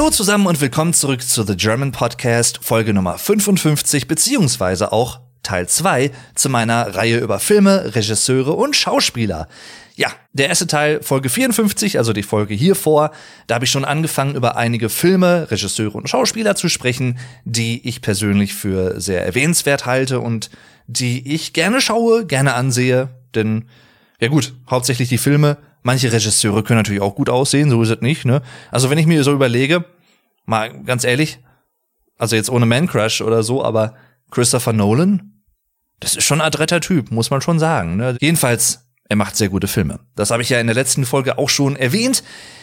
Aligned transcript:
Hallo 0.00 0.08
zusammen 0.08 0.46
und 0.46 0.62
willkommen 0.62 0.94
zurück 0.94 1.20
zu 1.20 1.42
The 1.42 1.58
German 1.58 1.92
Podcast, 1.92 2.60
Folge 2.62 2.94
Nummer 2.94 3.18
55, 3.18 4.08
beziehungsweise 4.08 4.92
auch 4.92 5.20
Teil 5.42 5.68
2 5.68 6.10
zu 6.34 6.48
meiner 6.48 6.94
Reihe 6.96 7.18
über 7.18 7.38
Filme, 7.38 7.94
Regisseure 7.94 8.54
und 8.54 8.74
Schauspieler. 8.74 9.46
Ja, 9.96 10.08
der 10.32 10.48
erste 10.48 10.66
Teil, 10.66 11.02
Folge 11.02 11.28
54, 11.28 11.98
also 11.98 12.14
die 12.14 12.22
Folge 12.22 12.54
hier 12.54 12.76
vor, 12.76 13.10
da 13.46 13.56
habe 13.56 13.66
ich 13.66 13.70
schon 13.70 13.84
angefangen, 13.84 14.36
über 14.36 14.56
einige 14.56 14.88
Filme, 14.88 15.50
Regisseure 15.50 15.98
und 15.98 16.08
Schauspieler 16.08 16.56
zu 16.56 16.70
sprechen, 16.70 17.18
die 17.44 17.86
ich 17.86 18.00
persönlich 18.00 18.54
für 18.54 18.98
sehr 19.02 19.26
erwähnenswert 19.26 19.84
halte 19.84 20.20
und 20.20 20.48
die 20.86 21.30
ich 21.30 21.52
gerne 21.52 21.82
schaue, 21.82 22.24
gerne 22.24 22.54
ansehe, 22.54 23.10
denn 23.34 23.66
ja 24.18 24.28
gut, 24.28 24.54
hauptsächlich 24.70 25.10
die 25.10 25.18
Filme. 25.18 25.58
Manche 25.82 26.12
Regisseure 26.12 26.62
können 26.62 26.78
natürlich 26.78 27.00
auch 27.00 27.14
gut 27.14 27.30
aussehen, 27.30 27.70
so 27.70 27.82
ist 27.82 27.88
es 27.88 28.00
nicht, 28.02 28.26
ne? 28.26 28.42
Also 28.70 28.90
wenn 28.90 28.98
ich 28.98 29.06
mir 29.06 29.24
so 29.24 29.32
überlege, 29.32 29.86
mal 30.50 30.82
ganz 30.82 31.04
ehrlich, 31.04 31.38
also 32.18 32.36
jetzt 32.36 32.50
ohne 32.50 32.66
Man 32.66 32.86
Crush 32.86 33.22
oder 33.22 33.42
so, 33.42 33.64
aber 33.64 33.94
Christopher 34.30 34.74
Nolan, 34.74 35.42
das 36.00 36.16
ist 36.16 36.24
schon 36.24 36.40
ein 36.40 36.46
adretter 36.46 36.80
Typ, 36.80 37.10
muss 37.10 37.30
man 37.30 37.40
schon 37.40 37.58
sagen. 37.58 37.96
Ne? 37.96 38.16
Jedenfalls, 38.20 38.86
er 39.08 39.16
macht 39.16 39.36
sehr 39.36 39.48
gute 39.48 39.68
Filme. 39.68 40.00
Das 40.16 40.30
habe 40.30 40.42
ich 40.42 40.50
ja 40.50 40.60
in 40.60 40.66
der 40.66 40.74
letzten 40.74 41.06
Folge 41.06 41.38
auch 41.38 41.48
schon 41.48 41.76
erwähnt. 41.76 42.22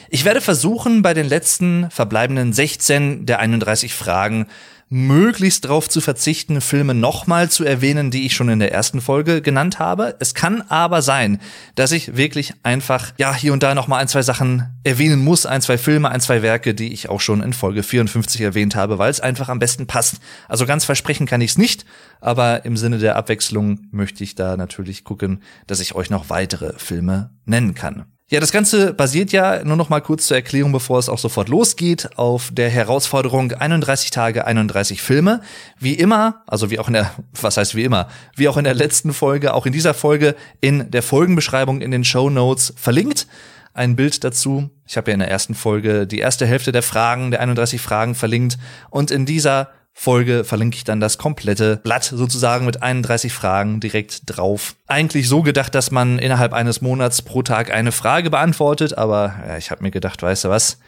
Ich 0.10 0.26
werde 0.26 0.42
versuchen, 0.42 1.02
bei 1.02 1.14
den 1.14 1.28
letzten 1.28 1.90
verbleibenden 1.90 2.54
16 2.54 3.26
der 3.26 3.40
31 3.40 3.94
Fragen 3.94 4.48
möglichst 4.90 5.66
darauf 5.66 5.90
zu 5.90 6.00
verzichten, 6.00 6.62
Filme 6.62 6.94
nochmal 6.94 7.50
zu 7.50 7.66
erwähnen, 7.66 8.12
die 8.12 8.26
ich 8.26 8.36
schon 8.36 8.50
in 8.50 8.60
der 8.60 8.72
ersten 8.72 9.02
Folge 9.02 9.42
genannt 9.42 9.80
habe. 9.80 10.16
Es 10.20 10.34
kann 10.34 10.62
aber 10.70 11.02
sein, 11.02 11.40
dass 11.76 11.92
ich 11.92 12.16
wirklich 12.16 12.54
einfach, 12.64 13.14
ja, 13.18 13.34
hier 13.36 13.54
und 13.54 13.64
da 13.64 13.76
nochmal 13.76 14.02
ein, 14.02 14.08
zwei 14.08 14.22
Sachen 14.22 14.68
erwähnen 14.84 15.24
muss, 15.24 15.46
ein, 15.46 15.62
zwei 15.62 15.78
Filme, 15.78 16.10
ein, 16.10 16.22
zwei 16.22 16.42
Werke, 16.42 16.74
die 16.74 16.94
ich 16.94 17.10
auch 17.10 17.22
schon 17.22 17.42
in 17.42 17.54
Folge 17.54 17.84
54 17.84 18.42
erwähnt 18.42 18.76
habe, 18.76 18.98
weil 18.98 19.12
es 19.12 19.20
einfach 19.20 19.50
am 19.50 19.60
besten 19.60 19.88
passt. 19.88 20.18
Also 20.48 20.66
ganz 20.66 20.86
versprechen 20.86 21.28
kann 21.28 21.42
ich 21.42 21.52
es 21.52 21.58
nicht, 21.58 21.86
aber 22.22 22.64
im 22.66 22.78
Sinne 22.78 23.00
der 23.00 23.16
Abwechslung 23.18 23.88
möchte 23.92 24.24
ich 24.24 24.36
da 24.36 24.56
natürlich 24.56 25.04
gucken, 25.04 25.44
dass 25.68 25.82
ich 25.82 25.96
euch 25.96 26.10
noch 26.10 26.30
weitere 26.30 26.74
Filme 26.78 27.32
nennen 27.46 27.76
kann. 27.76 28.06
Ja, 28.30 28.42
das 28.42 28.52
Ganze 28.52 28.94
basiert 28.94 29.32
ja, 29.32 29.64
nur 29.64 29.78
noch 29.78 29.88
mal 29.88 30.02
kurz 30.02 30.28
zur 30.28 30.36
Erklärung, 30.36 30.74
bevor 30.74 31.00
es 31.00 31.08
auch 31.08 31.18
sofort 31.18 31.48
losgeht, 31.48 32.10
auf 32.18 32.50
der 32.52 32.70
Herausforderung 32.70 33.54
31 33.54 34.12
Tage, 34.12 34.46
31 34.46 35.02
Filme. 35.02 35.40
Wie 35.80 35.94
immer, 35.94 36.44
also 36.46 36.70
wie 36.70 36.78
auch 36.78 36.90
in 36.90 36.96
der, 36.96 37.10
was 37.42 37.56
heißt 37.56 37.74
wie 37.76 37.86
immer, 37.86 38.10
wie 38.36 38.50
auch 38.50 38.58
in 38.58 38.66
der 38.66 38.74
letzten 38.74 39.14
Folge, 39.14 39.54
auch 39.54 39.66
in 39.66 39.72
dieser 39.72 39.94
Folge 39.94 40.36
in 40.60 40.92
der 40.92 41.04
Folgenbeschreibung 41.04 41.80
in 41.80 41.92
den 41.92 42.04
Show 42.04 42.30
Notes 42.30 42.74
verlinkt. 42.76 43.28
Ein 43.74 43.96
Bild 43.96 44.22
dazu. 44.26 44.72
Ich 44.86 44.98
habe 44.98 45.12
ja 45.12 45.14
in 45.14 45.20
der 45.22 45.32
ersten 45.32 45.56
Folge 45.56 46.06
die 46.06 46.20
erste 46.20 46.46
Hälfte 46.46 46.74
der 46.74 46.84
Fragen, 46.84 47.32
der 47.32 47.40
31 47.40 47.80
Fragen 47.80 48.14
verlinkt. 48.14 48.58
Und 48.90 49.10
in 49.10 49.26
dieser 49.26 49.70
Folge 50.00 50.44
verlinke 50.44 50.78
ich 50.78 50.84
dann 50.84 51.00
das 51.00 51.18
komplette 51.18 51.78
Blatt 51.78 52.04
sozusagen 52.04 52.68
mit 52.68 52.84
31 52.84 53.34
Fragen 53.34 53.80
direkt 53.80 54.22
drauf. 54.28 54.76
Eigentlich 54.86 55.28
so 55.28 55.42
gedacht, 55.42 55.74
dass 55.74 55.90
man 55.90 56.20
innerhalb 56.20 56.54
eines 56.54 56.82
Monats 56.82 57.24
pro 57.24 57.42
Tag 57.42 57.72
eine 57.74 57.92
Frage 57.92 58.30
beantwortet, 58.30 58.96
aber 58.96 59.34
ja, 59.48 59.58
ich 59.58 59.72
habe 59.72 59.82
mir 59.82 59.90
gedacht, 59.90 60.22
weißt 60.22 60.44
du 60.44 60.50
was? 60.50 60.80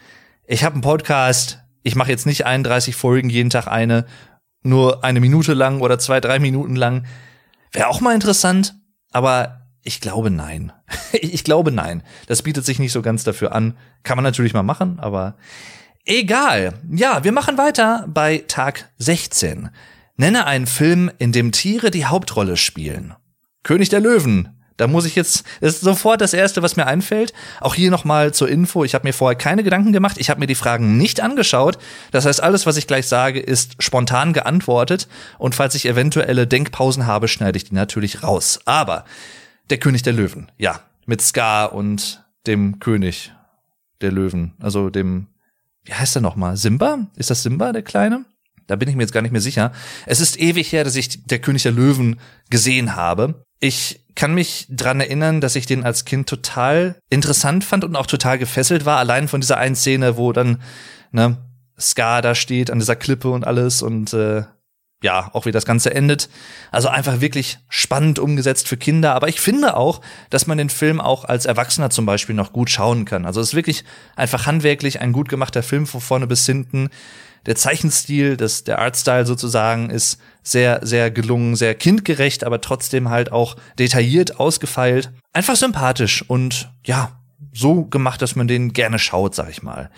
Ich 0.46 0.62
habe 0.62 0.74
einen 0.74 0.82
Podcast, 0.82 1.58
ich 1.82 1.96
mache 1.96 2.10
jetzt 2.10 2.24
nicht 2.24 2.46
31 2.46 2.94
Folgen 2.94 3.30
jeden 3.30 3.50
Tag 3.50 3.66
eine, 3.66 4.06
nur 4.62 5.02
eine 5.02 5.18
Minute 5.18 5.54
lang 5.54 5.80
oder 5.80 5.98
zwei, 5.98 6.20
drei 6.20 6.38
Minuten 6.38 6.76
lang. 6.76 7.04
Wäre 7.72 7.88
auch 7.88 8.00
mal 8.00 8.14
interessant, 8.14 8.76
aber 9.10 9.66
ich 9.82 10.00
glaube 10.00 10.30
nein. 10.30 10.72
ich 11.12 11.42
glaube 11.42 11.72
nein. 11.72 12.04
Das 12.28 12.42
bietet 12.42 12.64
sich 12.64 12.78
nicht 12.78 12.92
so 12.92 13.02
ganz 13.02 13.24
dafür 13.24 13.56
an. 13.56 13.76
Kann 14.04 14.16
man 14.16 14.24
natürlich 14.24 14.54
mal 14.54 14.62
machen, 14.62 15.00
aber 15.00 15.34
Egal. 16.10 16.74
Ja, 16.90 17.22
wir 17.22 17.30
machen 17.30 17.56
weiter 17.56 18.04
bei 18.08 18.42
Tag 18.48 18.90
16. 18.98 19.70
Nenne 20.16 20.44
einen 20.44 20.66
Film, 20.66 21.08
in 21.18 21.30
dem 21.30 21.52
Tiere 21.52 21.92
die 21.92 22.04
Hauptrolle 22.04 22.56
spielen. 22.56 23.14
König 23.62 23.90
der 23.90 24.00
Löwen. 24.00 24.60
Da 24.76 24.88
muss 24.88 25.04
ich 25.04 25.14
jetzt, 25.14 25.44
das 25.60 25.74
ist 25.74 25.82
sofort 25.82 26.20
das 26.20 26.34
erste, 26.34 26.62
was 26.62 26.74
mir 26.74 26.88
einfällt. 26.88 27.32
Auch 27.60 27.76
hier 27.76 27.92
nochmal 27.92 28.34
zur 28.34 28.48
Info. 28.48 28.82
Ich 28.82 28.96
habe 28.96 29.06
mir 29.06 29.12
vorher 29.12 29.38
keine 29.38 29.62
Gedanken 29.62 29.92
gemacht. 29.92 30.16
Ich 30.18 30.30
habe 30.30 30.40
mir 30.40 30.48
die 30.48 30.56
Fragen 30.56 30.96
nicht 30.96 31.20
angeschaut. 31.20 31.78
Das 32.10 32.26
heißt, 32.26 32.42
alles, 32.42 32.66
was 32.66 32.76
ich 32.76 32.88
gleich 32.88 33.06
sage, 33.06 33.38
ist 33.38 33.80
spontan 33.80 34.32
geantwortet. 34.32 35.06
Und 35.38 35.54
falls 35.54 35.76
ich 35.76 35.86
eventuelle 35.86 36.48
Denkpausen 36.48 37.06
habe, 37.06 37.28
schneide 37.28 37.56
ich 37.56 37.66
die 37.66 37.74
natürlich 37.76 38.24
raus. 38.24 38.58
Aber 38.64 39.04
der 39.70 39.78
König 39.78 40.02
der 40.02 40.14
Löwen. 40.14 40.50
Ja, 40.58 40.80
mit 41.06 41.22
Scar 41.22 41.72
und 41.72 42.24
dem 42.48 42.80
König 42.80 43.32
der 44.00 44.10
Löwen. 44.10 44.54
Also 44.60 44.90
dem 44.90 45.28
wie 45.84 45.94
heißt 45.94 46.16
er 46.16 46.22
nochmal? 46.22 46.56
Simba? 46.56 47.06
Ist 47.16 47.30
das 47.30 47.42
Simba, 47.42 47.72
der 47.72 47.82
Kleine? 47.82 48.24
Da 48.66 48.76
bin 48.76 48.88
ich 48.88 48.94
mir 48.94 49.02
jetzt 49.02 49.12
gar 49.12 49.22
nicht 49.22 49.32
mehr 49.32 49.40
sicher. 49.40 49.72
Es 50.06 50.20
ist 50.20 50.38
ewig 50.38 50.72
her, 50.72 50.84
dass 50.84 50.94
ich 50.94 51.24
der 51.26 51.40
König 51.40 51.64
der 51.64 51.72
Löwen 51.72 52.20
gesehen 52.50 52.94
habe. 52.94 53.42
Ich 53.58 54.06
kann 54.14 54.34
mich 54.34 54.66
dran 54.70 55.00
erinnern, 55.00 55.40
dass 55.40 55.56
ich 55.56 55.66
den 55.66 55.84
als 55.84 56.04
Kind 56.04 56.28
total 56.28 56.96
interessant 57.10 57.64
fand 57.64 57.84
und 57.84 57.96
auch 57.96 58.06
total 58.06 58.38
gefesselt 58.38 58.84
war, 58.84 58.98
allein 58.98 59.28
von 59.28 59.40
dieser 59.40 59.56
einen 59.56 59.74
Szene, 59.74 60.16
wo 60.16 60.32
dann 60.32 60.62
ne, 61.10 61.38
Scar 61.78 62.22
da 62.22 62.34
steht 62.34 62.70
an 62.70 62.78
dieser 62.78 62.96
Klippe 62.96 63.30
und 63.30 63.46
alles 63.46 63.82
und 63.82 64.12
äh, 64.12 64.44
ja, 65.02 65.30
auch 65.32 65.46
wie 65.46 65.52
das 65.52 65.64
Ganze 65.64 65.94
endet. 65.94 66.28
Also 66.70 66.88
einfach 66.88 67.20
wirklich 67.20 67.58
spannend 67.68 68.18
umgesetzt 68.18 68.68
für 68.68 68.76
Kinder. 68.76 69.14
Aber 69.14 69.28
ich 69.28 69.40
finde 69.40 69.76
auch, 69.76 70.00
dass 70.28 70.46
man 70.46 70.58
den 70.58 70.68
Film 70.68 71.00
auch 71.00 71.24
als 71.24 71.46
Erwachsener 71.46 71.90
zum 71.90 72.04
Beispiel 72.06 72.34
noch 72.34 72.52
gut 72.52 72.70
schauen 72.70 73.06
kann. 73.06 73.24
Also 73.24 73.40
es 73.40 73.48
ist 73.48 73.54
wirklich 73.54 73.84
einfach 74.14 74.46
handwerklich 74.46 75.00
ein 75.00 75.12
gut 75.12 75.28
gemachter 75.28 75.62
Film 75.62 75.86
von 75.86 76.00
vorne 76.00 76.26
bis 76.26 76.44
hinten. 76.44 76.90
Der 77.46 77.56
Zeichenstil, 77.56 78.36
das, 78.36 78.64
der 78.64 78.78
Artstyle 78.80 79.24
sozusagen 79.24 79.88
ist 79.88 80.20
sehr, 80.42 80.80
sehr 80.82 81.10
gelungen, 81.10 81.56
sehr 81.56 81.74
kindgerecht, 81.74 82.44
aber 82.44 82.60
trotzdem 82.60 83.08
halt 83.08 83.32
auch 83.32 83.56
detailliert 83.78 84.38
ausgefeilt. 84.38 85.10
Einfach 85.32 85.56
sympathisch 85.56 86.22
und 86.28 86.70
ja, 86.84 87.18
so 87.54 87.84
gemacht, 87.86 88.20
dass 88.20 88.36
man 88.36 88.46
den 88.46 88.74
gerne 88.74 88.98
schaut, 88.98 89.34
sag 89.34 89.48
ich 89.48 89.62
mal. 89.62 89.90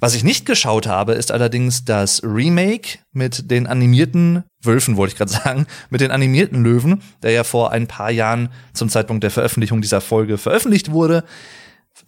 Was 0.00 0.14
ich 0.14 0.22
nicht 0.22 0.46
geschaut 0.46 0.86
habe, 0.86 1.14
ist 1.14 1.32
allerdings 1.32 1.84
das 1.84 2.22
Remake 2.22 2.98
mit 3.12 3.50
den 3.50 3.66
animierten 3.66 4.44
Wölfen, 4.62 4.96
wollte 4.96 5.12
ich 5.12 5.18
gerade 5.18 5.32
sagen, 5.44 5.66
mit 5.90 6.00
den 6.00 6.12
animierten 6.12 6.62
Löwen, 6.62 7.02
der 7.22 7.32
ja 7.32 7.44
vor 7.44 7.72
ein 7.72 7.88
paar 7.88 8.10
Jahren 8.10 8.50
zum 8.74 8.88
Zeitpunkt 8.88 9.24
der 9.24 9.30
Veröffentlichung 9.30 9.80
dieser 9.80 10.00
Folge 10.00 10.38
veröffentlicht 10.38 10.92
wurde. 10.92 11.24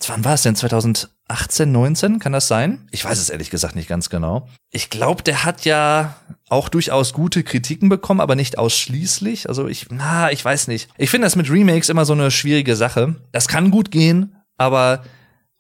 Wann 0.07 0.25
war 0.25 0.35
es 0.35 0.43
denn? 0.43 0.55
2018, 0.55 1.73
19? 1.73 2.19
Kann 2.21 2.33
das 2.33 2.47
sein? 2.47 2.87
Ich 2.93 3.05
weiß 3.05 3.19
es 3.19 3.29
ehrlich 3.29 3.51
gesagt 3.51 3.75
nicht 3.75 3.89
ganz 3.89 4.09
genau. 4.09 4.49
Ich 4.71 4.89
glaube, 4.89 5.25
der 5.25 5.45
hat 5.45 5.65
ja 5.65 6.15
auch 6.49 6.69
durchaus 6.69 7.13
gute 7.13 7.43
Kritiken 7.43 7.89
bekommen, 7.89 8.21
aber 8.21 8.37
nicht 8.37 8.57
ausschließlich. 8.57 9.49
Also 9.49 9.67
ich, 9.67 9.87
na, 9.91 10.31
ich 10.31 10.45
weiß 10.45 10.69
nicht. 10.69 10.89
Ich 10.97 11.11
finde 11.11 11.27
das 11.27 11.35
mit 11.35 11.51
Remakes 11.51 11.89
immer 11.89 12.05
so 12.05 12.13
eine 12.13 12.31
schwierige 12.31 12.77
Sache. 12.77 13.17
Das 13.33 13.49
kann 13.49 13.73
gut 13.73 13.91
gehen, 13.91 14.37
aber 14.57 15.03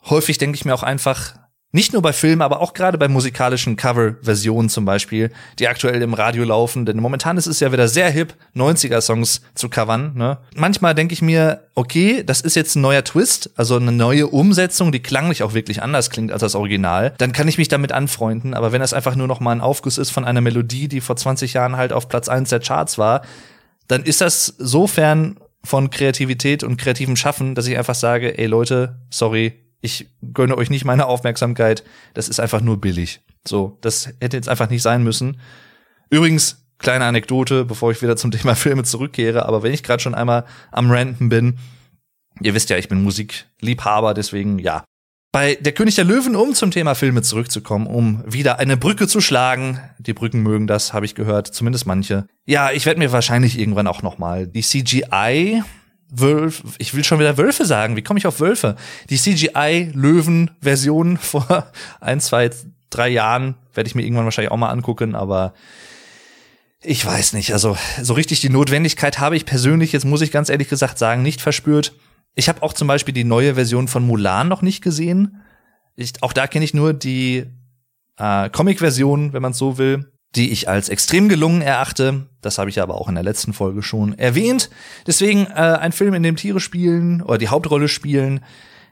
häufig 0.09 0.39
denke 0.39 0.55
ich 0.55 0.65
mir 0.65 0.75
auch 0.75 0.85
einfach, 0.85 1.35
nicht 1.72 1.92
nur 1.92 2.03
bei 2.03 2.12
Filmen, 2.12 2.42
aber 2.42 2.60
auch 2.60 2.72
gerade 2.72 2.98
bei 2.98 3.06
musikalischen 3.06 3.76
Cover-Versionen 3.76 4.69
zum 4.69 4.84
Beispiel, 4.84 5.31
die 5.58 5.69
aktuell 5.69 6.03
im 6.03 6.14
Radio 6.14 6.44
laufen. 6.44 6.84
Denn 6.84 6.98
momentan 6.98 7.36
ist 7.36 7.47
es 7.47 7.60
ja 7.60 7.70
wieder 7.70 7.86
sehr 7.86 8.10
hip, 8.10 8.34
90er-Songs 8.56 9.42
zu 9.54 9.69
covern. 9.69 10.12
Ne? 10.16 10.38
Manchmal 10.56 10.97
denke 10.97 11.12
ich 11.12 11.22
mir, 11.22 11.69
okay, 11.76 12.25
das 12.25 12.41
ist 12.41 12.56
jetzt 12.56 12.75
ein 12.75 12.81
neuer 12.81 13.04
Twist, 13.04 13.50
also 13.54 13.76
eine 13.76 13.92
neue 13.92 14.26
Umsetzung, 14.26 14.91
die 14.91 15.00
klanglich 15.00 15.44
auch 15.44 15.54
wirklich 15.54 15.81
anders 15.81 16.10
klingt 16.10 16.32
als 16.32 16.41
das 16.41 16.56
Original. 16.56 17.14
Dann 17.19 17.32
kann 17.32 17.47
ich 17.47 17.56
mich 17.56 17.69
damit 17.69 17.92
anfreunden. 17.92 18.54
Aber 18.54 18.72
wenn 18.72 18.81
das 18.81 18.92
einfach 18.92 19.14
nur 19.14 19.28
noch 19.28 19.38
mal 19.38 19.52
ein 19.52 19.60
Aufguss 19.60 19.97
ist 19.97 20.10
von 20.10 20.25
einer 20.25 20.41
Melodie, 20.41 20.88
die 20.88 21.00
vor 21.00 21.14
20 21.14 21.52
Jahren 21.52 21.76
halt 21.76 21.93
auf 21.93 22.08
Platz 22.08 22.28
1 22.28 22.49
der 22.49 22.61
Charts 22.61 22.99
war, 22.99 23.23
dann 23.87 24.02
ist 24.02 24.20
das 24.20 24.55
sofern 24.58 25.37
von 25.62 25.90
Kreativität 25.90 26.64
und 26.64 26.78
kreativem 26.78 27.16
Schaffen, 27.16 27.55
dass 27.55 27.66
ich 27.66 27.76
einfach 27.76 27.94
sage, 27.94 28.38
ey 28.38 28.46
Leute, 28.46 28.96
sorry, 29.11 29.52
ich 29.81 30.09
gönne 30.32 30.56
euch 30.56 30.71
nicht 30.71 30.85
meine 30.85 31.06
Aufmerksamkeit, 31.06 31.85
das 32.15 32.29
ist 32.29 32.41
einfach 32.41 32.61
nur 32.61 32.81
billig. 32.81 33.21
So, 33.47 33.79
das 33.81 34.11
hätte 34.21 34.37
jetzt 34.37 34.49
einfach 34.49 34.69
nicht 34.71 34.82
sein 34.82 35.03
müssen. 35.03 35.41
Übrigens, 36.11 36.67
kleine 36.79 37.05
Anekdote, 37.05 37.65
bevor 37.65 37.91
ich 37.91 38.03
wieder 38.03 38.17
zum 38.17 38.31
Thema 38.32 38.55
Filme 38.55 38.85
zurückkehre, 38.85 39.47
aber 39.47 39.62
wenn 39.62 39.73
ich 39.73 39.82
gerade 39.82 40.03
schon 40.03 40.15
einmal 40.15 40.44
am 40.71 40.91
Ranten 40.91 41.29
bin, 41.29 41.59
ihr 42.41 42.55
wisst 42.55 42.71
ja, 42.71 42.77
ich 42.77 42.88
bin 42.88 43.03
Musikliebhaber, 43.03 44.15
deswegen 44.15 44.59
ja. 44.59 44.85
Bei 45.32 45.55
Der 45.55 45.73
König 45.73 45.94
der 45.94 46.05
Löwen, 46.05 46.35
um 46.35 46.55
zum 46.55 46.73
Thema 46.73 46.97
Filme 46.97 47.23
zurückzukommen, 47.23 47.87
um 47.87 48.25
wieder 48.26 48.59
eine 48.59 48.76
Brücke 48.76 49.06
zu 49.06 49.21
schlagen. 49.21 49.79
Die 49.99 50.12
Brücken 50.12 50.43
mögen 50.43 50.67
das, 50.67 50.93
habe 50.93 51.06
ich 51.06 51.15
gehört, 51.15 51.47
zumindest 51.47 51.87
manche. 51.87 52.26
Ja, 52.47 52.73
ich 52.73 52.85
werde 52.85 52.99
mir 52.99 53.12
wahrscheinlich 53.12 53.56
irgendwann 53.56 53.87
auch 53.87 54.03
noch 54.03 54.19
mal 54.19 54.49
die 54.49 54.62
CGI 54.62 55.62
Wölfe, 56.11 56.65
ich 56.79 56.95
will 56.95 57.05
schon 57.05 57.19
wieder 57.19 57.39
Wölfe 57.39 57.65
sagen. 57.65 57.97
Wie 57.97 58.03
komme 58.03 58.19
ich 58.19 58.27
auf 58.27 58.41
Wölfe? 58.41 58.77
Die 59.09 59.17
CGI-Löwen-Version 59.17 61.17
vor 61.17 61.71
ein, 62.01 62.21
zwei, 62.21 62.51
drei 62.91 63.09
Jahren 63.09 63.55
werde 63.75 63.89
ich 63.89 63.95
mir 63.95 64.03
irgendwann 64.03 64.25
wahrscheinlich 64.25 64.51
auch 64.51 64.57
mal 64.57 64.71
angucken, 64.71 65.15
aber 65.15 65.55
ich 66.83 67.05
weiß 67.05 67.35
nicht. 67.35 67.53
Also 67.53 67.77
so 68.03 68.15
richtig 68.15 68.41
die 68.41 68.49
Notwendigkeit 68.49 69.19
habe 69.19 69.37
ich 69.37 69.45
persönlich, 69.45 69.93
jetzt 69.93 70.05
muss 70.05 70.23
ich 70.23 70.33
ganz 70.33 70.49
ehrlich 70.49 70.69
gesagt 70.69 70.99
sagen, 70.99 71.23
nicht 71.23 71.41
verspürt. 71.41 71.93
Ich 72.35 72.49
habe 72.49 72.62
auch 72.62 72.73
zum 72.73 72.89
Beispiel 72.89 73.15
die 73.15 73.25
neue 73.25 73.55
Version 73.55 73.89
von 73.89 74.07
Mulan 74.07 74.49
noch 74.49 74.62
nicht 74.62 74.83
gesehen. 74.83 75.43
Ich, 75.97 76.23
auch 76.23 76.33
da 76.33 76.47
kenne 76.47 76.65
ich 76.65 76.75
nur 76.75 76.95
die 76.95 77.47
äh, 78.17 78.49
Comic-Version, 78.51 79.33
wenn 79.33 79.43
man 79.43 79.53
es 79.53 79.59
so 79.59 79.79
will, 79.79 80.11
die 80.37 80.50
ich 80.50 80.69
als 80.69 80.88
extrem 80.88 81.29
gelungen 81.29 81.61
erachte. 81.61 82.27
Das 82.41 82.59
habe 82.59 82.71
ich 82.71 82.81
aber 82.81 82.94
auch 82.94 83.09
in 83.09 83.15
der 83.15 83.25
letzten 83.25 83.53
Folge 83.53 83.82
schon 83.82 84.17
erwähnt. 84.19 84.71
Deswegen 85.06 85.47
äh, 85.47 85.79
ein 85.81 85.93
Film, 85.93 86.15
in 86.15 86.23
dem 86.23 86.37
Tiere 86.37 86.61
spielen 86.61 87.23
oder 87.23 87.38
die 87.38 87.49
Hauptrolle 87.49 87.88
spielen. 87.88 88.41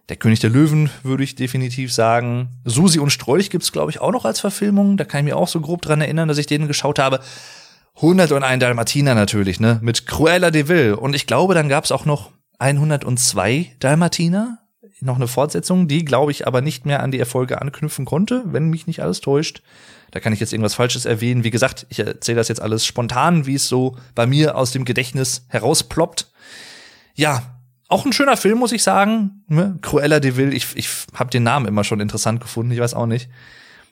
Der 0.08 0.17
König 0.17 0.40
der 0.40 0.50
Löwen 0.50 0.90
würde 1.02 1.23
ich 1.23 1.35
definitiv 1.35 1.93
sagen. 1.93 2.61
Susi 2.64 2.99
und 2.99 3.11
Strolch 3.11 3.50
gibt's 3.50 3.73
glaube 3.73 3.90
ich 3.90 4.00
auch 4.00 4.11
noch 4.11 4.25
als 4.25 4.40
Verfilmung. 4.40 4.96
Da 4.96 5.05
kann 5.05 5.20
ich 5.20 5.32
mir 5.32 5.37
auch 5.37 5.49
so 5.49 5.61
grob 5.61 5.82
dran 5.82 6.00
erinnern, 6.00 6.29
dass 6.29 6.38
ich 6.38 6.46
den 6.46 6.67
geschaut 6.67 6.99
habe. 6.99 7.20
101 7.96 8.61
Dalmatiner 8.61 9.14
natürlich, 9.14 9.58
ne, 9.58 9.81
mit 9.82 10.06
Cruella 10.06 10.50
de 10.50 10.69
Vil. 10.69 10.94
Und 10.94 11.14
ich 11.14 11.26
glaube, 11.26 11.55
dann 11.55 11.69
gab's 11.69 11.91
auch 11.93 12.05
noch 12.05 12.31
102 12.58 13.76
Dalmatiner. 13.81 14.58
Noch 15.00 15.17
eine 15.17 15.29
Fortsetzung, 15.29 15.87
die 15.87 16.05
glaube 16.05 16.32
ich 16.32 16.46
aber 16.46 16.61
nicht 16.61 16.84
mehr 16.87 17.02
an 17.02 17.12
die 17.12 17.20
Erfolge 17.20 17.61
anknüpfen 17.61 18.05
konnte, 18.05 18.43
wenn 18.46 18.70
mich 18.70 18.88
nicht 18.88 19.00
alles 19.00 19.20
täuscht. 19.20 19.62
Da 20.10 20.20
kann 20.20 20.32
ich 20.32 20.40
jetzt 20.40 20.52
irgendwas 20.52 20.75
Falsches 20.75 21.05
erwähnen. 21.05 21.44
Wie 21.44 21.50
gesagt, 21.50 21.87
ich 21.88 22.00
erzähle 22.00 22.37
das 22.37 22.49
jetzt 22.49 22.62
alles 22.62 22.87
spontan, 22.87 23.46
wie 23.46 23.55
es 23.55 23.69
so 23.69 23.96
bei 24.14 24.26
mir 24.26 24.56
aus 24.56 24.72
dem 24.72 24.84
Gedächtnis 24.84 25.44
herausploppt. 25.49 26.31
Ja, 27.14 27.58
auch 27.88 28.05
ein 28.05 28.12
schöner 28.12 28.37
Film, 28.37 28.58
muss 28.58 28.72
ich 28.72 28.82
sagen. 28.82 29.44
Ne? 29.49 29.78
Cruella 29.82 30.20
de 30.20 30.37
Vil, 30.37 30.52
ich, 30.52 30.69
ich 30.75 30.88
habe 31.14 31.31
den 31.31 31.43
Namen 31.43 31.66
immer 31.66 31.84
schon 31.84 32.00
interessant 32.00 32.40
gefunden, 32.40 32.72
ich 32.72 32.81
weiß 32.81 32.94
auch 32.94 33.06
nicht. 33.06 33.28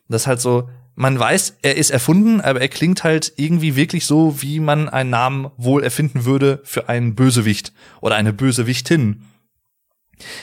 Das 0.08 0.22
ist 0.22 0.26
halt 0.26 0.40
so, 0.40 0.68
man 0.94 1.18
weiß, 1.18 1.56
er 1.62 1.76
ist 1.76 1.90
erfunden, 1.90 2.40
aber 2.40 2.60
er 2.60 2.68
klingt 2.68 3.04
halt 3.04 3.32
irgendwie 3.36 3.76
wirklich 3.76 4.06
so, 4.06 4.40
wie 4.40 4.60
man 4.60 4.88
einen 4.88 5.10
Namen 5.10 5.50
wohl 5.56 5.82
erfinden 5.82 6.24
würde 6.24 6.60
für 6.64 6.88
einen 6.88 7.14
Bösewicht 7.14 7.72
oder 8.00 8.16
eine 8.16 8.32
Bösewichtin. 8.32 9.24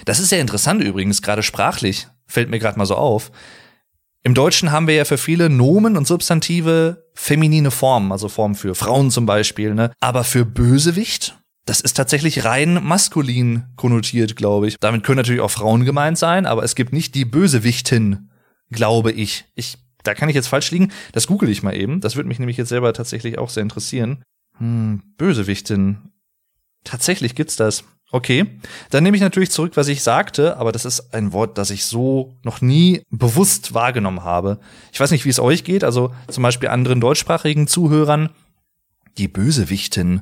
Das 0.06 0.20
ist 0.20 0.30
sehr 0.30 0.42
interessant 0.42 0.84
übrigens, 0.84 1.22
gerade 1.22 1.42
sprachlich, 1.42 2.08
fällt 2.28 2.50
mir 2.50 2.60
gerade 2.60 2.78
mal 2.78 2.86
so 2.86 2.96
auf. 2.96 3.31
Im 4.25 4.34
Deutschen 4.34 4.72
haben 4.72 4.88
wir 4.88 4.96
ja 4.96 5.04
für 5.04 5.18
viele 5.18 5.50
Nomen 5.50 5.98
und 5.98 6.08
Substantive 6.08 7.10
feminine 7.14 7.72
Formen, 7.72 8.14
also 8.14 8.30
Formen 8.30 8.56
für 8.56 8.74
Frauen 8.74 9.12
zum 9.12 9.25
Beispiel, 9.25 9.74
ne? 9.74 9.92
Aber 10.00 10.24
für 10.24 10.46
Bösewicht, 10.46 11.38
das 11.66 11.81
ist 11.81 11.98
tatsächlich 11.98 12.46
rein 12.46 12.81
maskulin 12.81 13.66
konnotiert, 13.75 14.38
glaube 14.38 14.70
ich. 14.70 14.78
Damit 14.80 15.04
können 15.04 15.18
natürlich 15.18 15.42
auch 15.42 15.52
Frauen 15.52 15.84
gemeint 15.84 16.18
sein, 16.18 16.46
aber 16.46 16.64
es 16.64 16.75
gibt 16.75 16.94
nicht 16.94 17.16
die 17.16 17.25
Bösewichtin, 17.25 18.30
glaube 18.72 19.12
ich. 19.12 19.44
Ich, 19.56 19.78
da 20.04 20.14
kann 20.14 20.30
ich 20.30 20.36
jetzt 20.36 20.48
falsch 20.48 20.72
liegen. 20.72 20.94
Das 21.12 21.28
google 21.28 21.50
ich 21.50 21.62
mal 21.62 21.75
eben. 21.75 22.00
Das 22.00 22.16
würde 22.16 22.30
mich 22.30 22.40
nämlich 22.40 22.58
jetzt 22.58 22.70
selber 22.70 22.94
tatsächlich 22.94 23.38
auch 23.40 23.50
sehr 23.50 23.64
interessieren. 23.64 24.24
Hm, 24.58 25.04
Bösewichtin. 25.18 25.98
Tatsächlich 26.86 27.36
gibt's 27.36 27.58
das. 27.58 27.84
Okay, 28.13 28.45
dann 28.92 29.04
nehme 29.04 29.18
ich 29.18 29.24
natürlich 29.24 29.50
zurück, 29.50 29.71
was 29.74 29.88
ich 29.88 30.04
sagte, 30.04 30.57
aber 30.57 30.71
das 30.71 30.86
ist 30.86 31.15
ein 31.15 31.33
Wort, 31.33 31.57
das 31.57 31.71
ich 31.71 31.88
so 31.88 32.38
noch 32.44 32.62
nie 32.62 33.01
bewusst 33.10 33.74
wahrgenommen 33.74 34.24
habe. 34.24 34.60
Ich 34.92 35.00
weiß 35.00 35.10
nicht, 35.10 35.25
wie 35.25 35.30
es 35.30 35.39
euch 35.39 35.63
geht, 35.63 35.83
also 35.83 36.13
zum 36.27 36.44
Beispiel 36.44 36.69
anderen 36.69 37.01
deutschsprachigen 37.01 37.65
Zuhörern. 37.65 38.30
Die 39.18 39.27
Bösewichtin. 39.27 40.21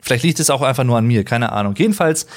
Vielleicht 0.00 0.24
liegt 0.24 0.40
es 0.40 0.48
auch 0.48 0.62
einfach 0.62 0.84
nur 0.84 0.96
an 0.96 1.06
mir, 1.06 1.22
keine 1.24 1.52
Ahnung. 1.52 1.74
Jedenfalls, 1.76 2.28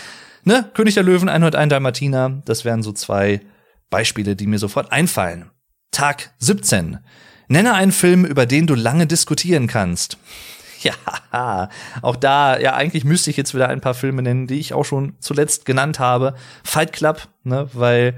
ne, 0.44 0.70
König 0.74 0.94
der 0.94 1.04
Löwen, 1.04 1.30
101 1.30 1.70
Dalmatiner, 1.70 2.42
das 2.44 2.66
wären 2.66 2.84
so 2.84 2.92
zwei 2.92 3.40
Beispiele, 3.90 4.36
die 4.36 4.46
mir 4.46 4.60
sofort 4.60 4.92
einfallen. 4.92 5.52
Tag 5.92 6.34
17. 6.40 7.00
Nenne 7.48 7.76
einen 7.76 7.94
Film, 7.94 8.26
über 8.26 8.46
den 8.46 8.68
du 8.68 8.76
lange 8.76 9.08
diskutieren 9.08 9.68
kannst. 9.68 10.18
Ja, 11.32 11.70
auch 12.02 12.16
da, 12.16 12.58
ja, 12.58 12.74
eigentlich 12.74 13.04
müsste 13.04 13.30
ich 13.30 13.38
jetzt 13.38 13.54
wieder 13.54 13.70
ein 13.70 13.82
paar 13.82 13.94
Filme 13.94 14.22
nennen, 14.22 14.48
die 14.48 14.60
ich 14.60 14.74
auch 14.74 14.86
schon 14.86 15.16
zuletzt 15.20 15.66
genannt 15.66 16.00
habe. 16.00 16.36
Fight 16.64 16.94
Club, 16.94 17.28
ne, 17.44 17.70
weil 17.74 18.16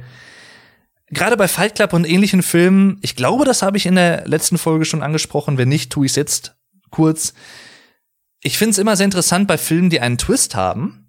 gerade 1.08 1.38
bei 1.38 1.48
Fight 1.48 1.75
Club 1.75 1.94
und 1.94 2.10
ähnlichen 2.10 2.44
Filmen, 2.44 3.00
ich 3.02 3.16
glaube, 3.16 3.46
das 3.46 3.62
habe 3.62 3.78
ich 3.78 3.86
in 3.86 3.96
der 3.96 4.28
letzten 4.28 4.58
Folge 4.58 4.86
schon 4.86 5.04
angesprochen, 5.04 5.58
wenn 5.58 5.69
nicht, 5.69 5.92
tue 5.92 6.06
ich 6.06 6.12
es 6.12 6.16
jetzt 6.16 6.56
kurz. 6.90 7.34
Ich 8.42 8.58
finde 8.58 8.72
es 8.72 8.78
immer 8.78 8.96
sehr 8.96 9.06
interessant 9.06 9.48
bei 9.48 9.58
Filmen, 9.58 9.90
die 9.90 10.00
einen 10.00 10.18
Twist 10.18 10.56
haben, 10.56 11.08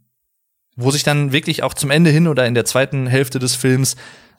wo 0.77 0.91
sich 0.91 1.03
dann 1.03 1.33
wirklich 1.33 1.63
auch 1.63 1.75
zum 1.75 1.91
Ende 1.91 2.11
hin 2.11 2.29
oder 2.29 2.47
in 2.47 2.55
der 2.55 2.65
zweiten 2.65 3.07
Hälfte 3.07 3.39
des 3.39 3.55
Films 3.55 3.97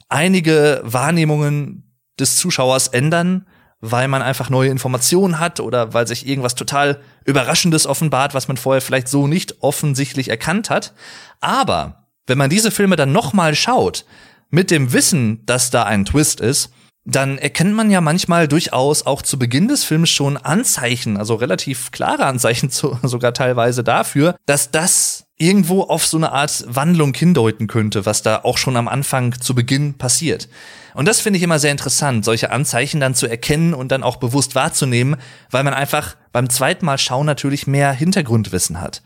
einige 0.10 0.82
Wahrnehmungen 0.84 1.96
des 2.20 2.38
Zuschauers 2.38 2.90
ändern 2.90 3.48
weil 3.86 4.08
man 4.08 4.22
einfach 4.22 4.50
neue 4.50 4.70
Informationen 4.70 5.40
hat 5.42 5.60
oder 5.60 5.94
weil 5.94 6.08
sich 6.08 6.26
irgendwas 6.26 6.56
total 6.56 7.02
Überraschendes 7.26 7.86
offenbart, 7.86 8.34
was 8.34 8.48
man 8.48 8.56
vorher 8.56 8.82
vielleicht 8.82 9.10
so 9.10 9.28
nicht 9.28 9.62
offensichtlich 9.62 10.30
erkannt 10.30 10.70
hat. 10.70 10.94
Aber 11.42 12.08
wenn 12.26 12.38
man 12.38 12.50
diese 12.50 12.72
Filme 12.72 12.96
dann 12.96 13.12
nochmal 13.12 13.56
schaut, 13.56 14.06
mit 14.50 14.72
dem 14.72 14.94
Wissen, 14.94 15.46
dass 15.46 15.70
da 15.70 15.84
ein 15.84 16.06
Twist 16.06 16.40
ist, 16.40 16.72
dann 17.04 17.38
erkennt 17.38 17.74
man 17.74 17.92
ja 17.92 18.00
manchmal 18.00 18.48
durchaus 18.48 19.06
auch 19.06 19.22
zu 19.22 19.38
Beginn 19.38 19.68
des 19.68 19.84
Films 19.84 20.10
schon 20.10 20.38
Anzeichen, 20.38 21.18
also 21.18 21.36
relativ 21.36 21.92
klare 21.92 22.26
Anzeichen 22.26 22.70
sogar 23.04 23.34
teilweise 23.34 23.84
dafür, 23.84 24.38
dass 24.46 24.72
das 24.72 25.23
irgendwo 25.38 25.82
auf 25.82 26.06
so 26.06 26.18
eine 26.18 26.32
Art 26.32 26.64
Wandlung 26.68 27.14
hindeuten 27.14 27.68
könnte, 27.68 28.06
was 28.06 28.22
da 28.22 28.42
auch 28.44 28.58
schon 28.58 28.78
am 28.78 28.88
Anfang 28.88 29.40
zu 29.40 29.56
Beginn 29.56 29.98
passiert. 29.98 30.48
Und 30.94 31.08
das 31.08 31.22
finde 31.22 31.38
ich 31.38 31.44
immer 31.44 31.60
sehr 31.60 31.72
interessant, 31.72 32.24
solche 32.24 32.52
Anzeichen 32.52 33.00
dann 33.00 33.16
zu 33.16 33.28
erkennen 33.28 33.74
und 33.74 33.92
dann 33.92 34.04
auch 34.04 34.18
bewusst 34.18 34.56
wahrzunehmen, 34.56 35.18
weil 35.50 35.64
man 35.64 35.74
einfach 35.74 36.16
beim 36.32 36.50
zweiten 36.50 36.86
Mal 36.86 36.98
schauen 36.98 37.26
natürlich 37.26 37.66
mehr 37.66 37.92
Hintergrundwissen 37.92 38.80
hat. 38.80 39.02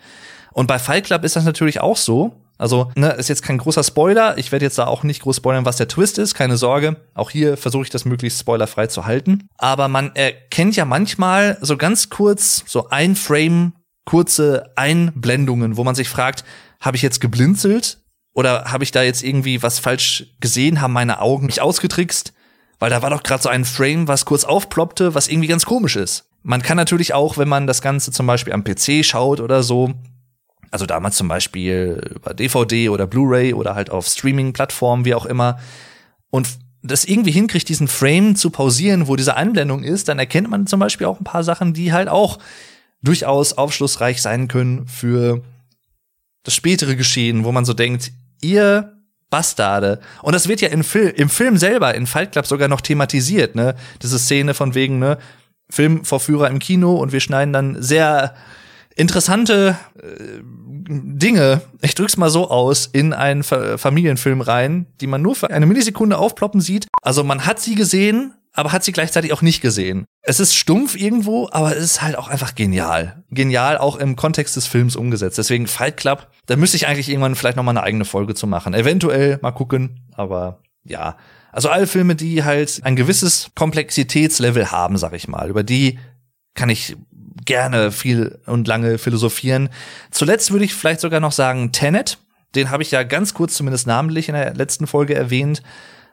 Und 0.51 0.67
bei 0.67 0.79
Fight 0.79 1.05
Club 1.05 1.23
ist 1.23 1.35
das 1.35 1.45
natürlich 1.45 1.79
auch 1.79 1.97
so. 1.97 2.33
Also, 2.57 2.91
ne, 2.95 3.11
ist 3.11 3.29
jetzt 3.29 3.43
kein 3.43 3.59
großer 3.59 3.83
Spoiler. 3.83 4.37
Ich 4.37 4.51
werde 4.51 4.65
jetzt 4.65 4.79
da 4.79 4.87
auch 4.87 5.03
nicht 5.03 5.21
groß 5.21 5.37
spoilern, 5.37 5.65
was 5.65 5.77
der 5.77 5.87
Twist 5.87 6.17
ist. 6.17 6.33
Keine 6.33 6.57
Sorge. 6.57 6.97
Auch 7.13 7.29
hier 7.29 7.55
versuche 7.55 7.83
ich 7.83 7.89
das 7.91 8.05
möglichst 8.05 8.39
spoilerfrei 8.39 8.87
zu 8.87 9.05
halten. 9.05 9.47
Aber 9.57 9.87
man 9.87 10.15
erkennt 10.15 10.75
ja 10.75 10.85
manchmal 10.85 11.59
so 11.61 11.77
ganz 11.77 12.09
kurz 12.09 12.63
so 12.65 12.89
ein 12.89 13.15
Frame, 13.15 13.73
kurze 14.07 14.71
Einblendungen, 14.75 15.77
wo 15.77 15.83
man 15.83 15.93
sich 15.93 16.09
fragt, 16.09 16.43
habe 16.79 16.97
ich 16.97 17.03
jetzt 17.03 17.21
geblinzelt? 17.21 17.99
Oder 18.33 18.71
habe 18.71 18.83
ich 18.83 18.91
da 18.91 19.03
jetzt 19.03 19.23
irgendwie 19.23 19.61
was 19.61 19.79
falsch 19.79 20.27
gesehen? 20.39 20.79
Haben 20.81 20.93
meine 20.93 21.21
Augen 21.21 21.45
mich 21.45 21.61
ausgetrickst? 21.61 22.33
Weil 22.79 22.89
da 22.89 23.01
war 23.01 23.09
doch 23.09 23.23
gerade 23.23 23.43
so 23.43 23.49
ein 23.49 23.65
Frame, 23.65 24.07
was 24.07 24.25
kurz 24.25 24.43
aufploppte, 24.43 25.13
was 25.13 25.27
irgendwie 25.27 25.47
ganz 25.47 25.65
komisch 25.65 25.95
ist. 25.95 26.29
Man 26.41 26.61
kann 26.61 26.77
natürlich 26.77 27.13
auch, 27.13 27.37
wenn 27.37 27.49
man 27.49 27.67
das 27.67 27.81
Ganze 27.81 28.11
zum 28.11 28.27
Beispiel 28.27 28.53
am 28.53 28.63
PC 28.63 29.03
schaut 29.03 29.41
oder 29.41 29.61
so, 29.61 29.91
also 30.71 30.85
damals 30.85 31.17
zum 31.17 31.27
Beispiel 31.27 32.11
über 32.15 32.33
DVD 32.33 32.89
oder 32.89 33.07
Blu-ray 33.07 33.53
oder 33.53 33.75
halt 33.75 33.89
auf 33.89 34.07
Streaming-Plattformen, 34.07 35.03
wie 35.03 35.15
auch 35.15 35.25
immer, 35.25 35.59
und 36.29 36.47
das 36.83 37.03
irgendwie 37.03 37.31
hinkriegt, 37.31 37.67
diesen 37.67 37.87
Frame 37.87 38.35
zu 38.35 38.51
pausieren, 38.51 39.07
wo 39.07 39.15
diese 39.15 39.35
Einblendung 39.35 39.83
ist, 39.83 40.07
dann 40.07 40.19
erkennt 40.19 40.49
man 40.49 40.67
zum 40.67 40.79
Beispiel 40.79 41.07
auch 41.07 41.19
ein 41.19 41.25
paar 41.25 41.43
Sachen, 41.43 41.73
die 41.73 41.91
halt 41.91 42.07
auch 42.07 42.37
durchaus 43.01 43.53
aufschlussreich 43.53 44.21
sein 44.21 44.47
können 44.47 44.87
für 44.87 45.41
das 46.43 46.55
spätere 46.55 46.95
Geschehen, 46.95 47.43
wo 47.43 47.51
man 47.51 47.65
so 47.65 47.73
denkt, 47.73 48.11
ihr 48.41 48.93
Bastarde. 49.29 49.99
Und 50.21 50.33
das 50.33 50.47
wird 50.47 50.61
ja 50.61 50.69
im, 50.69 50.83
Film, 50.83 51.13
im 51.15 51.29
Film 51.29 51.57
selber, 51.57 51.93
in 51.95 52.07
Fight 52.07 52.31
Club 52.31 52.47
sogar 52.47 52.67
noch 52.67 52.81
thematisiert, 52.81 53.55
ne? 53.55 53.75
Diese 54.01 54.17
Szene 54.17 54.53
von 54.53 54.73
wegen, 54.73 54.99
ne? 54.99 55.17
Filmvorführer 55.69 56.49
im 56.49 56.59
Kino 56.59 56.95
und 56.95 57.11
wir 57.11 57.19
schneiden 57.19 57.51
dann 57.51 57.81
sehr 57.81 58.33
interessante 58.95 59.77
äh, 60.01 60.41
Dinge, 60.89 61.61
ich 61.81 61.95
drück's 61.95 62.15
mal 62.15 62.29
so 62.29 62.49
aus, 62.49 62.85
in 62.85 63.11
einen 63.11 63.43
Fa 63.43 63.77
Familienfilm 63.77 64.39
rein, 64.39 64.87
die 65.01 65.07
man 65.07 65.21
nur 65.21 65.35
für 65.35 65.49
eine 65.49 65.65
Millisekunde 65.65 66.17
aufploppen 66.17 66.61
sieht. 66.61 66.87
Also 67.01 67.25
man 67.25 67.45
hat 67.45 67.59
sie 67.59 67.75
gesehen, 67.75 68.33
aber 68.57 68.71
hat 68.71 68.83
sie 68.83 68.91
gleichzeitig 68.91 69.31
auch 69.33 69.43
nicht 69.43 69.61
gesehen. 69.61 70.05
Es 70.23 70.39
ist 70.39 70.55
stumpf 70.55 70.95
irgendwo, 70.95 71.47
aber 71.51 71.77
es 71.77 71.83
ist 71.83 72.01
halt 72.01 72.17
auch 72.17 72.27
einfach 72.27 72.55
genial. 72.55 73.23
Genial 73.29 73.77
auch 73.77 73.97
im 73.97 74.15
Kontext 74.15 74.55
des 74.55 74.65
Films 74.65 74.95
umgesetzt. 74.95 75.37
Deswegen 75.37 75.67
Fight 75.67 75.95
Club, 75.95 76.27
da 76.47 76.55
müsste 76.55 76.75
ich 76.75 76.87
eigentlich 76.87 77.07
irgendwann 77.07 77.35
vielleicht 77.35 77.55
noch 77.55 77.63
mal 77.63 77.69
eine 77.69 77.83
eigene 77.83 78.03
Folge 78.03 78.33
zu 78.33 78.47
machen. 78.47 78.73
Eventuell 78.73 79.37
mal 79.43 79.51
gucken, 79.51 80.07
aber 80.15 80.63
ja. 80.83 81.17
Also 81.51 81.69
alle 81.69 81.85
Filme, 81.85 82.15
die 82.15 82.43
halt 82.43 82.81
ein 82.83 82.95
gewisses 82.95 83.51
Komplexitätslevel 83.53 84.71
haben, 84.71 84.97
sag 84.97 85.13
ich 85.13 85.27
mal, 85.27 85.49
über 85.49 85.63
die 85.63 85.99
kann 86.55 86.69
ich 86.69 86.97
gerne 87.45 87.91
viel 87.91 88.39
und 88.47 88.67
lange 88.67 88.97
philosophieren. 88.97 89.69
Zuletzt 90.09 90.51
würde 90.51 90.65
ich 90.65 90.73
vielleicht 90.73 91.01
sogar 91.01 91.19
noch 91.19 91.31
sagen 91.31 91.71
Tenet. 91.71 92.17
Den 92.55 92.71
habe 92.71 92.81
ich 92.81 92.89
ja 92.89 93.03
ganz 93.03 93.35
kurz 93.35 93.53
zumindest 93.53 93.85
namentlich 93.85 94.29
in 94.29 94.35
der 94.35 94.55
letzten 94.55 94.87
Folge 94.87 95.13
erwähnt 95.13 95.61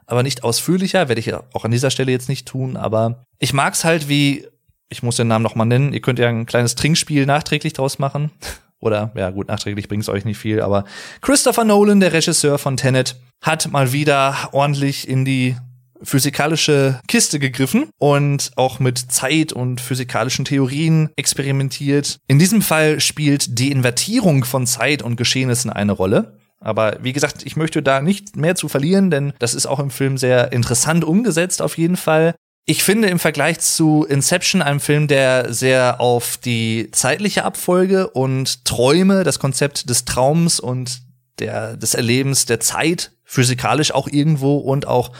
aber 0.06 0.22
nicht 0.22 0.44
ausführlicher, 0.44 1.08
werde 1.08 1.20
ich 1.20 1.32
auch 1.34 1.64
an 1.64 1.70
dieser 1.70 1.90
Stelle 1.90 2.12
jetzt 2.12 2.28
nicht 2.28 2.46
tun, 2.46 2.76
aber 2.76 3.24
ich 3.38 3.52
mag's 3.52 3.84
halt 3.84 4.08
wie, 4.08 4.46
ich 4.88 5.02
muss 5.02 5.16
den 5.16 5.28
Namen 5.28 5.42
noch 5.42 5.54
mal 5.54 5.64
nennen, 5.64 5.92
ihr 5.92 6.00
könnt 6.00 6.18
ja 6.18 6.28
ein 6.28 6.46
kleines 6.46 6.74
Trinkspiel 6.74 7.26
nachträglich 7.26 7.72
draus 7.72 7.98
machen. 7.98 8.30
Oder, 8.80 9.12
ja 9.14 9.30
gut, 9.30 9.48
nachträglich 9.48 9.88
bringt's 9.88 10.10
euch 10.10 10.26
nicht 10.26 10.36
viel, 10.36 10.60
aber 10.60 10.84
Christopher 11.22 11.64
Nolan, 11.64 12.00
der 12.00 12.12
Regisseur 12.12 12.58
von 12.58 12.76
Tenet, 12.76 13.16
hat 13.40 13.70
mal 13.72 13.92
wieder 13.92 14.50
ordentlich 14.52 15.08
in 15.08 15.24
die 15.24 15.56
physikalische 16.02 17.00
Kiste 17.08 17.38
gegriffen 17.38 17.88
und 17.98 18.52
auch 18.56 18.78
mit 18.78 18.98
Zeit 18.98 19.52
und 19.52 19.80
physikalischen 19.80 20.44
Theorien 20.44 21.10
experimentiert. 21.16 22.18
In 22.26 22.38
diesem 22.38 22.62
Fall 22.62 23.00
spielt 23.00 23.58
die 23.58 23.70
Invertierung 23.70 24.44
von 24.44 24.66
Zeit 24.66 25.02
und 25.02 25.16
Geschehnissen 25.16 25.70
eine 25.70 25.92
Rolle. 25.92 26.38
Aber 26.64 26.96
wie 27.02 27.12
gesagt, 27.12 27.44
ich 27.44 27.56
möchte 27.56 27.82
da 27.82 28.00
nicht 28.00 28.36
mehr 28.36 28.54
zu 28.54 28.68
verlieren, 28.68 29.10
denn 29.10 29.34
das 29.38 29.54
ist 29.54 29.66
auch 29.66 29.78
im 29.78 29.90
Film 29.90 30.16
sehr 30.16 30.50
interessant 30.50 31.04
umgesetzt 31.04 31.60
auf 31.60 31.76
jeden 31.76 31.96
Fall. 31.96 32.34
Ich 32.64 32.82
finde 32.82 33.08
im 33.08 33.18
Vergleich 33.18 33.60
zu 33.60 34.06
Inception, 34.08 34.62
einem 34.62 34.80
Film, 34.80 35.06
der 35.06 35.52
sehr 35.52 36.00
auf 36.00 36.38
die 36.38 36.88
zeitliche 36.92 37.44
Abfolge 37.44 38.08
und 38.08 38.64
Träume, 38.64 39.24
das 39.24 39.38
Konzept 39.38 39.90
des 39.90 40.06
Traums 40.06 40.58
und 40.58 41.02
der, 41.38 41.76
des 41.76 41.92
Erlebens 41.92 42.46
der 42.46 42.60
Zeit 42.60 43.12
physikalisch 43.24 43.92
auch 43.92 44.08
irgendwo 44.08 44.56
und 44.56 44.86
auch 44.86 45.12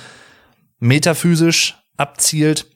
metaphysisch 0.78 1.76
abzielt, 1.98 2.66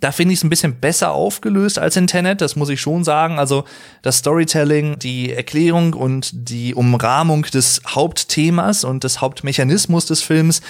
da 0.00 0.12
finde 0.12 0.32
ich 0.32 0.40
es 0.40 0.44
ein 0.44 0.50
bisschen 0.50 0.80
besser 0.80 1.12
aufgelöst 1.12 1.78
als 1.78 1.96
in 1.96 2.06
Tenet, 2.06 2.40
das 2.40 2.56
muss 2.56 2.68
ich 2.68 2.80
schon 2.80 3.04
sagen. 3.04 3.38
Also 3.38 3.64
das 4.02 4.18
Storytelling, 4.18 4.98
die 4.98 5.32
Erklärung 5.32 5.94
und 5.94 6.30
die 6.32 6.74
Umrahmung 6.74 7.42
des 7.42 7.82
Hauptthemas 7.86 8.84
und 8.84 9.04
des 9.04 9.20
Hauptmechanismus 9.20 10.06
des 10.06 10.22
Films 10.22 10.60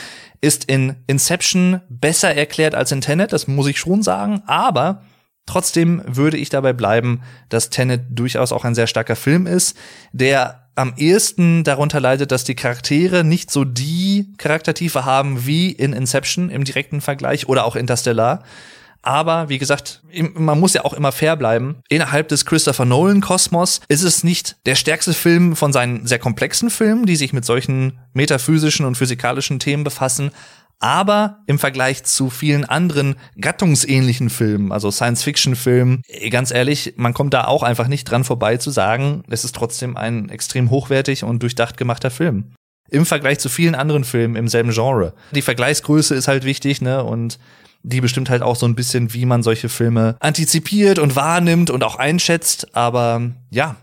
ist 0.41 0.65
in 0.65 0.97
Inception 1.07 1.81
besser 1.89 2.35
erklärt 2.35 2.75
als 2.75 2.93
in 2.93 3.01
Tenet, 3.01 3.33
das 3.33 3.49
muss 3.49 3.67
ich 3.67 3.79
schon 3.79 4.03
sagen. 4.03 4.43
Aber 4.47 5.03
trotzdem 5.47 6.03
würde 6.07 6.37
ich 6.37 6.49
dabei 6.49 6.73
bleiben, 6.73 7.23
dass 7.49 7.71
Tenet 7.71 8.03
durchaus 8.11 8.53
auch 8.53 8.65
ein 8.65 8.75
sehr 8.75 8.87
starker 8.87 9.17
Film 9.17 9.47
ist, 9.47 9.77
der 10.13 10.69
am 10.77 10.95
ehesten 10.97 11.65
darunter 11.65 11.99
leidet, 11.99 12.31
dass 12.31 12.45
die 12.45 12.55
Charaktere 12.55 13.25
nicht 13.25 13.51
so 13.51 13.65
die 13.65 14.33
Charaktertiefe 14.39 15.05
haben 15.05 15.45
wie 15.45 15.73
in 15.73 15.93
Inception 15.93 16.51
im 16.51 16.63
direkten 16.63 17.01
Vergleich 17.01 17.49
oder 17.49 17.65
auch 17.65 17.75
Interstellar. 17.75 18.45
Aber 19.09 19.49
wie 19.49 19.57
gesagt, 19.57 20.03
man 20.35 20.61
muss 20.61 20.75
ja 20.75 20.85
auch 20.85 20.93
immer 20.93 21.13
fair 21.13 21.35
bleiben. 21.35 21.81
Innerhalb 21.89 22.29
des 22.29 22.45
Christopher 22.45 22.85
Nolan-Kosmos 22.85 23.81
ist 23.89 24.03
es 24.03 24.23
nicht 24.23 24.57
der 24.67 24.75
stärkste 24.75 25.15
Film 25.15 25.57
von 25.57 25.73
seinen 25.73 26.07
sehr 26.07 26.19
komplexen 26.19 26.69
Filmen, 26.69 27.07
die 27.07 27.17
sich 27.17 27.33
mit 27.33 27.47
solchen 27.47 28.01
metaphysischen 28.13 28.85
und 28.85 28.97
physikalischen 28.97 29.61
Themen 29.61 29.83
befassen. 29.83 30.31
Aber 30.79 31.39
im 31.47 31.59
Vergleich 31.59 32.05
zu 32.05 32.29
vielen 32.29 32.67
anderen 32.67 33.17
gattungsähnlichen 33.41 34.29
Filmen, 34.29 34.73
also 34.73 34.91
Science-Fiction-Filmen, 34.91 36.03
ganz 36.29 36.51
ehrlich, 36.51 36.93
man 36.99 37.15
kommt 37.15 37.33
da 37.33 37.45
auch 37.45 37.63
einfach 37.63 37.89
nicht 37.89 38.05
dran 38.05 38.25
vorbei 38.25 38.59
zu 38.59 38.71
sagen, 38.71 39.23
es 39.31 39.43
ist 39.43 39.57
trotzdem 39.57 39.97
ein 39.97 40.29
extrem 40.29 40.69
hochwertig 40.69 41.25
und 41.25 41.43
durchdacht 41.43 41.79
gemachter 41.79 42.11
Film 42.11 42.53
im 42.91 43.05
Vergleich 43.05 43.39
zu 43.39 43.49
vielen 43.49 43.75
anderen 43.75 44.05
Filmen 44.05 44.35
im 44.37 44.49
selben 44.49 44.71
Genre. 44.71 45.15
Die 45.33 45.43
Vergleichsgröße 45.43 46.15
ist 46.15 46.27
halt 46.27 46.45
wichtig, 46.45 46.81
ne? 46.81 47.05
Und 47.05 47.39
die 47.89 48.01
bestimmt 48.01 48.31
halt 48.31 48.43
auch 48.43 48.57
so 48.57 48.67
ein 48.67 48.75
bisschen, 48.75 49.15
wie 49.15 49.25
man 49.25 49.43
solche 49.43 49.69
Filme 49.69 50.17
antizipiert 50.21 50.99
und 50.99 51.17
wahrnimmt 51.17 51.71
und 51.71 51.83
auch 51.83 51.97
einschätzt. 51.97 52.75
Aber 52.77 53.33
ja, 53.51 53.77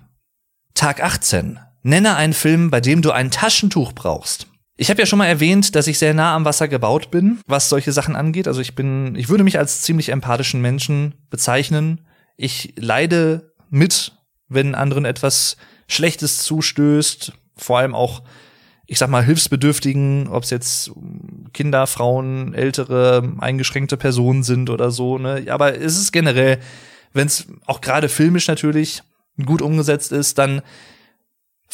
Tag 0.74 1.01
18. 1.03 1.59
Nenne 1.83 2.15
einen 2.15 2.33
Film, 2.33 2.69
bei 2.69 2.81
dem 2.81 3.01
du 3.01 3.12
ein 3.12 3.31
Taschentuch 3.31 3.93
brauchst. 3.93 4.47
Ich 4.77 4.89
habe 4.89 5.01
ja 5.01 5.05
schon 5.05 5.19
mal 5.19 5.27
erwähnt, 5.27 5.75
dass 5.75 5.88
ich 5.88 5.97
sehr 5.97 6.13
nah 6.13 6.35
am 6.35 6.45
Wasser 6.45 6.67
gebaut 6.67 7.09
bin, 7.09 7.39
was 7.47 7.69
solche 7.69 7.93
Sachen 7.93 8.15
angeht. 8.15 8.47
Also 8.47 8.62
ich 8.62 8.75
bin, 8.75 9.15
ich 9.15 9.29
würde 9.29 9.43
mich 9.43 9.57
als 9.57 9.81
ziemlich 9.81 10.09
empathischen 10.09 10.62
Menschen 10.62 11.15
bezeichnen. 11.29 12.01
Ich 12.35 12.74
leide 12.75 13.53
mit, 13.69 14.12
wenn 14.50 14.75
anderen 14.75 15.05
etwas 15.05 15.57
Schlechtes 15.88 16.39
zustößt, 16.39 17.33
vor 17.55 17.79
allem 17.79 17.95
auch 17.95 18.24
ich 18.87 18.99
sag 18.99 19.09
mal, 19.09 19.23
Hilfsbedürftigen, 19.23 20.27
ob 20.27 20.43
es 20.43 20.49
jetzt 20.49 20.91
Kinder, 21.53 21.87
Frauen, 21.87 22.53
ältere, 22.53 23.33
eingeschränkte 23.39 23.97
Personen 23.97 24.43
sind 24.43 24.69
oder 24.69 24.91
so, 24.91 25.17
ne? 25.17 25.45
Aber 25.49 25.79
es 25.79 25.97
ist 25.97 26.11
generell, 26.11 26.59
wenn 27.13 27.27
es 27.27 27.47
auch 27.65 27.81
gerade 27.81 28.09
filmisch 28.09 28.47
natürlich 28.47 29.01
gut 29.43 29.61
umgesetzt 29.61 30.11
ist, 30.11 30.37
dann 30.37 30.61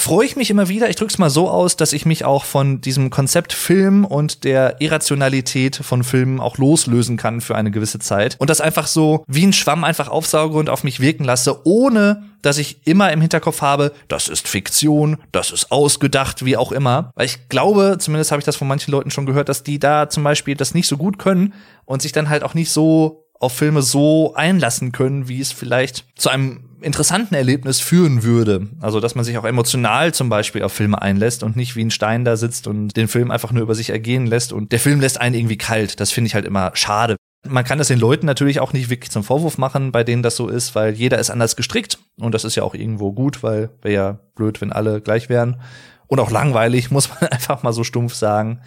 freue 0.02 0.26
ich 0.26 0.36
mich 0.36 0.50
immer 0.50 0.68
wieder, 0.68 0.90
ich 0.90 0.96
drück's 0.96 1.18
mal 1.18 1.30
so 1.30 1.50
aus, 1.50 1.78
dass 1.78 1.94
ich 1.94 2.06
mich 2.06 2.26
auch 2.26 2.46
von 2.46 2.82
diesem 2.82 3.10
Konzept 3.10 3.54
Film 3.54 4.04
und 4.04 4.44
der 4.44 4.82
Irrationalität 4.82 5.76
von 5.76 6.04
Filmen 6.04 6.40
auch 6.40 6.58
loslösen 6.58 7.18
kann 7.18 7.40
für 7.40 7.56
eine 7.56 7.72
gewisse 7.72 8.00
Zeit 8.00 8.36
und 8.40 8.50
das 8.50 8.62
einfach 8.62 8.88
so 8.88 9.24
wie 9.28 9.46
ein 9.46 9.54
Schwamm 9.54 9.84
einfach 9.84 10.08
aufsauge 10.08 10.58
und 10.58 10.70
auf 10.70 10.84
mich 10.84 11.00
wirken 11.00 11.24
lasse, 11.24 11.66
ohne 11.66 12.24
dass 12.42 12.58
ich 12.58 12.88
immer 12.88 13.12
im 13.12 13.22
Hinterkopf 13.22 13.62
habe, 13.62 13.94
das 14.08 14.28
ist 14.28 14.48
Fiktion, 14.48 15.18
das 15.32 15.52
ist 15.52 15.72
ausgedacht, 15.72 16.44
wie 16.44 16.58
auch 16.58 16.72
immer. 16.72 17.12
Weil 17.14 17.28
ich 17.28 17.50
glaube, 17.50 17.98
zumindest 18.00 18.32
habe 18.32 18.40
ich 18.40 18.46
das 18.46 18.56
von 18.56 18.68
manchen 18.68 18.92
Leuten 18.92 19.12
schon 19.12 19.28
gehört, 19.28 19.48
dass 19.48 19.62
die 19.62 19.78
da 19.78 20.10
zum 20.10 20.24
Beispiel 20.24 20.56
das 20.56 20.74
nicht 20.74 20.88
so 20.88 20.98
gut 20.98 21.20
können 21.20 21.54
und 21.86 22.02
sich 22.02 22.12
dann 22.12 22.30
halt 22.30 22.44
auch 22.44 22.56
nicht 22.56 22.72
so 22.72 23.28
auf 23.40 23.54
Filme 23.54 23.84
so 23.84 24.34
einlassen 24.34 24.92
können, 24.92 25.28
wie 25.28 25.42
es 25.42 25.52
vielleicht 25.52 26.06
zu 26.16 26.30
einem 26.30 26.71
interessanten 26.82 27.36
Erlebnis 27.36 27.80
führen 27.80 28.24
würde. 28.24 28.68
Also, 28.80 29.00
dass 29.00 29.16
man 29.16 29.26
sich 29.26 29.38
auch 29.38 29.46
emotional 29.46 30.14
zum 30.14 30.30
Beispiel 30.30 30.64
auf 30.64 30.74
Filme 30.74 31.02
einlässt 31.02 31.44
und 31.44 31.56
nicht 31.56 31.76
wie 31.76 31.84
ein 31.84 31.92
Stein 31.92 32.26
da 32.26 32.38
sitzt 32.38 32.68
und 32.68 32.96
den 32.98 33.08
Film 33.08 33.32
einfach 33.32 33.52
nur 33.52 33.64
über 33.64 33.76
sich 33.76 33.90
ergehen 33.90 34.28
lässt 34.28 34.54
und 34.54 34.72
der 34.72 34.80
Film 34.80 35.00
lässt 35.00 35.20
einen 35.20 35.36
irgendwie 35.36 35.58
kalt. 35.58 36.00
Das 36.00 36.12
finde 36.12 36.28
ich 36.28 36.36
halt 36.36 36.46
immer 36.46 36.72
schade. 36.74 37.16
Man 37.48 37.64
kann 37.64 37.80
das 37.80 37.88
den 37.88 38.00
Leuten 38.00 38.26
natürlich 38.26 38.60
auch 38.60 38.74
nicht 38.74 38.90
wirklich 38.90 39.12
zum 39.12 39.24
Vorwurf 39.24 39.58
machen, 39.58 39.92
bei 39.92 40.04
denen 40.04 40.22
das 40.22 40.36
so 40.36 40.48
ist, 40.48 40.76
weil 40.76 40.94
jeder 40.94 41.18
ist 41.18 41.32
anders 41.32 41.56
gestrickt 41.56 41.98
und 42.20 42.36
das 42.36 42.44
ist 42.44 42.56
ja 42.56 42.64
auch 42.64 42.76
irgendwo 42.76 43.14
gut, 43.14 43.42
weil 43.42 43.72
wäre 43.82 43.94
ja 43.94 44.20
blöd, 44.36 44.62
wenn 44.62 44.72
alle 44.72 45.02
gleich 45.02 45.28
wären 45.28 45.60
und 46.08 46.20
auch 46.20 46.30
langweilig, 46.30 46.92
muss 46.92 47.10
man 47.10 47.30
einfach 47.32 47.64
mal 47.64 47.74
so 47.74 47.84
stumpf 47.84 48.14
sagen. 48.14 48.62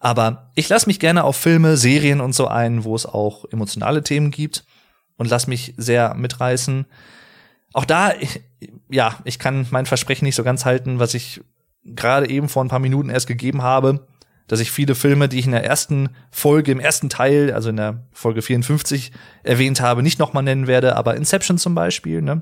Aber 0.00 0.50
ich 0.54 0.68
lasse 0.68 0.86
mich 0.86 0.98
gerne 0.98 1.24
auf 1.24 1.36
Filme, 1.36 1.76
Serien 1.76 2.20
und 2.20 2.34
so 2.34 2.48
ein, 2.48 2.84
wo 2.84 2.96
es 2.96 3.06
auch 3.06 3.44
emotionale 3.52 4.02
Themen 4.02 4.30
gibt 4.30 4.64
und 5.18 5.28
lass 5.28 5.46
mich 5.46 5.74
sehr 5.76 6.14
mitreißen. 6.14 6.86
Auch 7.72 7.84
da, 7.84 8.12
ja, 8.88 9.18
ich 9.24 9.38
kann 9.38 9.66
mein 9.70 9.86
Versprechen 9.86 10.24
nicht 10.24 10.34
so 10.34 10.44
ganz 10.44 10.64
halten, 10.64 10.98
was 10.98 11.14
ich 11.14 11.40
gerade 11.84 12.28
eben 12.28 12.48
vor 12.48 12.64
ein 12.64 12.68
paar 12.68 12.78
Minuten 12.78 13.10
erst 13.10 13.26
gegeben 13.26 13.62
habe, 13.62 14.06
dass 14.46 14.60
ich 14.60 14.72
viele 14.72 14.94
Filme, 14.94 15.28
die 15.28 15.38
ich 15.38 15.46
in 15.46 15.52
der 15.52 15.64
ersten 15.64 16.10
Folge, 16.30 16.72
im 16.72 16.80
ersten 16.80 17.08
Teil, 17.08 17.52
also 17.52 17.70
in 17.70 17.76
der 17.76 18.04
Folge 18.12 18.42
54 18.42 19.12
erwähnt 19.44 19.80
habe, 19.80 20.02
nicht 20.02 20.18
nochmal 20.18 20.42
nennen 20.42 20.66
werde, 20.66 20.96
aber 20.96 21.16
Inception 21.16 21.58
zum 21.58 21.74
Beispiel, 21.74 22.20
ne? 22.20 22.40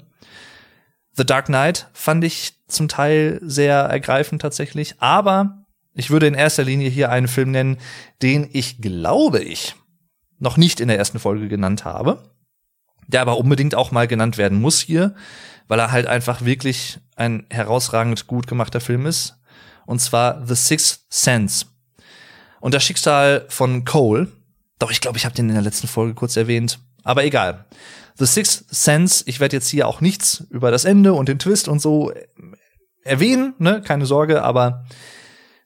The 1.13 1.27
Dark 1.27 1.47
Knight 1.47 1.89
fand 1.93 2.25
ich 2.25 2.55
zum 2.69 2.89
Teil 2.89 3.41
sehr 3.43 3.75
ergreifend 3.77 4.41
tatsächlich, 4.41 4.95
aber 5.01 5.67
ich 5.93 6.11
würde 6.11 6.29
in 6.29 6.35
erster 6.35 6.65
Linie 6.65 6.89
hier 6.89 7.11
einen 7.11 7.29
Film 7.29 7.51
nennen, 7.51 7.79
den 8.23 8.49
ich 8.53 8.81
glaube 8.81 9.41
ich 9.41 9.75
noch 10.39 10.57
nicht 10.57 10.81
in 10.81 10.89
der 10.89 10.97
ersten 10.97 11.19
Folge 11.19 11.49
genannt 11.49 11.85
habe 11.85 12.23
der 13.09 13.23
aber 13.23 13.39
unbedingt 13.39 13.75
auch 13.75 13.91
mal 13.91 14.07
genannt 14.07 14.39
werden 14.39 14.61
muss 14.61 14.81
hier, 14.81 15.15
weil 15.67 15.81
er 15.81 15.91
halt 15.91 16.07
einfach 16.07 16.45
wirklich 16.45 16.99
ein 17.17 17.45
herausragend 17.51 18.27
gut 18.27 18.47
gemachter 18.47 18.81
Film 18.81 19.07
ist. 19.07 19.35
Und 19.87 20.01
zwar 20.01 20.47
The 20.47 20.55
Sixth 20.55 21.01
Sense. 21.09 21.67
Und 22.61 22.75
das 22.75 22.85
Schicksal 22.85 23.47
von 23.49 23.85
Cole, 23.85 24.29
doch 24.79 24.91
ich 24.91 25.01
glaube, 25.01 25.19
ich 25.19 25.25
habe 25.25 25.35
den 25.35 25.49
in 25.49 25.55
der 25.55 25.63
letzten 25.63 25.89
Folge 25.89 26.15
kurz 26.15 26.37
erwähnt, 26.37 26.79
aber 27.03 27.25
egal. 27.25 27.65
The 28.17 28.27
Sixth 28.27 28.67
Sense, 28.69 29.25
ich 29.27 29.41
werde 29.41 29.57
jetzt 29.57 29.69
hier 29.69 29.89
auch 29.89 30.01
nichts 30.01 30.45
über 30.51 30.71
das 30.71 30.85
Ende 30.85 31.15
und 31.15 31.29
den 31.29 31.39
Twist 31.39 31.69
und 31.69 31.81
so 31.81 32.13
erwähnen, 33.03 33.55
ne, 33.59 33.81
keine 33.81 34.07
Sorge, 34.07 34.43
aber 34.43 34.85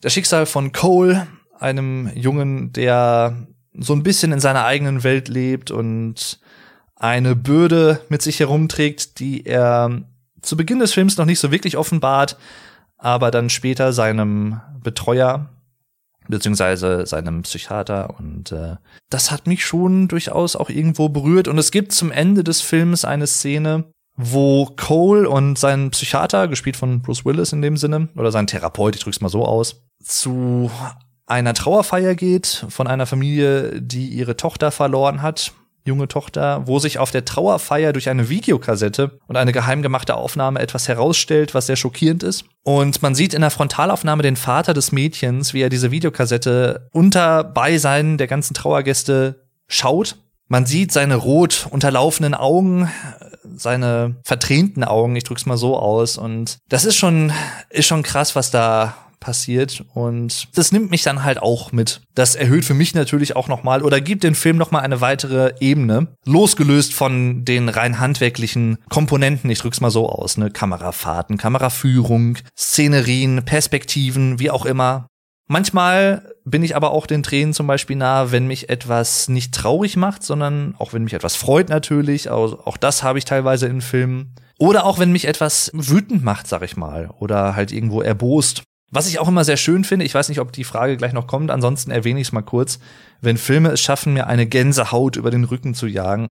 das 0.01 0.13
Schicksal 0.13 0.47
von 0.47 0.73
Cole, 0.73 1.27
einem 1.59 2.11
Jungen, 2.15 2.73
der 2.73 3.47
so 3.73 3.95
ein 3.95 4.03
bisschen 4.03 4.33
in 4.33 4.41
seiner 4.41 4.65
eigenen 4.65 5.03
Welt 5.03 5.29
lebt 5.29 5.71
und 5.71 6.41
eine 7.03 7.35
Bürde 7.35 8.01
mit 8.09 8.23
sich 8.23 8.39
herumträgt, 8.39 9.19
die 9.19 9.45
er 9.45 10.03
zu 10.41 10.57
Beginn 10.57 10.79
des 10.79 10.95
Films 10.95 11.17
noch 11.17 11.27
nicht 11.27 11.41
so 11.41 11.51
wirklich 11.51 11.77
offenbart, 11.77 12.39
aber 12.97 13.33
dann 13.33 13.51
später 13.51 13.93
seinem 13.93 14.61
Betreuer 14.83 15.49
beziehungsweise 16.29 17.05
seinem 17.05 17.43
Psychiater. 17.43 18.15
Und 18.19 18.53
äh, 18.53 18.77
das 19.11 19.33
hat 19.33 19.49
mich 19.49 19.67
schon 19.67 20.07
durchaus 20.07 20.55
auch 20.55 20.71
irgendwo 20.71 21.09
berührt. 21.09 21.49
Und 21.49 21.59
es 21.59 21.73
gibt 21.73 21.91
zum 21.91 22.13
Ende 22.13 22.45
des 22.45 22.61
Films 22.61 23.05
eine 23.05 23.27
Szene, 23.27 23.85
wo 24.15 24.67
Cole 24.67 25.29
und 25.29 25.59
sein 25.59 25.91
Psychiater, 25.91 26.47
gespielt 26.47 26.77
von 26.77 27.03
Bruce 27.03 27.25
Willis 27.25 27.53
in 27.53 27.63
dem 27.63 27.77
Sinne, 27.77 28.11
oder 28.15 28.31
sein 28.31 28.47
Therapeut, 28.47 28.95
ich 28.95 29.03
drück's 29.03 29.21
mal 29.21 29.29
so 29.29 29.45
aus, 29.45 29.83
zu 30.01 30.71
einer 31.27 31.55
Trauerfeier 31.55 32.15
geht 32.15 32.65
von 32.69 32.87
einer 32.87 33.07
Familie, 33.07 33.83
die 33.83 34.07
ihre 34.07 34.37
Tochter 34.37 34.71
verloren 34.71 35.23
hat 35.23 35.53
junge 35.85 36.09
Tochter, 36.09 36.67
wo 36.67 36.79
sich 36.79 36.99
auf 36.99 37.11
der 37.11 37.25
Trauerfeier 37.25 37.93
durch 37.93 38.09
eine 38.09 38.29
Videokassette 38.29 39.19
und 39.27 39.37
eine 39.37 39.53
geheim 39.53 39.83
gemachte 39.83 40.15
Aufnahme 40.15 40.61
etwas 40.61 40.89
herausstellt, 40.89 41.55
was 41.55 41.67
sehr 41.67 41.77
schockierend 41.77 42.23
ist. 42.23 42.45
Und 42.63 43.03
man 43.03 43.15
sieht 43.15 43.35
in 43.35 43.41
der 43.41 43.51
Frontalaufnahme 43.51 44.23
den 44.23 44.37
Vater 44.37 44.75
des 44.75 44.93
Mädchens, 44.93 45.55
wie 45.55 45.63
er 45.63 45.69
diese 45.69 45.91
Videokassette 45.91 46.89
unter 46.93 47.45
Beisein 47.45 48.19
der 48.19 48.27
ganzen 48.29 48.55
Trauergäste 48.55 49.47
schaut. 49.67 50.17
Man 50.49 50.67
sieht 50.67 50.93
seine 50.93 51.17
rot 51.17 51.67
unterlaufenden 51.71 52.35
Augen, 52.35 52.91
seine 53.57 54.17
vertränten 54.23 54.85
Augen, 54.85 55.17
ich 55.17 55.25
drück's 55.25 55.47
mal 55.47 55.57
so 55.57 55.79
aus. 55.79 56.19
Und 56.19 56.59
das 56.69 56.85
ist 56.85 56.97
schon, 56.97 57.33
ist 57.71 57.87
schon 57.87 58.03
krass, 58.03 58.37
was 58.37 58.51
da 58.51 58.95
passiert 59.23 59.85
und 59.95 60.49
das 60.55 60.73
nimmt 60.73 60.91
mich 60.91 61.03
dann 61.03 61.25
halt 61.25 61.41
auch 61.41 61.73
mit. 61.73 62.03
Das 62.15 62.35
erhöht 62.35 62.67
für 62.67 62.75
mich 62.75 62.95
natürlich 62.95 63.35
auch 63.37 63.49
noch 63.49 63.63
mal 63.63 63.83
oder 63.83 64.01
gibt 64.01 64.25
den 64.25 64.35
Film 64.35 64.59
noch 64.59 64.71
mal 64.71 64.81
eine 64.81 65.01
weitere 65.01 65.55
Ebene, 65.61 66.09
losgelöst 66.27 66.93
von 66.93 67.45
den 67.45 67.71
rein 67.71 67.99
handwerklichen 67.99 68.79
Komponenten, 68.91 69.49
ich 69.51 69.61
drück's 69.61 69.81
mal 69.81 69.91
so 69.91 70.09
aus, 70.09 70.37
ne, 70.37 70.51
Kamerafahrten, 70.51 71.39
Kameraführung, 71.39 72.37
Szenerien, 72.57 73.45
Perspektiven, 73.45 74.39
wie 74.39 74.51
auch 74.51 74.67
immer. 74.67 75.07
Manchmal 75.49 76.33
bin 76.45 76.63
ich 76.63 76.77
aber 76.77 76.93
auch 76.93 77.07
den 77.07 77.23
Tränen 77.23 77.53
zum 77.53 77.67
Beispiel 77.67 77.97
nah, 77.97 78.33
wenn 78.33 78.47
mich 78.47 78.71
etwas 78.71 79.29
nicht 79.29 79.55
traurig 79.55 79.97
macht, 79.97 80.23
sondern 80.23 80.75
auch 80.79 80.93
wenn 80.93 81.05
mich 81.05 81.13
etwas 81.13 81.37
freut 81.37 81.69
natürlich. 81.69 82.31
Also 82.31 82.61
auch 82.65 82.77
das 82.77 83.03
habe 83.03 83.19
ich 83.19 83.25
teilweise 83.25 83.67
in 83.67 83.81
Filmen. 83.81 84.35
Oder 84.59 84.87
auch 84.87 84.99
wenn 84.99 85.13
mich 85.13 85.27
etwas 85.27 85.71
wütend 85.75 86.23
macht, 86.23 86.47
sag 86.47 86.63
ich 86.63 86.77
mal. 86.77 87.11
Oder 87.19 87.57
halt 87.57 87.73
irgendwo 87.73 88.01
erbost. 88.01 88.63
Was 88.95 89.09
ich 89.09 89.19
auch 89.19 89.29
immer 89.29 89.43
sehr 89.43 89.57
schön 89.57 89.85
finde, 89.85 90.05
ich 90.05 90.15
weiß 90.15 90.29
nicht, 90.29 90.39
ob 90.39 90.53
die 90.53 90.65
Frage 90.65 90.99
gleich 90.99 91.15
noch 91.15 91.27
kommt, 91.27 91.51
ansonsten 91.51 91.91
erwähne 91.91 92.21
ich 92.21 92.29
es 92.29 92.33
mal 92.33 92.43
kurz, 92.43 92.79
wenn 93.23 93.39
Filme 93.39 93.71
es 93.71 93.81
schaffen, 93.81 94.13
mir 94.13 94.27
eine 94.27 94.47
Gänsehaut 94.47 95.17
über 95.17 95.31
den 95.31 95.45
Rücken 95.45 95.73
zu 95.73 95.87
jagen. 95.87 96.29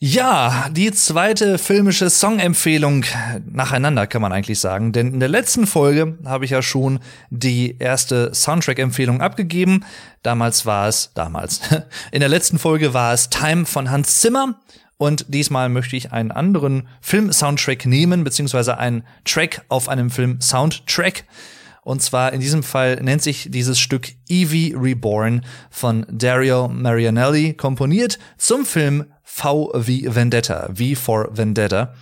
Ja, 0.00 0.70
die 0.70 0.90
zweite 0.92 1.58
filmische 1.58 2.08
Songempfehlung 2.08 3.04
nacheinander 3.44 4.06
kann 4.06 4.22
man 4.22 4.32
eigentlich 4.32 4.58
sagen, 4.58 4.92
denn 4.92 5.12
in 5.12 5.20
der 5.20 5.28
letzten 5.28 5.66
Folge 5.66 6.16
habe 6.24 6.46
ich 6.46 6.50
ja 6.50 6.62
schon 6.62 6.98
die 7.28 7.76
erste 7.78 8.34
Soundtrack-Empfehlung 8.34 9.20
abgegeben. 9.20 9.84
Damals 10.22 10.64
war 10.64 10.88
es, 10.88 11.12
damals, 11.14 11.60
in 12.10 12.20
der 12.20 12.30
letzten 12.30 12.58
Folge 12.58 12.94
war 12.94 13.12
es 13.12 13.28
Time 13.28 13.66
von 13.66 13.90
Hans 13.90 14.18
Zimmer 14.22 14.60
und 14.96 15.26
diesmal 15.28 15.68
möchte 15.68 15.96
ich 15.96 16.12
einen 16.12 16.30
anderen 16.30 16.88
Film-Soundtrack 17.00 17.86
nehmen, 17.86 18.24
beziehungsweise 18.24 18.78
einen 18.78 19.04
Track 19.24 19.64
auf 19.68 19.88
einem 19.88 20.10
Film-Soundtrack. 20.10 21.24
Und 21.82 22.00
zwar 22.00 22.32
in 22.32 22.40
diesem 22.40 22.62
Fall 22.62 22.96
nennt 23.02 23.22
sich 23.22 23.48
dieses 23.50 23.78
Stück 23.78 24.08
Evie 24.28 24.74
Reborn 24.74 25.44
von 25.70 26.06
Dario 26.10 26.68
Marianelli, 26.68 27.54
komponiert 27.54 28.18
zum 28.38 28.64
Film 28.64 29.04
V 29.22 29.70
wie 29.74 30.14
Vendetta, 30.14 30.70
V 30.74 30.98
for 30.98 31.28
Vendetta. 31.36 31.94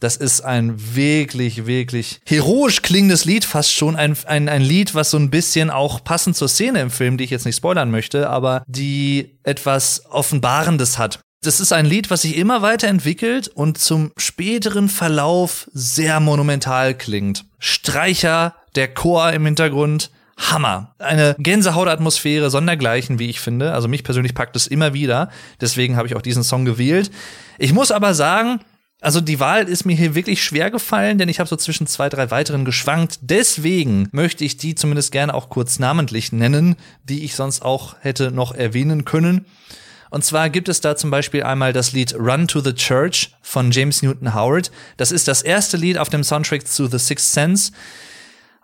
Das 0.00 0.16
ist 0.16 0.40
ein 0.40 0.94
wirklich, 0.94 1.66
wirklich 1.66 2.20
heroisch 2.26 2.80
klingendes 2.80 3.26
Lied, 3.26 3.44
fast 3.44 3.72
schon 3.72 3.96
ein, 3.96 4.16
ein, 4.26 4.48
ein 4.48 4.62
Lied, 4.62 4.94
was 4.94 5.10
so 5.10 5.18
ein 5.18 5.28
bisschen 5.30 5.70
auch 5.70 6.02
passend 6.02 6.36
zur 6.36 6.48
Szene 6.48 6.80
im 6.80 6.90
Film, 6.90 7.18
die 7.18 7.24
ich 7.24 7.30
jetzt 7.30 7.44
nicht 7.44 7.56
spoilern 7.56 7.90
möchte, 7.90 8.28
aber 8.28 8.64
die 8.66 9.38
etwas 9.42 10.04
Offenbarendes 10.10 10.98
hat. 10.98 11.20
Das 11.42 11.58
ist 11.58 11.72
ein 11.72 11.86
Lied, 11.86 12.10
was 12.10 12.20
sich 12.20 12.36
immer 12.36 12.60
weiterentwickelt 12.60 13.48
und 13.48 13.78
zum 13.78 14.12
späteren 14.18 14.90
Verlauf 14.90 15.70
sehr 15.72 16.20
monumental 16.20 16.94
klingt. 16.94 17.46
Streicher, 17.58 18.56
der 18.74 18.92
Chor 18.92 19.32
im 19.32 19.46
Hintergrund, 19.46 20.10
Hammer. 20.36 20.94
Eine 20.98 21.36
Gänsehautatmosphäre 21.38 22.50
sondergleichen, 22.50 23.18
wie 23.18 23.30
ich 23.30 23.40
finde. 23.40 23.72
Also 23.72 23.88
mich 23.88 24.04
persönlich 24.04 24.34
packt 24.34 24.54
es 24.54 24.66
immer 24.66 24.92
wieder. 24.92 25.30
Deswegen 25.62 25.96
habe 25.96 26.06
ich 26.06 26.14
auch 26.14 26.20
diesen 26.20 26.44
Song 26.44 26.66
gewählt. 26.66 27.10
Ich 27.58 27.72
muss 27.72 27.90
aber 27.90 28.12
sagen, 28.12 28.60
also 29.00 29.22
die 29.22 29.40
Wahl 29.40 29.66
ist 29.66 29.86
mir 29.86 29.96
hier 29.96 30.14
wirklich 30.14 30.44
schwer 30.44 30.70
gefallen, 30.70 31.16
denn 31.16 31.30
ich 31.30 31.40
habe 31.40 31.48
so 31.48 31.56
zwischen 31.56 31.86
zwei, 31.86 32.10
drei 32.10 32.30
weiteren 32.30 32.66
geschwankt. 32.66 33.18
Deswegen 33.22 34.10
möchte 34.12 34.44
ich 34.44 34.58
die 34.58 34.74
zumindest 34.74 35.10
gerne 35.10 35.32
auch 35.32 35.48
kurz 35.48 35.78
namentlich 35.78 36.32
nennen, 36.32 36.76
die 37.04 37.24
ich 37.24 37.34
sonst 37.34 37.62
auch 37.62 37.96
hätte 38.00 38.30
noch 38.30 38.54
erwähnen 38.54 39.06
können. 39.06 39.46
Und 40.10 40.24
zwar 40.24 40.50
gibt 40.50 40.68
es 40.68 40.80
da 40.80 40.96
zum 40.96 41.10
Beispiel 41.10 41.42
einmal 41.42 41.72
das 41.72 41.92
Lied 41.92 42.14
Run 42.14 42.48
to 42.48 42.60
the 42.60 42.74
Church 42.74 43.30
von 43.40 43.70
James 43.70 44.02
Newton 44.02 44.34
Howard. 44.34 44.70
Das 44.96 45.12
ist 45.12 45.28
das 45.28 45.42
erste 45.42 45.76
Lied 45.76 45.98
auf 45.98 46.08
dem 46.08 46.24
Soundtrack 46.24 46.66
zu 46.66 46.86
The 46.86 46.98
Sixth 46.98 47.32
Sense 47.32 47.72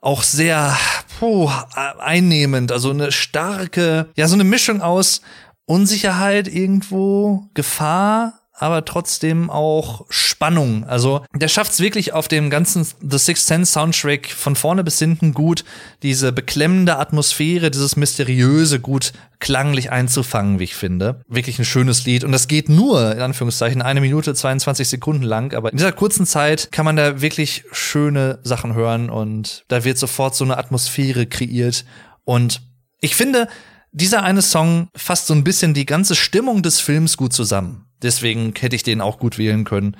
auch 0.00 0.22
sehr 0.22 0.76
puh, 1.18 1.50
einnehmend, 1.98 2.70
also 2.70 2.90
eine 2.90 3.10
starke, 3.10 4.06
ja, 4.14 4.28
so 4.28 4.34
eine 4.34 4.44
Mischung 4.44 4.80
aus 4.80 5.20
Unsicherheit 5.64 6.46
irgendwo, 6.46 7.48
Gefahr, 7.54 8.35
aber 8.58 8.84
trotzdem 8.84 9.50
auch 9.50 10.06
Spannung. 10.08 10.84
Also 10.84 11.24
der 11.34 11.48
schafft 11.48 11.72
es 11.72 11.80
wirklich 11.80 12.14
auf 12.14 12.26
dem 12.26 12.48
ganzen 12.48 12.86
The 13.00 13.18
Sixth 13.18 13.46
Sense 13.46 13.72
Soundtrack 13.72 14.28
von 14.28 14.56
vorne 14.56 14.82
bis 14.82 14.98
hinten 14.98 15.34
gut, 15.34 15.64
diese 16.02 16.32
beklemmende 16.32 16.98
Atmosphäre, 16.98 17.70
dieses 17.70 17.96
Mysteriöse 17.96 18.80
gut 18.80 19.12
klanglich 19.38 19.92
einzufangen, 19.92 20.58
wie 20.58 20.64
ich 20.64 20.74
finde. 20.74 21.20
Wirklich 21.28 21.58
ein 21.58 21.66
schönes 21.66 22.06
Lied. 22.06 22.24
Und 22.24 22.32
das 22.32 22.48
geht 22.48 22.70
nur, 22.70 23.12
in 23.12 23.20
Anführungszeichen, 23.20 23.82
eine 23.82 24.00
Minute 24.00 24.34
22 24.34 24.88
Sekunden 24.88 25.22
lang. 25.22 25.54
Aber 25.54 25.70
in 25.70 25.76
dieser 25.76 25.92
kurzen 25.92 26.24
Zeit 26.24 26.72
kann 26.72 26.86
man 26.86 26.96
da 26.96 27.20
wirklich 27.20 27.64
schöne 27.72 28.38
Sachen 28.42 28.74
hören 28.74 29.10
und 29.10 29.64
da 29.68 29.84
wird 29.84 29.98
sofort 29.98 30.34
so 30.34 30.44
eine 30.44 30.56
Atmosphäre 30.56 31.26
kreiert. 31.26 31.84
Und 32.24 32.62
ich 33.00 33.14
finde, 33.14 33.48
dieser 33.96 34.22
eine 34.22 34.42
Song 34.42 34.88
fasst 34.94 35.26
so 35.26 35.32
ein 35.32 35.42
bisschen 35.42 35.72
die 35.72 35.86
ganze 35.86 36.14
Stimmung 36.14 36.62
des 36.62 36.80
Films 36.80 37.16
gut 37.16 37.32
zusammen. 37.32 37.86
Deswegen 38.02 38.52
hätte 38.58 38.76
ich 38.76 38.82
den 38.82 39.00
auch 39.00 39.18
gut 39.18 39.38
wählen 39.38 39.64
können. 39.64 39.96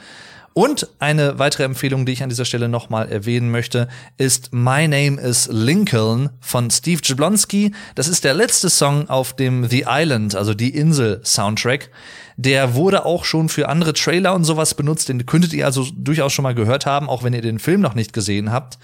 Und 0.52 0.88
eine 0.98 1.38
weitere 1.38 1.64
Empfehlung, 1.64 2.04
die 2.04 2.12
ich 2.12 2.22
an 2.22 2.28
dieser 2.28 2.44
Stelle 2.44 2.68
nochmal 2.68 3.10
erwähnen 3.10 3.50
möchte, 3.50 3.88
ist 4.18 4.52
My 4.52 4.86
Name 4.86 5.18
is 5.18 5.48
Lincoln 5.50 6.28
von 6.40 6.70
Steve 6.70 7.00
Jablonski. 7.02 7.72
Das 7.94 8.06
ist 8.06 8.24
der 8.24 8.34
letzte 8.34 8.68
Song 8.68 9.08
auf 9.08 9.34
dem 9.34 9.66
The 9.66 9.86
Island, 9.88 10.34
also 10.34 10.52
die 10.52 10.74
Insel 10.74 11.22
Soundtrack. 11.24 11.90
Der 12.36 12.74
wurde 12.74 13.06
auch 13.06 13.24
schon 13.24 13.48
für 13.48 13.70
andere 13.70 13.94
Trailer 13.94 14.34
und 14.34 14.44
sowas 14.44 14.74
benutzt. 14.74 15.08
Den 15.08 15.24
könntet 15.24 15.54
ihr 15.54 15.64
also 15.64 15.86
durchaus 15.96 16.34
schon 16.34 16.42
mal 16.42 16.54
gehört 16.54 16.84
haben, 16.84 17.08
auch 17.08 17.22
wenn 17.22 17.32
ihr 17.32 17.42
den 17.42 17.58
Film 17.58 17.80
noch 17.80 17.94
nicht 17.94 18.12
gesehen 18.12 18.52
habt. 18.52 18.78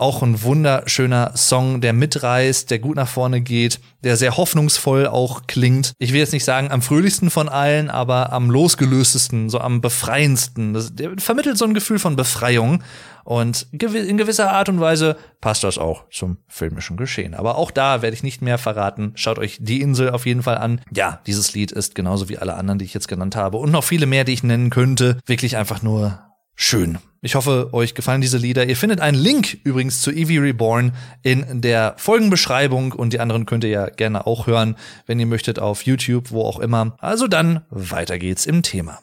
Auch 0.00 0.22
ein 0.22 0.42
wunderschöner 0.42 1.32
Song, 1.36 1.82
der 1.82 1.92
mitreißt, 1.92 2.70
der 2.70 2.78
gut 2.78 2.96
nach 2.96 3.06
vorne 3.06 3.42
geht, 3.42 3.80
der 4.02 4.16
sehr 4.16 4.38
hoffnungsvoll 4.38 5.06
auch 5.06 5.42
klingt. 5.46 5.92
Ich 5.98 6.14
will 6.14 6.20
jetzt 6.20 6.32
nicht 6.32 6.46
sagen 6.46 6.70
am 6.70 6.80
fröhlichsten 6.80 7.28
von 7.28 7.50
allen, 7.50 7.90
aber 7.90 8.32
am 8.32 8.50
losgelöstesten, 8.50 9.50
so 9.50 9.60
am 9.60 9.82
befreiendsten. 9.82 10.72
Das, 10.72 10.94
der 10.94 11.18
vermittelt 11.18 11.58
so 11.58 11.66
ein 11.66 11.74
Gefühl 11.74 11.98
von 11.98 12.16
Befreiung. 12.16 12.82
Und 13.24 13.66
in 13.72 14.16
gewisser 14.16 14.50
Art 14.50 14.70
und 14.70 14.80
Weise 14.80 15.18
passt 15.42 15.64
das 15.64 15.76
auch 15.76 16.08
zum 16.10 16.38
filmischen 16.48 16.96
Geschehen. 16.96 17.34
Aber 17.34 17.58
auch 17.58 17.70
da 17.70 18.00
werde 18.00 18.14
ich 18.14 18.22
nicht 18.22 18.40
mehr 18.40 18.56
verraten. 18.56 19.12
Schaut 19.16 19.38
euch 19.38 19.58
die 19.60 19.82
Insel 19.82 20.10
auf 20.10 20.24
jeden 20.24 20.42
Fall 20.42 20.56
an. 20.56 20.80
Ja, 20.94 21.20
dieses 21.26 21.52
Lied 21.52 21.72
ist 21.72 21.94
genauso 21.94 22.30
wie 22.30 22.38
alle 22.38 22.54
anderen, 22.54 22.78
die 22.78 22.86
ich 22.86 22.94
jetzt 22.94 23.08
genannt 23.08 23.36
habe. 23.36 23.58
Und 23.58 23.70
noch 23.70 23.84
viele 23.84 24.06
mehr, 24.06 24.24
die 24.24 24.32
ich 24.32 24.42
nennen 24.42 24.70
könnte. 24.70 25.18
Wirklich 25.26 25.58
einfach 25.58 25.82
nur 25.82 26.18
schön. 26.60 26.98
Ich 27.22 27.34
hoffe, 27.34 27.70
euch 27.72 27.94
gefallen 27.94 28.20
diese 28.20 28.38
Lieder. 28.38 28.66
Ihr 28.66 28.76
findet 28.76 29.00
einen 29.00 29.18
Link 29.18 29.58
übrigens 29.64 30.00
zu 30.00 30.10
Eevee 30.10 30.38
Reborn 30.38 30.92
in 31.22 31.60
der 31.60 31.94
Folgenbeschreibung 31.98 32.92
und 32.92 33.12
die 33.12 33.20
anderen 33.20 33.44
könnt 33.44 33.64
ihr 33.64 33.70
ja 33.70 33.86
gerne 33.88 34.26
auch 34.26 34.46
hören, 34.46 34.76
wenn 35.06 35.20
ihr 35.20 35.26
möchtet, 35.26 35.58
auf 35.58 35.82
YouTube, 35.82 36.30
wo 36.30 36.42
auch 36.42 36.58
immer. 36.60 36.96
Also 36.98 37.26
dann, 37.26 37.62
weiter 37.70 38.18
geht's 38.18 38.46
im 38.46 38.62
Thema. 38.62 39.00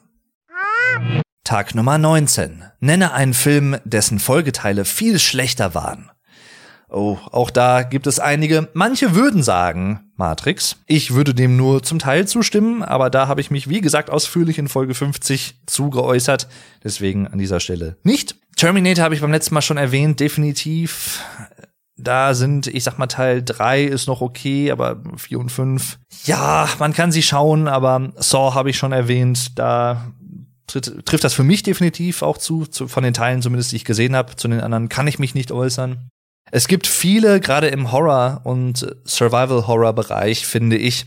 Tag 1.43 1.75
Nummer 1.75 1.97
19. 1.97 2.63
Nenne 2.79 3.13
einen 3.13 3.33
Film, 3.33 3.77
dessen 3.85 4.19
Folgeteile 4.19 4.85
viel 4.85 5.19
schlechter 5.19 5.75
waren. 5.75 6.09
Oh, 6.89 7.17
auch 7.31 7.51
da 7.51 7.83
gibt 7.83 8.07
es 8.07 8.19
einige. 8.19 8.69
Manche 8.73 9.13
würden 9.13 9.43
sagen 9.43 10.06
Matrix. 10.17 10.77
Ich 10.87 11.13
würde 11.13 11.33
dem 11.33 11.55
nur 11.57 11.83
zum 11.83 11.99
Teil 11.99 12.27
zustimmen, 12.27 12.83
aber 12.83 13.09
da 13.09 13.27
habe 13.27 13.41
ich 13.41 13.51
mich, 13.51 13.69
wie 13.69 13.81
gesagt, 13.81 14.09
ausführlich 14.09 14.57
in 14.57 14.67
Folge 14.67 14.93
50 14.93 15.61
zugeäußert. 15.65 16.47
Deswegen 16.83 17.27
an 17.27 17.37
dieser 17.37 17.59
Stelle 17.59 17.97
nicht. 18.03 18.35
Terminator 18.55 19.03
habe 19.03 19.15
ich 19.15 19.21
beim 19.21 19.31
letzten 19.31 19.53
Mal 19.53 19.61
schon 19.61 19.77
erwähnt, 19.77 20.19
definitiv. 20.19 21.23
Da 21.95 22.33
sind, 22.33 22.67
ich 22.67 22.83
sag 22.83 22.97
mal, 22.97 23.07
Teil 23.07 23.43
3 23.43 23.83
ist 23.83 24.07
noch 24.07 24.21
okay, 24.21 24.71
aber 24.71 25.01
4 25.15 25.39
und 25.39 25.51
5. 25.51 25.99
Ja, 26.25 26.69
man 26.79 26.93
kann 26.93 27.11
sie 27.11 27.23
schauen, 27.23 27.67
aber 27.67 28.13
Saw 28.17 28.53
habe 28.53 28.69
ich 28.69 28.77
schon 28.77 28.91
erwähnt. 28.91 29.57
Da 29.57 30.11
tritt, 30.67 31.05
trifft 31.05 31.23
das 31.23 31.33
für 31.33 31.43
mich 31.43 31.63
definitiv 31.63 32.21
auch 32.21 32.37
zu, 32.37 32.65
zu, 32.65 32.87
von 32.87 33.03
den 33.03 33.13
Teilen 33.13 33.41
zumindest, 33.41 33.71
die 33.71 33.77
ich 33.77 33.85
gesehen 33.85 34.15
habe. 34.15 34.35
Zu 34.35 34.47
den 34.47 34.61
anderen 34.61 34.89
kann 34.89 35.07
ich 35.07 35.17
mich 35.17 35.33
nicht 35.33 35.51
äußern. 35.51 36.09
Es 36.51 36.67
gibt 36.67 36.87
viele, 36.87 37.39
gerade 37.39 37.67
im 37.67 37.91
Horror- 37.91 38.41
und 38.43 38.95
Survival-Horror-Bereich, 39.05 40.45
finde 40.45 40.77
ich, 40.77 41.05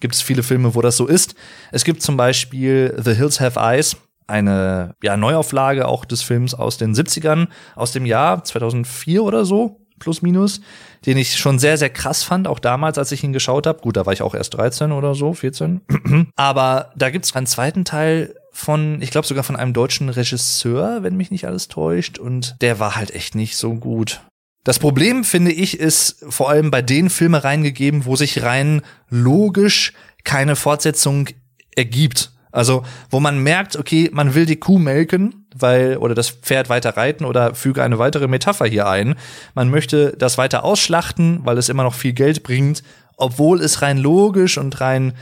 gibt 0.00 0.14
es 0.14 0.22
viele 0.22 0.42
Filme, 0.42 0.74
wo 0.74 0.82
das 0.82 0.96
so 0.96 1.06
ist. 1.06 1.34
Es 1.72 1.84
gibt 1.84 2.02
zum 2.02 2.16
Beispiel 2.16 2.94
The 3.02 3.14
Hills 3.14 3.40
Have 3.40 3.58
Eyes, 3.58 3.96
eine 4.26 4.94
ja, 5.02 5.16
Neuauflage 5.16 5.86
auch 5.86 6.04
des 6.04 6.22
Films 6.22 6.54
aus 6.54 6.76
den 6.76 6.94
70ern, 6.94 7.48
aus 7.76 7.92
dem 7.92 8.06
Jahr 8.06 8.44
2004 8.44 9.22
oder 9.22 9.44
so, 9.44 9.80
plus 9.98 10.22
minus, 10.22 10.60
den 11.06 11.16
ich 11.18 11.36
schon 11.36 11.58
sehr, 11.58 11.78
sehr 11.78 11.90
krass 11.90 12.22
fand, 12.22 12.48
auch 12.48 12.58
damals, 12.58 12.98
als 12.98 13.12
ich 13.12 13.22
ihn 13.24 13.32
geschaut 13.32 13.66
habe. 13.66 13.80
Gut, 13.80 13.96
da 13.96 14.06
war 14.06 14.12
ich 14.12 14.22
auch 14.22 14.34
erst 14.34 14.54
13 14.54 14.92
oder 14.92 15.14
so, 15.14 15.32
14. 15.32 15.80
Aber 16.36 16.92
da 16.96 17.10
gibt 17.10 17.24
es 17.24 17.34
einen 17.34 17.46
zweiten 17.46 17.84
Teil 17.84 18.34
von, 18.52 19.00
ich 19.02 19.10
glaube 19.10 19.26
sogar 19.26 19.44
von 19.44 19.56
einem 19.56 19.72
deutschen 19.72 20.08
Regisseur, 20.08 21.02
wenn 21.02 21.16
mich 21.16 21.30
nicht 21.30 21.46
alles 21.46 21.68
täuscht. 21.68 22.18
Und 22.18 22.56
der 22.60 22.78
war 22.78 22.96
halt 22.96 23.14
echt 23.14 23.34
nicht 23.34 23.56
so 23.56 23.74
gut. 23.74 24.20
Das 24.64 24.78
Problem, 24.78 25.24
finde 25.24 25.52
ich, 25.52 25.78
ist 25.78 26.24
vor 26.28 26.48
allem 26.48 26.70
bei 26.70 26.80
den 26.80 27.10
Filmen 27.10 27.40
reingegeben, 27.40 28.06
wo 28.06 28.16
sich 28.16 28.42
rein 28.42 28.80
logisch 29.10 29.92
keine 30.24 30.56
Fortsetzung 30.56 31.28
ergibt. 31.76 32.32
Also, 32.50 32.84
wo 33.10 33.20
man 33.20 33.40
merkt, 33.40 33.76
okay, 33.76 34.10
man 34.12 34.34
will 34.34 34.46
die 34.46 34.56
Kuh 34.56 34.78
melken, 34.78 35.46
weil, 35.54 35.98
oder 35.98 36.14
das 36.14 36.30
Pferd 36.30 36.68
weiter 36.68 36.96
reiten 36.96 37.24
oder 37.24 37.54
füge 37.54 37.82
eine 37.82 37.98
weitere 37.98 38.26
Metapher 38.26 38.66
hier 38.66 38.88
ein. 38.88 39.16
Man 39.54 39.70
möchte 39.70 40.14
das 40.16 40.38
weiter 40.38 40.64
ausschlachten, 40.64 41.40
weil 41.44 41.58
es 41.58 41.68
immer 41.68 41.82
noch 41.82 41.94
viel 41.94 42.12
Geld 42.12 42.42
bringt, 42.42 42.82
obwohl 43.16 43.60
es 43.60 43.82
rein 43.82 43.98
logisch 43.98 44.56
und 44.56 44.80
rein 44.80 45.14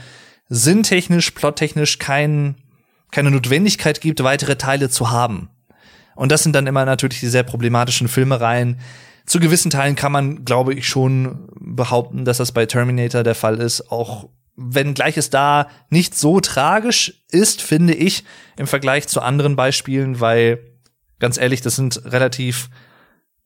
sinntechnisch, 0.47 1.31
plottechnisch 1.31 1.99
kein, 1.99 2.55
keine 3.11 3.31
Notwendigkeit 3.31 3.99
gibt, 3.99 4.23
weitere 4.23 4.55
Teile 4.55 4.89
zu 4.89 5.11
haben. 5.11 5.49
Und 6.15 6.31
das 6.31 6.43
sind 6.43 6.53
dann 6.53 6.67
immer 6.67 6.85
natürlich 6.85 7.19
die 7.19 7.27
sehr 7.27 7.43
problematischen 7.43 8.07
Filmereien, 8.07 8.79
zu 9.25 9.39
gewissen 9.39 9.71
Teilen 9.71 9.95
kann 9.95 10.11
man, 10.11 10.45
glaube 10.45 10.73
ich, 10.73 10.87
schon 10.87 11.47
behaupten, 11.59 12.25
dass 12.25 12.37
das 12.37 12.51
bei 12.51 12.65
Terminator 12.65 13.23
der 13.23 13.35
Fall 13.35 13.59
ist. 13.59 13.91
Auch 13.91 14.29
wenn 14.55 14.93
gleich 14.93 15.17
es 15.17 15.29
da 15.29 15.67
nicht 15.89 16.17
so 16.17 16.39
tragisch 16.39 17.23
ist, 17.31 17.61
finde 17.61 17.93
ich, 17.93 18.23
im 18.57 18.67
Vergleich 18.67 19.07
zu 19.07 19.21
anderen 19.21 19.55
Beispielen, 19.55 20.19
weil, 20.19 20.59
ganz 21.19 21.37
ehrlich, 21.37 21.61
das 21.61 21.75
sind 21.75 22.01
relativ 22.05 22.69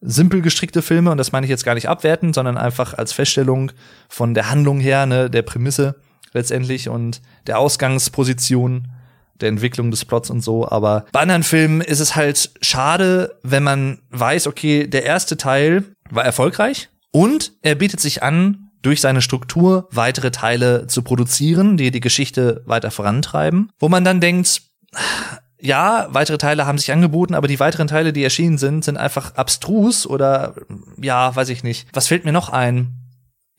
simpel 0.02 0.42
gestrickte 0.42 0.82
Filme 0.82 1.12
und 1.12 1.18
das 1.18 1.32
meine 1.32 1.46
ich 1.46 1.50
jetzt 1.50 1.66
gar 1.66 1.74
nicht 1.74 1.90
abwerten, 1.90 2.34
sondern 2.34 2.58
einfach 2.58 2.94
als 2.94 3.14
Feststellung 3.14 3.72
von 4.10 4.34
der 4.34 4.50
Handlung 4.50 4.80
her, 4.80 5.06
ne, 5.06 5.30
der 5.30 5.42
Prämisse 5.42 5.96
letztendlich 6.34 6.90
und 6.90 7.22
der 7.48 7.58
Ausgangsposition 7.58 8.90
der 9.42 9.50
Entwicklung 9.50 9.92
des 9.92 10.06
Plots 10.06 10.30
und 10.30 10.42
so. 10.42 10.68
Aber 10.68 11.06
bei 11.12 11.22
anderen 11.22 11.44
Filmen 11.44 11.82
ist 11.82 12.00
es 12.00 12.16
halt 12.16 12.52
schade, 12.62 13.38
wenn 13.44 13.64
man 13.64 14.00
weiß, 14.10 14.48
okay, 14.48 14.88
der 14.88 15.04
erste 15.04 15.38
Teil 15.38 15.84
war 16.10 16.26
erfolgreich 16.26 16.90
und 17.12 17.54
er 17.62 17.76
bietet 17.76 18.00
sich 18.00 18.24
an, 18.24 18.70
durch 18.82 19.02
seine 19.02 19.22
Struktur 19.22 19.88
weitere 19.92 20.32
Teile 20.32 20.88
zu 20.88 21.02
produzieren, 21.02 21.78
die 21.78 21.92
die 21.92 22.00
Geschichte 22.00 22.64
weiter 22.66 22.92
vorantreiben, 22.92 23.70
wo 23.80 23.90
man 23.90 24.04
dann 24.04 24.22
denkt, 24.22 24.62
ja, 25.60 26.08
weitere 26.12 26.38
Teile 26.38 26.66
haben 26.66 26.78
sich 26.78 26.92
angeboten, 26.92 27.34
aber 27.34 27.48
die 27.48 27.60
weiteren 27.60 27.88
Teile, 27.88 28.14
die 28.14 28.24
erschienen 28.24 28.58
sind, 28.58 28.86
sind 28.86 28.98
einfach 28.98 29.36
abstrus 29.36 30.06
oder 30.06 30.54
ja, 31.02 31.36
weiß 31.36 31.50
ich 31.50 31.64
nicht. 31.64 31.88
Was 31.94 32.08
fällt 32.08 32.26
mir 32.26 32.32
noch 32.32 32.50
ein? 32.50 32.94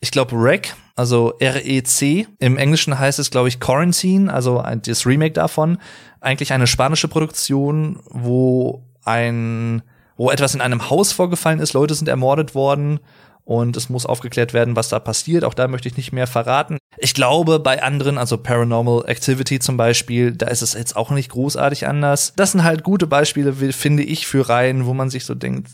Ich 0.01 0.11
glaube, 0.11 0.35
Rec, 0.35 0.75
also 0.95 1.33
R-E-C. 1.39 2.27
Im 2.39 2.57
Englischen 2.57 2.97
heißt 2.97 3.19
es, 3.19 3.31
glaube 3.31 3.49
ich, 3.49 3.59
Quarantine, 3.59 4.33
also 4.33 4.63
das 4.85 5.05
Remake 5.05 5.33
davon. 5.33 5.77
Eigentlich 6.21 6.53
eine 6.53 6.67
spanische 6.67 7.07
Produktion, 7.07 7.99
wo 8.09 8.85
ein, 9.03 9.81
wo 10.15 10.31
etwas 10.31 10.55
in 10.55 10.61
einem 10.61 10.89
Haus 10.89 11.11
vorgefallen 11.11 11.59
ist, 11.59 11.73
Leute 11.73 11.95
sind 11.95 12.07
ermordet 12.07 12.55
worden 12.55 12.99
und 13.43 13.75
es 13.75 13.89
muss 13.89 14.05
aufgeklärt 14.05 14.53
werden, 14.53 14.75
was 14.75 14.89
da 14.89 14.99
passiert. 14.99 15.43
Auch 15.43 15.53
da 15.53 15.67
möchte 15.67 15.89
ich 15.89 15.97
nicht 15.97 16.11
mehr 16.11 16.27
verraten. 16.27 16.77
Ich 16.97 17.13
glaube, 17.13 17.59
bei 17.59 17.81
anderen, 17.81 18.17
also 18.17 18.37
Paranormal 18.37 19.05
Activity 19.07 19.59
zum 19.59 19.75
Beispiel, 19.75 20.33
da 20.33 20.47
ist 20.47 20.61
es 20.61 20.73
jetzt 20.73 20.95
auch 20.95 21.09
nicht 21.09 21.31
großartig 21.31 21.87
anders. 21.87 22.33
Das 22.35 22.51
sind 22.51 22.63
halt 22.63 22.83
gute 22.83 23.07
Beispiele, 23.07 23.53
finde 23.73 24.03
ich, 24.03 24.27
für 24.27 24.47
Reihen, 24.47 24.85
wo 24.85 24.93
man 24.93 25.09
sich 25.09 25.25
so 25.25 25.33
denkt, 25.33 25.71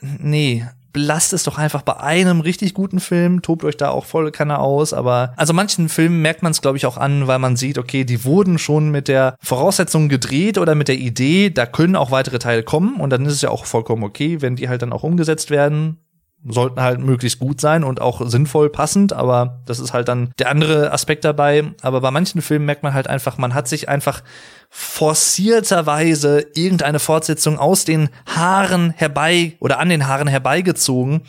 nee, 0.00 0.66
lasst 0.94 1.32
es 1.32 1.44
doch 1.44 1.58
einfach 1.58 1.82
bei 1.82 1.96
einem 1.98 2.40
richtig 2.40 2.74
guten 2.74 3.00
Film, 3.00 3.42
tobt 3.42 3.64
euch 3.64 3.76
da 3.76 3.90
auch 3.90 4.04
voll 4.04 4.30
Kanne 4.30 4.58
aus, 4.58 4.92
aber 4.92 5.32
also 5.36 5.52
manchen 5.52 5.88
Filmen 5.88 6.22
merkt 6.22 6.42
man 6.42 6.52
es 6.52 6.60
glaube 6.60 6.76
ich 6.76 6.86
auch 6.86 6.96
an, 6.96 7.26
weil 7.26 7.38
man 7.38 7.56
sieht, 7.56 7.78
okay, 7.78 8.04
die 8.04 8.24
wurden 8.24 8.58
schon 8.58 8.90
mit 8.90 9.08
der 9.08 9.36
Voraussetzung 9.40 10.08
gedreht 10.08 10.58
oder 10.58 10.74
mit 10.74 10.88
der 10.88 10.98
Idee, 10.98 11.50
da 11.50 11.66
können 11.66 11.96
auch 11.96 12.10
weitere 12.10 12.38
Teile 12.38 12.62
kommen. 12.62 13.00
Und 13.00 13.10
dann 13.10 13.26
ist 13.26 13.34
es 13.34 13.42
ja 13.42 13.50
auch 13.50 13.66
vollkommen 13.66 14.04
okay, 14.04 14.40
wenn 14.40 14.56
die 14.56 14.68
halt 14.68 14.82
dann 14.82 14.92
auch 14.92 15.02
umgesetzt 15.02 15.50
werden 15.50 15.98
sollten 16.44 16.80
halt 16.80 17.00
möglichst 17.00 17.38
gut 17.38 17.60
sein 17.60 17.84
und 17.84 18.00
auch 18.00 18.26
sinnvoll 18.26 18.68
passend, 18.68 19.12
aber 19.12 19.60
das 19.66 19.78
ist 19.78 19.92
halt 19.92 20.08
dann 20.08 20.32
der 20.38 20.50
andere 20.50 20.92
Aspekt 20.92 21.24
dabei. 21.24 21.72
Aber 21.82 22.00
bei 22.00 22.10
manchen 22.10 22.42
Filmen 22.42 22.66
merkt 22.66 22.82
man 22.82 22.94
halt 22.94 23.06
einfach, 23.06 23.38
man 23.38 23.54
hat 23.54 23.68
sich 23.68 23.88
einfach 23.88 24.22
forcierterweise 24.70 26.46
irgendeine 26.54 26.98
Fortsetzung 26.98 27.58
aus 27.58 27.84
den 27.84 28.08
Haaren 28.26 28.90
herbei 28.90 29.56
oder 29.60 29.78
an 29.78 29.88
den 29.88 30.06
Haaren 30.06 30.28
herbeigezogen. 30.28 31.22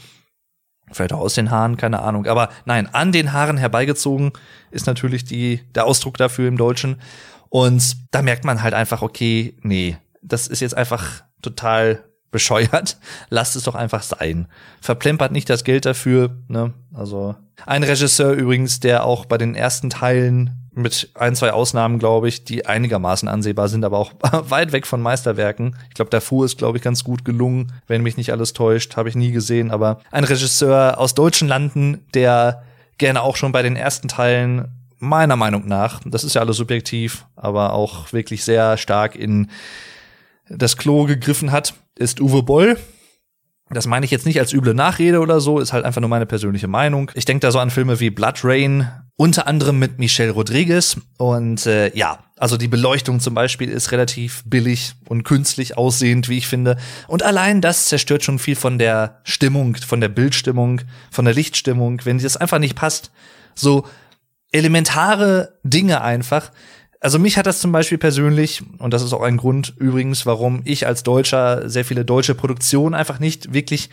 Vielleicht 0.91 1.13
auch 1.13 1.19
aus 1.19 1.35
den 1.35 1.51
Haaren, 1.51 1.77
keine 1.77 2.01
Ahnung. 2.01 2.25
Aber 2.25 2.49
nein, 2.65 2.89
an 2.93 3.11
den 3.11 3.33
Haaren 3.33 3.57
herbeigezogen 3.57 4.31
ist 4.71 4.87
natürlich 4.87 5.23
die, 5.23 5.61
der 5.75 5.85
Ausdruck 5.85 6.17
dafür 6.17 6.47
im 6.47 6.57
Deutschen. 6.57 7.01
Und 7.49 7.97
da 8.11 8.21
merkt 8.21 8.45
man 8.45 8.63
halt 8.63 8.73
einfach, 8.73 9.01
okay, 9.01 9.57
nee, 9.61 9.97
das 10.23 10.47
ist 10.47 10.59
jetzt 10.59 10.75
einfach 10.75 11.23
total 11.41 12.03
bescheuert. 12.33 12.97
Lasst 13.29 13.55
es 13.55 13.63
doch 13.63 13.75
einfach 13.75 14.03
sein. 14.03 14.47
Verplempert 14.81 15.31
nicht 15.31 15.49
das 15.49 15.63
Geld 15.63 15.85
dafür. 15.85 16.35
Ne? 16.49 16.73
Also 16.93 17.35
ein 17.65 17.83
Regisseur 17.83 18.33
übrigens, 18.33 18.81
der 18.81 19.05
auch 19.05 19.25
bei 19.25 19.37
den 19.37 19.55
ersten 19.55 19.89
Teilen 19.89 20.59
mit 20.75 21.11
ein, 21.13 21.35
zwei 21.35 21.53
Ausnahmen, 21.53 21.99
glaube 21.99 22.27
ich, 22.27 22.43
die 22.43 22.65
einigermaßen 22.65 23.29
ansehbar 23.29 23.69
sind, 23.69 23.85
aber 23.85 23.99
auch 23.99 24.11
weit 24.21 24.71
weg 24.71 24.87
von 24.87 25.01
Meisterwerken. 25.01 25.77
Ich 25.89 25.93
glaube, 25.93 26.09
der 26.09 26.19
Fu 26.19 26.43
ist, 26.43 26.57
glaube 26.57 26.77
ich, 26.77 26.83
ganz 26.83 27.03
gut 27.03 27.23
gelungen, 27.23 27.71
wenn 27.87 28.01
mich 28.01 28.17
nicht 28.17 28.31
alles 28.31 28.53
täuscht, 28.53 28.97
habe 28.97 29.07
ich 29.07 29.15
nie 29.15 29.31
gesehen, 29.31 29.71
aber 29.71 29.99
ein 30.11 30.23
Regisseur 30.23 30.97
aus 30.97 31.13
deutschen 31.13 31.47
Landen, 31.47 32.05
der 32.13 32.63
gerne 32.97 33.21
auch 33.21 33.35
schon 33.35 33.51
bei 33.51 33.61
den 33.61 33.75
ersten 33.75 34.07
Teilen 34.07 34.67
meiner 34.97 35.35
Meinung 35.35 35.67
nach, 35.67 36.01
das 36.05 36.23
ist 36.23 36.33
ja 36.33 36.41
alles 36.41 36.57
subjektiv, 36.57 37.25
aber 37.35 37.73
auch 37.73 38.11
wirklich 38.13 38.43
sehr 38.43 38.77
stark 38.77 39.15
in 39.15 39.49
das 40.49 40.77
Klo 40.77 41.05
gegriffen 41.05 41.51
hat 41.51 41.73
ist 41.97 42.21
Uwe 42.21 42.43
Boll. 42.43 42.77
Das 43.69 43.87
meine 43.87 44.05
ich 44.05 44.11
jetzt 44.11 44.25
nicht 44.25 44.39
als 44.39 44.53
üble 44.53 44.73
Nachrede 44.73 45.19
oder 45.19 45.39
so, 45.39 45.59
ist 45.59 45.73
halt 45.73 45.85
einfach 45.85 46.01
nur 46.01 46.09
meine 46.09 46.25
persönliche 46.25 46.67
Meinung. 46.67 47.09
Ich 47.15 47.25
denke 47.25 47.39
da 47.41 47.51
so 47.51 47.59
an 47.59 47.71
Filme 47.71 47.99
wie 47.99 48.09
Blood 48.09 48.41
Rain, 48.43 48.87
unter 49.15 49.47
anderem 49.47 49.79
mit 49.79 49.99
Michelle 49.99 50.31
Rodriguez. 50.31 50.97
Und 51.17 51.65
äh, 51.65 51.95
ja, 51.95 52.19
also 52.37 52.57
die 52.57 52.67
Beleuchtung 52.67 53.19
zum 53.19 53.33
Beispiel 53.33 53.69
ist 53.69 53.91
relativ 53.91 54.43
billig 54.45 54.93
und 55.07 55.23
künstlich 55.23 55.77
aussehend, 55.77 56.29
wie 56.29 56.37
ich 56.37 56.47
finde. 56.47 56.77
Und 57.07 57.23
allein 57.23 57.61
das 57.61 57.85
zerstört 57.85 58.23
schon 58.23 58.37
viel 58.37 58.55
von 58.55 58.77
der 58.77 59.21
Stimmung, 59.23 59.75
von 59.75 60.01
der 60.01 60.09
Bildstimmung, 60.09 60.81
von 61.09 61.25
der 61.25 61.33
Lichtstimmung, 61.33 62.01
wenn 62.03 62.19
das 62.19 62.37
einfach 62.37 62.59
nicht 62.59 62.75
passt. 62.75 63.11
So 63.55 63.85
elementare 64.51 65.57
Dinge 65.63 66.01
einfach, 66.01 66.51
also 67.03 67.19
mich 67.19 67.37
hat 67.37 67.45
das 67.45 67.59
zum 67.59 67.71
Beispiel 67.71 67.97
persönlich, 67.97 68.63
und 68.79 68.93
das 68.93 69.03
ist 69.03 69.13
auch 69.13 69.21
ein 69.21 69.37
Grund 69.37 69.73
übrigens, 69.77 70.25
warum 70.25 70.61
ich 70.63 70.87
als 70.87 71.03
Deutscher 71.03 71.69
sehr 71.69 71.83
viele 71.83 72.05
deutsche 72.05 72.33
Produktionen 72.33 72.95
einfach 72.95 73.19
nicht 73.19 73.53
wirklich 73.53 73.89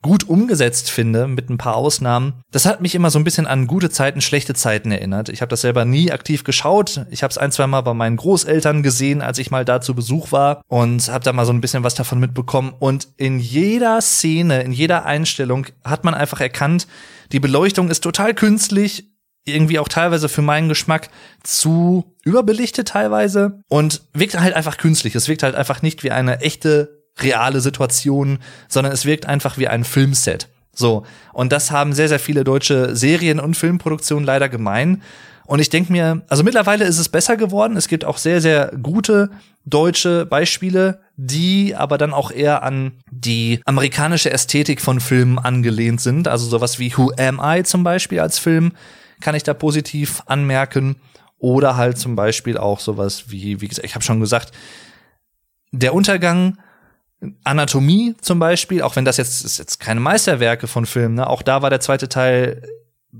gut 0.00 0.28
umgesetzt 0.28 0.90
finde, 0.90 1.28
mit 1.28 1.48
ein 1.48 1.58
paar 1.58 1.76
Ausnahmen. 1.76 2.34
Das 2.50 2.66
hat 2.66 2.80
mich 2.80 2.94
immer 2.94 3.10
so 3.10 3.18
ein 3.20 3.24
bisschen 3.24 3.46
an 3.46 3.68
gute 3.68 3.88
Zeiten, 3.88 4.20
schlechte 4.20 4.52
Zeiten 4.52 4.90
erinnert. 4.90 5.28
Ich 5.28 5.40
habe 5.40 5.48
das 5.48 5.60
selber 5.60 5.84
nie 5.84 6.10
aktiv 6.10 6.42
geschaut. 6.42 7.06
Ich 7.10 7.22
habe 7.22 7.30
es 7.30 7.38
ein, 7.38 7.52
zwei 7.52 7.68
Mal 7.68 7.82
bei 7.82 7.94
meinen 7.94 8.16
Großeltern 8.16 8.82
gesehen, 8.82 9.22
als 9.22 9.38
ich 9.38 9.52
mal 9.52 9.64
da 9.64 9.80
zu 9.80 9.94
Besuch 9.94 10.32
war 10.32 10.62
und 10.66 11.08
habe 11.08 11.24
da 11.24 11.32
mal 11.32 11.46
so 11.46 11.52
ein 11.52 11.60
bisschen 11.60 11.84
was 11.84 11.94
davon 11.94 12.18
mitbekommen. 12.18 12.74
Und 12.78 13.08
in 13.16 13.38
jeder 13.38 14.00
Szene, 14.00 14.62
in 14.62 14.72
jeder 14.72 15.04
Einstellung 15.04 15.66
hat 15.84 16.02
man 16.02 16.14
einfach 16.14 16.40
erkannt, 16.40 16.88
die 17.30 17.40
Beleuchtung 17.40 17.88
ist 17.88 18.00
total 18.00 18.34
künstlich, 18.34 19.11
irgendwie 19.44 19.78
auch 19.78 19.88
teilweise 19.88 20.28
für 20.28 20.42
meinen 20.42 20.68
Geschmack 20.68 21.08
zu 21.42 22.04
überbelichtet 22.24 22.88
teilweise 22.88 23.60
und 23.68 24.02
wirkt 24.12 24.38
halt 24.38 24.54
einfach 24.54 24.76
künstlich. 24.76 25.14
Es 25.14 25.28
wirkt 25.28 25.42
halt 25.42 25.54
einfach 25.54 25.82
nicht 25.82 26.04
wie 26.04 26.12
eine 26.12 26.40
echte 26.40 27.02
reale 27.18 27.60
Situation, 27.60 28.38
sondern 28.68 28.92
es 28.92 29.04
wirkt 29.04 29.26
einfach 29.26 29.58
wie 29.58 29.68
ein 29.68 29.84
Filmset. 29.84 30.48
So. 30.74 31.04
Und 31.32 31.52
das 31.52 31.70
haben 31.70 31.92
sehr, 31.92 32.08
sehr 32.08 32.20
viele 32.20 32.44
deutsche 32.44 32.96
Serien- 32.96 33.40
und 33.40 33.56
Filmproduktionen 33.56 34.24
leider 34.24 34.48
gemein. 34.48 35.02
Und 35.44 35.58
ich 35.58 35.68
denke 35.68 35.92
mir, 35.92 36.22
also 36.28 36.44
mittlerweile 36.44 36.84
ist 36.84 36.98
es 36.98 37.08
besser 37.08 37.36
geworden. 37.36 37.76
Es 37.76 37.88
gibt 37.88 38.04
auch 38.04 38.16
sehr, 38.16 38.40
sehr 38.40 38.72
gute 38.80 39.30
deutsche 39.64 40.24
Beispiele, 40.24 41.00
die 41.16 41.74
aber 41.76 41.98
dann 41.98 42.14
auch 42.14 42.30
eher 42.30 42.62
an 42.62 42.92
die 43.10 43.60
amerikanische 43.64 44.30
Ästhetik 44.30 44.80
von 44.80 45.00
Filmen 45.00 45.38
angelehnt 45.38 46.00
sind. 46.00 46.26
Also 46.28 46.46
sowas 46.46 46.78
wie 46.78 46.96
Who 46.96 47.12
Am 47.18 47.40
I 47.42 47.64
zum 47.64 47.84
Beispiel 47.84 48.20
als 48.20 48.38
Film 48.38 48.72
kann 49.22 49.34
ich 49.34 49.42
da 49.42 49.54
positiv 49.54 50.22
anmerken. 50.26 50.96
Oder 51.38 51.76
halt 51.76 51.98
zum 51.98 52.14
Beispiel 52.14 52.56
auch 52.56 52.78
sowas 52.78 53.24
wie, 53.28 53.60
wie 53.60 53.68
gesagt, 53.68 53.86
ich 53.86 53.94
habe 53.94 54.04
schon 54.04 54.20
gesagt, 54.20 54.52
der 55.72 55.94
Untergang, 55.94 56.58
Anatomie 57.44 58.14
zum 58.20 58.38
Beispiel, 58.38 58.82
auch 58.82 58.96
wenn 58.96 59.04
das 59.04 59.16
jetzt 59.16 59.44
ist 59.44 59.58
jetzt 59.58 59.78
keine 59.80 60.00
Meisterwerke 60.00 60.66
von 60.66 60.86
Filmen, 60.86 61.14
ne? 61.14 61.26
auch 61.28 61.42
da 61.42 61.62
war 61.62 61.70
der 61.70 61.80
zweite 61.80 62.08
Teil 62.08 62.62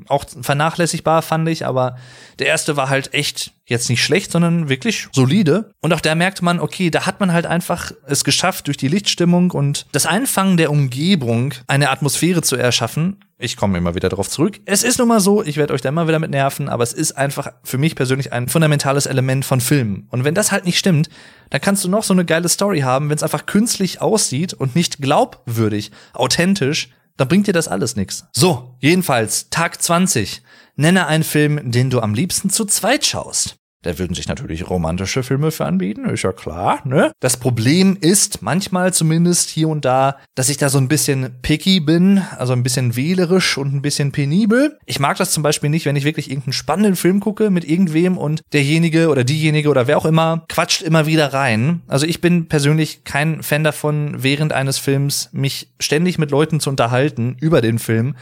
auch 0.08 0.24
vernachlässigbar, 0.40 1.20
fand 1.22 1.48
ich, 1.48 1.66
aber 1.66 1.96
der 2.38 2.46
erste 2.46 2.76
war 2.76 2.88
halt 2.88 3.12
echt 3.12 3.52
jetzt 3.66 3.90
nicht 3.90 4.02
schlecht, 4.02 4.32
sondern 4.32 4.68
wirklich 4.68 5.08
solide. 5.12 5.72
Und 5.80 5.92
auch 5.92 6.00
da 6.00 6.14
merkte 6.14 6.44
man, 6.44 6.60
okay, 6.60 6.90
da 6.90 7.04
hat 7.04 7.20
man 7.20 7.32
halt 7.32 7.46
einfach 7.46 7.92
es 8.06 8.24
geschafft, 8.24 8.66
durch 8.68 8.78
die 8.78 8.88
Lichtstimmung 8.88 9.50
und 9.50 9.86
das 9.92 10.06
Einfangen 10.06 10.56
der 10.56 10.70
Umgebung 10.70 11.52
eine 11.66 11.90
Atmosphäre 11.90 12.42
zu 12.42 12.56
erschaffen. 12.56 13.20
Ich 13.42 13.56
komme 13.56 13.76
immer 13.76 13.96
wieder 13.96 14.08
darauf 14.08 14.28
zurück. 14.28 14.60
Es 14.66 14.84
ist 14.84 15.00
nun 15.00 15.08
mal 15.08 15.18
so, 15.18 15.42
ich 15.42 15.56
werde 15.56 15.74
euch 15.74 15.80
da 15.80 15.88
immer 15.88 16.06
wieder 16.06 16.20
mit 16.20 16.30
nerven, 16.30 16.68
aber 16.68 16.84
es 16.84 16.92
ist 16.92 17.18
einfach 17.18 17.52
für 17.64 17.76
mich 17.76 17.96
persönlich 17.96 18.32
ein 18.32 18.48
fundamentales 18.48 19.06
Element 19.06 19.44
von 19.44 19.60
Filmen. 19.60 20.06
Und 20.10 20.22
wenn 20.22 20.36
das 20.36 20.52
halt 20.52 20.64
nicht 20.64 20.78
stimmt, 20.78 21.08
dann 21.50 21.60
kannst 21.60 21.82
du 21.82 21.88
noch 21.88 22.04
so 22.04 22.14
eine 22.14 22.24
geile 22.24 22.48
Story 22.48 22.82
haben, 22.82 23.10
wenn 23.10 23.16
es 23.16 23.24
einfach 23.24 23.46
künstlich 23.46 24.00
aussieht 24.00 24.54
und 24.54 24.76
nicht 24.76 25.02
glaubwürdig, 25.02 25.90
authentisch, 26.12 26.90
dann 27.16 27.26
bringt 27.26 27.48
dir 27.48 27.52
das 27.52 27.66
alles 27.66 27.96
nichts. 27.96 28.26
So, 28.30 28.76
jedenfalls, 28.78 29.50
Tag 29.50 29.82
20. 29.82 30.42
Nenne 30.76 31.08
einen 31.08 31.24
Film, 31.24 31.72
den 31.72 31.90
du 31.90 31.98
am 31.98 32.14
liebsten 32.14 32.48
zu 32.48 32.64
zweit 32.64 33.04
schaust. 33.04 33.56
Da 33.82 33.98
würden 33.98 34.14
sich 34.14 34.28
natürlich 34.28 34.70
romantische 34.70 35.22
Filme 35.22 35.50
für 35.50 35.64
anbieten, 35.64 36.04
ist 36.04 36.22
ja 36.22 36.32
klar, 36.32 36.80
ne? 36.84 37.12
Das 37.20 37.36
Problem 37.36 37.96
ist 38.00 38.40
manchmal 38.40 38.92
zumindest 38.92 39.50
hier 39.50 39.68
und 39.68 39.84
da, 39.84 40.18
dass 40.36 40.48
ich 40.48 40.56
da 40.56 40.68
so 40.68 40.78
ein 40.78 40.88
bisschen 40.88 41.30
picky 41.42 41.80
bin, 41.80 42.22
also 42.38 42.52
ein 42.52 42.62
bisschen 42.62 42.94
wählerisch 42.94 43.58
und 43.58 43.74
ein 43.74 43.82
bisschen 43.82 44.12
penibel. 44.12 44.78
Ich 44.86 45.00
mag 45.00 45.16
das 45.16 45.32
zum 45.32 45.42
Beispiel 45.42 45.68
nicht, 45.68 45.84
wenn 45.84 45.96
ich 45.96 46.04
wirklich 46.04 46.30
irgendeinen 46.30 46.52
spannenden 46.52 46.96
Film 46.96 47.18
gucke 47.20 47.50
mit 47.50 47.68
irgendwem 47.68 48.18
und 48.18 48.42
derjenige 48.52 49.08
oder 49.08 49.24
diejenige 49.24 49.68
oder 49.68 49.88
wer 49.88 49.98
auch 49.98 50.06
immer 50.06 50.44
quatscht 50.48 50.82
immer 50.82 51.06
wieder 51.06 51.32
rein. 51.32 51.82
Also 51.88 52.06
ich 52.06 52.20
bin 52.20 52.46
persönlich 52.46 53.04
kein 53.04 53.42
Fan 53.42 53.64
davon, 53.64 54.22
während 54.22 54.52
eines 54.52 54.78
Films 54.78 55.28
mich 55.32 55.68
ständig 55.80 56.18
mit 56.18 56.30
Leuten 56.30 56.60
zu 56.60 56.70
unterhalten 56.70 57.36
über 57.40 57.60
den 57.60 57.80
Film. 57.80 58.14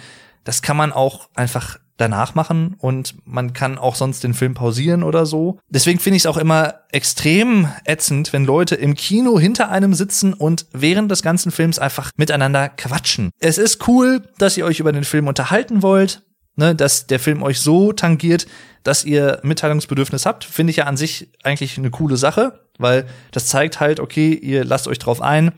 Das 0.45 0.63
kann 0.63 0.77
man 0.77 0.93
auch 0.93 1.29
einfach 1.35 1.79
danach 2.01 2.35
machen 2.35 2.75
und 2.79 3.15
man 3.25 3.53
kann 3.53 3.79
auch 3.79 3.95
sonst 3.95 4.25
den 4.25 4.35
Film 4.35 4.55
pausieren 4.55 5.03
oder 5.03 5.27
so. 5.27 5.59
Deswegen 5.69 5.99
finde 5.99 6.17
ich 6.17 6.23
es 6.23 6.27
auch 6.27 6.37
immer 6.37 6.75
extrem 6.93 7.69
ätzend, 7.85 8.33
wenn 8.33 8.45
Leute 8.45 8.75
im 8.75 8.95
Kino 8.95 9.39
hinter 9.39 9.71
einem 9.71 9.95
sitzen 9.95 10.33
und 10.33 10.67
während 10.73 11.11
des 11.11 11.23
ganzen 11.23 11.53
Films 11.53 11.79
einfach 11.79 12.11
miteinander 12.17 12.69
quatschen. 12.69 13.31
Es 13.39 13.59
ist 13.59 13.87
cool, 13.89 14.23
dass 14.39 14.57
ihr 14.57 14.65
euch 14.65 14.81
über 14.81 14.93
den 14.93 15.05
Film 15.05 15.29
unterhalten 15.29 15.83
wollt, 15.83 16.23
ne, 16.57 16.75
dass 16.75 17.07
der 17.07 17.21
Film 17.21 17.43
euch 17.43 17.61
so 17.61 17.93
tangiert, 17.93 18.47
dass 18.83 19.05
ihr 19.05 19.41
Mitteilungsbedürfnis 19.43 20.27
habt, 20.27 20.45
finde 20.45 20.71
ich 20.71 20.79
ja 20.79 20.85
an 20.85 20.97
sich 20.97 21.29
eigentlich 21.43 21.77
eine 21.77 21.91
coole 21.91 22.17
Sache, 22.17 22.61
weil 22.79 23.07
das 23.33 23.47
zeigt 23.47 23.81
halt, 23.81 24.01
okay, 24.01 24.33
ihr 24.33 24.65
lasst 24.65 24.89
euch 24.89 24.99
drauf 24.99 25.21
ein, 25.21 25.53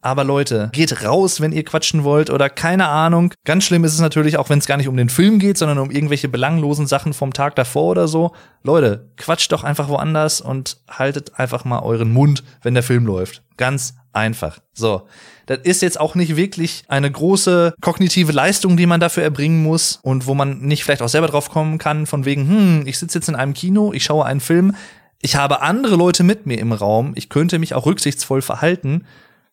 aber 0.00 0.22
Leute, 0.22 0.70
geht 0.72 1.04
raus, 1.04 1.40
wenn 1.40 1.52
ihr 1.52 1.64
quatschen 1.64 2.04
wollt 2.04 2.30
oder 2.30 2.48
keine 2.48 2.86
Ahnung. 2.86 3.34
Ganz 3.44 3.64
schlimm 3.64 3.84
ist 3.84 3.94
es 3.94 4.00
natürlich 4.00 4.36
auch, 4.36 4.48
wenn 4.48 4.60
es 4.60 4.66
gar 4.66 4.76
nicht 4.76 4.88
um 4.88 4.96
den 4.96 5.08
Film 5.08 5.40
geht, 5.40 5.58
sondern 5.58 5.78
um 5.78 5.90
irgendwelche 5.90 6.28
belanglosen 6.28 6.86
Sachen 6.86 7.12
vom 7.12 7.32
Tag 7.32 7.56
davor 7.56 7.90
oder 7.90 8.06
so. 8.06 8.32
Leute, 8.62 9.10
quatscht 9.16 9.50
doch 9.50 9.64
einfach 9.64 9.88
woanders 9.88 10.40
und 10.40 10.78
haltet 10.88 11.38
einfach 11.38 11.64
mal 11.64 11.80
euren 11.80 12.12
Mund, 12.12 12.44
wenn 12.62 12.74
der 12.74 12.84
Film 12.84 13.06
läuft. 13.06 13.42
Ganz 13.56 13.96
einfach. 14.12 14.60
So. 14.72 15.08
Das 15.46 15.58
ist 15.64 15.82
jetzt 15.82 15.98
auch 15.98 16.14
nicht 16.14 16.36
wirklich 16.36 16.84
eine 16.88 17.10
große 17.10 17.74
kognitive 17.80 18.32
Leistung, 18.32 18.76
die 18.76 18.86
man 18.86 19.00
dafür 19.00 19.24
erbringen 19.24 19.62
muss 19.62 19.98
und 20.02 20.26
wo 20.26 20.34
man 20.34 20.60
nicht 20.60 20.84
vielleicht 20.84 21.02
auch 21.02 21.08
selber 21.08 21.28
drauf 21.28 21.50
kommen 21.50 21.78
kann, 21.78 22.06
von 22.06 22.24
wegen, 22.24 22.48
hm, 22.48 22.82
ich 22.86 22.98
sitze 22.98 23.18
jetzt 23.18 23.28
in 23.28 23.34
einem 23.34 23.54
Kino, 23.54 23.92
ich 23.92 24.04
schaue 24.04 24.26
einen 24.26 24.40
Film, 24.40 24.76
ich 25.20 25.34
habe 25.34 25.62
andere 25.62 25.96
Leute 25.96 26.22
mit 26.22 26.46
mir 26.46 26.58
im 26.58 26.72
Raum, 26.72 27.12
ich 27.16 27.28
könnte 27.28 27.58
mich 27.58 27.74
auch 27.74 27.86
rücksichtsvoll 27.86 28.42
verhalten 28.42 29.04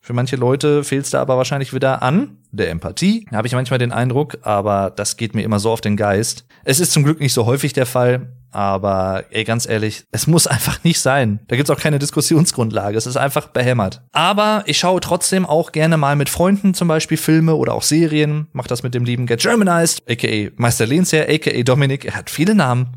für 0.06 0.14
manche 0.14 0.36
Leute 0.36 0.84
fehlt 0.84 1.06
es 1.06 1.10
da 1.10 1.20
aber 1.20 1.36
wahrscheinlich 1.36 1.74
wieder 1.74 2.04
an 2.04 2.38
der 2.52 2.70
Empathie, 2.70 3.26
habe 3.32 3.48
ich 3.48 3.54
manchmal 3.54 3.80
den 3.80 3.92
Eindruck, 3.92 4.38
aber 4.44 4.92
das 4.96 5.18
geht 5.18 5.34
mir 5.34 5.42
immer 5.42 5.58
so 5.60 5.72
auf 5.72 5.82
den 5.82 5.98
Geist. 5.98 6.46
Es 6.64 6.80
ist 6.80 6.92
zum 6.92 7.04
Glück 7.04 7.20
nicht 7.20 7.34
so 7.34 7.48
häufig 7.48 7.74
der 7.74 7.88
Fall, 7.88 8.32
aber 8.52 9.24
ey, 9.32 9.44
ganz 9.46 9.68
ehrlich, 9.68 10.04
es 10.12 10.28
muss 10.28 10.46
einfach 10.56 10.84
nicht 10.84 11.00
sein. 11.00 11.40
Da 11.48 11.56
gibt's 11.56 11.72
auch 11.72 11.80
keine 11.80 11.98
Diskussionsgrundlage. 11.98 12.96
Es 12.96 13.08
ist 13.08 13.18
einfach 13.18 13.48
behämmert. 13.48 14.04
Aber 14.12 14.62
ich 14.68 14.78
schaue 14.78 15.00
trotzdem 15.00 15.44
auch 15.44 15.72
gerne 15.72 15.98
mal 15.98 16.16
mit 16.16 16.30
Freunden 16.30 16.76
zum 16.76 16.88
Beispiel 16.88 17.18
Filme 17.18 17.56
oder 17.56 17.74
auch 17.74 17.82
Serien. 17.82 18.48
Mach 18.54 18.68
das 18.68 18.84
mit 18.84 18.94
dem 18.94 19.06
lieben 19.06 19.26
Get 19.26 19.42
Germanized, 19.42 20.04
aka 20.08 20.52
Meister 20.56 20.86
Lehnsherr, 20.86 21.34
aka 21.34 21.64
Dominik. 21.64 22.06
Er 22.06 22.16
hat 22.16 22.30
viele 22.30 22.54
Namen. 22.54 22.96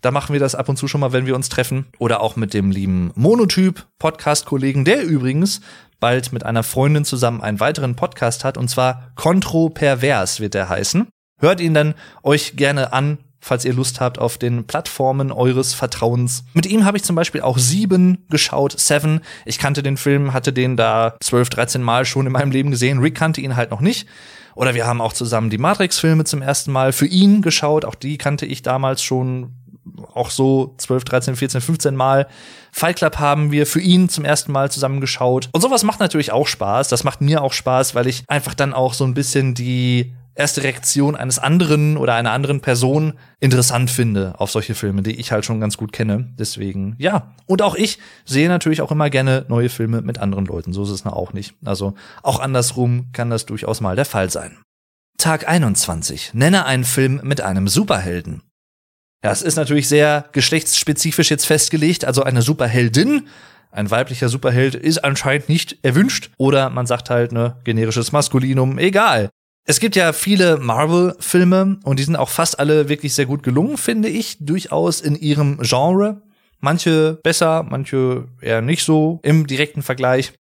Da 0.00 0.12
machen 0.12 0.32
wir 0.32 0.38
das 0.38 0.54
ab 0.54 0.68
und 0.68 0.76
zu 0.76 0.86
schon 0.86 1.00
mal, 1.00 1.12
wenn 1.12 1.26
wir 1.26 1.34
uns 1.34 1.48
treffen. 1.48 1.86
Oder 1.98 2.20
auch 2.20 2.36
mit 2.36 2.54
dem 2.54 2.70
lieben 2.70 3.10
Monotyp, 3.16 3.84
Podcast-Kollegen, 3.98 4.84
der 4.84 5.02
übrigens 5.02 5.60
bald 6.00 6.32
mit 6.32 6.44
einer 6.44 6.62
Freundin 6.62 7.04
zusammen 7.04 7.40
einen 7.40 7.60
weiteren 7.60 7.96
Podcast 7.96 8.44
hat, 8.44 8.56
und 8.56 8.68
zwar 8.68 9.10
Kontropervers 9.14 10.40
wird 10.40 10.54
der 10.54 10.68
heißen. 10.68 11.08
Hört 11.40 11.60
ihn 11.60 11.74
dann 11.74 11.94
euch 12.22 12.56
gerne 12.56 12.92
an, 12.92 13.18
falls 13.40 13.64
ihr 13.64 13.72
Lust 13.72 14.00
habt, 14.00 14.18
auf 14.18 14.38
den 14.38 14.66
Plattformen 14.66 15.30
eures 15.30 15.74
Vertrauens. 15.74 16.44
Mit 16.54 16.66
ihm 16.66 16.84
habe 16.84 16.96
ich 16.96 17.04
zum 17.04 17.14
Beispiel 17.14 17.40
auch 17.40 17.58
Sieben 17.58 18.26
geschaut, 18.30 18.78
Seven. 18.78 19.20
Ich 19.44 19.58
kannte 19.58 19.82
den 19.82 19.96
Film, 19.96 20.32
hatte 20.32 20.52
den 20.52 20.76
da 20.76 21.16
zwölf, 21.20 21.48
dreizehn 21.48 21.82
Mal 21.82 22.04
schon 22.04 22.26
in 22.26 22.32
meinem 22.32 22.50
Leben 22.50 22.72
gesehen. 22.72 22.98
Rick 22.98 23.14
kannte 23.14 23.40
ihn 23.40 23.54
halt 23.54 23.70
noch 23.70 23.80
nicht. 23.80 24.08
Oder 24.56 24.74
wir 24.74 24.88
haben 24.88 25.00
auch 25.00 25.12
zusammen 25.12 25.50
die 25.50 25.58
Matrix-Filme 25.58 26.24
zum 26.24 26.42
ersten 26.42 26.72
Mal 26.72 26.92
für 26.92 27.06
ihn 27.06 27.42
geschaut. 27.42 27.84
Auch 27.84 27.94
die 27.94 28.18
kannte 28.18 28.44
ich 28.44 28.62
damals 28.62 29.02
schon 29.02 29.54
auch 30.14 30.30
so 30.30 30.74
12, 30.78 31.04
13, 31.04 31.36
14, 31.36 31.60
15 31.60 31.96
Mal. 31.96 32.26
Fight 32.72 32.96
Club 32.96 33.18
haben 33.18 33.52
wir 33.52 33.66
für 33.66 33.80
ihn 33.80 34.08
zum 34.08 34.24
ersten 34.24 34.52
Mal 34.52 34.70
zusammengeschaut. 34.70 35.48
Und 35.52 35.60
sowas 35.60 35.82
macht 35.82 36.00
natürlich 36.00 36.32
auch 36.32 36.46
Spaß. 36.46 36.88
Das 36.88 37.04
macht 37.04 37.20
mir 37.20 37.42
auch 37.42 37.52
Spaß, 37.52 37.94
weil 37.94 38.06
ich 38.06 38.24
einfach 38.28 38.54
dann 38.54 38.74
auch 38.74 38.94
so 38.94 39.04
ein 39.04 39.14
bisschen 39.14 39.54
die 39.54 40.14
erste 40.38 40.62
Reaktion 40.62 41.16
eines 41.16 41.38
anderen 41.38 41.96
oder 41.96 42.14
einer 42.14 42.30
anderen 42.30 42.60
Person 42.60 43.14
interessant 43.40 43.90
finde 43.90 44.34
auf 44.38 44.50
solche 44.50 44.74
Filme, 44.74 45.02
die 45.02 45.16
ich 45.16 45.32
halt 45.32 45.44
schon 45.44 45.60
ganz 45.60 45.76
gut 45.76 45.92
kenne. 45.92 46.32
Deswegen, 46.38 46.94
ja. 46.98 47.34
Und 47.46 47.60
auch 47.60 47.74
ich 47.74 47.98
sehe 48.24 48.48
natürlich 48.48 48.80
auch 48.80 48.92
immer 48.92 49.10
gerne 49.10 49.44
neue 49.48 49.68
Filme 49.68 50.00
mit 50.00 50.18
anderen 50.18 50.46
Leuten. 50.46 50.72
So 50.72 50.84
ist 50.84 50.90
es 50.90 51.04
auch 51.04 51.32
nicht. 51.32 51.54
Also 51.64 51.94
auch 52.22 52.38
andersrum 52.38 53.08
kann 53.12 53.30
das 53.30 53.46
durchaus 53.46 53.80
mal 53.80 53.96
der 53.96 54.04
Fall 54.04 54.30
sein. 54.30 54.58
Tag 55.18 55.48
21. 55.48 56.34
Nenne 56.34 56.64
einen 56.64 56.84
Film 56.84 57.20
mit 57.24 57.40
einem 57.40 57.66
Superhelden. 57.66 58.42
Ja, 59.24 59.32
es 59.32 59.42
ist 59.42 59.56
natürlich 59.56 59.88
sehr 59.88 60.28
geschlechtsspezifisch 60.32 61.30
jetzt 61.30 61.46
festgelegt, 61.46 62.04
also 62.04 62.22
eine 62.22 62.42
Superheldin. 62.42 63.26
Ein 63.70 63.90
weiblicher 63.90 64.28
Superheld 64.28 64.74
ist 64.74 64.98
anscheinend 64.98 65.48
nicht 65.48 65.78
erwünscht. 65.82 66.30
Oder 66.38 66.70
man 66.70 66.86
sagt 66.86 67.10
halt, 67.10 67.32
ne, 67.32 67.56
generisches 67.64 68.12
Maskulinum, 68.12 68.78
egal. 68.78 69.28
Es 69.64 69.80
gibt 69.80 69.96
ja 69.96 70.12
viele 70.14 70.56
Marvel-Filme 70.56 71.78
und 71.84 71.98
die 71.98 72.04
sind 72.04 72.16
auch 72.16 72.30
fast 72.30 72.58
alle 72.58 72.88
wirklich 72.88 73.12
sehr 73.12 73.26
gut 73.26 73.42
gelungen, 73.42 73.76
finde 73.76 74.08
ich, 74.08 74.38
durchaus 74.40 75.00
in 75.00 75.14
ihrem 75.14 75.58
Genre. 75.60 76.22
Manche 76.60 77.18
besser, 77.22 77.64
manche 77.68 78.28
eher 78.40 78.62
nicht 78.62 78.84
so 78.84 79.20
im 79.22 79.46
direkten 79.46 79.82
Vergleich. 79.82 80.32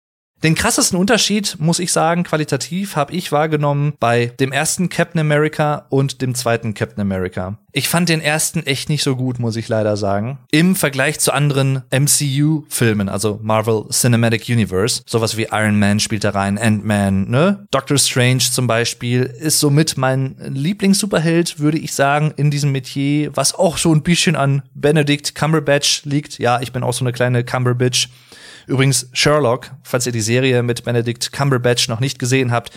Den 0.42 0.54
krassesten 0.54 0.98
Unterschied, 0.98 1.56
muss 1.58 1.78
ich 1.78 1.92
sagen, 1.92 2.22
qualitativ 2.22 2.94
habe 2.94 3.14
ich 3.14 3.32
wahrgenommen 3.32 3.94
bei 3.98 4.26
dem 4.26 4.52
ersten 4.52 4.90
Captain 4.90 5.20
America 5.20 5.86
und 5.88 6.20
dem 6.20 6.34
zweiten 6.34 6.74
Captain 6.74 7.00
America. 7.00 7.58
Ich 7.76 7.90
fand 7.90 8.08
den 8.08 8.22
ersten 8.22 8.64
echt 8.64 8.88
nicht 8.88 9.02
so 9.02 9.16
gut, 9.16 9.38
muss 9.38 9.54
ich 9.54 9.68
leider 9.68 9.98
sagen. 9.98 10.38
Im 10.50 10.76
Vergleich 10.76 11.20
zu 11.20 11.30
anderen 11.32 11.82
MCU-Filmen, 11.90 13.10
also 13.10 13.38
Marvel 13.42 13.84
Cinematic 13.90 14.48
Universe. 14.48 15.02
Sowas 15.04 15.36
wie 15.36 15.48
Iron 15.52 15.78
Man 15.78 16.00
spielt 16.00 16.24
da 16.24 16.30
rein, 16.30 16.56
Ant-Man, 16.56 17.28
ne? 17.28 17.66
Doctor 17.70 17.98
Strange 17.98 18.38
zum 18.38 18.66
Beispiel 18.66 19.24
ist 19.24 19.60
somit 19.60 19.98
mein 19.98 20.36
Lieblings-Superheld, 20.38 21.58
würde 21.58 21.76
ich 21.76 21.92
sagen, 21.92 22.32
in 22.38 22.50
diesem 22.50 22.72
Metier, 22.72 23.36
was 23.36 23.54
auch 23.54 23.76
so 23.76 23.94
ein 23.94 24.02
bisschen 24.02 24.36
an 24.36 24.62
Benedict 24.72 25.34
Cumberbatch 25.34 26.06
liegt. 26.06 26.38
Ja, 26.38 26.62
ich 26.62 26.72
bin 26.72 26.82
auch 26.82 26.94
so 26.94 27.04
eine 27.04 27.12
kleine 27.12 27.44
Cumberbatch. 27.44 28.08
Übrigens, 28.66 29.10
Sherlock, 29.12 29.70
falls 29.82 30.06
ihr 30.06 30.12
die 30.12 30.22
Serie 30.22 30.62
mit 30.62 30.82
Benedict 30.82 31.30
Cumberbatch 31.30 31.88
noch 31.88 32.00
nicht 32.00 32.18
gesehen 32.18 32.52
habt, 32.52 32.72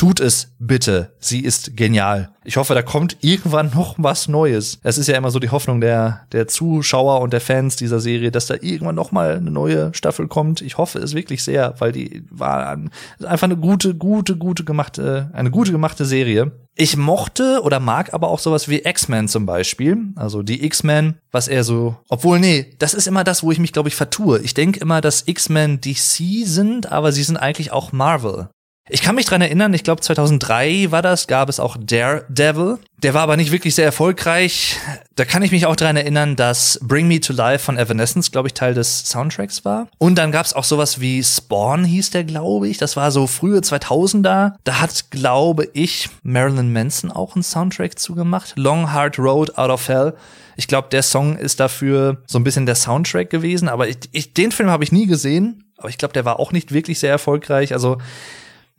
tut 0.00 0.18
es 0.18 0.54
bitte. 0.58 1.12
Sie 1.18 1.40
ist 1.40 1.76
genial. 1.76 2.30
Ich 2.42 2.56
hoffe, 2.56 2.72
da 2.72 2.80
kommt 2.80 3.18
irgendwann 3.20 3.70
noch 3.74 3.96
was 3.98 4.28
Neues. 4.28 4.78
Es 4.82 4.96
ist 4.96 5.08
ja 5.08 5.16
immer 5.18 5.30
so 5.30 5.38
die 5.38 5.50
Hoffnung 5.50 5.82
der, 5.82 6.22
der 6.32 6.48
Zuschauer 6.48 7.20
und 7.20 7.34
der 7.34 7.42
Fans 7.42 7.76
dieser 7.76 8.00
Serie, 8.00 8.30
dass 8.30 8.46
da 8.46 8.54
irgendwann 8.54 8.94
noch 8.94 9.12
mal 9.12 9.36
eine 9.36 9.50
neue 9.50 9.92
Staffel 9.92 10.26
kommt. 10.26 10.62
Ich 10.62 10.78
hoffe 10.78 11.00
es 11.00 11.14
wirklich 11.14 11.44
sehr, 11.44 11.74
weil 11.80 11.92
die 11.92 12.24
war 12.30 12.78
einfach 13.26 13.44
eine 13.44 13.58
gute, 13.58 13.94
gute, 13.94 14.38
gute 14.38 14.64
gemachte, 14.64 15.28
eine 15.34 15.50
gute 15.50 15.70
gemachte 15.70 16.06
Serie. 16.06 16.52
Ich 16.76 16.96
mochte 16.96 17.60
oder 17.62 17.78
mag 17.78 18.14
aber 18.14 18.28
auch 18.28 18.38
sowas 18.38 18.70
wie 18.70 18.80
X-Men 18.82 19.28
zum 19.28 19.44
Beispiel, 19.44 19.98
also 20.16 20.42
die 20.42 20.64
X-Men, 20.64 21.18
was 21.30 21.46
er 21.46 21.62
so, 21.62 21.96
obwohl 22.08 22.40
nee, 22.40 22.74
das 22.78 22.94
ist 22.94 23.06
immer 23.06 23.22
das, 23.22 23.42
wo 23.42 23.52
ich 23.52 23.58
mich 23.58 23.74
glaube 23.74 23.90
ich 23.90 23.96
vertue. 23.96 24.38
Ich 24.38 24.54
denke 24.54 24.80
immer, 24.80 25.02
dass 25.02 25.28
X-Men 25.28 25.82
DC 25.82 26.46
sind, 26.46 26.90
aber 26.90 27.12
sie 27.12 27.22
sind 27.22 27.36
eigentlich 27.36 27.70
auch 27.70 27.92
Marvel. 27.92 28.48
Ich 28.88 29.02
kann 29.02 29.14
mich 29.14 29.26
dran 29.26 29.40
erinnern, 29.40 29.72
ich 29.72 29.84
glaube 29.84 30.00
2003 30.00 30.90
war 30.90 31.00
das, 31.00 31.28
gab 31.28 31.48
es 31.48 31.60
auch 31.60 31.76
Daredevil. 31.78 32.78
Der 33.02 33.14
war 33.14 33.22
aber 33.22 33.36
nicht 33.36 33.52
wirklich 33.52 33.74
sehr 33.76 33.84
erfolgreich. 33.84 34.76
Da 35.14 35.24
kann 35.24 35.42
ich 35.42 35.52
mich 35.52 35.66
auch 35.66 35.76
dran 35.76 35.96
erinnern, 35.96 36.34
dass 36.34 36.78
Bring 36.82 37.06
Me 37.06 37.20
to 37.20 37.32
Life 37.32 37.64
von 37.64 37.78
Evanescence, 37.78 38.32
glaube 38.32 38.48
ich, 38.48 38.54
Teil 38.54 38.74
des 38.74 39.06
Soundtracks 39.06 39.64
war. 39.64 39.86
Und 39.98 40.16
dann 40.16 40.32
gab 40.32 40.44
es 40.44 40.54
auch 40.54 40.64
sowas 40.64 41.00
wie 41.00 41.22
Spawn 41.22 41.84
hieß 41.84 42.10
der, 42.10 42.24
glaube 42.24 42.68
ich. 42.68 42.78
Das 42.78 42.96
war 42.96 43.10
so 43.10 43.26
frühe 43.26 43.60
2000er. 43.60 44.54
Da 44.64 44.80
hat, 44.80 45.10
glaube 45.10 45.68
ich, 45.72 46.08
Marilyn 46.22 46.72
Manson 46.72 47.12
auch 47.12 47.36
einen 47.36 47.44
Soundtrack 47.44 47.98
zugemacht. 47.98 48.54
Long 48.56 48.92
Hard 48.92 49.18
Road 49.18 49.56
Out 49.56 49.70
of 49.70 49.88
Hell. 49.88 50.14
Ich 50.56 50.66
glaube, 50.66 50.88
der 50.90 51.02
Song 51.02 51.36
ist 51.36 51.60
dafür 51.60 52.22
so 52.26 52.38
ein 52.38 52.44
bisschen 52.44 52.66
der 52.66 52.74
Soundtrack 52.74 53.30
gewesen. 53.30 53.68
Aber 53.68 53.88
ich, 53.88 53.98
ich, 54.12 54.34
den 54.34 54.52
Film 54.52 54.68
habe 54.68 54.84
ich 54.84 54.90
nie 54.90 55.06
gesehen. 55.06 55.64
Aber 55.76 55.88
ich 55.88 55.96
glaube, 55.96 56.12
der 56.12 56.26
war 56.26 56.38
auch 56.40 56.52
nicht 56.52 56.72
wirklich 56.72 56.98
sehr 56.98 57.10
erfolgreich. 57.10 57.72
Also 57.72 57.96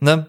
ne, 0.01 0.27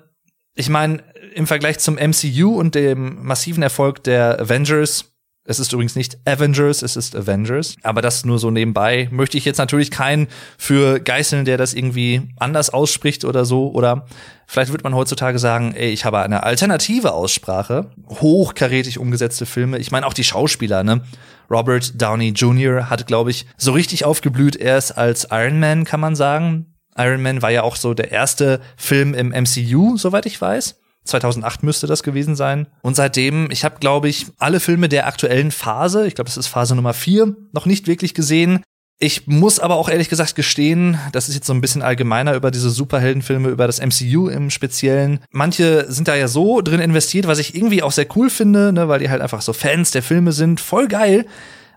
ich 0.54 0.68
meine, 0.68 1.02
im 1.34 1.46
Vergleich 1.46 1.78
zum 1.78 1.96
MCU 1.96 2.58
und 2.58 2.74
dem 2.74 3.24
massiven 3.24 3.62
Erfolg 3.62 4.04
der 4.04 4.38
Avengers 4.40 5.12
Es 5.44 5.58
ist 5.58 5.72
übrigens 5.72 5.96
nicht 5.96 6.18
Avengers, 6.24 6.82
es 6.82 6.94
ist 6.94 7.16
Avengers. 7.16 7.74
Aber 7.82 8.00
das 8.00 8.24
nur 8.24 8.38
so 8.38 8.52
nebenbei. 8.52 9.08
Möchte 9.10 9.36
ich 9.36 9.44
jetzt 9.44 9.58
natürlich 9.58 9.90
keinen 9.90 10.28
für 10.56 11.00
geißeln, 11.00 11.44
der 11.44 11.56
das 11.56 11.74
irgendwie 11.74 12.22
anders 12.36 12.70
ausspricht 12.70 13.24
oder 13.24 13.44
so. 13.44 13.72
Oder 13.72 14.06
vielleicht 14.46 14.70
wird 14.70 14.84
man 14.84 14.94
heutzutage 14.94 15.40
sagen, 15.40 15.74
ey, 15.74 15.90
ich 15.90 16.04
habe 16.04 16.20
eine 16.20 16.44
alternative 16.44 17.12
Aussprache. 17.12 17.90
Hochkarätig 18.08 19.00
umgesetzte 19.00 19.44
Filme. 19.44 19.78
Ich 19.78 19.90
meine 19.90 20.06
auch 20.06 20.14
die 20.14 20.22
Schauspieler, 20.22 20.84
ne? 20.84 21.02
Robert 21.50 22.00
Downey 22.00 22.28
Jr. 22.28 22.88
hat, 22.88 23.06
glaube 23.08 23.30
ich, 23.30 23.46
so 23.56 23.72
richtig 23.72 24.04
aufgeblüht 24.04 24.54
erst 24.54 24.96
als 24.96 25.26
Iron 25.30 25.58
Man, 25.58 25.84
kann 25.84 26.00
man 26.00 26.14
sagen. 26.14 26.71
Iron 26.96 27.22
Man 27.22 27.42
war 27.42 27.50
ja 27.50 27.62
auch 27.62 27.76
so 27.76 27.94
der 27.94 28.10
erste 28.10 28.60
Film 28.76 29.14
im 29.14 29.28
MCU, 29.28 29.96
soweit 29.96 30.26
ich 30.26 30.40
weiß. 30.40 30.76
2008 31.04 31.62
müsste 31.62 31.86
das 31.86 32.02
gewesen 32.02 32.36
sein. 32.36 32.68
Und 32.82 32.94
seitdem, 32.94 33.50
ich 33.50 33.64
habe, 33.64 33.78
glaube 33.80 34.08
ich, 34.08 34.26
alle 34.38 34.60
Filme 34.60 34.88
der 34.88 35.06
aktuellen 35.06 35.50
Phase, 35.50 36.06
ich 36.06 36.14
glaube, 36.14 36.28
das 36.28 36.36
ist 36.36 36.46
Phase 36.46 36.76
Nummer 36.76 36.94
4, 36.94 37.34
noch 37.52 37.66
nicht 37.66 37.86
wirklich 37.86 38.14
gesehen. 38.14 38.62
Ich 39.00 39.26
muss 39.26 39.58
aber 39.58 39.74
auch 39.74 39.88
ehrlich 39.88 40.08
gesagt 40.08 40.36
gestehen, 40.36 40.96
das 41.10 41.28
ist 41.28 41.34
jetzt 41.34 41.48
so 41.48 41.52
ein 41.52 41.60
bisschen 41.60 41.82
allgemeiner 41.82 42.34
über 42.34 42.52
diese 42.52 42.70
Superheldenfilme, 42.70 43.48
über 43.48 43.66
das 43.66 43.80
MCU 43.80 44.28
im 44.28 44.48
Speziellen. 44.48 45.18
Manche 45.32 45.90
sind 45.90 46.06
da 46.06 46.14
ja 46.14 46.28
so 46.28 46.60
drin 46.60 46.78
investiert, 46.78 47.26
was 47.26 47.40
ich 47.40 47.56
irgendwie 47.56 47.82
auch 47.82 47.90
sehr 47.90 48.06
cool 48.14 48.30
finde, 48.30 48.72
ne, 48.72 48.86
weil 48.86 49.00
die 49.00 49.10
halt 49.10 49.20
einfach 49.20 49.42
so 49.42 49.52
Fans 49.52 49.90
der 49.90 50.04
Filme 50.04 50.30
sind. 50.30 50.60
Voll 50.60 50.86
geil. 50.86 51.26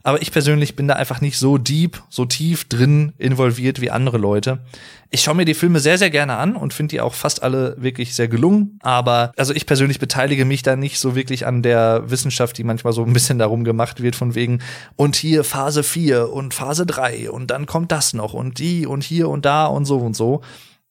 Aber 0.05 0.21
ich 0.21 0.31
persönlich 0.31 0.75
bin 0.75 0.87
da 0.87 0.93
einfach 0.93 1.19
nicht 1.19 1.39
so 1.39 1.57
deep, 1.57 1.99
so 2.09 2.25
tief 2.25 2.65
drin 2.65 3.13
involviert 3.17 3.81
wie 3.81 3.89
andere 3.89 4.19
Leute. 4.19 4.59
Ich 5.09 5.21
schaue 5.21 5.33
mir 5.33 5.45
die 5.45 5.55
Filme 5.55 5.79
sehr, 5.79 5.97
sehr 5.97 6.11
gerne 6.11 6.37
an 6.37 6.55
und 6.55 6.75
finde 6.75 6.91
die 6.91 7.01
auch 7.01 7.15
fast 7.15 7.41
alle 7.41 7.75
wirklich 7.79 8.13
sehr 8.13 8.27
gelungen. 8.27 8.77
Aber 8.83 9.31
also 9.35 9.51
ich 9.55 9.65
persönlich 9.65 9.97
beteilige 9.97 10.45
mich 10.45 10.61
da 10.61 10.75
nicht 10.75 10.99
so 10.99 11.15
wirklich 11.15 11.47
an 11.47 11.63
der 11.63 12.03
Wissenschaft, 12.05 12.55
die 12.59 12.63
manchmal 12.63 12.93
so 12.93 13.03
ein 13.03 13.13
bisschen 13.13 13.39
darum 13.39 13.63
gemacht 13.63 14.03
wird, 14.03 14.15
von 14.15 14.35
wegen, 14.35 14.59
und 14.95 15.15
hier 15.15 15.43
Phase 15.43 15.81
4 15.81 16.31
und 16.31 16.53
Phase 16.53 16.85
3 16.85 17.31
und 17.31 17.49
dann 17.49 17.65
kommt 17.65 17.91
das 17.91 18.13
noch 18.13 18.35
und 18.35 18.59
die 18.59 18.85
und 18.85 19.03
hier 19.03 19.27
und 19.27 19.43
da 19.43 19.65
und 19.65 19.85
so 19.85 19.97
und 19.97 20.15
so 20.15 20.41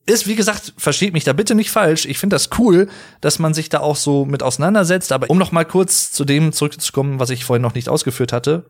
ist, 0.07 0.27
wie 0.27 0.35
gesagt, 0.35 0.75
versteht 0.77 1.15
mich 1.15 1.25
da 1.25 1.33
bitte 1.33 1.55
nicht 1.55 1.71
falsch. 1.71 2.05
Ich 2.05 2.19
finde 2.19 2.35
das 2.35 2.51
cool, 2.59 2.89
dass 3.23 3.39
man 3.39 3.55
sich 3.55 3.71
da 3.71 3.81
auch 3.81 3.97
so 3.97 4.27
mit 4.27 4.43
auseinandersetzt. 4.43 5.13
Aber 5.13 5.31
um 5.31 5.39
noch 5.39 5.51
mal 5.51 5.65
kurz 5.65 6.13
zu 6.13 6.27
dem 6.27 6.53
zurückzukommen, 6.53 7.21
was 7.21 7.31
ich 7.31 7.47
vorhin 7.47 7.63
noch 7.63 7.75
nicht 7.75 7.89
ausgeführt 7.89 8.31
hatte. 8.31 8.67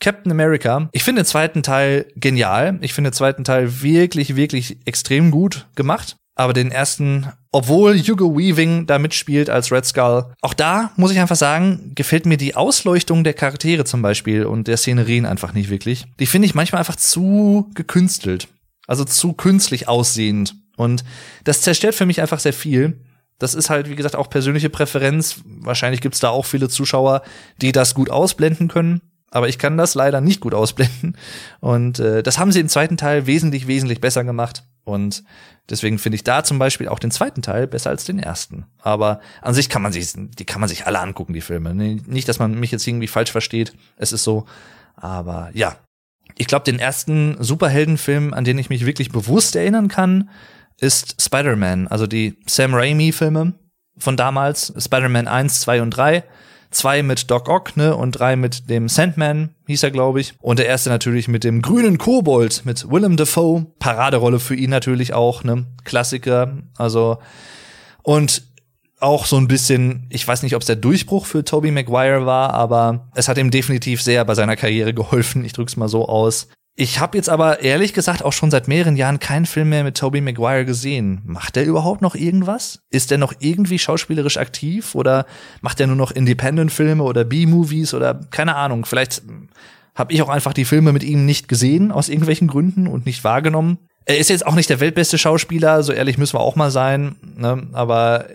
Captain 0.00 0.30
America. 0.30 0.88
Ich 0.92 1.04
finde 1.04 1.22
den 1.22 1.26
zweiten 1.26 1.62
Teil 1.62 2.06
genial. 2.16 2.78
Ich 2.82 2.92
finde 2.92 3.10
den 3.10 3.14
zweiten 3.14 3.44
Teil 3.44 3.82
wirklich, 3.82 4.36
wirklich 4.36 4.78
extrem 4.84 5.30
gut 5.30 5.66
gemacht. 5.74 6.16
Aber 6.36 6.52
den 6.52 6.72
ersten, 6.72 7.28
obwohl 7.52 7.96
Hugo 7.96 8.36
Weaving 8.36 8.86
da 8.86 8.98
mitspielt 8.98 9.48
als 9.48 9.70
Red 9.70 9.86
Skull, 9.86 10.32
auch 10.40 10.54
da 10.54 10.90
muss 10.96 11.12
ich 11.12 11.20
einfach 11.20 11.36
sagen, 11.36 11.92
gefällt 11.94 12.26
mir 12.26 12.36
die 12.36 12.56
Ausleuchtung 12.56 13.22
der 13.22 13.34
Charaktere 13.34 13.84
zum 13.84 14.02
Beispiel 14.02 14.44
und 14.44 14.66
der 14.66 14.76
Szenerien 14.76 15.26
einfach 15.26 15.52
nicht 15.52 15.70
wirklich. 15.70 16.06
Die 16.18 16.26
finde 16.26 16.46
ich 16.46 16.54
manchmal 16.54 16.80
einfach 16.80 16.96
zu 16.96 17.70
gekünstelt. 17.74 18.48
Also 18.88 19.04
zu 19.04 19.32
künstlich 19.32 19.86
aussehend. 19.86 20.56
Und 20.76 21.04
das 21.44 21.62
zerstört 21.62 21.94
für 21.94 22.04
mich 22.04 22.20
einfach 22.20 22.40
sehr 22.40 22.52
viel. 22.52 22.98
Das 23.38 23.54
ist 23.54 23.70
halt, 23.70 23.88
wie 23.88 23.96
gesagt, 23.96 24.16
auch 24.16 24.28
persönliche 24.28 24.70
Präferenz. 24.70 25.40
Wahrscheinlich 25.44 26.00
gibt's 26.00 26.20
da 26.20 26.30
auch 26.30 26.46
viele 26.46 26.68
Zuschauer, 26.68 27.22
die 27.60 27.70
das 27.70 27.94
gut 27.94 28.10
ausblenden 28.10 28.66
können 28.66 29.00
aber 29.34 29.48
ich 29.48 29.58
kann 29.58 29.76
das 29.76 29.96
leider 29.96 30.20
nicht 30.20 30.40
gut 30.40 30.54
ausblenden. 30.54 31.16
Und 31.58 31.98
äh, 31.98 32.22
das 32.22 32.38
haben 32.38 32.52
sie 32.52 32.60
im 32.60 32.68
zweiten 32.68 32.96
Teil 32.96 33.26
wesentlich, 33.26 33.66
wesentlich 33.66 34.00
besser 34.00 34.22
gemacht. 34.22 34.62
Und 34.84 35.24
deswegen 35.68 35.98
finde 35.98 36.14
ich 36.14 36.22
da 36.22 36.44
zum 36.44 36.60
Beispiel 36.60 36.86
auch 36.86 37.00
den 37.00 37.10
zweiten 37.10 37.42
Teil 37.42 37.66
besser 37.66 37.90
als 37.90 38.04
den 38.04 38.20
ersten. 38.20 38.66
Aber 38.78 39.20
an 39.42 39.52
sich 39.52 39.68
kann 39.68 39.82
man 39.82 39.92
sich, 39.92 40.12
die 40.14 40.44
kann 40.44 40.60
man 40.60 40.68
sich 40.68 40.86
alle 40.86 41.00
angucken, 41.00 41.32
die 41.32 41.40
Filme. 41.40 41.74
Nicht, 41.74 42.28
dass 42.28 42.38
man 42.38 42.54
mich 42.60 42.70
jetzt 42.70 42.86
irgendwie 42.86 43.08
falsch 43.08 43.32
versteht. 43.32 43.74
Es 43.96 44.12
ist 44.12 44.22
so. 44.22 44.46
Aber 44.94 45.50
ja. 45.52 45.76
Ich 46.36 46.46
glaube, 46.46 46.64
den 46.64 46.78
ersten 46.78 47.36
Superheldenfilm, 47.40 48.34
an 48.34 48.44
den 48.44 48.58
ich 48.58 48.70
mich 48.70 48.86
wirklich 48.86 49.10
bewusst 49.10 49.56
erinnern 49.56 49.88
kann, 49.88 50.30
ist 50.78 51.20
Spider-Man, 51.20 51.88
also 51.88 52.06
die 52.06 52.38
Sam 52.46 52.74
Raimi-Filme 52.74 53.54
von 53.98 54.16
damals, 54.16 54.72
Spider-Man 54.78 55.28
1, 55.28 55.60
2 55.60 55.82
und 55.82 55.90
3 55.90 56.24
zwei 56.74 57.02
mit 57.02 57.30
Doc 57.30 57.48
Ock, 57.48 57.76
ne, 57.76 57.96
und 57.96 58.12
drei 58.12 58.36
mit 58.36 58.68
dem 58.68 58.88
Sandman, 58.88 59.50
hieß 59.66 59.82
er, 59.82 59.90
glaube 59.90 60.20
ich. 60.20 60.34
Und 60.40 60.58
der 60.58 60.66
erste 60.66 60.90
natürlich 60.90 61.28
mit 61.28 61.44
dem 61.44 61.62
grünen 61.62 61.98
Kobold, 61.98 62.64
mit 62.64 62.90
Willem 62.90 63.16
Dafoe. 63.16 63.66
Paraderolle 63.78 64.40
für 64.40 64.54
ihn 64.54 64.70
natürlich 64.70 65.14
auch, 65.14 65.44
ne, 65.44 65.66
Klassiker. 65.84 66.58
Also, 66.76 67.18
und 68.02 68.42
auch 69.00 69.26
so 69.26 69.36
ein 69.36 69.48
bisschen, 69.48 70.06
ich 70.08 70.26
weiß 70.26 70.42
nicht, 70.42 70.54
ob 70.54 70.62
es 70.62 70.66
der 70.66 70.76
Durchbruch 70.76 71.26
für 71.26 71.44
Tobey 71.44 71.70
Maguire 71.70 72.26
war, 72.26 72.54
aber 72.54 73.08
es 73.14 73.28
hat 73.28 73.38
ihm 73.38 73.50
definitiv 73.50 74.02
sehr 74.02 74.24
bei 74.24 74.34
seiner 74.34 74.56
Karriere 74.56 74.94
geholfen. 74.94 75.44
Ich 75.44 75.52
drück's 75.52 75.76
mal 75.76 75.88
so 75.88 76.08
aus. 76.08 76.48
Ich 76.76 76.98
habe 76.98 77.16
jetzt 77.16 77.28
aber 77.28 77.60
ehrlich 77.60 77.92
gesagt 77.92 78.24
auch 78.24 78.32
schon 78.32 78.50
seit 78.50 78.66
mehreren 78.66 78.96
Jahren 78.96 79.20
keinen 79.20 79.46
Film 79.46 79.68
mehr 79.68 79.84
mit 79.84 79.96
Tobey 79.96 80.20
Maguire 80.20 80.64
gesehen. 80.64 81.22
Macht 81.24 81.56
er 81.56 81.64
überhaupt 81.64 82.02
noch 82.02 82.16
irgendwas? 82.16 82.82
Ist 82.90 83.12
er 83.12 83.18
noch 83.18 83.32
irgendwie 83.38 83.78
schauspielerisch 83.78 84.38
aktiv 84.38 84.96
oder 84.96 85.24
macht 85.60 85.78
er 85.78 85.86
nur 85.86 85.94
noch 85.94 86.10
Independent-Filme 86.10 87.04
oder 87.04 87.24
B-Movies 87.24 87.94
oder 87.94 88.14
keine 88.32 88.56
Ahnung? 88.56 88.86
Vielleicht 88.86 89.22
habe 89.94 90.12
ich 90.12 90.20
auch 90.22 90.28
einfach 90.28 90.52
die 90.52 90.64
Filme 90.64 90.92
mit 90.92 91.04
ihm 91.04 91.24
nicht 91.24 91.46
gesehen 91.46 91.92
aus 91.92 92.08
irgendwelchen 92.08 92.48
Gründen 92.48 92.88
und 92.88 93.06
nicht 93.06 93.22
wahrgenommen. 93.22 93.78
Er 94.06 94.18
ist 94.18 94.28
jetzt 94.28 94.46
auch 94.46 94.54
nicht 94.54 94.68
der 94.68 94.80
weltbeste 94.80 95.16
Schauspieler, 95.16 95.82
so 95.82 95.92
ehrlich 95.92 96.18
müssen 96.18 96.34
wir 96.34 96.40
auch 96.40 96.56
mal 96.56 96.70
sein, 96.70 97.16
ne? 97.36 97.68
aber 97.72 98.26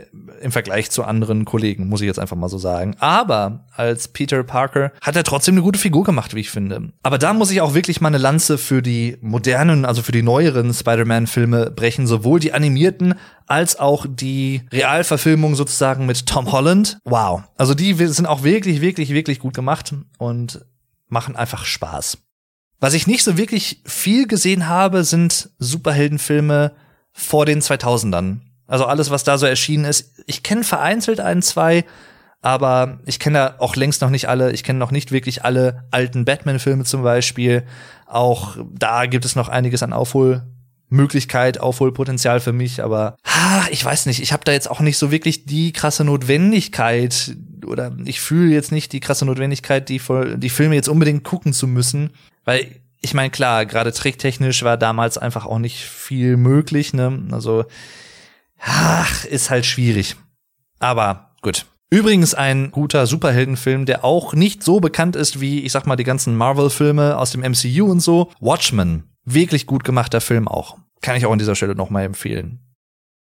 im 0.42 0.52
Vergleich 0.52 0.90
zu 0.90 1.04
anderen 1.04 1.46
Kollegen, 1.46 1.88
muss 1.88 2.02
ich 2.02 2.08
jetzt 2.08 2.20
einfach 2.20 2.36
mal 2.36 2.50
so 2.50 2.58
sagen. 2.58 2.96
Aber 3.00 3.66
als 3.76 4.08
Peter 4.08 4.44
Parker 4.44 4.92
hat 5.02 5.16
er 5.16 5.24
trotzdem 5.24 5.56
eine 5.56 5.62
gute 5.62 5.78
Figur 5.78 6.04
gemacht, 6.04 6.34
wie 6.34 6.40
ich 6.40 6.50
finde. 6.50 6.92
Aber 7.04 7.18
da 7.18 7.34
muss 7.34 7.52
ich 7.52 7.62
auch 7.62 7.76
wirklich 7.76 8.02
mal 8.02 8.08
eine 8.08 8.18
Lanze 8.18 8.58
für 8.58 8.82
die 8.82 9.18
modernen, 9.22 9.86
also 9.86 10.02
für 10.02 10.12
die 10.12 10.24
neueren 10.24 10.74
Spider-Man-Filme 10.74 11.72
brechen, 11.72 12.08
sowohl 12.08 12.40
die 12.40 12.54
animierten 12.54 13.16
als 13.46 13.78
auch 13.80 14.06
die 14.10 14.62
Realverfilmung 14.72 15.56
sozusagen 15.56 16.06
mit 16.06 16.26
Tom 16.26 16.52
Holland. 16.52 17.00
Wow. 17.04 17.44
Also 17.58 17.76
die 17.76 17.94
sind 17.94 18.26
auch 18.26 18.44
wirklich, 18.44 18.82
wirklich, 18.82 19.14
wirklich 19.14 19.40
gut 19.40 19.54
gemacht 19.54 19.94
und 20.18 20.66
machen 21.10 21.36
einfach 21.36 21.66
Spaß. 21.66 22.18
Was 22.80 22.94
ich 22.94 23.08
nicht 23.08 23.24
so 23.24 23.38
wirklich 23.38 23.82
viel 23.86 24.28
gesehen 24.28 24.68
habe, 24.68 25.04
sind 25.04 25.50
Superheldenfilme 25.60 26.72
vor 27.12 27.46
den 27.46 27.62
2000ern. 27.62 28.40
Also 28.68 28.86
alles, 28.86 29.10
was 29.10 29.24
da 29.24 29.38
so 29.38 29.46
erschienen 29.46 29.86
ist. 29.86 30.14
Ich 30.28 30.44
kenne 30.44 30.64
vereinzelt 30.64 31.20
ein, 31.20 31.42
zwei, 31.42 31.84
aber 32.42 33.00
ich 33.06 33.20
kenne 33.20 33.38
da 33.40 33.56
auch 33.58 33.76
längst 33.76 34.02
noch 34.02 34.10
nicht 34.10 34.30
alle. 34.30 34.52
Ich 34.54 34.64
kenne 34.64 34.80
noch 34.80 34.92
nicht 34.92 35.12
wirklich 35.12 35.44
alle 35.44 35.86
alten 35.92 36.24
Batman-Filme 36.24 36.86
zum 36.86 37.04
Beispiel. 37.04 37.64
Auch 38.06 38.56
da 38.72 39.08
gibt 39.08 39.26
es 39.26 39.36
noch 39.36 39.50
einiges 39.50 39.84
an 39.84 39.92
Aufholmöglichkeit, 39.92 41.60
Aufholpotenzial 41.60 42.40
für 42.40 42.54
mich, 42.54 42.82
aber 42.82 43.18
ha, 43.26 43.68
ich 43.72 43.84
weiß 43.84 44.06
nicht, 44.06 44.22
ich 44.22 44.32
habe 44.32 44.46
da 44.46 44.54
jetzt 44.54 44.70
auch 44.70 44.80
nicht 44.80 44.98
so 44.98 45.12
wirklich 45.12 45.46
die 45.46 45.74
krasse 45.74 46.06
Notwendigkeit 46.06 47.36
oder 47.66 47.92
ich 48.06 48.22
fühle 48.22 48.54
jetzt 48.54 48.72
nicht 48.72 48.94
die 48.94 49.00
krasse 49.02 49.26
Notwendigkeit, 49.26 49.90
die, 49.90 50.02
die 50.38 50.50
Filme 50.50 50.76
jetzt 50.76 50.90
unbedingt 50.90 51.24
gucken 51.24 51.52
zu 51.54 51.68
müssen. 51.68 52.12
Weil 52.50 52.82
ich 53.00 53.14
meine, 53.14 53.30
klar, 53.30 53.68
gerade 53.68 53.94
tricktechnisch 53.94 54.64
war 54.64 54.76
damals 54.76 55.20
einfach 55.20 55.46
auch 55.46 55.60
nicht 55.60 55.86
viel 55.86 56.36
möglich, 56.36 56.96
ne? 56.96 57.28
Also, 57.30 57.66
ach, 58.60 59.24
ist 59.26 59.52
halt 59.52 59.68
schwierig. 59.68 60.16
Aber 60.80 61.36
gut. 61.44 61.68
Übrigens 61.92 62.34
ein 62.34 62.72
guter 62.72 63.06
Superheldenfilm, 63.06 63.86
der 63.86 64.04
auch 64.04 64.34
nicht 64.34 64.64
so 64.64 64.80
bekannt 64.80 65.16
ist 65.16 65.40
wie, 65.40 65.60
ich 65.60 65.72
sag 65.72 65.86
mal, 65.86 65.96
die 65.96 66.04
ganzen 66.04 66.36
Marvel-Filme 66.36 67.20
aus 67.20 67.34
dem 67.34 67.42
MCU 67.42 67.86
und 67.86 68.00
so. 68.00 68.32
Watchmen. 68.40 69.04
Wirklich 69.26 69.68
gut 69.68 69.84
gemachter 69.84 70.20
Film 70.20 70.48
auch. 70.48 70.80
Kann 71.04 71.18
ich 71.18 71.28
auch 71.28 71.32
an 71.32 71.38
dieser 71.38 71.56
Stelle 71.56 71.76
nochmal 71.76 72.06
empfehlen. 72.06 72.62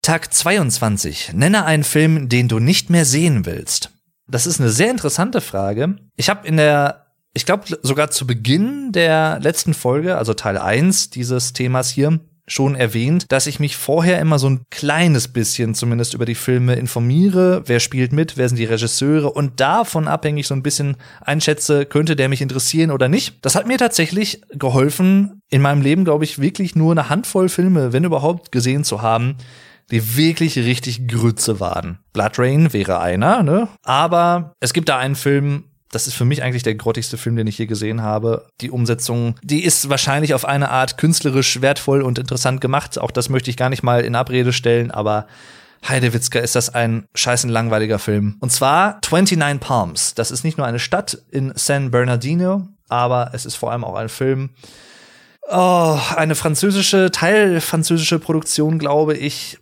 Tag 0.01 0.33
22. 0.33 1.35
Nenne 1.35 1.67
einen 1.67 1.85
Film, 1.85 2.31
den 2.31 2.49
du 2.49 2.59
nicht 2.59 2.89
mehr 2.89 3.05
sehen 3.05 3.45
willst. 3.45 3.91
Das 4.29 4.47
ist 4.47 4.61
eine 4.61 4.71
sehr 4.71 4.91
interessante 4.91 5.43
Frage. 5.43 5.97
Ich 6.17 6.31
habe 6.31 6.49
in 6.49 6.57
der 6.57 7.10
ich 7.33 7.47
glaube 7.47 7.79
sogar 7.83 8.11
zu 8.11 8.27
Beginn 8.27 8.93
der 8.93 9.39
letzten 9.41 9.75
Folge, 9.75 10.19
also 10.19 10.35
Teil 10.35 10.59
1 10.59 11.11
dieses 11.11 11.53
Themas 11.53 11.91
hier, 11.91 12.21
schon 12.51 12.75
erwähnt, 12.75 13.27
dass 13.29 13.47
ich 13.47 13.61
mich 13.61 13.77
vorher 13.77 14.19
immer 14.19 14.39
so 14.39 14.49
ein 14.49 14.65
kleines 14.71 15.29
bisschen 15.29 15.75
zumindest 15.75 16.15
über 16.15 16.25
die 16.25 16.35
Filme 16.35 16.75
informiere, 16.75 17.63
wer 17.67 17.81
spielt 17.81 18.13
mit, 18.13 18.37
wer 18.37 18.49
sind 18.49 18.59
die 18.59 18.65
Regisseure 18.65 19.31
und 19.31 19.61
davon 19.61 20.09
abhängig 20.09 20.47
so 20.47 20.55
ein 20.55 20.63
bisschen 20.63 20.97
einschätze, 21.21 21.87
könnte 21.87 22.17
der 22.17 22.29
mich 22.29 22.43
interessieren 22.43 22.91
oder 22.91 23.09
nicht. 23.09 23.39
Das 23.43 23.55
hat 23.55 23.67
mir 23.67 23.79
tatsächlich 23.79 24.43
geholfen, 24.51 25.43
in 25.49 25.63
meinem 25.63 25.83
Leben, 25.83 26.05
glaube 26.05 26.25
ich, 26.25 26.41
wirklich 26.41 26.75
nur 26.75 26.93
eine 26.93 27.09
Handvoll 27.09 27.49
Filme, 27.49 27.93
wenn 27.93 28.05
überhaupt, 28.05 28.53
gesehen 28.53 28.85
zu 28.85 29.01
haben, 29.01 29.37
die 29.91 30.17
wirklich 30.17 30.57
richtig 30.57 31.09
Grütze 31.09 31.61
waren. 31.61 31.99
Blood 32.13 32.39
Rain 32.39 32.73
wäre 32.73 33.01
einer, 33.01 33.43
ne? 33.43 33.69
Aber 33.83 34.55
es 34.61 34.73
gibt 34.73 34.89
da 34.89 34.99
einen 34.99 35.17
Film, 35.17 35.65
das 35.91 36.07
ist 36.07 36.15
für 36.15 36.25
mich 36.25 36.43
eigentlich 36.43 36.63
der 36.63 36.77
grottigste 36.77 37.19
Film, 37.19 37.37
den 37.37 37.47
ich 37.47 37.59
je 37.59 37.67
gesehen 37.67 38.03
habe. 38.03 38.47
Die 38.61 38.71
Umsetzung, 38.71 39.35
die 39.43 39.65
ist 39.65 39.89
wahrscheinlich 39.89 40.35
auf 40.35 40.45
eine 40.45 40.71
Art 40.71 40.99
künstlerisch 40.99 41.61
wertvoll 41.61 42.03
und 42.03 42.19
interessant 42.19 42.61
gemacht. 42.61 42.99
Auch 42.99 43.11
das 43.11 43.29
möchte 43.29 43.51
ich 43.51 43.57
gar 43.57 43.71
nicht 43.71 43.83
mal 43.83 44.05
in 44.05 44.15
Abrede 44.15 44.53
stellen, 44.53 44.91
aber 44.91 45.27
Heidewitzka 45.89 46.39
ist 46.39 46.55
das 46.55 46.73
ein 46.75 47.07
scheißen 47.15 47.51
langweiliger 47.51 47.99
Film. 47.99 48.37
Und 48.41 48.53
zwar 48.53 49.01
29 49.11 49.61
Palms. 49.61 50.15
Das 50.15 50.31
ist 50.31 50.45
nicht 50.45 50.59
nur 50.59 50.67
eine 50.67 50.79
Stadt 50.79 51.19
in 51.31 51.53
San 51.57 51.91
Bernardino, 51.91 52.69
aber 52.89 53.31
es 53.33 53.47
ist 53.47 53.57
vor 53.57 53.73
allem 53.73 53.85
auch 53.85 53.95
ein 53.95 54.09
Film. 54.09 54.51
Oh, 55.49 55.99
eine 56.15 56.37
französische, 56.37 57.11
teilfranzösische 57.11 58.21
Produktion, 58.21 58.79
glaube 58.79 59.17
ich. 59.17 59.59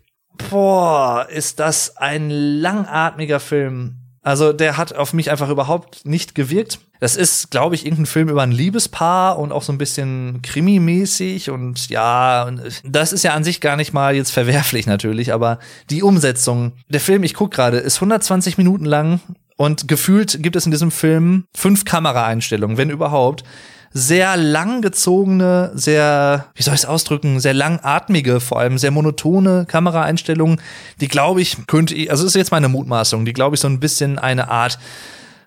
Boah, 0.49 1.27
ist 1.29 1.59
das 1.59 1.97
ein 1.97 2.29
langatmiger 2.29 3.39
Film. 3.39 3.98
Also 4.21 4.51
der 4.51 4.77
hat 4.77 4.93
auf 4.95 5.13
mich 5.13 5.31
einfach 5.31 5.49
überhaupt 5.49 6.05
nicht 6.05 6.35
gewirkt. 6.35 6.79
Das 6.99 7.15
ist, 7.15 7.51
glaube 7.51 7.75
ich, 7.75 7.85
irgendein 7.85 8.05
Film 8.05 8.27
über 8.27 8.43
ein 8.43 8.51
Liebespaar 8.51 9.39
und 9.39 9.53
auch 9.53 9.63
so 9.63 9.71
ein 9.71 9.77
bisschen 9.77 10.41
krimimäßig 10.41 11.49
und 11.49 11.89
ja, 11.89 12.51
das 12.83 13.13
ist 13.13 13.23
ja 13.23 13.33
an 13.33 13.45
sich 13.45 13.61
gar 13.61 13.77
nicht 13.77 13.93
mal 13.93 14.15
jetzt 14.15 14.31
verwerflich 14.31 14.85
natürlich, 14.85 15.31
aber 15.31 15.59
die 15.89 16.03
Umsetzung, 16.03 16.73
der 16.89 16.99
Film, 16.99 17.23
ich 17.23 17.33
guck 17.33 17.51
gerade, 17.51 17.77
ist 17.77 17.97
120 17.97 18.57
Minuten 18.57 18.83
lang 18.83 19.21
und 19.55 19.87
gefühlt 19.87 20.43
gibt 20.43 20.57
es 20.57 20.65
in 20.65 20.71
diesem 20.71 20.91
Film 20.91 21.45
fünf 21.55 21.85
Kameraeinstellungen, 21.85 22.77
wenn 22.77 22.89
überhaupt 22.89 23.45
sehr 23.91 24.37
langgezogene, 24.37 25.71
sehr, 25.73 26.45
wie 26.55 26.63
soll 26.63 26.75
ich 26.75 26.81
es 26.81 26.85
ausdrücken, 26.85 27.39
sehr 27.39 27.53
langatmige, 27.53 28.39
vor 28.39 28.59
allem 28.59 28.77
sehr 28.77 28.91
monotone 28.91 29.65
Kameraeinstellungen, 29.67 30.61
die 31.01 31.07
glaube 31.07 31.41
ich, 31.41 31.57
könnte 31.67 31.95
ich, 31.95 32.11
also 32.11 32.25
ist 32.25 32.35
jetzt 32.35 32.51
meine 32.51 32.69
Mutmaßung, 32.69 33.25
die 33.25 33.33
glaube 33.33 33.55
ich 33.55 33.61
so 33.61 33.67
ein 33.67 33.79
bisschen 33.79 34.19
eine 34.19 34.49
Art 34.49 34.77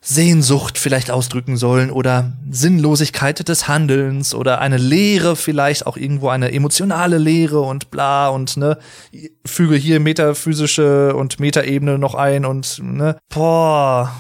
Sehnsucht 0.05 0.79
vielleicht 0.79 1.13
ausdrücken 1.13 1.57
sollen 1.57 1.93
oder 1.93 2.33
Sinnlosigkeit 2.51 3.49
des 3.49 3.69
Handelns 3.69 4.35
oder 4.35 4.61
eine 4.61 4.77
Leere 4.77 5.37
vielleicht 5.37 5.87
auch 5.87 5.97
irgendwo 5.97 6.29
eine 6.29 6.53
emotionale 6.53 7.19
Leere 7.19 7.61
und 7.61 7.93
bla 7.93 8.29
und 8.29 8.57
ne 8.57 8.79
füge 9.47 9.77
hier 9.77 10.01
metaphysische 10.01 11.15
und 11.15 11.39
Metaebene 11.39 11.99
noch 11.99 12.17
ein 12.17 12.45
und 12.45 12.81
ne. 12.83 13.17
Boah. 13.29 14.13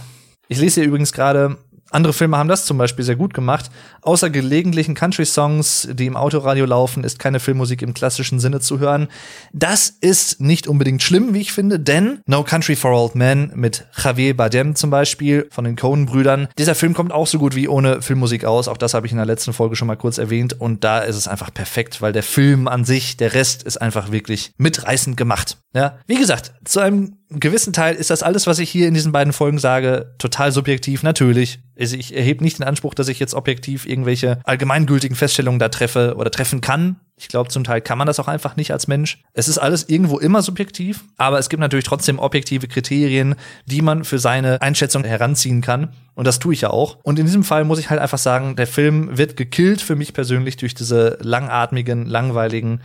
Ich 0.46 0.58
lese 0.58 0.82
hier 0.82 0.88
übrigens 0.88 1.12
gerade 1.12 1.56
andere 1.92 2.12
Filme 2.12 2.36
haben 2.36 2.48
das 2.48 2.64
zum 2.64 2.78
Beispiel 2.78 3.04
sehr 3.04 3.16
gut 3.16 3.34
gemacht. 3.34 3.70
Außer 4.02 4.30
gelegentlichen 4.30 4.94
Country-Songs, 4.94 5.88
die 5.92 6.06
im 6.06 6.16
Autoradio 6.16 6.64
laufen, 6.64 7.04
ist 7.04 7.18
keine 7.18 7.40
Filmmusik 7.40 7.82
im 7.82 7.94
klassischen 7.94 8.40
Sinne 8.40 8.60
zu 8.60 8.78
hören. 8.78 9.08
Das 9.52 9.88
ist 9.88 10.40
nicht 10.40 10.66
unbedingt 10.66 11.02
schlimm, 11.02 11.34
wie 11.34 11.40
ich 11.40 11.52
finde, 11.52 11.78
denn 11.78 12.20
No 12.26 12.42
Country 12.42 12.76
for 12.76 12.92
Old 12.92 13.14
Men 13.14 13.52
mit 13.54 13.86
Javier 13.96 14.36
Bardem 14.36 14.74
zum 14.74 14.90
Beispiel 14.90 15.48
von 15.50 15.64
den 15.64 15.76
Coen-Brüdern. 15.76 16.48
Dieser 16.58 16.74
Film 16.74 16.94
kommt 16.94 17.12
auch 17.12 17.26
so 17.26 17.38
gut 17.38 17.54
wie 17.54 17.68
ohne 17.68 18.02
Filmmusik 18.02 18.44
aus. 18.44 18.68
Auch 18.68 18.76
das 18.76 18.94
habe 18.94 19.06
ich 19.06 19.12
in 19.12 19.18
der 19.18 19.26
letzten 19.26 19.52
Folge 19.52 19.76
schon 19.76 19.88
mal 19.88 19.96
kurz 19.96 20.18
erwähnt. 20.18 20.60
Und 20.60 20.84
da 20.84 21.00
ist 21.00 21.16
es 21.16 21.28
einfach 21.28 21.52
perfekt, 21.52 22.02
weil 22.02 22.12
der 22.12 22.22
Film 22.22 22.68
an 22.68 22.84
sich, 22.84 23.16
der 23.16 23.34
Rest 23.34 23.62
ist 23.62 23.80
einfach 23.80 24.10
wirklich 24.10 24.52
mitreißend 24.58 25.16
gemacht. 25.16 25.58
Ja, 25.74 25.98
wie 26.06 26.16
gesagt, 26.16 26.52
zu 26.64 26.80
einem 26.80 27.16
gewissen 27.40 27.72
Teil 27.72 27.94
ist 27.94 28.10
das 28.10 28.22
alles, 28.22 28.46
was 28.46 28.58
ich 28.58 28.70
hier 28.70 28.88
in 28.88 28.94
diesen 28.94 29.12
beiden 29.12 29.32
Folgen 29.32 29.58
sage, 29.58 30.14
total 30.18 30.52
subjektiv, 30.52 31.02
natürlich. 31.02 31.60
Also 31.78 31.96
ich 31.96 32.14
erhebe 32.14 32.44
nicht 32.44 32.58
den 32.58 32.66
Anspruch, 32.66 32.94
dass 32.94 33.08
ich 33.08 33.18
jetzt 33.18 33.34
objektiv 33.34 33.86
irgendwelche 33.86 34.40
allgemeingültigen 34.44 35.16
Feststellungen 35.16 35.58
da 35.58 35.68
treffe 35.68 36.14
oder 36.16 36.30
treffen 36.30 36.60
kann. 36.60 36.96
Ich 37.16 37.28
glaube, 37.28 37.50
zum 37.50 37.64
Teil 37.64 37.80
kann 37.80 37.98
man 37.98 38.06
das 38.06 38.18
auch 38.18 38.28
einfach 38.28 38.56
nicht 38.56 38.72
als 38.72 38.88
Mensch. 38.88 39.22
Es 39.32 39.48
ist 39.48 39.58
alles 39.58 39.88
irgendwo 39.88 40.18
immer 40.18 40.42
subjektiv, 40.42 41.04
aber 41.16 41.38
es 41.38 41.48
gibt 41.48 41.60
natürlich 41.60 41.84
trotzdem 41.84 42.18
objektive 42.18 42.66
Kriterien, 42.68 43.36
die 43.66 43.82
man 43.82 44.04
für 44.04 44.18
seine 44.18 44.60
Einschätzung 44.60 45.04
heranziehen 45.04 45.60
kann. 45.60 45.92
Und 46.14 46.26
das 46.26 46.38
tue 46.38 46.54
ich 46.54 46.62
ja 46.62 46.70
auch. 46.70 46.98
Und 47.02 47.18
in 47.18 47.26
diesem 47.26 47.44
Fall 47.44 47.64
muss 47.64 47.78
ich 47.78 47.90
halt 47.90 48.00
einfach 48.00 48.18
sagen, 48.18 48.56
der 48.56 48.66
Film 48.66 49.16
wird 49.16 49.36
gekillt 49.36 49.80
für 49.80 49.96
mich 49.96 50.12
persönlich 50.14 50.56
durch 50.56 50.74
diese 50.74 51.18
langatmigen, 51.20 52.06
langweiligen, 52.06 52.80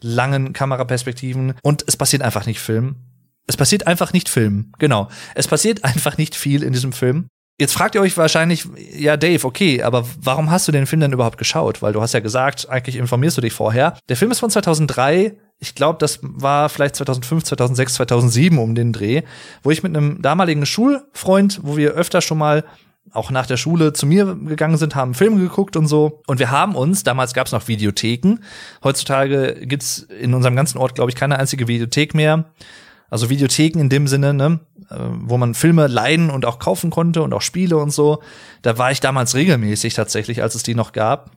langen 0.00 0.52
Kameraperspektiven. 0.52 1.54
Und 1.62 1.84
es 1.86 1.96
passiert 1.96 2.22
einfach 2.22 2.46
nicht 2.46 2.60
Film. 2.60 2.96
Es 3.46 3.56
passiert 3.56 3.86
einfach 3.86 4.12
nicht 4.12 4.28
Film. 4.28 4.72
Genau. 4.78 5.08
Es 5.34 5.48
passiert 5.48 5.84
einfach 5.84 6.18
nicht 6.18 6.34
viel 6.34 6.62
in 6.62 6.72
diesem 6.72 6.92
Film. 6.92 7.28
Jetzt 7.58 7.72
fragt 7.72 7.94
ihr 7.94 8.02
euch 8.02 8.16
wahrscheinlich, 8.18 8.66
ja, 8.94 9.16
Dave, 9.16 9.46
okay, 9.46 9.82
aber 9.82 10.06
warum 10.20 10.50
hast 10.50 10.68
du 10.68 10.72
den 10.72 10.86
Film 10.86 11.00
denn 11.00 11.14
überhaupt 11.14 11.38
geschaut? 11.38 11.80
Weil 11.80 11.94
du 11.94 12.02
hast 12.02 12.12
ja 12.12 12.20
gesagt, 12.20 12.68
eigentlich 12.68 12.96
informierst 12.96 13.38
du 13.38 13.40
dich 13.40 13.54
vorher. 13.54 13.96
Der 14.10 14.16
Film 14.16 14.30
ist 14.30 14.40
von 14.40 14.50
2003. 14.50 15.34
Ich 15.58 15.74
glaube, 15.74 15.98
das 15.98 16.18
war 16.20 16.68
vielleicht 16.68 16.96
2005, 16.96 17.44
2006, 17.44 17.94
2007 17.94 18.58
um 18.58 18.74
den 18.74 18.92
Dreh, 18.92 19.22
wo 19.62 19.70
ich 19.70 19.82
mit 19.82 19.96
einem 19.96 20.20
damaligen 20.20 20.66
Schulfreund, 20.66 21.60
wo 21.62 21.78
wir 21.78 21.92
öfter 21.92 22.20
schon 22.20 22.36
mal 22.36 22.64
auch 23.12 23.30
nach 23.30 23.46
der 23.46 23.56
Schule 23.56 23.94
zu 23.94 24.04
mir 24.04 24.34
gegangen 24.34 24.76
sind, 24.76 24.94
haben 24.94 25.14
Filme 25.14 25.40
geguckt 25.40 25.76
und 25.76 25.86
so. 25.86 26.20
Und 26.26 26.38
wir 26.38 26.50
haben 26.50 26.74
uns, 26.74 27.04
damals 27.04 27.32
gab 27.32 27.46
es 27.46 27.52
noch 27.52 27.68
Videotheken. 27.68 28.40
Heutzutage 28.84 29.54
gibt's 29.62 30.00
in 30.20 30.34
unserem 30.34 30.56
ganzen 30.56 30.76
Ort, 30.76 30.94
glaube 30.94 31.10
ich, 31.10 31.16
keine 31.16 31.38
einzige 31.38 31.68
Videothek 31.68 32.14
mehr. 32.14 32.44
Also 33.10 33.30
Videotheken 33.30 33.80
in 33.80 33.88
dem 33.88 34.06
Sinne, 34.06 34.34
ne, 34.34 34.60
äh, 34.90 34.96
wo 34.98 35.36
man 35.36 35.54
Filme 35.54 35.86
leihen 35.86 36.30
und 36.30 36.44
auch 36.44 36.58
kaufen 36.58 36.90
konnte 36.90 37.22
und 37.22 37.32
auch 37.32 37.42
Spiele 37.42 37.76
und 37.76 37.90
so. 37.90 38.22
Da 38.62 38.78
war 38.78 38.90
ich 38.90 39.00
damals 39.00 39.34
regelmäßig 39.34 39.94
tatsächlich, 39.94 40.42
als 40.42 40.54
es 40.54 40.62
die 40.62 40.74
noch 40.74 40.92
gab, 40.92 41.30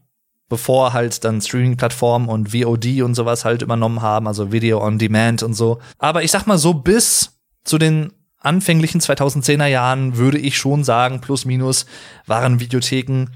bevor 0.50 0.94
halt 0.94 1.24
dann 1.24 1.42
Streaming-Plattformen 1.42 2.28
und 2.28 2.54
VOD 2.54 3.02
und 3.04 3.16
sowas 3.16 3.46
halt 3.46 3.62
übernommen 3.62 4.02
haben, 4.02 4.28
also 4.28 4.52
Video 4.52 4.84
on 4.84 4.98
Demand 4.98 5.44
und 5.44 5.54
so. 5.54 5.80
Aber 5.98 6.24
ich 6.24 6.32
sag 6.32 6.48
mal 6.48 6.58
so 6.58 6.74
bis 6.74 7.40
zu 7.64 7.78
den 7.78 8.14
anfänglichen 8.40 9.02
2010er 9.02 9.68
Jahren 9.68 10.18
würde 10.18 10.40
ich 10.40 10.58
schon 10.58 10.84
sagen, 10.84 11.22
plus 11.22 11.46
minus 11.46 11.86
waren 12.26 12.60
Videotheken 12.60 13.28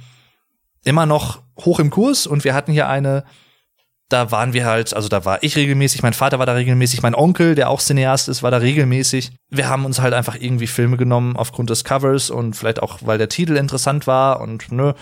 immer 0.84 1.06
noch 1.06 1.42
hoch 1.60 1.80
im 1.80 1.90
Kurs 1.90 2.26
und 2.26 2.44
wir 2.44 2.54
hatten 2.54 2.72
hier 2.72 2.88
eine 2.88 3.24
da 4.14 4.32
waren 4.32 4.54
wir 4.54 4.66
halt, 4.66 4.94
also 4.94 5.10
da 5.10 5.26
war 5.26 5.42
ich 5.42 5.56
regelmäßig, 5.56 6.04
mein 6.04 6.14
Vater 6.14 6.38
war 6.38 6.46
da 6.46 6.54
regelmäßig, 6.54 7.02
mein 7.02 7.16
Onkel, 7.16 7.56
der 7.56 7.70
auch 7.70 7.82
Cineast 7.82 8.30
ist, 8.30 8.44
war 8.44 8.52
da 8.52 8.58
regelmäßig. 8.58 9.32
Wir 9.50 9.68
haben 9.68 9.86
uns 9.86 10.00
halt 10.00 10.14
einfach 10.14 10.38
irgendwie 10.40 10.68
Filme 10.68 10.98
genommen 10.98 11.36
aufgrund 11.36 11.72
des 11.72 11.84
Covers 11.84 12.30
und 12.30 12.56
vielleicht 12.56 12.82
auch, 12.82 13.00
weil 13.02 13.18
der 13.18 13.30
Titel 13.30 13.58
interessant 13.58 14.06
war 14.06 14.40
und 14.40 14.72
ne, 14.72 14.94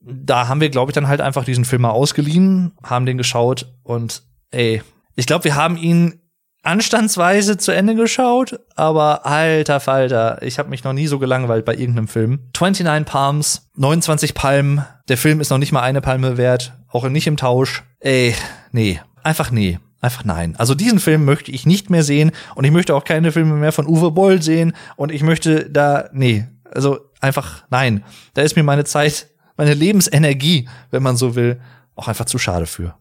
da 0.00 0.48
haben 0.48 0.60
wir, 0.60 0.70
glaube 0.70 0.90
ich, 0.90 0.94
dann 0.94 1.08
halt 1.08 1.20
einfach 1.20 1.44
diesen 1.44 1.66
Film 1.66 1.82
mal 1.82 1.90
ausgeliehen, 1.90 2.72
haben 2.82 3.06
den 3.06 3.18
geschaut 3.18 3.66
und 3.82 4.22
ey, 4.50 4.82
ich 5.14 5.26
glaube, 5.26 5.44
wir 5.44 5.54
haben 5.54 5.76
ihn 5.76 6.18
anstandsweise 6.62 7.58
zu 7.58 7.72
Ende 7.72 7.94
geschaut, 7.94 8.60
aber 8.76 9.26
alter 9.26 9.80
Falter, 9.80 10.40
ich 10.42 10.58
habe 10.58 10.70
mich 10.70 10.84
noch 10.84 10.92
nie 10.92 11.06
so 11.06 11.18
gelangweilt 11.18 11.64
bei 11.64 11.74
irgendeinem 11.74 12.08
Film. 12.08 12.50
29 12.58 13.04
Palms, 13.04 13.70
29 13.76 14.34
Palmen, 14.34 14.84
der 15.08 15.18
Film 15.18 15.40
ist 15.40 15.50
noch 15.50 15.58
nicht 15.58 15.72
mal 15.72 15.82
eine 15.82 16.00
Palme 16.00 16.38
wert, 16.38 16.72
auch 16.92 17.08
nicht 17.08 17.26
im 17.26 17.36
Tausch. 17.36 17.82
Ey, 18.00 18.34
nee, 18.70 19.00
einfach 19.22 19.50
nee. 19.50 19.78
Einfach 20.02 20.24
nein. 20.24 20.56
Also 20.56 20.74
diesen 20.74 20.98
Film 20.98 21.24
möchte 21.24 21.52
ich 21.52 21.64
nicht 21.64 21.88
mehr 21.88 22.02
sehen 22.02 22.32
und 22.56 22.64
ich 22.64 22.72
möchte 22.72 22.92
auch 22.92 23.04
keine 23.04 23.30
Filme 23.30 23.54
mehr 23.54 23.70
von 23.70 23.86
Uwe 23.86 24.10
Boll 24.10 24.42
sehen 24.42 24.74
und 24.96 25.12
ich 25.12 25.22
möchte 25.22 25.70
da, 25.70 26.10
nee, 26.12 26.44
also 26.68 26.98
einfach 27.20 27.62
nein. 27.70 28.02
Da 28.34 28.42
ist 28.42 28.56
mir 28.56 28.64
meine 28.64 28.82
Zeit, 28.82 29.28
meine 29.56 29.74
Lebensenergie, 29.74 30.68
wenn 30.90 31.04
man 31.04 31.16
so 31.16 31.36
will, 31.36 31.60
auch 31.94 32.08
einfach 32.08 32.24
zu 32.24 32.38
schade 32.38 32.66
für. 32.66 32.96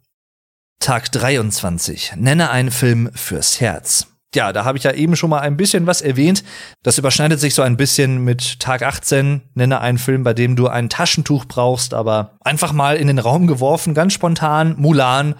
Tag 0.79 1.11
23. 1.11 2.13
Nenne 2.17 2.51
einen 2.51 2.69
Film 2.69 3.09
fürs 3.15 3.59
Herz. 3.59 4.10
Ja, 4.33 4.53
da 4.53 4.63
habe 4.63 4.77
ich 4.77 4.85
ja 4.85 4.93
eben 4.93 5.17
schon 5.17 5.29
mal 5.29 5.39
ein 5.39 5.57
bisschen 5.57 5.87
was 5.87 6.01
erwähnt. 6.01 6.43
Das 6.83 6.97
überschneidet 6.97 7.39
sich 7.39 7.53
so 7.53 7.63
ein 7.63 7.75
bisschen 7.75 8.23
mit 8.23 8.61
Tag 8.61 8.81
18. 8.81 9.41
Nenne 9.55 9.81
einen 9.81 9.97
Film, 9.97 10.23
bei 10.23 10.33
dem 10.33 10.55
du 10.55 10.67
ein 10.67 10.87
Taschentuch 10.87 11.45
brauchst, 11.45 11.93
aber 11.93 12.37
einfach 12.39 12.71
mal 12.71 12.95
in 12.95 13.07
den 13.07 13.19
Raum 13.19 13.45
geworfen, 13.45 13.93
ganz 13.93 14.13
spontan. 14.13 14.75
Mulan. 14.77 15.35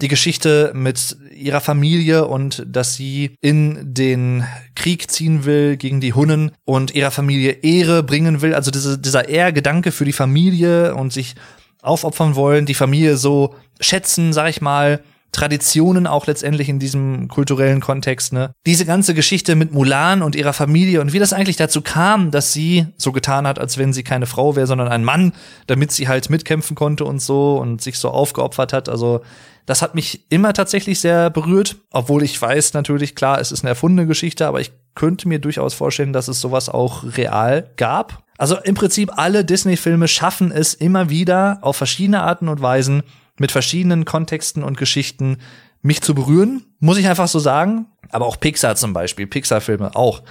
Die 0.00 0.08
Geschichte 0.08 0.72
mit 0.74 1.16
ihrer 1.36 1.60
Familie 1.60 2.26
und 2.26 2.64
dass 2.66 2.94
sie 2.94 3.36
in 3.40 3.94
den 3.94 4.44
Krieg 4.74 5.10
ziehen 5.10 5.44
will 5.44 5.76
gegen 5.76 6.00
die 6.00 6.14
Hunnen 6.14 6.50
und 6.64 6.94
ihrer 6.94 7.10
Familie 7.10 7.52
Ehre 7.62 8.02
bringen 8.02 8.40
will. 8.40 8.54
Also 8.54 8.70
diese, 8.70 8.98
dieser 8.98 9.28
Ehrgedanke 9.28 9.92
für 9.92 10.06
die 10.06 10.14
Familie 10.14 10.96
und 10.96 11.12
sich 11.12 11.36
aufopfern 11.82 12.34
wollen, 12.34 12.66
die 12.66 12.74
Familie 12.74 13.16
so 13.16 13.54
schätzen, 13.80 14.32
sag 14.32 14.48
ich 14.48 14.60
mal, 14.60 15.02
Traditionen 15.32 16.06
auch 16.06 16.26
letztendlich 16.26 16.68
in 16.68 16.78
diesem 16.78 17.28
kulturellen 17.28 17.80
Kontext, 17.80 18.34
ne? 18.34 18.52
Diese 18.66 18.84
ganze 18.84 19.14
Geschichte 19.14 19.56
mit 19.56 19.72
Mulan 19.72 20.22
und 20.22 20.36
ihrer 20.36 20.52
Familie 20.52 21.00
und 21.00 21.14
wie 21.14 21.18
das 21.18 21.32
eigentlich 21.32 21.56
dazu 21.56 21.80
kam, 21.80 22.30
dass 22.30 22.52
sie 22.52 22.86
so 22.98 23.12
getan 23.12 23.46
hat, 23.46 23.58
als 23.58 23.78
wenn 23.78 23.94
sie 23.94 24.02
keine 24.02 24.26
Frau 24.26 24.56
wäre, 24.56 24.66
sondern 24.66 24.88
ein 24.88 25.04
Mann, 25.04 25.32
damit 25.66 25.90
sie 25.90 26.06
halt 26.06 26.28
mitkämpfen 26.28 26.76
konnte 26.76 27.06
und 27.06 27.20
so 27.20 27.56
und 27.56 27.80
sich 27.80 27.98
so 27.98 28.10
aufgeopfert 28.10 28.74
hat. 28.74 28.88
Also, 28.90 29.22
das 29.64 29.80
hat 29.80 29.94
mich 29.94 30.26
immer 30.28 30.52
tatsächlich 30.52 31.00
sehr 31.00 31.30
berührt, 31.30 31.76
obwohl 31.90 32.22
ich 32.22 32.40
weiß 32.40 32.74
natürlich, 32.74 33.14
klar, 33.14 33.40
es 33.40 33.52
ist 33.52 33.62
eine 33.62 33.70
erfundene 33.70 34.06
Geschichte, 34.06 34.46
aber 34.46 34.60
ich 34.60 34.72
könnte 34.94 35.28
mir 35.28 35.38
durchaus 35.38 35.72
vorstellen, 35.72 36.12
dass 36.12 36.28
es 36.28 36.40
sowas 36.40 36.68
auch 36.68 37.04
real 37.16 37.70
gab. 37.76 38.22
Also 38.36 38.58
im 38.58 38.74
Prinzip 38.74 39.12
alle 39.16 39.44
Disney-Filme 39.44 40.08
schaffen 40.08 40.50
es 40.50 40.74
immer 40.74 41.08
wieder 41.08 41.58
auf 41.62 41.76
verschiedene 41.76 42.22
Arten 42.22 42.48
und 42.48 42.60
Weisen 42.60 43.02
mit 43.38 43.52
verschiedenen 43.52 44.04
Kontexten 44.04 44.62
und 44.62 44.76
Geschichten 44.76 45.38
mich 45.82 46.00
zu 46.00 46.14
berühren, 46.14 46.64
muss 46.78 46.98
ich 46.98 47.08
einfach 47.08 47.28
so 47.28 47.38
sagen. 47.38 47.86
Aber 48.10 48.26
auch 48.26 48.38
Pixar 48.38 48.76
zum 48.76 48.92
Beispiel, 48.92 49.26
Pixar-Filme 49.26 49.96
auch. 49.96 50.22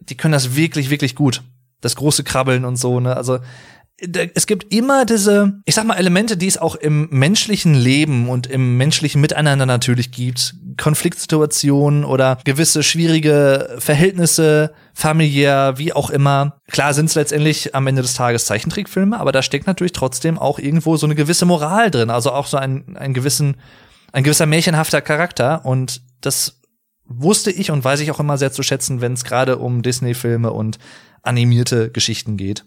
Die 0.00 0.16
können 0.16 0.32
das 0.32 0.56
wirklich, 0.56 0.90
wirklich 0.90 1.14
gut. 1.14 1.42
Das 1.80 1.96
große 1.96 2.24
Krabbeln 2.24 2.64
und 2.64 2.76
so, 2.76 3.00
ne? 3.00 3.16
Also 3.16 3.38
es 4.34 4.46
gibt 4.46 4.72
immer 4.74 5.04
diese, 5.04 5.60
ich 5.64 5.76
sag 5.76 5.84
mal, 5.84 5.96
Elemente, 5.96 6.36
die 6.36 6.48
es 6.48 6.58
auch 6.58 6.74
im 6.74 7.08
menschlichen 7.10 7.74
Leben 7.74 8.28
und 8.28 8.48
im 8.48 8.76
menschlichen 8.76 9.20
Miteinander 9.20 9.66
natürlich 9.66 10.10
gibt. 10.10 10.54
Konfliktsituationen 10.76 12.04
oder 12.04 12.38
gewisse 12.44 12.82
schwierige 12.82 13.76
Verhältnisse, 13.78 14.72
familiär, 14.94 15.74
wie 15.78 15.92
auch 15.92 16.10
immer. 16.10 16.58
Klar 16.70 16.94
sind 16.94 17.06
es 17.06 17.14
letztendlich 17.14 17.74
am 17.74 17.86
Ende 17.86 18.02
des 18.02 18.14
Tages 18.14 18.44
Zeichentrickfilme, 18.44 19.18
aber 19.18 19.32
da 19.32 19.42
steckt 19.42 19.66
natürlich 19.66 19.92
trotzdem 19.92 20.38
auch 20.38 20.58
irgendwo 20.58 20.96
so 20.96 21.06
eine 21.06 21.14
gewisse 21.14 21.46
Moral 21.46 21.90
drin, 21.90 22.10
also 22.10 22.32
auch 22.32 22.46
so 22.46 22.56
ein, 22.56 22.96
ein 22.96 23.14
gewissen, 23.14 23.56
ein 24.12 24.24
gewisser 24.24 24.46
märchenhafter 24.46 25.00
Charakter 25.00 25.64
und 25.64 26.02
das 26.20 26.60
wusste 27.04 27.50
ich 27.50 27.70
und 27.70 27.84
weiß 27.84 28.00
ich 28.00 28.10
auch 28.10 28.20
immer 28.20 28.38
sehr 28.38 28.52
zu 28.52 28.62
schätzen, 28.62 29.00
wenn 29.00 29.14
es 29.14 29.24
gerade 29.24 29.58
um 29.58 29.82
Disney-Filme 29.82 30.52
und 30.52 30.78
animierte 31.22 31.90
Geschichten 31.90 32.36
geht. 32.36 32.64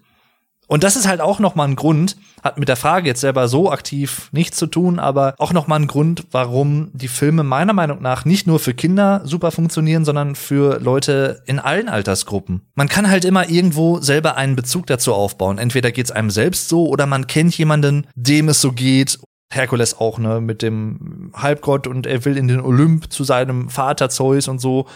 Und 0.67 0.83
das 0.83 0.95
ist 0.95 1.07
halt 1.07 1.21
auch 1.21 1.39
noch 1.39 1.55
mal 1.55 1.65
ein 1.65 1.75
Grund, 1.75 2.17
hat 2.43 2.57
mit 2.57 2.69
der 2.69 2.75
Frage 2.75 3.07
jetzt 3.07 3.21
selber 3.21 3.47
so 3.47 3.71
aktiv 3.71 4.29
nichts 4.31 4.57
zu 4.57 4.67
tun, 4.67 4.99
aber 4.99 5.35
auch 5.37 5.53
noch 5.53 5.67
mal 5.67 5.77
ein 5.77 5.87
Grund, 5.87 6.25
warum 6.31 6.89
die 6.93 7.07
Filme 7.07 7.43
meiner 7.43 7.73
Meinung 7.73 8.01
nach 8.01 8.25
nicht 8.25 8.47
nur 8.47 8.59
für 8.59 8.73
Kinder 8.73 9.21
super 9.25 9.51
funktionieren, 9.51 10.05
sondern 10.05 10.35
für 10.35 10.79
Leute 10.79 11.43
in 11.45 11.59
allen 11.59 11.89
Altersgruppen. 11.89 12.61
Man 12.75 12.89
kann 12.89 13.09
halt 13.09 13.25
immer 13.25 13.49
irgendwo 13.49 13.99
selber 13.99 14.37
einen 14.37 14.55
Bezug 14.55 14.87
dazu 14.87 15.13
aufbauen. 15.13 15.57
Entweder 15.57 15.91
geht's 15.91 16.11
einem 16.11 16.29
selbst 16.29 16.69
so 16.69 16.87
oder 16.87 17.05
man 17.05 17.27
kennt 17.27 17.57
jemanden, 17.57 18.07
dem 18.15 18.49
es 18.49 18.61
so 18.61 18.71
geht 18.71 19.19
Herkules 19.51 19.99
auch, 19.99 20.17
ne, 20.17 20.41
mit 20.41 20.61
dem 20.61 21.31
Halbgott 21.35 21.87
und 21.87 22.07
er 22.07 22.25
will 22.25 22.37
in 22.37 22.47
den 22.47 22.59
Olymp 22.59 23.11
zu 23.11 23.23
seinem 23.23 23.69
Vater 23.69 24.09
Zeus 24.09 24.47
und 24.47 24.59
so. 24.59 24.87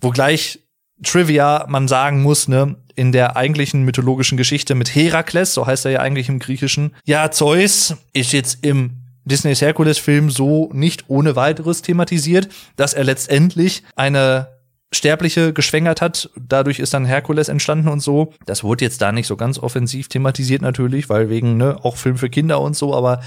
Wo 0.00 0.10
gleich 0.10 0.60
Trivia 1.02 1.66
man 1.68 1.88
sagen 1.88 2.22
muss, 2.22 2.48
ne, 2.48 2.76
in 2.94 3.12
der 3.12 3.36
eigentlichen 3.36 3.82
mythologischen 3.84 4.36
Geschichte 4.36 4.74
mit 4.74 4.94
Herakles, 4.94 5.54
so 5.54 5.66
heißt 5.66 5.86
er 5.86 5.92
ja 5.92 6.00
eigentlich 6.00 6.28
im 6.28 6.38
Griechischen. 6.38 6.94
Ja, 7.06 7.30
Zeus 7.30 7.96
ist 8.12 8.32
jetzt 8.32 8.64
im 8.64 9.00
Disneys 9.24 9.60
Herkules-Film 9.60 10.30
so 10.30 10.70
nicht 10.72 11.04
ohne 11.08 11.36
weiteres 11.36 11.82
thematisiert, 11.82 12.48
dass 12.76 12.94
er 12.94 13.04
letztendlich 13.04 13.82
eine 13.96 14.48
Sterbliche 14.92 15.52
geschwängert 15.52 16.00
hat. 16.00 16.30
Dadurch 16.36 16.80
ist 16.80 16.94
dann 16.94 17.04
Herkules 17.04 17.48
entstanden 17.48 17.88
und 17.88 18.00
so. 18.00 18.32
Das 18.44 18.64
wurde 18.64 18.84
jetzt 18.84 19.00
da 19.00 19.12
nicht 19.12 19.26
so 19.26 19.36
ganz 19.36 19.58
offensiv 19.58 20.08
thematisiert 20.08 20.62
natürlich, 20.62 21.08
weil 21.08 21.30
wegen, 21.30 21.56
ne, 21.56 21.78
auch 21.82 21.96
Film 21.96 22.16
für 22.16 22.28
Kinder 22.28 22.60
und 22.60 22.76
so, 22.76 22.94
aber 22.94 23.20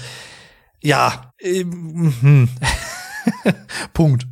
ja, 0.82 1.32
ähm, 1.40 2.12
hm. 2.20 2.48
Punkt. 3.94 4.26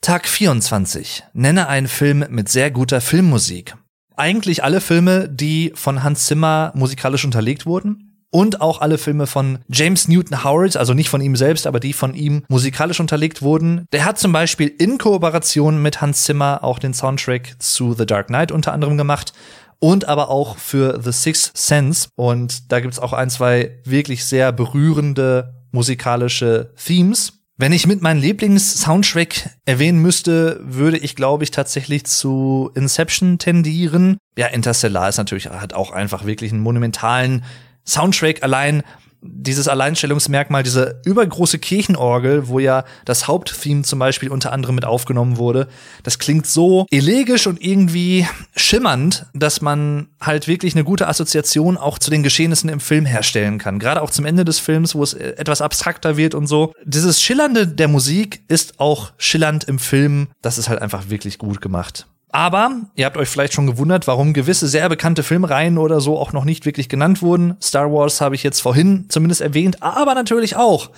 Tag 0.00 0.28
24. 0.28 1.24
Nenne 1.32 1.68
einen 1.68 1.88
Film 1.88 2.24
mit 2.30 2.48
sehr 2.48 2.70
guter 2.70 3.00
Filmmusik. 3.00 3.74
Eigentlich 4.16 4.62
alle 4.62 4.80
Filme, 4.80 5.28
die 5.28 5.72
von 5.74 6.04
Hans 6.04 6.26
Zimmer 6.26 6.70
musikalisch 6.76 7.24
unterlegt 7.24 7.66
wurden. 7.66 8.02
Und 8.30 8.60
auch 8.60 8.80
alle 8.80 8.98
Filme 8.98 9.26
von 9.26 9.58
James 9.68 10.08
Newton 10.08 10.44
Howard, 10.44 10.76
also 10.76 10.94
nicht 10.94 11.08
von 11.08 11.20
ihm 11.20 11.36
selbst, 11.36 11.66
aber 11.66 11.80
die 11.80 11.92
von 11.92 12.14
ihm 12.14 12.44
musikalisch 12.48 13.00
unterlegt 13.00 13.42
wurden. 13.42 13.86
Der 13.92 14.04
hat 14.04 14.18
zum 14.18 14.30
Beispiel 14.32 14.68
in 14.68 14.98
Kooperation 14.98 15.82
mit 15.82 16.00
Hans 16.00 16.24
Zimmer 16.24 16.62
auch 16.62 16.78
den 16.78 16.94
Soundtrack 16.94 17.56
zu 17.58 17.94
The 17.94 18.06
Dark 18.06 18.28
Knight 18.28 18.52
unter 18.52 18.72
anderem 18.72 18.96
gemacht 18.96 19.32
und 19.78 20.06
aber 20.06 20.28
auch 20.28 20.56
für 20.58 21.00
The 21.02 21.12
Sixth 21.12 21.56
Sense. 21.56 22.08
Und 22.14 22.70
da 22.70 22.80
gibt's 22.80 22.98
auch 22.98 23.12
ein, 23.12 23.30
zwei 23.30 23.80
wirklich 23.84 24.24
sehr 24.24 24.52
berührende 24.52 25.54
musikalische 25.72 26.72
Themes. 26.84 27.32
Wenn 27.58 27.72
ich 27.72 27.86
mit 27.86 28.02
meinem 28.02 28.20
Lieblings-Soundtrack 28.20 29.48
erwähnen 29.64 30.02
müsste, 30.02 30.60
würde 30.62 30.98
ich, 30.98 31.16
glaube 31.16 31.42
ich, 31.42 31.50
tatsächlich 31.50 32.04
zu 32.04 32.70
Inception 32.74 33.38
tendieren. 33.38 34.18
Ja, 34.36 34.48
Interstellar 34.48 35.08
ist 35.08 35.16
natürlich, 35.16 35.46
hat 35.48 35.72
auch 35.72 35.90
einfach 35.90 36.26
wirklich 36.26 36.52
einen 36.52 36.60
monumentalen 36.60 37.44
Soundtrack. 37.86 38.42
Allein 38.42 38.82
dieses 39.20 39.68
Alleinstellungsmerkmal, 39.68 40.62
diese 40.62 41.00
übergroße 41.04 41.58
Kirchenorgel, 41.58 42.48
wo 42.48 42.58
ja 42.58 42.84
das 43.04 43.28
Haupttheme 43.28 43.82
zum 43.82 43.98
Beispiel 43.98 44.30
unter 44.30 44.52
anderem 44.52 44.74
mit 44.74 44.84
aufgenommen 44.84 45.36
wurde, 45.36 45.68
das 46.02 46.18
klingt 46.18 46.46
so 46.46 46.86
elegisch 46.90 47.46
und 47.46 47.62
irgendwie 47.62 48.26
schimmernd, 48.54 49.26
dass 49.34 49.60
man 49.60 50.08
halt 50.20 50.48
wirklich 50.48 50.74
eine 50.74 50.84
gute 50.84 51.08
Assoziation 51.08 51.76
auch 51.76 51.98
zu 51.98 52.10
den 52.10 52.22
Geschehnissen 52.22 52.68
im 52.68 52.80
Film 52.80 53.06
herstellen 53.06 53.58
kann. 53.58 53.78
Gerade 53.78 54.02
auch 54.02 54.10
zum 54.10 54.24
Ende 54.24 54.44
des 54.44 54.58
Films, 54.58 54.94
wo 54.94 55.02
es 55.02 55.14
etwas 55.14 55.60
abstrakter 55.60 56.16
wird 56.16 56.34
und 56.34 56.46
so. 56.46 56.72
Dieses 56.84 57.20
Schillernde 57.20 57.66
der 57.66 57.88
Musik 57.88 58.42
ist 58.48 58.80
auch 58.80 59.12
schillernd 59.18 59.64
im 59.64 59.78
Film. 59.78 60.28
Das 60.42 60.58
ist 60.58 60.68
halt 60.68 60.82
einfach 60.82 61.08
wirklich 61.08 61.38
gut 61.38 61.60
gemacht. 61.60 62.06
Aber 62.30 62.82
ihr 62.96 63.06
habt 63.06 63.16
euch 63.16 63.28
vielleicht 63.28 63.54
schon 63.54 63.66
gewundert, 63.66 64.06
warum 64.06 64.32
gewisse 64.32 64.68
sehr 64.68 64.88
bekannte 64.88 65.22
Filmreihen 65.22 65.78
oder 65.78 66.00
so 66.00 66.18
auch 66.18 66.32
noch 66.32 66.44
nicht 66.44 66.66
wirklich 66.66 66.88
genannt 66.88 67.22
wurden. 67.22 67.56
Star 67.62 67.92
Wars 67.92 68.20
habe 68.20 68.34
ich 68.34 68.42
jetzt 68.42 68.60
vorhin 68.60 69.06
zumindest 69.08 69.40
erwähnt, 69.40 69.82
aber 69.82 70.14
natürlich 70.14 70.56
auch 70.56 70.90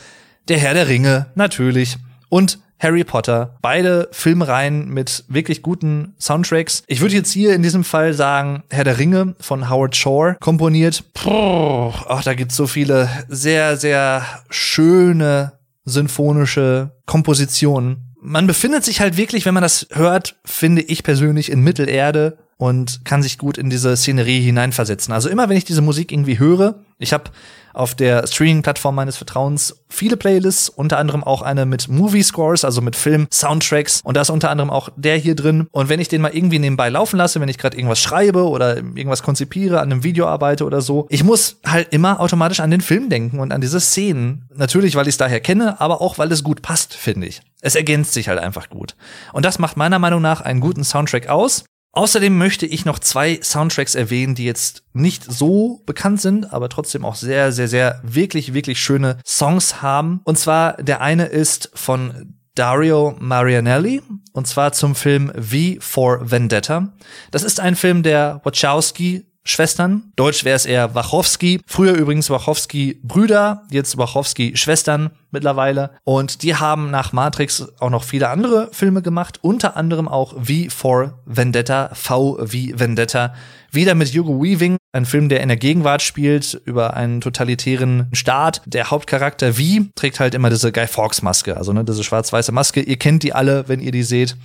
Der 0.49 0.59
Herr 0.59 0.74
der 0.74 0.89
Ringe, 0.89 1.26
natürlich. 1.35 1.99
Und 2.31 2.59
Harry 2.81 3.05
Potter. 3.05 3.57
Beide 3.61 4.09
Filmreihen 4.12 4.89
mit 4.89 5.24
wirklich 5.29 5.62
guten 5.62 6.14
Soundtracks. 6.18 6.85
Ich 6.87 7.01
würde 7.01 7.14
jetzt 7.14 7.33
hier 7.33 7.55
in 7.55 7.62
diesem 7.62 7.85
Fall 7.85 8.14
sagen, 8.14 8.62
Herr 8.70 8.85
der 8.85 8.99
Ringe 8.99 9.35
von 9.41 9.68
Howard 9.68 9.97
Shore 9.97 10.37
komponiert. 10.41 11.05
Puh, 11.12 11.93
ach, 12.09 12.22
da 12.22 12.35
gibt's 12.35 12.57
so 12.57 12.66
viele 12.66 13.09
sehr, 13.29 13.76
sehr 13.76 14.24
schöne 14.49 15.53
symphonische 15.85 16.93
Kompositionen 17.07 18.07
man 18.20 18.46
befindet 18.46 18.84
sich 18.84 19.00
halt 19.00 19.16
wirklich, 19.16 19.46
wenn 19.46 19.54
man 19.54 19.62
das 19.62 19.86
hört, 19.90 20.36
finde 20.44 20.82
ich 20.82 21.02
persönlich 21.02 21.50
in 21.50 21.62
Mittelerde 21.62 22.38
und 22.56 23.04
kann 23.04 23.22
sich 23.22 23.38
gut 23.38 23.56
in 23.56 23.70
diese 23.70 23.96
Szenerie 23.96 24.40
hineinversetzen. 24.40 25.14
Also 25.14 25.28
immer 25.28 25.48
wenn 25.48 25.56
ich 25.56 25.64
diese 25.64 25.80
Musik 25.80 26.10
irgendwie 26.12 26.38
höre, 26.38 26.80
ich 26.98 27.12
habe 27.12 27.30
auf 27.72 27.94
der 27.94 28.26
Streaming-Plattform 28.26 28.96
meines 28.96 29.16
Vertrauens 29.16 29.84
viele 29.88 30.16
Playlists, 30.16 30.68
unter 30.68 30.98
anderem 30.98 31.22
auch 31.22 31.42
eine 31.42 31.64
mit 31.64 31.86
Movie-Scores, 31.86 32.64
also 32.64 32.80
mit 32.80 32.96
Film-Soundtracks 32.96 34.00
und 34.02 34.16
da 34.16 34.22
ist 34.22 34.30
unter 34.30 34.50
anderem 34.50 34.70
auch 34.70 34.88
der 34.96 35.16
hier 35.16 35.36
drin. 35.36 35.68
Und 35.70 35.88
wenn 35.88 36.00
ich 36.00 36.08
den 36.08 36.20
mal 36.20 36.34
irgendwie 36.34 36.58
nebenbei 36.58 36.88
laufen 36.88 37.16
lasse, 37.16 37.40
wenn 37.40 37.48
ich 37.48 37.58
gerade 37.58 37.76
irgendwas 37.76 38.00
schreibe 38.00 38.48
oder 38.48 38.78
irgendwas 38.78 39.22
konzipiere, 39.22 39.78
an 39.78 39.92
einem 39.92 40.02
Video 40.02 40.26
arbeite 40.26 40.64
oder 40.64 40.80
so, 40.80 41.06
ich 41.08 41.22
muss 41.22 41.58
halt 41.64 41.92
immer 41.92 42.18
automatisch 42.18 42.58
an 42.58 42.72
den 42.72 42.80
Film 42.80 43.08
denken 43.08 43.38
und 43.38 43.52
an 43.52 43.60
diese 43.60 43.78
Szenen. 43.78 44.48
Natürlich, 44.56 44.96
weil 44.96 45.06
ich 45.06 45.14
es 45.14 45.18
daher 45.18 45.38
kenne, 45.38 45.80
aber 45.80 46.00
auch, 46.00 46.18
weil 46.18 46.32
es 46.32 46.42
gut 46.42 46.62
passt, 46.62 46.94
finde 46.94 47.28
ich. 47.28 47.40
Es 47.61 47.74
ergänzt 47.74 48.12
sich 48.12 48.28
halt 48.28 48.38
einfach 48.38 48.70
gut. 48.70 48.96
Und 49.32 49.44
das 49.44 49.59
macht 49.59 49.76
meiner 49.76 49.98
Meinung 49.98 50.22
nach 50.22 50.40
einen 50.40 50.61
guten 50.61 50.84
Soundtrack 50.84 51.28
aus. 51.28 51.64
Außerdem 51.92 52.36
möchte 52.36 52.66
ich 52.66 52.84
noch 52.84 52.98
zwei 52.98 53.40
Soundtracks 53.42 53.94
erwähnen, 53.94 54.34
die 54.34 54.44
jetzt 54.44 54.84
nicht 54.92 55.24
so 55.24 55.82
bekannt 55.86 56.20
sind, 56.20 56.52
aber 56.52 56.68
trotzdem 56.68 57.04
auch 57.04 57.14
sehr, 57.14 57.50
sehr, 57.50 57.66
sehr 57.66 58.00
wirklich, 58.04 58.54
wirklich 58.54 58.80
schöne 58.80 59.18
Songs 59.26 59.82
haben. 59.82 60.20
Und 60.24 60.38
zwar 60.38 60.74
der 60.74 61.00
eine 61.00 61.26
ist 61.26 61.70
von 61.74 62.34
Dario 62.54 63.16
Marianelli 63.20 64.02
und 64.32 64.48
zwar 64.48 64.72
zum 64.72 64.94
Film 64.96 65.32
V 65.34 65.80
for 65.80 66.30
Vendetta. 66.30 66.92
Das 67.30 67.44
ist 67.44 67.61
ein 67.61 67.76
Film 67.76 68.02
der 68.02 68.40
Wachowski 68.42 69.28
Schwestern. 69.49 70.12
Deutsch 70.16 70.44
wäre 70.44 70.57
es 70.57 70.66
eher 70.66 70.94
Wachowski. 70.94 71.61
Früher 71.66 71.94
übrigens 71.94 72.30
Wachowski-Brüder, 72.30 73.62
jetzt 73.70 73.96
Wachowski-Schwestern 73.96 75.11
mittlerweile. 75.30 75.90
Und 76.05 76.42
die 76.42 76.55
haben 76.55 76.90
nach 76.90 77.12
Matrix 77.12 77.66
auch 77.80 77.90
noch 77.90 78.05
viele 78.05 78.28
andere 78.28 78.68
Filme 78.72 79.03
gemacht, 79.03 79.38
unter 79.42 79.76
anderem 79.76 80.09
auch 80.09 80.34
V 80.34 80.68
for 80.68 81.18
Vendetta, 81.26 81.90
V 81.94 82.38
wie 82.42 82.78
Vendetta. 82.78 83.34
Wieder 83.70 83.94
mit 83.94 84.09
Hugo 84.14 84.42
Weaving, 84.42 84.76
ein 84.92 85.05
Film, 85.05 85.28
der 85.28 85.40
in 85.40 85.49
der 85.49 85.59
Gegenwart 85.59 86.03
spielt, 86.03 86.61
über 86.64 86.94
einen 86.94 87.20
totalitären 87.20 88.09
Staat. 88.12 88.62
Der 88.64 88.90
Hauptcharakter 88.90 89.55
V 89.55 89.62
trägt 89.94 90.20
halt 90.20 90.34
immer 90.34 90.49
diese 90.51 90.72
Guy 90.72 90.86
Fawkes-Maske, 90.86 91.57
also 91.57 91.72
ne, 91.72 91.84
diese 91.84 92.05
schwarz-weiße 92.05 92.53
Maske. 92.53 92.80
Ihr 92.80 92.96
kennt 92.96 93.22
die 93.22 93.34
alle, 93.34 93.68
wenn 93.68 93.80
ihr 93.80 93.92
die 93.92 94.03
seht 94.03 94.36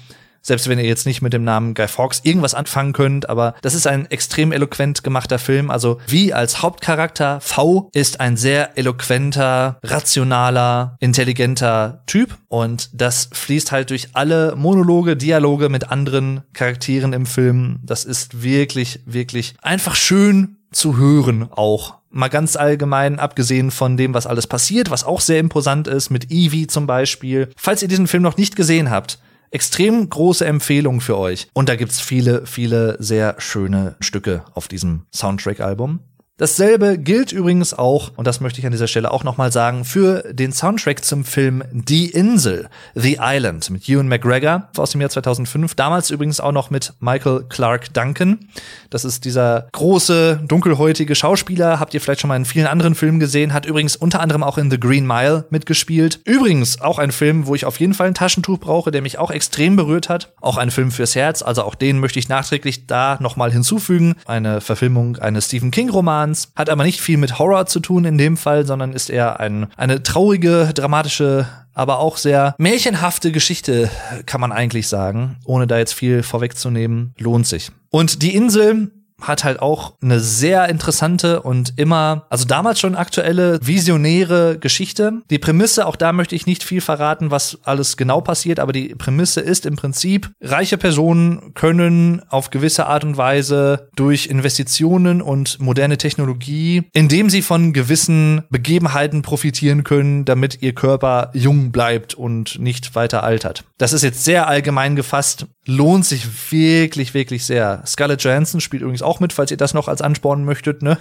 selbst 0.43 0.67
wenn 0.67 0.77
ihr 0.77 0.85
jetzt 0.85 1.05
nicht 1.05 1.21
mit 1.21 1.33
dem 1.33 1.43
Namen 1.43 1.73
Guy 1.73 1.87
Fawkes 1.87 2.21
irgendwas 2.23 2.53
anfangen 2.53 2.93
könnt, 2.93 3.29
aber 3.29 3.55
das 3.61 3.73
ist 3.73 3.87
ein 3.87 4.11
extrem 4.11 4.51
eloquent 4.51 5.03
gemachter 5.03 5.39
Film. 5.39 5.71
Also 5.71 5.99
wie 6.07 6.33
als 6.33 6.61
Hauptcharakter 6.61 7.39
V 7.39 7.89
ist 7.93 8.19
ein 8.19 8.37
sehr 8.37 8.77
eloquenter, 8.77 9.79
rationaler, 9.83 10.97
intelligenter 10.99 12.03
Typ 12.05 12.37
und 12.49 12.89
das 12.93 13.29
fließt 13.31 13.71
halt 13.71 13.89
durch 13.89 14.09
alle 14.13 14.55
Monologe, 14.55 15.15
Dialoge 15.15 15.69
mit 15.69 15.89
anderen 15.89 16.41
Charakteren 16.53 17.13
im 17.13 17.25
Film. 17.25 17.79
Das 17.81 18.03
ist 18.03 18.43
wirklich, 18.43 18.99
wirklich 19.05 19.55
einfach 19.61 19.95
schön 19.95 20.57
zu 20.71 20.97
hören 20.97 21.47
auch. 21.51 21.95
Mal 22.09 22.27
ganz 22.27 22.55
allgemein, 22.55 23.17
abgesehen 23.17 23.71
von 23.71 23.97
dem, 23.97 24.13
was 24.13 24.27
alles 24.27 24.45
passiert, 24.45 24.91
was 24.91 25.03
auch 25.03 25.21
sehr 25.21 25.39
imposant 25.39 25.87
ist, 25.87 26.09
mit 26.09 26.29
Evie 26.29 26.67
zum 26.67 26.85
Beispiel. 26.85 27.49
Falls 27.55 27.81
ihr 27.81 27.87
diesen 27.87 28.07
Film 28.07 28.21
noch 28.21 28.37
nicht 28.37 28.55
gesehen 28.55 28.91
habt, 28.91 29.19
extrem 29.53 30.09
große 30.09 30.45
Empfehlung 30.45 30.99
für 30.99 31.17
euch. 31.17 31.47
Und 31.53 31.69
da 31.69 31.75
gibt's 31.75 32.01
viele, 32.01 32.45
viele 32.45 32.97
sehr 32.99 33.35
schöne 33.37 33.95
Stücke 33.99 34.43
auf 34.53 34.67
diesem 34.67 35.05
Soundtrack-Album. 35.13 35.99
Dasselbe 36.37 36.97
gilt 36.97 37.31
übrigens 37.31 37.75
auch, 37.75 38.11
und 38.15 38.25
das 38.25 38.41
möchte 38.41 38.59
ich 38.59 38.65
an 38.65 38.71
dieser 38.71 38.87
Stelle 38.87 39.11
auch 39.11 39.23
nochmal 39.23 39.51
sagen, 39.51 39.85
für 39.85 40.33
den 40.33 40.51
Soundtrack 40.51 41.05
zum 41.05 41.25
Film 41.25 41.63
Die 41.71 42.09
Insel, 42.09 42.69
The 42.95 43.19
Island 43.21 43.69
mit 43.69 43.87
Ewan 43.87 44.07
McGregor 44.07 44.67
aus 44.75 44.89
dem 44.89 45.01
Jahr 45.01 45.11
2005. 45.11 45.75
Damals 45.75 46.09
übrigens 46.09 46.39
auch 46.39 46.51
noch 46.51 46.71
mit 46.71 46.93
Michael 46.99 47.45
Clark 47.49 47.93
Duncan. 47.93 48.49
Das 48.89 49.05
ist 49.05 49.25
dieser 49.25 49.67
große, 49.73 50.41
dunkelhäutige 50.47 51.13
Schauspieler. 51.13 51.79
Habt 51.79 51.93
ihr 51.93 52.01
vielleicht 52.01 52.21
schon 52.21 52.29
mal 52.29 52.35
in 52.35 52.45
vielen 52.45 52.65
anderen 52.65 52.95
Filmen 52.95 53.19
gesehen. 53.19 53.53
Hat 53.53 53.67
übrigens 53.67 53.95
unter 53.95 54.19
anderem 54.19 54.41
auch 54.41 54.57
in 54.57 54.71
The 54.71 54.79
Green 54.79 55.05
Mile 55.05 55.45
mitgespielt. 55.51 56.19
Übrigens 56.25 56.81
auch 56.81 56.97
ein 56.97 57.11
Film, 57.11 57.45
wo 57.45 57.53
ich 57.53 57.65
auf 57.65 57.79
jeden 57.79 57.93
Fall 57.93 58.07
ein 58.07 58.15
Taschentuch 58.15 58.57
brauche, 58.57 58.89
der 58.89 59.03
mich 59.03 59.19
auch 59.19 59.29
extrem 59.29 59.75
berührt 59.75 60.09
hat. 60.09 60.33
Auch 60.41 60.57
ein 60.57 60.71
Film 60.71 60.89
fürs 60.89 61.13
Herz. 61.13 61.43
Also 61.43 61.61
auch 61.61 61.75
den 61.75 61.99
möchte 61.99 62.17
ich 62.17 62.27
nachträglich 62.27 62.87
da 62.87 63.19
nochmal 63.19 63.51
hinzufügen. 63.51 64.15
Eine 64.25 64.61
Verfilmung 64.61 65.17
eines 65.17 65.45
Stephen 65.45 65.69
King-Romans 65.69 66.22
Romans, 66.23 66.51
hat 66.55 66.69
aber 66.69 66.83
nicht 66.83 67.01
viel 67.01 67.17
mit 67.17 67.37
Horror 67.39 67.65
zu 67.65 67.79
tun 67.79 68.05
in 68.05 68.17
dem 68.17 68.37
Fall, 68.37 68.65
sondern 68.65 68.93
ist 68.93 69.09
eher 69.09 69.39
ein, 69.39 69.67
eine 69.75 70.03
traurige, 70.03 70.71
dramatische 70.73 71.47
aber 71.75 71.97
auch 71.97 72.17
sehr 72.17 72.53
märchenhafte 72.59 73.31
Geschichte, 73.31 73.89
kann 74.27 74.39
man 74.39 74.51
eigentlich 74.51 74.87
sagen, 74.87 75.37
ohne 75.43 75.65
da 75.65 75.79
jetzt 75.79 75.93
viel 75.93 76.21
vorwegzunehmen, 76.21 77.15
lohnt 77.17 77.47
sich. 77.47 77.71
Und 77.89 78.21
die 78.21 78.35
Insel 78.35 78.91
hat 79.27 79.43
halt 79.43 79.61
auch 79.61 79.93
eine 80.01 80.19
sehr 80.19 80.69
interessante 80.69 81.41
und 81.41 81.73
immer, 81.77 82.25
also 82.29 82.45
damals 82.45 82.79
schon 82.79 82.95
aktuelle, 82.95 83.59
visionäre 83.61 84.57
Geschichte. 84.59 85.21
Die 85.29 85.39
Prämisse, 85.39 85.87
auch 85.87 85.95
da 85.95 86.13
möchte 86.13 86.35
ich 86.35 86.45
nicht 86.45 86.63
viel 86.63 86.81
verraten, 86.81 87.31
was 87.31 87.59
alles 87.63 87.97
genau 87.97 88.21
passiert, 88.21 88.59
aber 88.59 88.73
die 88.73 88.95
Prämisse 88.95 89.41
ist 89.41 89.65
im 89.65 89.75
Prinzip, 89.75 90.31
reiche 90.41 90.77
Personen 90.77 91.53
können 91.53 92.21
auf 92.29 92.49
gewisse 92.49 92.85
Art 92.87 93.03
und 93.03 93.17
Weise 93.17 93.89
durch 93.95 94.27
Investitionen 94.27 95.21
und 95.21 95.59
moderne 95.59 95.97
Technologie, 95.97 96.83
indem 96.93 97.29
sie 97.29 97.41
von 97.41 97.73
gewissen 97.73 98.43
Begebenheiten 98.49 99.21
profitieren 99.21 99.83
können, 99.83 100.25
damit 100.25 100.61
ihr 100.61 100.73
Körper 100.73 101.31
jung 101.33 101.71
bleibt 101.71 102.13
und 102.13 102.59
nicht 102.59 102.95
weiter 102.95 103.23
altert. 103.23 103.63
Das 103.77 103.93
ist 103.93 104.03
jetzt 104.03 104.23
sehr 104.23 104.47
allgemein 104.47 104.95
gefasst, 104.95 105.47
lohnt 105.65 106.05
sich 106.05 106.51
wirklich, 106.51 107.13
wirklich 107.13 107.45
sehr. 107.45 107.83
Scarlett 107.85 108.23
Johansson 108.23 108.61
spielt 108.61 108.81
übrigens 108.81 109.01
auch 109.01 109.19
mit, 109.19 109.33
falls 109.33 109.51
ihr 109.51 109.57
das 109.57 109.73
noch 109.73 109.87
als 109.87 110.01
anspornen 110.01 110.45
möchtet. 110.45 110.81
Ne? 110.81 110.97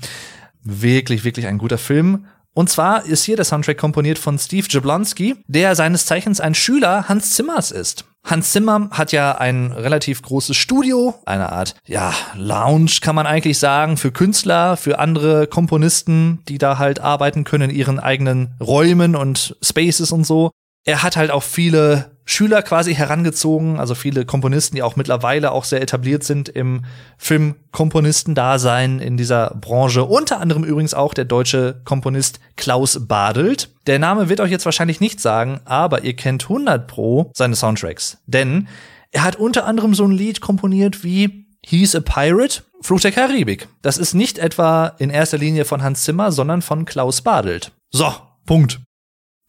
wirklich, 0.64 1.24
wirklich 1.24 1.48
ein 1.48 1.58
guter 1.58 1.78
Film. 1.78 2.26
Und 2.54 2.70
zwar 2.70 3.06
ist 3.06 3.24
hier 3.24 3.36
der 3.36 3.46
Soundtrack 3.46 3.78
komponiert 3.78 4.18
von 4.18 4.38
Steve 4.38 4.68
Jablonski, 4.70 5.36
der 5.48 5.76
seines 5.76 6.06
Zeichens 6.06 6.42
ein 6.42 6.56
Schüler 6.56 7.08
Hans 7.08 7.32
Zimmers 7.32 7.72
ist. 7.72 8.06
Hans 8.26 8.52
Zimmer 8.52 8.90
hat 8.92 9.12
ja 9.12 9.38
ein 9.38 9.72
relativ 9.72 10.22
großes 10.22 10.58
Studio, 10.58 11.16
eine 11.26 11.52
Art, 11.52 11.76
ja, 11.86 12.14
Lounge 12.36 12.98
kann 13.02 13.16
man 13.16 13.26
eigentlich 13.26 13.60
sagen, 13.60 13.98
für 13.98 14.12
Künstler, 14.12 14.78
für 14.78 15.00
andere 15.00 15.48
Komponisten, 15.48 16.40
die 16.48 16.58
da 16.58 16.78
halt 16.78 17.00
arbeiten 17.00 17.44
können 17.46 17.70
in 17.70 17.76
ihren 17.76 18.00
eigenen 18.00 18.56
Räumen 18.60 19.16
und 19.16 19.56
Spaces 19.62 20.12
und 20.12 20.26
so. 20.26 20.52
Er 20.86 21.02
hat 21.02 21.16
halt 21.16 21.32
auch 21.32 21.44
viele 21.44 22.12
Schüler 22.30 22.62
quasi 22.62 22.94
herangezogen, 22.94 23.80
also 23.80 23.96
viele 23.96 24.24
Komponisten, 24.24 24.76
die 24.76 24.84
auch 24.84 24.96
mittlerweile 24.96 25.52
auch 25.52 25.64
sehr 25.64 25.82
etabliert 25.82 26.24
sind 26.24 26.48
im 26.48 26.86
Filmkomponistendasein 27.18 29.00
in 29.00 29.18
dieser 29.18 29.56
Branche. 29.60 30.04
Unter 30.06 30.40
anderem 30.40 30.64
übrigens 30.64 30.94
auch 30.94 31.16
der 31.16 31.26
deutsche 31.26 31.82
Komponist 31.86 32.40
Klaus 32.56 33.08
Badelt. 33.08 33.72
Der 33.88 33.98
Name 33.98 34.30
wird 34.30 34.42
euch 34.42 34.52
jetzt 34.52 34.66
wahrscheinlich 34.66 35.00
nicht 35.00 35.20
sagen, 35.20 35.60
aber 35.66 36.04
ihr 36.04 36.16
kennt 36.16 36.44
100 36.44 36.88
pro 36.88 37.32
seine 37.34 37.56
Soundtracks. 37.56 38.20
Denn 38.28 38.68
er 39.10 39.24
hat 39.24 39.38
unter 39.38 39.66
anderem 39.66 39.96
so 39.96 40.06
ein 40.06 40.12
Lied 40.12 40.40
komponiert 40.40 41.04
wie 41.04 41.48
He's 41.66 41.96
a 41.96 42.00
Pirate, 42.00 42.62
Fluch 42.82 43.02
der 43.02 43.12
Karibik. 43.12 43.68
Das 43.82 43.98
ist 43.98 44.14
nicht 44.14 44.38
etwa 44.38 44.94
in 45.00 45.10
erster 45.10 45.40
Linie 45.40 45.66
von 45.66 45.82
Hans 45.82 46.04
Zimmer, 46.04 46.32
sondern 46.32 46.62
von 46.62 46.86
Klaus 46.86 47.22
Badelt. 47.22 47.72
So, 47.90 48.14
Punkt. 48.46 48.80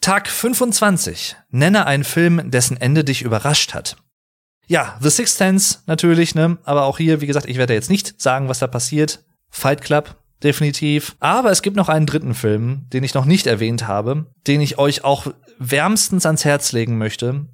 Tag 0.00 0.28
25. 0.28 1.36
Nenne 1.50 1.86
einen 1.86 2.04
Film, 2.04 2.50
dessen 2.50 2.78
Ende 2.78 3.04
dich 3.04 3.20
überrascht 3.20 3.74
hat. 3.74 3.96
Ja, 4.66 4.96
The 5.00 5.10
Sixth 5.10 5.36
Sense 5.36 5.78
natürlich, 5.86 6.34
ne? 6.34 6.56
Aber 6.64 6.84
auch 6.84 6.96
hier, 6.96 7.20
wie 7.20 7.26
gesagt, 7.26 7.46
ich 7.46 7.58
werde 7.58 7.74
jetzt 7.74 7.90
nicht 7.90 8.20
sagen, 8.20 8.48
was 8.48 8.60
da 8.60 8.66
passiert. 8.66 9.24
Fight 9.50 9.82
Club, 9.82 10.16
definitiv. 10.42 11.16
Aber 11.20 11.50
es 11.50 11.60
gibt 11.60 11.76
noch 11.76 11.90
einen 11.90 12.06
dritten 12.06 12.34
Film, 12.34 12.86
den 12.92 13.04
ich 13.04 13.12
noch 13.12 13.26
nicht 13.26 13.46
erwähnt 13.46 13.88
habe, 13.88 14.32
den 14.46 14.62
ich 14.62 14.78
euch 14.78 15.04
auch 15.04 15.26
wärmstens 15.58 16.24
ans 16.24 16.46
Herz 16.46 16.72
legen 16.72 16.96
möchte. 16.96 17.46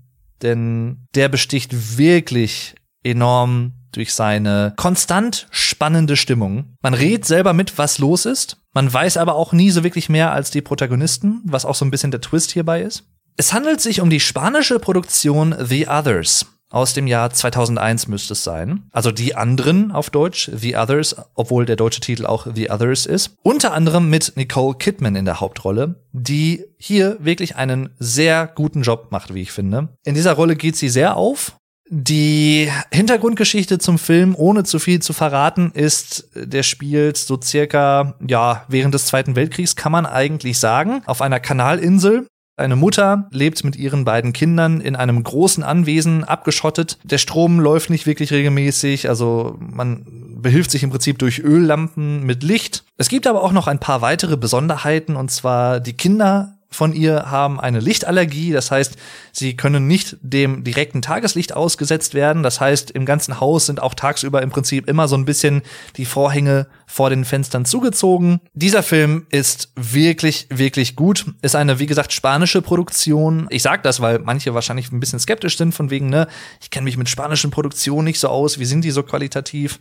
Denn 0.42 1.07
der 1.16 1.28
besticht 1.28 1.99
wirklich 1.99 2.76
enorm 3.03 3.72
durch 3.97 4.14
seine 4.14 4.74
konstant 4.76 5.49
spannende 5.51 6.16
Stimmung. 6.16 6.76
Man 6.82 6.94
redet 6.94 7.24
selber 7.24 7.53
mit, 7.53 7.78
was 7.78 7.99
los 7.99 8.26
ist. 8.26 8.59
Man 8.74 8.92
weiß 8.92 9.16
aber 9.16 9.34
auch 9.34 9.53
nie 9.53 9.70
so 9.70 9.82
wirklich 9.82 10.09
mehr 10.09 10.32
als 10.32 10.51
die 10.51 10.61
Protagonisten, 10.61 11.40
was 11.44 11.64
auch 11.64 11.74
so 11.74 11.84
ein 11.84 11.90
bisschen 11.90 12.11
der 12.11 12.20
Twist 12.20 12.51
hierbei 12.53 12.82
ist. 12.82 13.05
Es 13.38 13.53
handelt 13.53 13.80
sich 13.80 14.01
um 14.01 14.11
die 14.11 14.20
spanische 14.20 14.78
Produktion 14.78 15.55
The 15.59 15.88
Others. 15.88 16.47
Aus 16.68 16.94
dem 16.94 17.07
Jahr 17.07 17.30
2001 17.30 18.09
müsste 18.09 18.32
es 18.32 18.42
sein. 18.42 18.88
Also 18.90 19.12
die 19.12 19.36
anderen 19.36 19.92
auf 19.92 20.11
Deutsch, 20.11 20.51
The 20.53 20.76
Others, 20.76 21.16
obwohl 21.34 21.64
der 21.64 21.76
deutsche 21.76 22.01
Titel 22.01 22.26
auch 22.26 22.47
The 22.53 22.70
Others 22.70 23.07
ist. 23.07 23.36
Unter 23.42 23.72
anderem 23.72 24.11
mit 24.11 24.32
Nicole 24.36 24.76
Kidman 24.76 25.14
in 25.14 25.24
der 25.24 25.40
Hauptrolle, 25.40 26.03
die 26.12 26.64
hier 26.76 27.18
wirklich 27.20 27.57
einen 27.57 27.90
sehr 27.99 28.47
guten 28.49 28.82
Job 28.82 29.09
macht, 29.11 29.32
wie 29.32 29.42
ich 29.42 29.53
finde. 29.53 29.90
In 30.05 30.14
dieser 30.14 30.32
Rolle 30.32 30.57
geht 30.57 30.76
sie 30.76 30.88
sehr 30.88 31.16
auf 31.16 31.57
die 31.89 32.70
Hintergrundgeschichte 32.91 33.78
zum 33.78 33.99
Film, 33.99 34.34
ohne 34.37 34.64
zu 34.64 34.78
viel 34.78 35.01
zu 35.01 35.12
verraten, 35.12 35.70
ist, 35.72 36.28
der 36.34 36.62
spielt 36.62 37.16
so 37.16 37.41
circa, 37.41 38.14
ja, 38.26 38.64
während 38.68 38.95
des 38.95 39.07
Zweiten 39.07 39.37
Weltkriegs 39.37 39.76
kann 39.76 39.93
man 39.93 40.07
eigentlich 40.07 40.59
sagen, 40.59 41.03
auf 41.07 41.22
einer 41.22 41.41
Kanalinsel. 41.41 42.26
Eine 42.59 42.76
Mutter 42.76 43.28
lebt 43.32 43.62
mit 43.64 43.76
ihren 43.76 44.07
beiden 44.07 44.32
Kindern 44.32 44.80
in 44.80 44.97
einem 44.97 45.22
großen 45.22 45.62
Anwesen, 45.62 46.24
abgeschottet. 46.24 46.99
Der 47.05 47.18
Strom 47.18 47.61
läuft 47.61 47.91
nicht 47.91 48.07
wirklich 48.07 48.32
regelmäßig, 48.32 49.09
also 49.11 49.57
man 49.61 50.07
behilft 50.41 50.70
sich 50.70 50.82
im 50.82 50.91
Prinzip 50.91 51.18
durch 51.18 51.41
Öllampen 51.41 52.24
mit 52.24 52.43
Licht. 52.43 52.84
Es 52.97 53.09
gibt 53.09 53.26
aber 53.26 53.43
auch 53.43 53.53
noch 53.53 53.66
ein 53.66 53.78
paar 53.78 54.01
weitere 54.01 54.37
Besonderheiten, 54.37 55.16
und 55.16 55.30
zwar 55.30 55.80
die 55.80 55.93
Kinder 55.93 56.55
von 56.70 56.92
ihr 56.92 57.30
haben 57.30 57.60
eine 57.60 57.80
Lichtallergie, 57.80 58.52
das 58.52 58.70
heißt, 58.70 58.96
sie 59.32 59.56
können 59.56 59.86
nicht 59.86 60.16
dem 60.20 60.64
direkten 60.64 61.00
Tageslicht 61.00 61.54
ausgesetzt 61.54 62.14
werden. 62.14 62.42
Das 62.42 62.60
heißt, 62.60 62.90
im 62.90 63.06
ganzen 63.06 63.40
Haus 63.40 63.66
sind 63.66 63.80
auch 63.80 63.94
tagsüber 63.94 64.42
im 64.42 64.50
Prinzip 64.50 64.88
immer 64.88 65.08
so 65.08 65.16
ein 65.16 65.24
bisschen 65.24 65.62
die 65.96 66.04
Vorhänge 66.04 66.66
vor 66.86 67.10
den 67.10 67.24
Fenstern 67.24 67.64
zugezogen. 67.64 68.40
Dieser 68.52 68.82
Film 68.82 69.26
ist 69.30 69.72
wirklich, 69.76 70.46
wirklich 70.50 70.96
gut. 70.96 71.26
Ist 71.42 71.56
eine, 71.56 71.78
wie 71.78 71.86
gesagt, 71.86 72.12
spanische 72.12 72.62
Produktion. 72.62 73.46
Ich 73.50 73.62
sag 73.62 73.82
das, 73.82 74.00
weil 74.00 74.18
manche 74.18 74.54
wahrscheinlich 74.54 74.90
ein 74.92 75.00
bisschen 75.00 75.20
skeptisch 75.20 75.56
sind 75.56 75.72
von 75.72 75.90
wegen, 75.90 76.08
ne, 76.08 76.26
ich 76.60 76.70
kenne 76.70 76.84
mich 76.84 76.96
mit 76.96 77.08
spanischen 77.08 77.50
Produktionen 77.50 78.04
nicht 78.06 78.20
so 78.20 78.28
aus. 78.28 78.58
Wie 78.58 78.64
sind 78.64 78.84
die 78.84 78.90
so 78.90 79.02
qualitativ? 79.02 79.78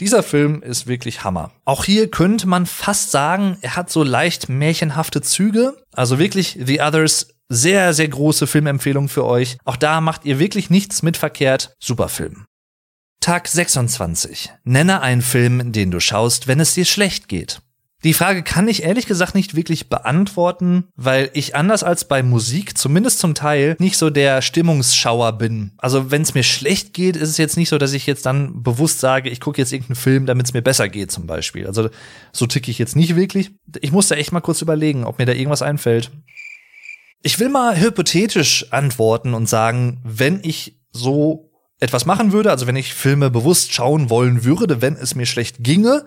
Dieser 0.00 0.24
Film 0.24 0.60
ist 0.60 0.88
wirklich 0.88 1.22
Hammer. 1.22 1.52
Auch 1.64 1.84
hier 1.84 2.10
könnte 2.10 2.48
man 2.48 2.66
fast 2.66 3.12
sagen, 3.12 3.58
er 3.60 3.76
hat 3.76 3.90
so 3.90 4.02
leicht 4.02 4.48
märchenhafte 4.48 5.22
Züge. 5.22 5.76
Also 5.92 6.18
wirklich 6.18 6.58
The 6.60 6.80
Others 6.80 7.28
sehr, 7.48 7.94
sehr 7.94 8.08
große 8.08 8.46
Filmempfehlung 8.48 9.08
für 9.08 9.24
euch. 9.24 9.58
Auch 9.64 9.76
da 9.76 10.00
macht 10.00 10.24
ihr 10.24 10.38
wirklich 10.40 10.68
nichts 10.68 11.02
mit 11.02 11.16
verkehrt. 11.16 11.74
Super 11.78 12.08
Film. 12.08 12.44
Tag 13.20 13.46
26. 13.46 14.52
Nenne 14.64 15.00
einen 15.00 15.22
Film, 15.22 15.72
den 15.72 15.90
du 15.90 16.00
schaust, 16.00 16.48
wenn 16.48 16.60
es 16.60 16.74
dir 16.74 16.84
schlecht 16.84 17.28
geht. 17.28 17.60
Die 18.04 18.12
Frage 18.12 18.42
kann 18.42 18.68
ich 18.68 18.82
ehrlich 18.82 19.06
gesagt 19.06 19.34
nicht 19.34 19.56
wirklich 19.56 19.88
beantworten, 19.88 20.84
weil 20.94 21.30
ich 21.32 21.56
anders 21.56 21.82
als 21.82 22.06
bei 22.06 22.22
Musik, 22.22 22.76
zumindest 22.76 23.18
zum 23.18 23.34
Teil, 23.34 23.76
nicht 23.78 23.96
so 23.96 24.10
der 24.10 24.42
Stimmungsschauer 24.42 25.32
bin. 25.38 25.72
Also 25.78 26.10
wenn 26.10 26.20
es 26.20 26.34
mir 26.34 26.42
schlecht 26.42 26.92
geht, 26.92 27.16
ist 27.16 27.30
es 27.30 27.38
jetzt 27.38 27.56
nicht 27.56 27.70
so, 27.70 27.78
dass 27.78 27.94
ich 27.94 28.06
jetzt 28.06 28.26
dann 28.26 28.62
bewusst 28.62 29.00
sage, 29.00 29.30
ich 29.30 29.40
gucke 29.40 29.60
jetzt 29.60 29.72
irgendeinen 29.72 29.96
Film, 29.96 30.26
damit 30.26 30.46
es 30.46 30.52
mir 30.52 30.60
besser 30.60 30.90
geht 30.90 31.12
zum 31.12 31.26
Beispiel. 31.26 31.66
Also 31.66 31.88
so 32.30 32.46
ticke 32.46 32.70
ich 32.70 32.78
jetzt 32.78 32.94
nicht 32.94 33.16
wirklich. 33.16 33.52
Ich 33.80 33.90
muss 33.90 34.08
da 34.08 34.16
echt 34.16 34.32
mal 34.32 34.40
kurz 34.40 34.60
überlegen, 34.60 35.04
ob 35.04 35.18
mir 35.18 35.26
da 35.26 35.32
irgendwas 35.32 35.62
einfällt. 35.62 36.10
Ich 37.22 37.40
will 37.40 37.48
mal 37.48 37.80
hypothetisch 37.80 38.70
antworten 38.70 39.32
und 39.32 39.48
sagen, 39.48 40.02
wenn 40.04 40.40
ich 40.42 40.78
so 40.92 41.50
etwas 41.80 42.04
machen 42.04 42.32
würde, 42.32 42.50
also 42.50 42.66
wenn 42.66 42.76
ich 42.76 42.92
Filme 42.92 43.30
bewusst 43.30 43.72
schauen 43.72 44.10
wollen 44.10 44.44
würde, 44.44 44.82
wenn 44.82 44.94
es 44.94 45.14
mir 45.14 45.24
schlecht 45.24 45.64
ginge, 45.64 46.04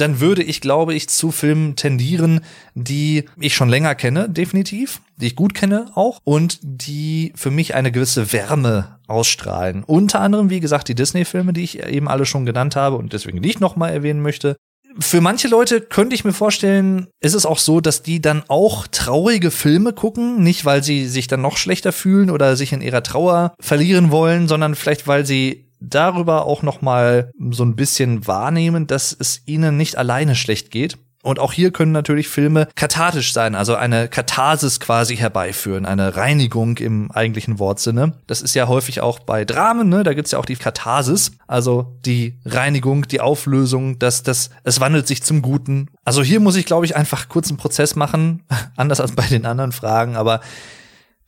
dann 0.00 0.20
würde 0.20 0.42
ich, 0.42 0.60
glaube 0.60 0.94
ich, 0.94 1.08
zu 1.08 1.30
Filmen 1.30 1.76
tendieren, 1.76 2.40
die 2.74 3.24
ich 3.38 3.54
schon 3.54 3.68
länger 3.68 3.94
kenne, 3.94 4.28
definitiv, 4.28 5.00
die 5.16 5.26
ich 5.26 5.36
gut 5.36 5.54
kenne 5.54 5.90
auch 5.94 6.20
und 6.24 6.58
die 6.62 7.32
für 7.36 7.50
mich 7.50 7.74
eine 7.74 7.92
gewisse 7.92 8.32
Wärme 8.32 8.98
ausstrahlen. 9.06 9.84
Unter 9.84 10.20
anderem, 10.20 10.50
wie 10.50 10.60
gesagt, 10.60 10.88
die 10.88 10.94
Disney-Filme, 10.94 11.52
die 11.52 11.64
ich 11.64 11.84
eben 11.84 12.08
alle 12.08 12.26
schon 12.26 12.46
genannt 12.46 12.76
habe 12.76 12.96
und 12.96 13.12
deswegen 13.12 13.40
nicht 13.40 13.60
nochmal 13.60 13.92
erwähnen 13.92 14.22
möchte. 14.22 14.56
Für 15.00 15.20
manche 15.20 15.48
Leute 15.48 15.80
könnte 15.80 16.14
ich 16.14 16.24
mir 16.24 16.32
vorstellen, 16.32 17.08
ist 17.20 17.34
es 17.34 17.46
auch 17.46 17.58
so, 17.58 17.80
dass 17.80 18.02
die 18.02 18.20
dann 18.20 18.42
auch 18.48 18.86
traurige 18.86 19.50
Filme 19.50 19.92
gucken, 19.92 20.42
nicht 20.42 20.64
weil 20.64 20.82
sie 20.82 21.06
sich 21.06 21.28
dann 21.28 21.42
noch 21.42 21.56
schlechter 21.56 21.92
fühlen 21.92 22.30
oder 22.30 22.56
sich 22.56 22.72
in 22.72 22.80
ihrer 22.80 23.02
Trauer 23.02 23.54
verlieren 23.60 24.10
wollen, 24.10 24.48
sondern 24.48 24.74
vielleicht 24.74 25.06
weil 25.06 25.24
sie 25.24 25.67
darüber 25.80 26.46
auch 26.46 26.62
noch 26.62 26.82
mal 26.82 27.30
so 27.50 27.64
ein 27.64 27.76
bisschen 27.76 28.26
wahrnehmen, 28.26 28.86
dass 28.86 29.16
es 29.18 29.42
ihnen 29.46 29.76
nicht 29.76 29.96
alleine 29.96 30.34
schlecht 30.34 30.70
geht. 30.70 30.98
Und 31.22 31.40
auch 31.40 31.52
hier 31.52 31.72
können 31.72 31.90
natürlich 31.90 32.28
Filme 32.28 32.68
kathartisch 32.76 33.32
sein, 33.32 33.56
also 33.56 33.74
eine 33.74 34.08
Katharsis 34.08 34.78
quasi 34.78 35.16
herbeiführen, 35.16 35.84
eine 35.84 36.16
Reinigung 36.16 36.78
im 36.78 37.10
eigentlichen 37.10 37.58
Wortsinne. 37.58 38.14
Das 38.28 38.40
ist 38.40 38.54
ja 38.54 38.68
häufig 38.68 39.00
auch 39.00 39.18
bei 39.18 39.44
Dramen, 39.44 39.88
ne? 39.88 40.04
da 40.04 40.14
gibt's 40.14 40.30
ja 40.30 40.38
auch 40.38 40.46
die 40.46 40.56
Katharsis, 40.56 41.32
also 41.48 41.98
die 42.06 42.38
Reinigung, 42.44 43.08
die 43.08 43.20
Auflösung, 43.20 43.98
dass 43.98 44.22
das, 44.22 44.50
es 44.62 44.78
wandelt 44.78 45.08
sich 45.08 45.24
zum 45.24 45.42
Guten. 45.42 45.88
Also 46.04 46.22
hier 46.22 46.38
muss 46.38 46.54
ich, 46.54 46.66
glaube 46.66 46.86
ich, 46.86 46.94
einfach 46.94 47.28
kurz 47.28 47.48
einen 47.48 47.58
Prozess 47.58 47.96
machen, 47.96 48.44
anders 48.76 49.00
als 49.00 49.12
bei 49.12 49.26
den 49.26 49.44
anderen 49.44 49.72
Fragen, 49.72 50.14
aber 50.14 50.40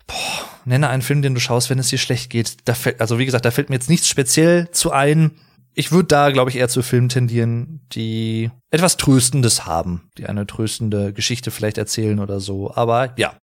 boah, 0.07 0.50
nenne 0.65 0.89
einen 0.89 1.03
Film, 1.03 1.23
den 1.23 1.35
du 1.35 1.41
schaust, 1.41 1.71
wenn 1.71 1.79
es 1.79 1.89
dir 1.89 1.99
schlecht 1.99 2.31
geht. 2.31 2.57
Da 2.65 2.75
fällt, 2.75 3.01
also 3.01 3.19
wie 3.19 3.27
gesagt, 3.27 3.45
da 3.45 3.51
fällt 3.51 3.71
mir 3.71 3.77
jetzt 3.77 3.91
nichts 3.91 4.09
speziell 4.09 4.71
zu 4.71 4.93
ein 4.93 5.33
ich 5.75 5.93
würde 5.93 6.09
da, 6.09 6.31
glaube 6.31 6.51
ich, 6.51 6.57
eher 6.57 6.69
zu 6.69 6.83
Filmen 6.83 7.09
tendieren, 7.09 7.81
die 7.93 8.51
etwas 8.71 8.97
Tröstendes 8.97 9.67
haben, 9.67 10.11
die 10.19 10.27
eine 10.27 10.47
tröstende 10.47 11.13
Geschichte 11.13 11.51
vielleicht 11.51 11.79
erzählen 11.79 12.19
oder 12.19 12.41
so. 12.41 12.75
Aber 12.75 13.13
ja. 13.17 13.37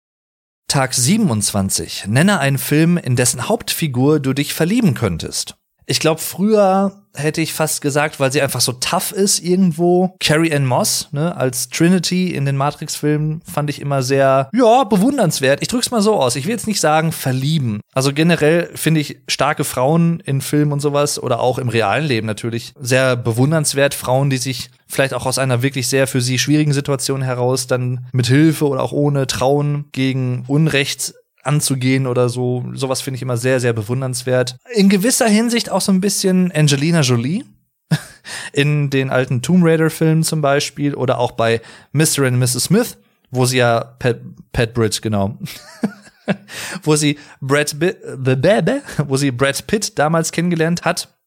Tag 0.67 0.93
27. 0.93 2.07
Nenne 2.07 2.39
einen 2.39 2.57
Film, 2.57 2.97
in 2.97 3.15
dessen 3.15 3.47
Hauptfigur 3.47 4.19
du 4.19 4.33
dich 4.33 4.53
verlieben 4.53 4.95
könntest. 4.95 5.55
Ich 5.85 6.01
glaube, 6.01 6.19
früher 6.19 7.06
hätte 7.17 7.41
ich 7.41 7.53
fast 7.53 7.81
gesagt, 7.81 8.19
weil 8.19 8.31
sie 8.31 8.41
einfach 8.41 8.61
so 8.61 8.73
tough 8.73 9.11
ist 9.11 9.39
irgendwo. 9.39 10.15
Carrie 10.19 10.53
Ann 10.53 10.65
Moss, 10.65 11.09
ne, 11.11 11.35
als 11.35 11.69
Trinity 11.69 12.33
in 12.33 12.45
den 12.45 12.57
Matrix-Filmen 12.57 13.41
fand 13.51 13.69
ich 13.69 13.81
immer 13.81 14.03
sehr, 14.03 14.49
ja, 14.53 14.83
bewundernswert. 14.83 15.61
Ich 15.61 15.67
drück's 15.67 15.91
mal 15.91 16.01
so 16.01 16.15
aus. 16.15 16.35
Ich 16.35 16.45
will 16.45 16.51
jetzt 16.51 16.67
nicht 16.67 16.79
sagen 16.79 17.11
verlieben. 17.11 17.81
Also 17.93 18.13
generell 18.13 18.69
finde 18.75 19.01
ich 19.01 19.19
starke 19.27 19.63
Frauen 19.63 20.19
in 20.21 20.41
Filmen 20.41 20.71
und 20.71 20.79
sowas 20.79 21.21
oder 21.21 21.39
auch 21.39 21.57
im 21.57 21.69
realen 21.69 22.05
Leben 22.05 22.27
natürlich 22.27 22.73
sehr 22.79 23.15
bewundernswert. 23.15 23.93
Frauen, 23.93 24.29
die 24.29 24.37
sich 24.37 24.69
vielleicht 24.87 25.13
auch 25.13 25.25
aus 25.25 25.37
einer 25.37 25.61
wirklich 25.61 25.87
sehr 25.87 26.07
für 26.07 26.21
sie 26.21 26.39
schwierigen 26.39 26.73
Situation 26.73 27.21
heraus 27.21 27.67
dann 27.67 28.07
mit 28.11 28.27
Hilfe 28.27 28.67
oder 28.67 28.81
auch 28.81 28.93
ohne 28.93 29.27
trauen 29.27 29.85
gegen 29.91 30.43
Unrecht 30.47 31.13
anzugehen 31.47 32.07
oder 32.07 32.29
so. 32.29 32.63
Sowas 32.73 33.01
finde 33.01 33.15
ich 33.15 33.21
immer 33.21 33.37
sehr, 33.37 33.59
sehr 33.59 33.73
bewundernswert. 33.73 34.57
In 34.73 34.89
gewisser 34.89 35.27
Hinsicht 35.27 35.69
auch 35.69 35.81
so 35.81 35.91
ein 35.91 36.01
bisschen 36.01 36.51
Angelina 36.51 37.01
Jolie. 37.01 37.45
In 38.53 38.89
den 38.89 39.09
alten 39.09 39.41
Tomb 39.41 39.63
Raider-Filmen 39.63 40.23
zum 40.23 40.41
Beispiel 40.41 40.93
oder 40.93 41.19
auch 41.19 41.31
bei 41.31 41.61
Mr. 41.93 42.23
and 42.23 42.37
Mrs. 42.37 42.65
Smith, 42.65 42.97
wo 43.31 43.45
sie 43.45 43.57
ja 43.57 43.95
Pat, 43.99 44.19
Pat 44.51 44.73
Bridge, 44.73 44.99
genau. 45.01 45.37
wo 46.83 46.95
sie 46.95 47.17
Brad 47.39 47.79
Pitt, 47.79 47.97
wo 49.05 49.17
sie 49.17 49.31
Brad 49.31 49.65
Pitt 49.67 49.97
damals 49.97 50.31
kennengelernt 50.31 50.83
hat. 50.83 51.17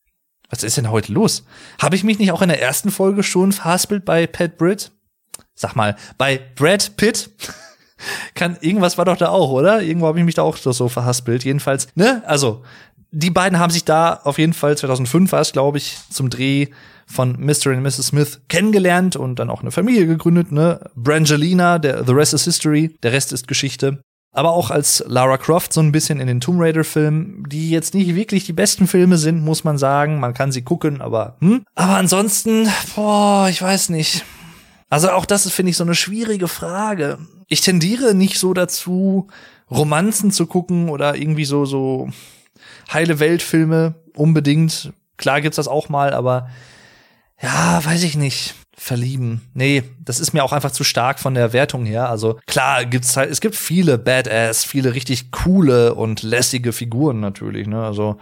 Was 0.50 0.62
ist 0.62 0.76
denn 0.76 0.90
heute 0.90 1.12
los? 1.12 1.44
Habe 1.80 1.96
ich 1.96 2.04
mich 2.04 2.18
nicht 2.18 2.32
auch 2.32 2.42
in 2.42 2.48
der 2.48 2.60
ersten 2.60 2.90
Folge 2.90 3.22
schon 3.22 3.52
verhaspelt 3.52 4.04
bei 4.04 4.26
Pat 4.26 4.58
Britt? 4.58 4.90
Sag 5.54 5.76
mal, 5.76 5.96
bei 6.18 6.40
Brad 6.56 6.96
Pitt? 6.96 7.30
Kann, 8.34 8.56
irgendwas 8.60 8.98
war 8.98 9.04
doch 9.04 9.16
da 9.16 9.28
auch, 9.28 9.50
oder? 9.50 9.82
Irgendwo 9.82 10.06
habe 10.06 10.18
ich 10.18 10.24
mich 10.24 10.34
da 10.34 10.42
auch 10.42 10.56
so 10.56 10.88
verhaspelt. 10.88 11.44
Jedenfalls, 11.44 11.88
ne? 11.94 12.22
Also, 12.26 12.62
die 13.12 13.30
beiden 13.30 13.58
haben 13.58 13.70
sich 13.70 13.84
da 13.84 14.20
auf 14.24 14.38
jeden 14.38 14.52
Fall 14.52 14.76
2005 14.76 15.32
war 15.32 15.40
es, 15.40 15.52
glaube 15.52 15.78
ich, 15.78 15.98
zum 16.10 16.30
Dreh 16.30 16.68
von 17.06 17.32
Mr. 17.40 17.70
und 17.70 17.82
Mrs. 17.82 18.06
Smith 18.08 18.40
kennengelernt 18.48 19.16
und 19.16 19.38
dann 19.38 19.50
auch 19.50 19.62
eine 19.62 19.72
Familie 19.72 20.06
gegründet, 20.06 20.52
ne? 20.52 20.80
Brangelina, 20.94 21.78
der 21.78 22.04
The 22.04 22.12
Rest 22.12 22.34
is 22.34 22.44
History, 22.44 22.96
der 23.02 23.12
Rest 23.12 23.32
ist 23.32 23.48
Geschichte. 23.48 24.00
Aber 24.32 24.52
auch 24.52 24.70
als 24.70 25.02
Lara 25.08 25.36
Croft 25.38 25.72
so 25.72 25.80
ein 25.80 25.90
bisschen 25.90 26.20
in 26.20 26.28
den 26.28 26.40
Tomb 26.40 26.60
Raider 26.60 26.84
Filmen, 26.84 27.44
die 27.48 27.70
jetzt 27.70 27.94
nicht 27.94 28.14
wirklich 28.14 28.44
die 28.44 28.52
besten 28.52 28.86
Filme 28.86 29.18
sind, 29.18 29.42
muss 29.42 29.64
man 29.64 29.76
sagen. 29.76 30.20
Man 30.20 30.34
kann 30.34 30.52
sie 30.52 30.62
gucken, 30.62 31.00
aber 31.00 31.36
hm? 31.40 31.64
Aber 31.74 31.96
ansonsten, 31.96 32.68
boah, 32.94 33.48
ich 33.50 33.60
weiß 33.60 33.88
nicht. 33.88 34.24
Also 34.88 35.10
auch 35.10 35.24
das 35.24 35.46
ist, 35.46 35.52
finde 35.52 35.70
ich, 35.70 35.76
so 35.76 35.84
eine 35.84 35.96
schwierige 35.96 36.46
Frage 36.46 37.18
ich 37.50 37.60
tendiere 37.60 38.14
nicht 38.14 38.38
so 38.38 38.54
dazu, 38.54 39.26
Romanzen 39.70 40.30
zu 40.30 40.46
gucken 40.46 40.88
oder 40.88 41.16
irgendwie 41.16 41.44
so, 41.44 41.66
so 41.66 42.08
heile 42.90 43.18
Weltfilme 43.18 43.94
unbedingt. 44.14 44.92
Klar 45.16 45.42
gibt's 45.42 45.56
das 45.56 45.68
auch 45.68 45.88
mal, 45.90 46.14
aber 46.14 46.48
ja, 47.42 47.84
weiß 47.84 48.04
ich 48.04 48.16
nicht. 48.16 48.54
Verlieben. 48.76 49.42
Nee, 49.52 49.82
das 50.02 50.20
ist 50.20 50.32
mir 50.32 50.42
auch 50.42 50.54
einfach 50.54 50.70
zu 50.70 50.84
stark 50.84 51.20
von 51.20 51.34
der 51.34 51.52
Wertung 51.52 51.84
her. 51.84 52.08
Also 52.08 52.40
klar 52.46 52.86
gibt's 52.86 53.14
halt, 53.14 53.30
es 53.30 53.42
gibt 53.42 53.54
viele 53.54 53.98
Badass, 53.98 54.64
viele 54.64 54.94
richtig 54.94 55.30
coole 55.32 55.94
und 55.94 56.22
lässige 56.22 56.72
Figuren 56.72 57.20
natürlich, 57.20 57.66
ne? 57.66 57.84
Also 57.84 58.16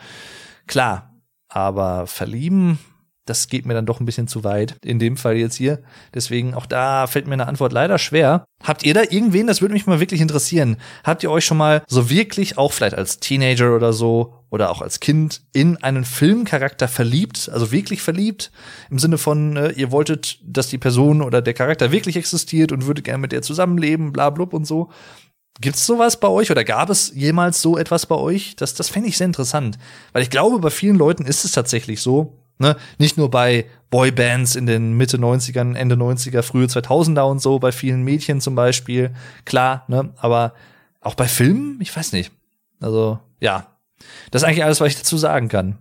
klar. 0.66 1.14
Aber 1.48 2.08
verlieben, 2.08 2.80
das 3.28 3.48
geht 3.48 3.66
mir 3.66 3.74
dann 3.74 3.86
doch 3.86 4.00
ein 4.00 4.06
bisschen 4.06 4.28
zu 4.28 4.44
weit. 4.44 4.76
In 4.84 4.98
dem 4.98 5.16
Fall 5.16 5.36
jetzt 5.36 5.56
hier. 5.56 5.80
Deswegen 6.14 6.54
auch 6.54 6.66
da 6.66 7.06
fällt 7.06 7.26
mir 7.26 7.34
eine 7.34 7.46
Antwort 7.46 7.72
leider 7.72 7.98
schwer. 7.98 8.44
Habt 8.62 8.84
ihr 8.84 8.94
da 8.94 9.02
irgendwen, 9.02 9.46
das 9.46 9.60
würde 9.60 9.74
mich 9.74 9.86
mal 9.86 10.00
wirklich 10.00 10.20
interessieren, 10.20 10.76
habt 11.04 11.22
ihr 11.22 11.30
euch 11.30 11.44
schon 11.44 11.56
mal 11.56 11.82
so 11.86 12.10
wirklich, 12.10 12.58
auch 12.58 12.72
vielleicht 12.72 12.94
als 12.94 13.20
Teenager 13.20 13.74
oder 13.74 13.92
so, 13.92 14.34
oder 14.50 14.70
auch 14.70 14.80
als 14.80 15.00
Kind, 15.00 15.42
in 15.52 15.76
einen 15.82 16.04
Filmcharakter 16.04 16.88
verliebt? 16.88 17.50
Also 17.52 17.70
wirklich 17.70 18.02
verliebt? 18.02 18.50
Im 18.90 18.98
Sinne 18.98 19.18
von, 19.18 19.56
äh, 19.56 19.70
ihr 19.72 19.92
wolltet, 19.92 20.38
dass 20.42 20.68
die 20.68 20.78
Person 20.78 21.22
oder 21.22 21.42
der 21.42 21.54
Charakter 21.54 21.92
wirklich 21.92 22.16
existiert 22.16 22.72
und 22.72 22.86
würdet 22.86 23.04
gerne 23.04 23.18
mit 23.18 23.32
der 23.32 23.42
zusammenleben, 23.42 24.12
bla 24.12 24.30
blub 24.30 24.54
und 24.54 24.66
so. 24.66 24.90
Gibt's 25.60 25.86
sowas 25.86 26.20
bei 26.20 26.28
euch 26.28 26.50
oder 26.50 26.62
gab 26.62 26.88
es 26.88 27.12
jemals 27.14 27.60
so 27.60 27.76
etwas 27.76 28.06
bei 28.06 28.14
euch? 28.14 28.54
Das, 28.56 28.74
das 28.74 28.88
fände 28.88 29.08
ich 29.08 29.18
sehr 29.18 29.26
interessant. 29.26 29.76
Weil 30.12 30.22
ich 30.22 30.30
glaube, 30.30 30.60
bei 30.60 30.70
vielen 30.70 30.96
Leuten 30.96 31.24
ist 31.26 31.44
es 31.44 31.52
tatsächlich 31.52 32.00
so, 32.00 32.38
Ne? 32.58 32.76
Nicht 32.98 33.16
nur 33.16 33.30
bei 33.30 33.66
Boybands 33.90 34.56
in 34.56 34.66
den 34.66 34.94
Mitte 34.96 35.16
90ern, 35.16 35.74
Ende 35.74 35.94
90er, 35.94 36.42
frühe 36.42 36.66
2000er 36.66 37.22
und 37.22 37.40
so, 37.40 37.58
bei 37.58 37.72
vielen 37.72 38.02
Mädchen 38.02 38.40
zum 38.40 38.54
Beispiel, 38.54 39.10
klar, 39.44 39.84
ne? 39.88 40.10
aber 40.18 40.54
auch 41.00 41.14
bei 41.14 41.28
Filmen, 41.28 41.78
ich 41.80 41.96
weiß 41.96 42.12
nicht. 42.12 42.32
Also, 42.80 43.18
ja. 43.40 43.66
Das 44.30 44.42
ist 44.42 44.48
eigentlich 44.48 44.64
alles, 44.64 44.80
was 44.80 44.88
ich 44.88 44.96
dazu 44.96 45.16
sagen 45.16 45.48
kann. 45.48 45.78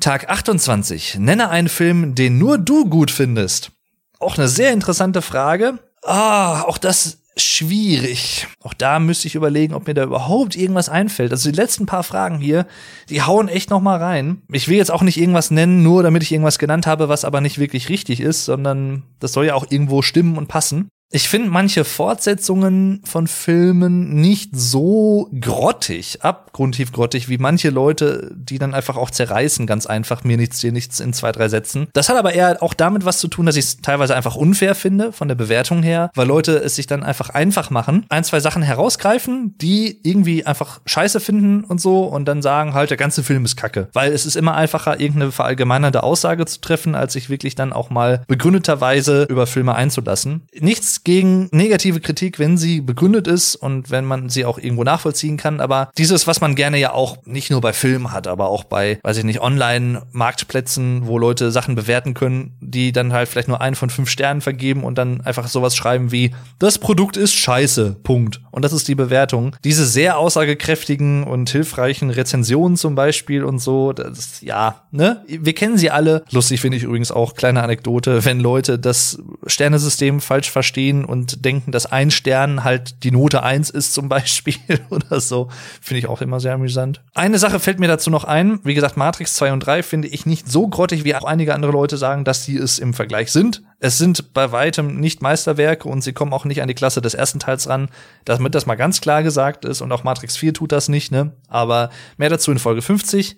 Tag 0.00 0.28
28. 0.28 1.18
Nenne 1.18 1.48
einen 1.50 1.68
Film, 1.68 2.14
den 2.14 2.38
nur 2.38 2.58
du 2.58 2.88
gut 2.88 3.10
findest. 3.10 3.70
Auch 4.18 4.36
eine 4.36 4.48
sehr 4.48 4.72
interessante 4.72 5.22
Frage. 5.22 5.78
Ah, 6.02 6.62
auch 6.62 6.78
das 6.78 7.18
schwierig. 7.36 8.46
Auch 8.62 8.74
da 8.74 8.98
müsste 8.98 9.26
ich 9.26 9.34
überlegen, 9.34 9.74
ob 9.74 9.86
mir 9.86 9.94
da 9.94 10.04
überhaupt 10.04 10.56
irgendwas 10.56 10.88
einfällt. 10.88 11.32
Also 11.32 11.50
die 11.50 11.56
letzten 11.56 11.86
paar 11.86 12.02
Fragen 12.02 12.38
hier, 12.38 12.66
die 13.08 13.22
hauen 13.22 13.48
echt 13.48 13.70
noch 13.70 13.80
mal 13.80 13.98
rein. 13.98 14.42
Ich 14.52 14.68
will 14.68 14.76
jetzt 14.76 14.90
auch 14.90 15.02
nicht 15.02 15.18
irgendwas 15.18 15.50
nennen, 15.50 15.82
nur 15.82 16.02
damit 16.02 16.22
ich 16.22 16.32
irgendwas 16.32 16.58
genannt 16.58 16.86
habe, 16.86 17.08
was 17.08 17.24
aber 17.24 17.40
nicht 17.40 17.58
wirklich 17.58 17.88
richtig 17.88 18.20
ist, 18.20 18.44
sondern 18.44 19.02
das 19.20 19.32
soll 19.32 19.46
ja 19.46 19.54
auch 19.54 19.66
irgendwo 19.68 20.02
stimmen 20.02 20.38
und 20.38 20.48
passen. 20.48 20.88
Ich 21.14 21.28
finde 21.28 21.48
manche 21.48 21.84
Fortsetzungen 21.84 23.00
von 23.04 23.28
Filmen 23.28 24.20
nicht 24.20 24.50
so 24.52 25.30
grottig, 25.40 26.24
abgrundtief 26.24 26.90
grottig, 26.90 27.28
wie 27.28 27.38
manche 27.38 27.70
Leute, 27.70 28.32
die 28.34 28.58
dann 28.58 28.74
einfach 28.74 28.96
auch 28.96 29.12
zerreißen, 29.12 29.64
ganz 29.68 29.86
einfach, 29.86 30.24
mir 30.24 30.36
nichts, 30.36 30.58
dir 30.58 30.72
nichts 30.72 30.98
in 30.98 31.12
zwei, 31.12 31.30
drei 31.30 31.48
Sätzen. 31.48 31.86
Das 31.92 32.08
hat 32.08 32.16
aber 32.16 32.32
eher 32.32 32.60
auch 32.64 32.74
damit 32.74 33.04
was 33.04 33.18
zu 33.18 33.28
tun, 33.28 33.46
dass 33.46 33.54
ich 33.54 33.64
es 33.64 33.76
teilweise 33.76 34.16
einfach 34.16 34.34
unfair 34.34 34.74
finde, 34.74 35.12
von 35.12 35.28
der 35.28 35.36
Bewertung 35.36 35.84
her, 35.84 36.10
weil 36.16 36.26
Leute 36.26 36.56
es 36.56 36.74
sich 36.74 36.88
dann 36.88 37.04
einfach 37.04 37.30
einfach 37.30 37.70
machen, 37.70 38.06
ein, 38.08 38.24
zwei 38.24 38.40
Sachen 38.40 38.64
herausgreifen, 38.64 39.56
die 39.58 40.00
irgendwie 40.02 40.44
einfach 40.44 40.80
scheiße 40.84 41.20
finden 41.20 41.62
und 41.62 41.80
so 41.80 42.06
und 42.06 42.24
dann 42.24 42.42
sagen, 42.42 42.74
halt, 42.74 42.90
der 42.90 42.96
ganze 42.96 43.22
Film 43.22 43.44
ist 43.44 43.54
kacke. 43.54 43.86
Weil 43.92 44.12
es 44.12 44.26
ist 44.26 44.34
immer 44.34 44.56
einfacher, 44.56 44.98
irgendeine 44.98 45.30
verallgemeinernde 45.30 46.02
Aussage 46.02 46.44
zu 46.46 46.60
treffen, 46.60 46.96
als 46.96 47.12
sich 47.12 47.30
wirklich 47.30 47.54
dann 47.54 47.72
auch 47.72 47.90
mal 47.90 48.24
begründeterweise 48.26 49.28
über 49.30 49.46
Filme 49.46 49.76
einzulassen. 49.76 50.48
Nichts 50.58 51.03
gegen 51.04 51.48
negative 51.52 52.00
Kritik, 52.00 52.38
wenn 52.38 52.56
sie 52.56 52.80
begründet 52.80 53.26
ist 53.26 53.56
und 53.56 53.90
wenn 53.90 54.06
man 54.06 54.30
sie 54.30 54.46
auch 54.46 54.58
irgendwo 54.58 54.84
nachvollziehen 54.84 55.36
kann. 55.36 55.60
Aber 55.60 55.90
dieses, 55.98 56.26
was 56.26 56.40
man 56.40 56.54
gerne 56.54 56.78
ja 56.78 56.92
auch 56.92 57.18
nicht 57.26 57.50
nur 57.50 57.60
bei 57.60 57.74
Filmen 57.74 58.10
hat, 58.10 58.26
aber 58.26 58.48
auch 58.48 58.64
bei, 58.64 58.98
weiß 59.02 59.18
ich 59.18 59.24
nicht, 59.24 59.40
Online-Marktplätzen, 59.40 61.06
wo 61.06 61.18
Leute 61.18 61.50
Sachen 61.50 61.74
bewerten 61.74 62.14
können, 62.14 62.56
die 62.60 62.92
dann 62.92 63.12
halt 63.12 63.28
vielleicht 63.28 63.48
nur 63.48 63.60
einen 63.60 63.76
von 63.76 63.90
fünf 63.90 64.08
Sternen 64.08 64.40
vergeben 64.40 64.82
und 64.82 64.96
dann 64.96 65.20
einfach 65.20 65.46
sowas 65.46 65.76
schreiben 65.76 66.10
wie, 66.10 66.32
das 66.58 66.78
Produkt 66.78 67.16
ist 67.16 67.34
scheiße, 67.34 67.96
Punkt. 68.02 68.40
Und 68.50 68.64
das 68.64 68.72
ist 68.72 68.88
die 68.88 68.94
Bewertung. 68.94 69.54
Diese 69.64 69.84
sehr 69.84 70.18
aussagekräftigen 70.18 71.24
und 71.24 71.50
hilfreichen 71.50 72.08
Rezensionen 72.10 72.76
zum 72.76 72.94
Beispiel 72.94 73.44
und 73.44 73.58
so, 73.58 73.92
das, 73.92 74.40
ja, 74.40 74.82
ne? 74.90 75.22
Wir 75.26 75.54
kennen 75.54 75.76
sie 75.76 75.90
alle. 75.90 76.24
Lustig 76.30 76.60
finde 76.60 76.78
ich 76.78 76.84
übrigens 76.84 77.10
auch, 77.12 77.34
kleine 77.34 77.62
Anekdote, 77.62 78.24
wenn 78.24 78.40
Leute 78.40 78.78
das 78.78 79.18
Sternesystem 79.46 80.20
falsch 80.20 80.50
verstehen, 80.50 80.83
sehen 80.84 81.04
und 81.04 81.44
denken, 81.44 81.72
dass 81.72 81.86
ein 81.86 82.10
Stern 82.10 82.62
halt 82.64 83.04
die 83.04 83.10
Note 83.10 83.42
eins 83.42 83.70
ist 83.70 83.94
zum 83.94 84.08
Beispiel 84.08 84.56
oder 84.90 85.20
so. 85.20 85.48
Finde 85.80 85.98
ich 85.98 86.06
auch 86.08 86.20
immer 86.20 86.40
sehr 86.40 86.54
amüsant. 86.54 87.02
Eine 87.14 87.38
Sache 87.38 87.58
fällt 87.58 87.80
mir 87.80 87.88
dazu 87.88 88.10
noch 88.10 88.24
ein. 88.24 88.60
Wie 88.64 88.74
gesagt, 88.74 88.96
Matrix 88.96 89.34
2 89.34 89.52
und 89.52 89.60
3 89.60 89.82
finde 89.82 90.08
ich 90.08 90.26
nicht 90.26 90.50
so 90.50 90.68
grottig, 90.68 91.04
wie 91.04 91.14
auch 91.14 91.24
einige 91.24 91.54
andere 91.54 91.72
Leute 91.72 91.96
sagen, 91.96 92.24
dass 92.24 92.44
sie 92.44 92.56
es 92.56 92.78
im 92.78 92.92
Vergleich 92.92 93.32
sind. 93.32 93.62
Es 93.78 93.98
sind 93.98 94.34
bei 94.34 94.52
weitem 94.52 95.00
nicht 95.00 95.22
Meisterwerke 95.22 95.88
und 95.88 96.02
sie 96.02 96.12
kommen 96.12 96.32
auch 96.32 96.44
nicht 96.44 96.62
an 96.62 96.68
die 96.68 96.74
Klasse 96.74 97.00
des 97.00 97.14
ersten 97.14 97.38
Teils 97.38 97.68
ran, 97.68 97.88
damit 98.24 98.54
das 98.54 98.66
mal 98.66 98.74
ganz 98.74 99.00
klar 99.00 99.22
gesagt 99.22 99.64
ist. 99.64 99.80
Und 99.80 99.90
auch 99.92 100.04
Matrix 100.04 100.36
4 100.36 100.52
tut 100.54 100.72
das 100.72 100.88
nicht, 100.88 101.12
ne? 101.12 101.32
Aber 101.48 101.90
mehr 102.18 102.28
dazu 102.28 102.50
in 102.52 102.58
Folge 102.58 102.82
50. 102.82 103.36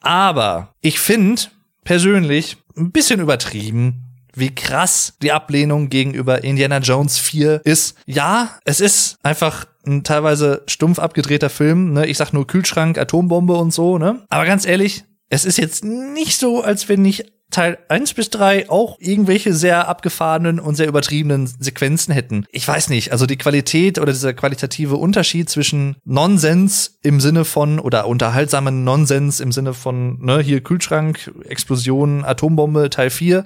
Aber 0.00 0.74
ich 0.80 0.98
finde 0.98 1.42
persönlich 1.84 2.56
ein 2.76 2.90
bisschen 2.90 3.20
übertrieben, 3.20 4.05
wie 4.36 4.54
krass 4.54 5.14
die 5.22 5.32
Ablehnung 5.32 5.88
gegenüber 5.88 6.44
Indiana 6.44 6.78
Jones 6.78 7.18
4 7.18 7.62
ist. 7.64 7.96
Ja, 8.06 8.58
es 8.64 8.80
ist 8.80 9.18
einfach 9.22 9.66
ein 9.86 10.04
teilweise 10.04 10.62
stumpf 10.66 10.98
abgedrehter 10.98 11.50
Film, 11.50 11.92
ne? 11.92 12.06
Ich 12.06 12.18
sag 12.18 12.32
nur 12.32 12.46
Kühlschrank, 12.46 12.98
Atombombe 12.98 13.54
und 13.54 13.72
so, 13.72 13.98
ne? 13.98 14.24
Aber 14.28 14.44
ganz 14.44 14.66
ehrlich, 14.66 15.04
es 15.28 15.44
ist 15.44 15.58
jetzt 15.58 15.84
nicht 15.84 16.38
so, 16.38 16.62
als 16.62 16.88
wenn 16.88 17.02
nicht 17.02 17.32
Teil 17.50 17.78
1 17.88 18.14
bis 18.14 18.30
3 18.30 18.68
auch 18.70 18.96
irgendwelche 18.98 19.54
sehr 19.54 19.86
abgefahrenen 19.86 20.58
und 20.58 20.74
sehr 20.74 20.88
übertriebenen 20.88 21.46
Sequenzen 21.46 22.12
hätten. 22.12 22.44
Ich 22.50 22.66
weiß 22.66 22.88
nicht, 22.90 23.12
also 23.12 23.24
die 23.24 23.38
Qualität 23.38 23.98
oder 23.98 24.12
dieser 24.12 24.34
qualitative 24.34 24.96
Unterschied 24.96 25.48
zwischen 25.48 25.96
Nonsens 26.04 26.98
im 27.02 27.20
Sinne 27.20 27.44
von 27.44 27.78
oder 27.78 28.08
unterhaltsamen 28.08 28.82
Nonsens 28.82 29.38
im 29.38 29.52
Sinne 29.52 29.74
von, 29.74 30.18
ne, 30.20 30.40
hier 30.40 30.60
Kühlschrank, 30.60 31.32
Explosion, 31.48 32.24
Atombombe, 32.24 32.90
Teil 32.90 33.10
4 33.10 33.44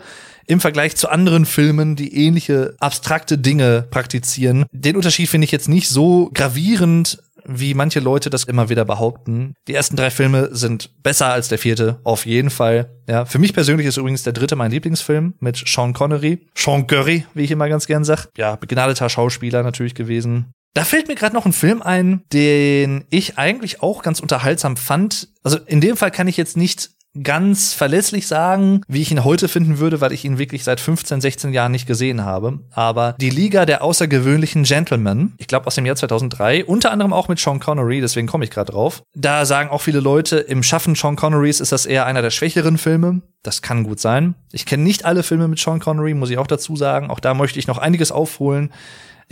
im 0.51 0.61
Vergleich 0.61 0.97
zu 0.97 1.09
anderen 1.09 1.47
Filmen, 1.47 1.95
die 1.95 2.27
ähnliche 2.27 2.75
abstrakte 2.81 3.39
Dinge 3.39 3.87
praktizieren. 3.89 4.67
Den 4.73 4.97
Unterschied 4.97 5.29
finde 5.29 5.45
ich 5.45 5.53
jetzt 5.53 5.69
nicht 5.69 5.89
so 5.89 6.29
gravierend, 6.35 7.23
wie 7.47 7.73
manche 7.73 8.01
Leute 8.01 8.31
das 8.31 8.45
immer 8.45 8.69
wieder 8.69 8.85
behaupten. 8.85 9.55
Die 9.69 9.75
ersten 9.75 9.95
drei 9.95 10.11
Filme 10.11 10.49
sind 10.51 10.91
besser 11.05 11.29
als 11.29 11.49
der 11.49 11.59
vierte, 11.59 12.01
auf 12.03 12.27
jeden 12.27 12.51
Fall. 12.51 12.91
Ja, 13.09 13.27
für 13.27 13.39
mich 13.39 13.55
persönlich 13.55 13.87
ist 13.87 13.97
übrigens 13.97 14.25
der 14.25 14.33
dritte 14.33 14.57
mein 14.57 14.73
Lieblingsfilm 14.73 15.35
mit 15.39 15.57
Sean 15.57 15.93
Connery. 15.93 16.49
Sean 16.57 16.89
Curry, 16.89 17.27
wie 17.33 17.45
ich 17.45 17.53
immer 17.53 17.69
ganz 17.69 17.87
gern 17.87 18.03
sag. 18.03 18.29
Ja, 18.37 18.57
begnadeter 18.57 19.09
Schauspieler 19.09 19.63
natürlich 19.63 19.95
gewesen. 19.95 20.53
Da 20.75 20.85
fällt 20.85 21.07
mir 21.07 21.15
gerade 21.15 21.35
noch 21.35 21.47
ein 21.47 21.53
Film 21.53 21.81
ein, 21.81 22.23
den 22.33 23.05
ich 23.11 23.39
eigentlich 23.39 23.83
auch 23.83 24.03
ganz 24.03 24.19
unterhaltsam 24.19 24.77
fand. 24.77 25.29
Also 25.45 25.59
in 25.67 25.81
dem 25.81 25.97
Fall 25.97 26.11
kann 26.11 26.29
ich 26.29 26.37
jetzt 26.37 26.57
nicht 26.57 26.91
ganz 27.23 27.75
verlässlich 27.75 28.27
sagen, 28.27 28.83
wie 28.87 29.03
ich 29.03 29.11
ihn 29.11 29.25
heute 29.25 29.49
finden 29.49 29.79
würde, 29.79 30.01
weil 30.01 30.13
ich 30.13 30.25
ihn 30.25 30.39
wirklich 30.39 30.65
seit 30.65 30.81
15, 30.81 31.21
16 31.21 31.53
Jahren 31.53 31.73
nicht 31.73 31.87
gesehen 31.87 32.25
habe. 32.25 32.61
Aber 32.71 33.15
die 33.21 33.31
Liga 33.31 33.67
der 33.67 33.83
außergewöhnlichen 33.83 34.63
Gentlemen, 34.63 35.35
ich 35.39 35.49
glaube 35.49 35.67
aus 35.67 35.75
dem 35.75 35.87
Jahr 35.87 35.97
2003, 35.97 36.65
unter 36.65 36.93
anderem 36.93 37.13
auch 37.13 37.29
mit 37.29 37.39
Sean 37.39 37.61
Connery, 37.61 38.01
deswegen 38.01 38.27
komme 38.27 38.45
ich 38.45 38.51
gerade 38.51 38.73
drauf. 38.73 39.03
Da 39.15 39.45
sagen 39.45 39.71
auch 39.71 39.81
viele 39.81 40.01
Leute, 40.01 40.37
im 40.39 40.63
Schaffen 40.63 40.95
Sean 40.95 41.17
Connerys 41.17 41.61
ist 41.61 41.73
das 41.73 41.87
eher 41.87 42.07
einer 42.07 42.23
der 42.23 42.31
schwächeren 42.31 42.79
Filme. 42.79 43.23
Das 43.43 43.63
kann 43.63 43.85
gut 43.85 44.01
sein. 44.01 44.35
Ich 44.53 44.67
kenne 44.67 44.83
nicht 44.83 45.05
alle 45.05 45.23
Filme 45.23 45.49
mit 45.49 45.59
Sean 45.59 45.81
Connery, 45.81 46.15
muss 46.15 46.31
ich 46.31 46.39
auch 46.39 46.47
dazu 46.47 46.77
sagen. 46.77 47.11
Auch 47.11 47.21
da 47.21 47.35
möchte 47.35 47.59
ich 47.59 47.67
noch 47.67 47.79
einiges 47.79 48.13
aufholen. 48.13 48.71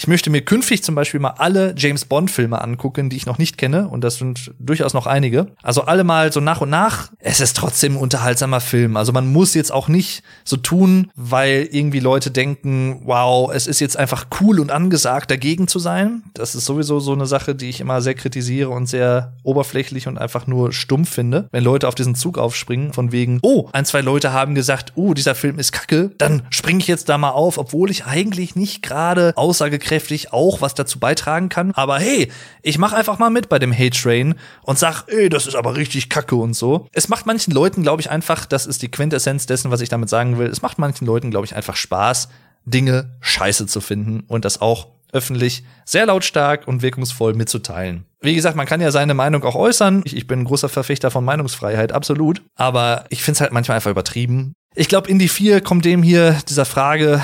Ich 0.00 0.06
möchte 0.06 0.30
mir 0.30 0.42
künftig 0.42 0.84
zum 0.84 0.94
Beispiel 0.94 1.18
mal 1.18 1.34
alle 1.38 1.74
James 1.76 2.04
Bond-Filme 2.04 2.62
angucken, 2.62 3.10
die 3.10 3.16
ich 3.16 3.26
noch 3.26 3.38
nicht 3.38 3.58
kenne. 3.58 3.88
Und 3.88 4.04
das 4.04 4.18
sind 4.18 4.52
durchaus 4.60 4.94
noch 4.94 5.08
einige. 5.08 5.48
Also 5.60 5.82
alle 5.82 6.04
mal 6.04 6.32
so 6.32 6.38
nach 6.38 6.60
und 6.60 6.70
nach. 6.70 7.10
Es 7.18 7.40
ist 7.40 7.56
trotzdem 7.56 7.94
ein 7.94 7.98
unterhaltsamer 7.98 8.60
Film. 8.60 8.96
Also 8.96 9.10
man 9.10 9.32
muss 9.32 9.54
jetzt 9.54 9.72
auch 9.72 9.88
nicht 9.88 10.22
so 10.44 10.56
tun, 10.56 11.10
weil 11.16 11.68
irgendwie 11.72 11.98
Leute 11.98 12.30
denken, 12.30 13.00
wow, 13.06 13.50
es 13.52 13.66
ist 13.66 13.80
jetzt 13.80 13.96
einfach 13.96 14.26
cool 14.40 14.60
und 14.60 14.70
angesagt, 14.70 15.32
dagegen 15.32 15.66
zu 15.66 15.80
sein. 15.80 16.22
Das 16.32 16.54
ist 16.54 16.64
sowieso 16.64 17.00
so 17.00 17.12
eine 17.12 17.26
Sache, 17.26 17.56
die 17.56 17.68
ich 17.68 17.80
immer 17.80 18.00
sehr 18.00 18.14
kritisiere 18.14 18.68
und 18.68 18.86
sehr 18.86 19.32
oberflächlich 19.42 20.06
und 20.06 20.16
einfach 20.16 20.46
nur 20.46 20.72
stumpf 20.72 21.10
finde. 21.10 21.48
Wenn 21.50 21.64
Leute 21.64 21.88
auf 21.88 21.96
diesen 21.96 22.14
Zug 22.14 22.38
aufspringen, 22.38 22.92
von 22.92 23.10
wegen, 23.10 23.40
oh, 23.42 23.68
ein, 23.72 23.84
zwei 23.84 24.02
Leute 24.02 24.32
haben 24.32 24.54
gesagt, 24.54 24.92
oh, 24.94 25.12
dieser 25.12 25.34
Film 25.34 25.58
ist 25.58 25.72
kacke, 25.72 26.12
dann 26.18 26.42
springe 26.50 26.78
ich 26.78 26.86
jetzt 26.86 27.08
da 27.08 27.18
mal 27.18 27.30
auf, 27.30 27.58
obwohl 27.58 27.90
ich 27.90 28.04
eigentlich 28.04 28.54
nicht 28.54 28.84
gerade 28.84 29.32
aussage 29.34 29.80
aussagekräftig 29.88 30.32
auch 30.32 30.60
was 30.60 30.74
dazu 30.74 30.98
beitragen 30.98 31.48
kann. 31.48 31.72
Aber 31.74 31.98
hey, 31.98 32.30
ich 32.62 32.78
mach 32.78 32.92
einfach 32.92 33.18
mal 33.18 33.30
mit 33.30 33.48
bei 33.48 33.58
dem 33.58 33.72
Hate 33.72 33.90
Train 33.90 34.34
und 34.62 34.78
sag, 34.78 35.04
ey, 35.08 35.28
das 35.28 35.46
ist 35.46 35.56
aber 35.56 35.76
richtig 35.76 36.08
kacke 36.08 36.36
und 36.36 36.54
so. 36.54 36.86
Es 36.92 37.08
macht 37.08 37.26
manchen 37.26 37.52
Leuten, 37.52 37.82
glaube 37.82 38.00
ich, 38.00 38.10
einfach, 38.10 38.46
das 38.46 38.66
ist 38.66 38.82
die 38.82 38.90
Quintessenz 38.90 39.46
dessen, 39.46 39.70
was 39.70 39.80
ich 39.80 39.88
damit 39.88 40.08
sagen 40.08 40.38
will. 40.38 40.48
Es 40.48 40.62
macht 40.62 40.78
manchen 40.78 41.06
Leuten, 41.06 41.30
glaube 41.30 41.46
ich, 41.46 41.54
einfach 41.54 41.76
Spaß, 41.76 42.28
Dinge 42.64 43.16
scheiße 43.20 43.66
zu 43.66 43.80
finden 43.80 44.24
und 44.28 44.44
das 44.44 44.60
auch 44.60 44.88
öffentlich 45.10 45.64
sehr 45.86 46.04
lautstark 46.04 46.68
und 46.68 46.82
wirkungsvoll 46.82 47.32
mitzuteilen. 47.32 48.04
Wie 48.20 48.34
gesagt, 48.34 48.56
man 48.56 48.66
kann 48.66 48.82
ja 48.82 48.90
seine 48.90 49.14
Meinung 49.14 49.42
auch 49.44 49.54
äußern. 49.54 50.02
Ich, 50.04 50.14
ich 50.14 50.26
bin 50.26 50.40
ein 50.40 50.44
großer 50.44 50.68
Verfechter 50.68 51.10
von 51.10 51.24
Meinungsfreiheit, 51.24 51.92
absolut. 51.92 52.42
Aber 52.56 53.04
ich 53.08 53.22
finde 53.22 53.36
es 53.36 53.40
halt 53.40 53.52
manchmal 53.52 53.76
einfach 53.76 53.90
übertrieben. 53.90 54.52
Ich 54.74 54.88
glaube, 54.88 55.08
Indie 55.08 55.28
4 55.28 55.62
kommt 55.62 55.86
dem 55.86 56.02
hier 56.02 56.36
dieser 56.46 56.66
Frage 56.66 57.22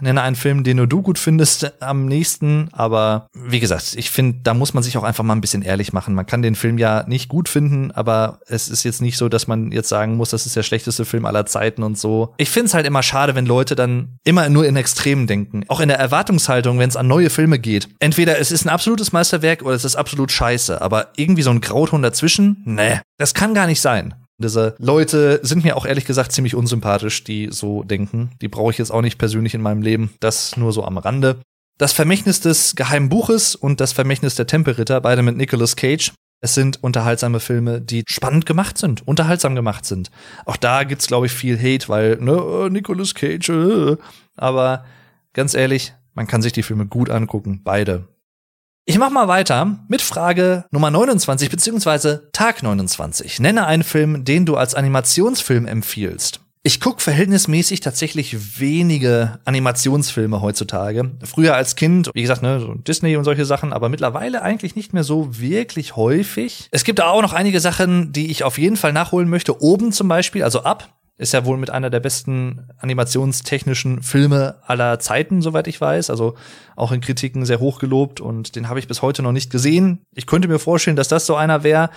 nenne 0.00 0.22
einen 0.22 0.36
Film, 0.36 0.64
den 0.64 0.76
nur 0.76 0.86
du 0.86 1.02
gut 1.02 1.18
findest 1.18 1.72
am 1.82 2.06
nächsten. 2.06 2.68
Aber 2.72 3.26
wie 3.34 3.60
gesagt, 3.60 3.94
ich 3.96 4.10
finde, 4.10 4.38
da 4.42 4.54
muss 4.54 4.74
man 4.74 4.82
sich 4.82 4.96
auch 4.96 5.02
einfach 5.02 5.24
mal 5.24 5.34
ein 5.34 5.40
bisschen 5.40 5.62
ehrlich 5.62 5.92
machen. 5.92 6.14
Man 6.14 6.26
kann 6.26 6.42
den 6.42 6.54
Film 6.54 6.78
ja 6.78 7.04
nicht 7.06 7.28
gut 7.28 7.48
finden, 7.48 7.90
aber 7.90 8.40
es 8.46 8.68
ist 8.68 8.84
jetzt 8.84 9.02
nicht 9.02 9.16
so, 9.16 9.28
dass 9.28 9.46
man 9.46 9.72
jetzt 9.72 9.88
sagen 9.88 10.16
muss, 10.16 10.30
das 10.30 10.46
ist 10.46 10.56
der 10.56 10.62
schlechteste 10.62 11.04
Film 11.04 11.24
aller 11.24 11.46
Zeiten 11.46 11.82
und 11.82 11.98
so. 11.98 12.34
Ich 12.36 12.50
finde 12.50 12.66
es 12.66 12.74
halt 12.74 12.86
immer 12.86 13.02
schade, 13.02 13.34
wenn 13.34 13.46
Leute 13.46 13.74
dann 13.74 14.18
immer 14.24 14.48
nur 14.48 14.66
in 14.66 14.76
Extremen 14.76 15.26
denken. 15.26 15.64
Auch 15.68 15.80
in 15.80 15.88
der 15.88 15.98
Erwartungshaltung, 15.98 16.78
wenn 16.78 16.88
es 16.88 16.96
an 16.96 17.06
neue 17.06 17.30
Filme 17.30 17.58
geht. 17.58 17.88
Entweder 17.98 18.38
es 18.38 18.50
ist 18.50 18.64
ein 18.64 18.70
absolutes 18.70 19.12
Meisterwerk 19.12 19.62
oder 19.62 19.74
es 19.74 19.84
ist 19.84 19.96
absolut 19.96 20.32
scheiße. 20.32 20.80
Aber 20.80 21.08
irgendwie 21.16 21.42
so 21.42 21.50
ein 21.50 21.60
Grauton 21.60 22.02
dazwischen? 22.02 22.62
Nee, 22.64 23.00
das 23.18 23.34
kann 23.34 23.54
gar 23.54 23.66
nicht 23.66 23.80
sein. 23.80 24.14
Diese 24.38 24.74
Leute 24.78 25.40
sind 25.42 25.64
mir 25.64 25.76
auch 25.76 25.86
ehrlich 25.86 26.06
gesagt 26.06 26.32
ziemlich 26.32 26.54
unsympathisch, 26.54 27.22
die 27.24 27.48
so 27.50 27.82
denken. 27.84 28.30
Die 28.40 28.48
brauche 28.48 28.72
ich 28.72 28.78
jetzt 28.78 28.90
auch 28.90 29.02
nicht 29.02 29.18
persönlich 29.18 29.54
in 29.54 29.62
meinem 29.62 29.82
Leben. 29.82 30.14
Das 30.20 30.56
nur 30.56 30.72
so 30.72 30.84
am 30.84 30.98
Rande. 30.98 31.40
Das 31.78 31.92
Vermächtnis 31.92 32.40
des 32.40 32.76
geheimen 32.76 33.08
Buches 33.08 33.54
und 33.54 33.80
das 33.80 33.92
Vermächtnis 33.92 34.34
der 34.34 34.46
Tempelritter, 34.46 35.00
beide 35.00 35.22
mit 35.22 35.36
Nicolas 35.36 35.76
Cage. 35.76 36.12
Es 36.40 36.54
sind 36.54 36.82
unterhaltsame 36.82 37.40
Filme, 37.40 37.80
die 37.80 38.04
spannend 38.06 38.44
gemacht 38.44 38.76
sind, 38.76 39.06
unterhaltsam 39.08 39.54
gemacht 39.54 39.86
sind. 39.86 40.10
Auch 40.44 40.56
da 40.56 40.84
gibt's, 40.84 41.06
glaube 41.06 41.26
ich, 41.26 41.32
viel 41.32 41.58
Hate, 41.58 41.88
weil, 41.88 42.16
ne, 42.16 42.32
äh, 42.32 42.70
Nicolas 42.70 43.14
Cage, 43.14 43.48
äh. 43.48 43.96
aber 44.36 44.84
ganz 45.32 45.54
ehrlich, 45.54 45.94
man 46.12 46.26
kann 46.26 46.42
sich 46.42 46.52
die 46.52 46.62
Filme 46.62 46.86
gut 46.86 47.08
angucken, 47.08 47.62
beide. 47.64 48.08
Ich 48.86 48.98
mach 48.98 49.08
mal 49.08 49.28
weiter 49.28 49.78
mit 49.88 50.02
Frage 50.02 50.66
Nummer 50.70 50.90
29 50.90 51.48
beziehungsweise 51.48 52.28
Tag 52.32 52.62
29. 52.62 53.40
Nenne 53.40 53.66
einen 53.66 53.82
Film, 53.82 54.26
den 54.26 54.44
du 54.44 54.56
als 54.56 54.74
Animationsfilm 54.74 55.66
empfiehlst. 55.66 56.40
Ich 56.66 56.80
gucke 56.80 57.00
verhältnismäßig 57.00 57.80
tatsächlich 57.80 58.60
wenige 58.60 59.38
Animationsfilme 59.46 60.42
heutzutage. 60.42 61.12
Früher 61.22 61.54
als 61.54 61.76
Kind, 61.76 62.10
wie 62.12 62.22
gesagt, 62.22 62.42
ne, 62.42 62.60
so 62.60 62.74
Disney 62.74 63.16
und 63.16 63.24
solche 63.24 63.46
Sachen, 63.46 63.72
aber 63.72 63.88
mittlerweile 63.88 64.42
eigentlich 64.42 64.76
nicht 64.76 64.92
mehr 64.92 65.04
so 65.04 65.38
wirklich 65.38 65.96
häufig. 65.96 66.68
Es 66.70 66.84
gibt 66.84 67.02
auch 67.02 67.22
noch 67.22 67.32
einige 67.32 67.60
Sachen, 67.60 68.12
die 68.12 68.30
ich 68.30 68.44
auf 68.44 68.58
jeden 68.58 68.76
Fall 68.76 68.92
nachholen 68.92 69.30
möchte. 69.30 69.62
Oben 69.62 69.92
zum 69.92 70.08
Beispiel, 70.08 70.42
also 70.42 70.62
ab, 70.62 70.93
ist 71.16 71.32
ja 71.32 71.44
wohl 71.44 71.56
mit 71.56 71.70
einer 71.70 71.90
der 71.90 72.00
besten 72.00 72.68
animationstechnischen 72.78 74.02
Filme 74.02 74.56
aller 74.66 74.98
Zeiten, 74.98 75.42
soweit 75.42 75.68
ich 75.68 75.80
weiß. 75.80 76.10
Also 76.10 76.34
auch 76.74 76.90
in 76.90 77.00
Kritiken 77.00 77.46
sehr 77.46 77.60
hoch 77.60 77.78
gelobt 77.78 78.20
und 78.20 78.56
den 78.56 78.68
habe 78.68 78.80
ich 78.80 78.88
bis 78.88 79.00
heute 79.00 79.22
noch 79.22 79.32
nicht 79.32 79.50
gesehen. 79.50 80.00
Ich 80.14 80.26
könnte 80.26 80.48
mir 80.48 80.58
vorstellen, 80.58 80.96
dass 80.96 81.08
das 81.08 81.26
so 81.26 81.36
einer 81.36 81.62
wäre. 81.62 81.90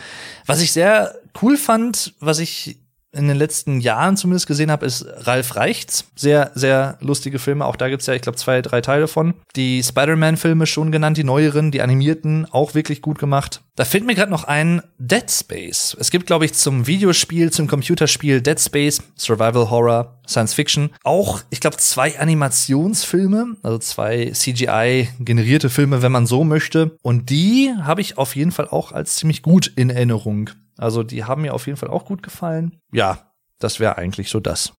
Was 0.46 0.62
ich 0.62 0.72
sehr 0.72 1.16
cool 1.42 1.58
fand, 1.58 2.14
was 2.20 2.40
ich 2.40 2.80
in 3.18 3.28
den 3.28 3.38
letzten 3.38 3.82
Jahren 3.82 4.18
zumindest 4.18 4.48
gesehen 4.48 4.72
habe, 4.72 4.86
ist 4.86 5.06
Ralf 5.26 5.56
Reichts. 5.56 6.06
Sehr, 6.16 6.52
sehr 6.56 6.98
lustige 7.02 7.40
Filme. 7.40 7.66
Auch 7.66 7.76
da 7.76 7.90
gibt's 7.90 8.06
ja, 8.06 8.14
ich 8.14 8.22
glaube, 8.22 8.38
zwei, 8.38 8.62
drei 8.62 8.82
Teile 8.82 9.08
von. 9.08 9.34
Die 9.56 9.84
Spider-Man-Filme 9.84 10.66
schon 10.66 10.92
genannt, 10.92 11.18
die 11.18 11.24
neueren, 11.24 11.72
die 11.72 11.82
animierten, 11.82 12.46
auch 12.52 12.76
wirklich 12.76 13.02
gut 13.02 13.20
gemacht. 13.20 13.62
Da 13.76 13.86
fällt 13.86 14.06
mir 14.06 14.16
gerade 14.16 14.32
noch 14.32 14.46
ein 14.46 14.82
Dead 14.98 15.30
Space. 15.30 15.96
Es 16.00 16.10
gibt, 16.10 16.26
glaube 16.26 16.46
ich, 16.46 16.54
zum 16.54 16.88
Videospiel, 16.88 17.52
zum 17.52 17.68
Computerspiel 17.68 18.42
Dead 18.42 18.60
Space, 18.60 19.04
Survival 19.16 19.70
Horror, 19.70 20.20
Science 20.28 20.56
Fiction, 20.56 20.90
auch, 21.04 21.42
ich 21.52 21.60
glaube, 21.60 21.78
zwei 21.78 22.20
Animationsfilme, 22.20 23.58
also 23.62 23.78
zwei 23.78 24.32
CGI-generierte 24.34 25.70
Filme, 25.70 26.02
wenn 26.02 26.12
man 26.12 26.26
so 26.26 26.44
möchte. 26.44 26.98
Und 27.04 27.30
die 27.30 27.72
habe 27.80 28.02
ich 28.02 28.18
auf 28.18 28.36
jeden 28.36 28.52
Fall 28.52 28.68
auch 28.68 28.92
als 28.92 29.18
ziemlich 29.18 29.44
gut 29.44 29.72
in 29.76 29.90
Erinnerung. 29.90 30.50
Also 30.78 31.04
die 31.04 31.24
haben 31.24 31.42
mir 31.42 31.54
auf 31.54 31.68
jeden 31.68 31.78
Fall 31.78 31.90
auch 31.90 32.06
gut 32.06 32.24
gefallen. 32.24 32.80
Ja, 32.92 33.34
das 33.60 33.80
wäre 33.80 33.98
eigentlich 33.98 34.30
so 34.30 34.40
das. 34.40 34.74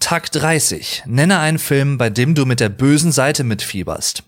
Tag 0.00 0.30
30. 0.32 1.04
Nenne 1.06 1.38
einen 1.38 1.58
Film, 1.58 1.96
bei 1.98 2.10
dem 2.10 2.34
du 2.34 2.44
mit 2.44 2.60
der 2.60 2.68
bösen 2.68 3.12
Seite 3.12 3.44
mitfieberst. 3.44 4.24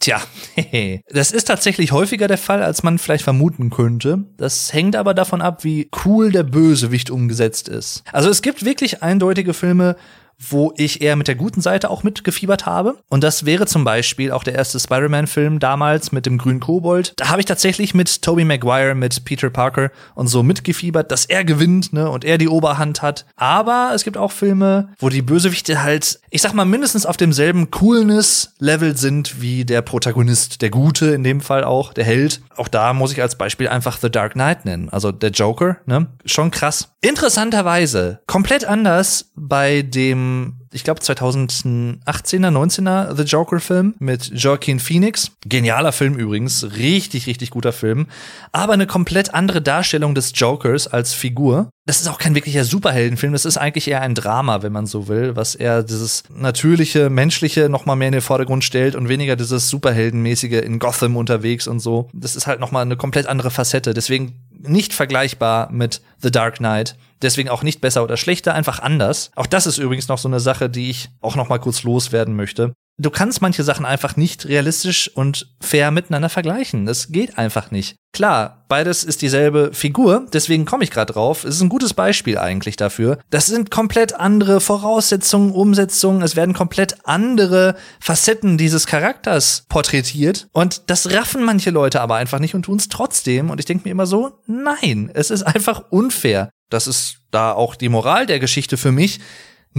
Tja, 0.00 0.22
das 1.08 1.32
ist 1.32 1.46
tatsächlich 1.46 1.90
häufiger 1.90 2.28
der 2.28 2.38
Fall, 2.38 2.62
als 2.62 2.82
man 2.82 2.98
vielleicht 2.98 3.24
vermuten 3.24 3.70
könnte. 3.70 4.24
Das 4.36 4.72
hängt 4.72 4.94
aber 4.94 5.12
davon 5.12 5.42
ab, 5.42 5.64
wie 5.64 5.90
cool 6.04 6.30
der 6.30 6.44
Bösewicht 6.44 7.10
umgesetzt 7.10 7.68
ist. 7.68 8.04
Also 8.12 8.30
es 8.30 8.42
gibt 8.42 8.64
wirklich 8.64 9.02
eindeutige 9.02 9.54
Filme, 9.54 9.96
wo 10.40 10.72
ich 10.76 11.02
eher 11.02 11.16
mit 11.16 11.28
der 11.28 11.34
guten 11.34 11.60
Seite 11.60 11.90
auch 11.90 12.02
mitgefiebert 12.02 12.64
habe. 12.64 12.96
Und 13.08 13.24
das 13.24 13.44
wäre 13.44 13.66
zum 13.66 13.84
Beispiel 13.84 14.30
auch 14.30 14.44
der 14.44 14.54
erste 14.54 14.78
Spider-Man-Film 14.78 15.58
damals 15.58 16.12
mit 16.12 16.26
dem 16.26 16.38
grünen 16.38 16.60
Kobold. 16.60 17.12
Da 17.16 17.28
habe 17.28 17.40
ich 17.40 17.46
tatsächlich 17.46 17.94
mit 17.94 18.22
Tobey 18.22 18.44
Maguire, 18.44 18.94
mit 18.94 19.24
Peter 19.24 19.50
Parker 19.50 19.90
und 20.14 20.28
so 20.28 20.42
mitgefiebert, 20.42 21.10
dass 21.10 21.24
er 21.24 21.44
gewinnt, 21.44 21.92
ne, 21.92 22.08
und 22.08 22.24
er 22.24 22.38
die 22.38 22.48
Oberhand 22.48 23.02
hat. 23.02 23.26
Aber 23.36 23.90
es 23.94 24.04
gibt 24.04 24.16
auch 24.16 24.32
Filme, 24.32 24.90
wo 24.98 25.08
die 25.08 25.22
Bösewichte 25.22 25.82
halt, 25.82 26.20
ich 26.30 26.42
sag 26.42 26.54
mal, 26.54 26.64
mindestens 26.64 27.06
auf 27.06 27.16
demselben 27.16 27.70
Coolness-Level 27.70 28.96
sind 28.96 29.40
wie 29.40 29.64
der 29.64 29.82
Protagonist, 29.82 30.62
der 30.62 30.70
Gute 30.70 31.06
in 31.06 31.24
dem 31.24 31.40
Fall 31.40 31.64
auch, 31.64 31.92
der 31.92 32.04
Held. 32.04 32.40
Auch 32.56 32.68
da 32.68 32.92
muss 32.92 33.12
ich 33.12 33.20
als 33.22 33.36
Beispiel 33.36 33.68
einfach 33.68 33.98
The 34.00 34.10
Dark 34.10 34.34
Knight 34.34 34.64
nennen. 34.64 34.88
Also 34.88 35.10
der 35.10 35.30
Joker, 35.30 35.78
ne? 35.86 36.06
Schon 36.24 36.50
krass. 36.50 36.90
Interessanterweise, 37.00 38.20
komplett 38.26 38.64
anders 38.64 39.30
bei 39.34 39.82
dem 39.82 40.27
ich 40.72 40.84
glaube 40.84 41.00
2018er, 41.00 41.98
19er 42.06 43.16
The 43.16 43.22
Joker 43.22 43.60
Film 43.60 43.94
mit 43.98 44.30
Joaquin 44.34 44.80
Phoenix. 44.80 45.32
Genialer 45.46 45.92
Film 45.92 46.14
übrigens, 46.14 46.76
richtig, 46.76 47.26
richtig 47.26 47.50
guter 47.50 47.72
Film. 47.72 48.06
Aber 48.52 48.74
eine 48.74 48.86
komplett 48.86 49.34
andere 49.34 49.62
Darstellung 49.62 50.14
des 50.14 50.32
Jokers 50.34 50.86
als 50.86 51.14
Figur. 51.14 51.70
Das 51.86 52.02
ist 52.02 52.08
auch 52.08 52.18
kein 52.18 52.34
wirklicher 52.34 52.64
Superheldenfilm, 52.64 53.32
das 53.32 53.46
ist 53.46 53.56
eigentlich 53.56 53.88
eher 53.88 54.02
ein 54.02 54.14
Drama, 54.14 54.62
wenn 54.62 54.72
man 54.72 54.84
so 54.84 55.08
will, 55.08 55.36
was 55.36 55.54
eher 55.54 55.82
dieses 55.82 56.22
natürliche, 56.28 57.08
menschliche 57.08 57.70
noch 57.70 57.86
mal 57.86 57.96
mehr 57.96 58.08
in 58.08 58.12
den 58.12 58.20
Vordergrund 58.20 58.62
stellt 58.62 58.94
und 58.94 59.08
weniger 59.08 59.36
dieses 59.36 59.70
superheldenmäßige 59.70 60.60
in 60.60 60.80
Gotham 60.80 61.16
unterwegs 61.16 61.66
und 61.66 61.80
so. 61.80 62.10
Das 62.12 62.36
ist 62.36 62.46
halt 62.46 62.60
noch 62.60 62.72
mal 62.72 62.82
eine 62.82 62.96
komplett 62.96 63.26
andere 63.26 63.50
Facette, 63.50 63.94
deswegen 63.94 64.34
nicht 64.58 64.92
vergleichbar 64.92 65.70
mit 65.70 66.00
The 66.18 66.30
Dark 66.30 66.56
Knight. 66.56 66.96
Deswegen 67.22 67.48
auch 67.48 67.62
nicht 67.62 67.80
besser 67.80 68.04
oder 68.04 68.16
schlechter, 68.16 68.54
einfach 68.54 68.80
anders. 68.80 69.30
Auch 69.34 69.46
das 69.46 69.66
ist 69.66 69.78
übrigens 69.78 70.08
noch 70.08 70.18
so 70.18 70.28
eine 70.28 70.40
Sache, 70.40 70.70
die 70.70 70.90
ich 70.90 71.10
auch 71.20 71.36
noch 71.36 71.48
mal 71.48 71.58
kurz 71.58 71.82
loswerden 71.82 72.36
möchte. 72.36 72.74
Du 73.00 73.10
kannst 73.10 73.40
manche 73.40 73.62
Sachen 73.62 73.86
einfach 73.86 74.16
nicht 74.16 74.46
realistisch 74.46 75.08
und 75.14 75.54
fair 75.60 75.92
miteinander 75.92 76.28
vergleichen. 76.28 76.84
Das 76.84 77.12
geht 77.12 77.38
einfach 77.38 77.70
nicht. 77.70 77.96
Klar, 78.12 78.64
beides 78.68 79.04
ist 79.04 79.22
dieselbe 79.22 79.70
Figur, 79.72 80.26
deswegen 80.32 80.64
komme 80.64 80.82
ich 80.82 80.90
gerade 80.90 81.12
drauf. 81.12 81.44
Es 81.44 81.56
ist 81.56 81.60
ein 81.60 81.68
gutes 81.68 81.94
Beispiel 81.94 82.38
eigentlich 82.38 82.76
dafür. 82.76 83.18
Das 83.30 83.46
sind 83.46 83.70
komplett 83.70 84.14
andere 84.14 84.60
Voraussetzungen, 84.60 85.52
Umsetzungen, 85.52 86.22
es 86.22 86.34
werden 86.34 86.54
komplett 86.54 86.96
andere 87.04 87.76
Facetten 88.00 88.58
dieses 88.58 88.86
Charakters 88.86 89.64
porträtiert 89.68 90.48
und 90.52 90.90
das 90.90 91.12
raffen 91.12 91.44
manche 91.44 91.70
Leute 91.70 92.00
aber 92.00 92.16
einfach 92.16 92.40
nicht 92.40 92.56
und 92.56 92.64
tun 92.64 92.78
es 92.78 92.88
trotzdem 92.88 93.50
und 93.50 93.60
ich 93.60 93.66
denke 93.66 93.84
mir 93.84 93.92
immer 93.92 94.06
so, 94.06 94.40
nein, 94.46 95.10
es 95.14 95.30
ist 95.30 95.44
einfach 95.44 95.84
unfair. 95.90 96.50
Das 96.70 96.88
ist 96.88 97.18
da 97.30 97.52
auch 97.52 97.76
die 97.76 97.88
Moral 97.88 98.26
der 98.26 98.40
Geschichte 98.40 98.76
für 98.76 98.90
mich. 98.90 99.20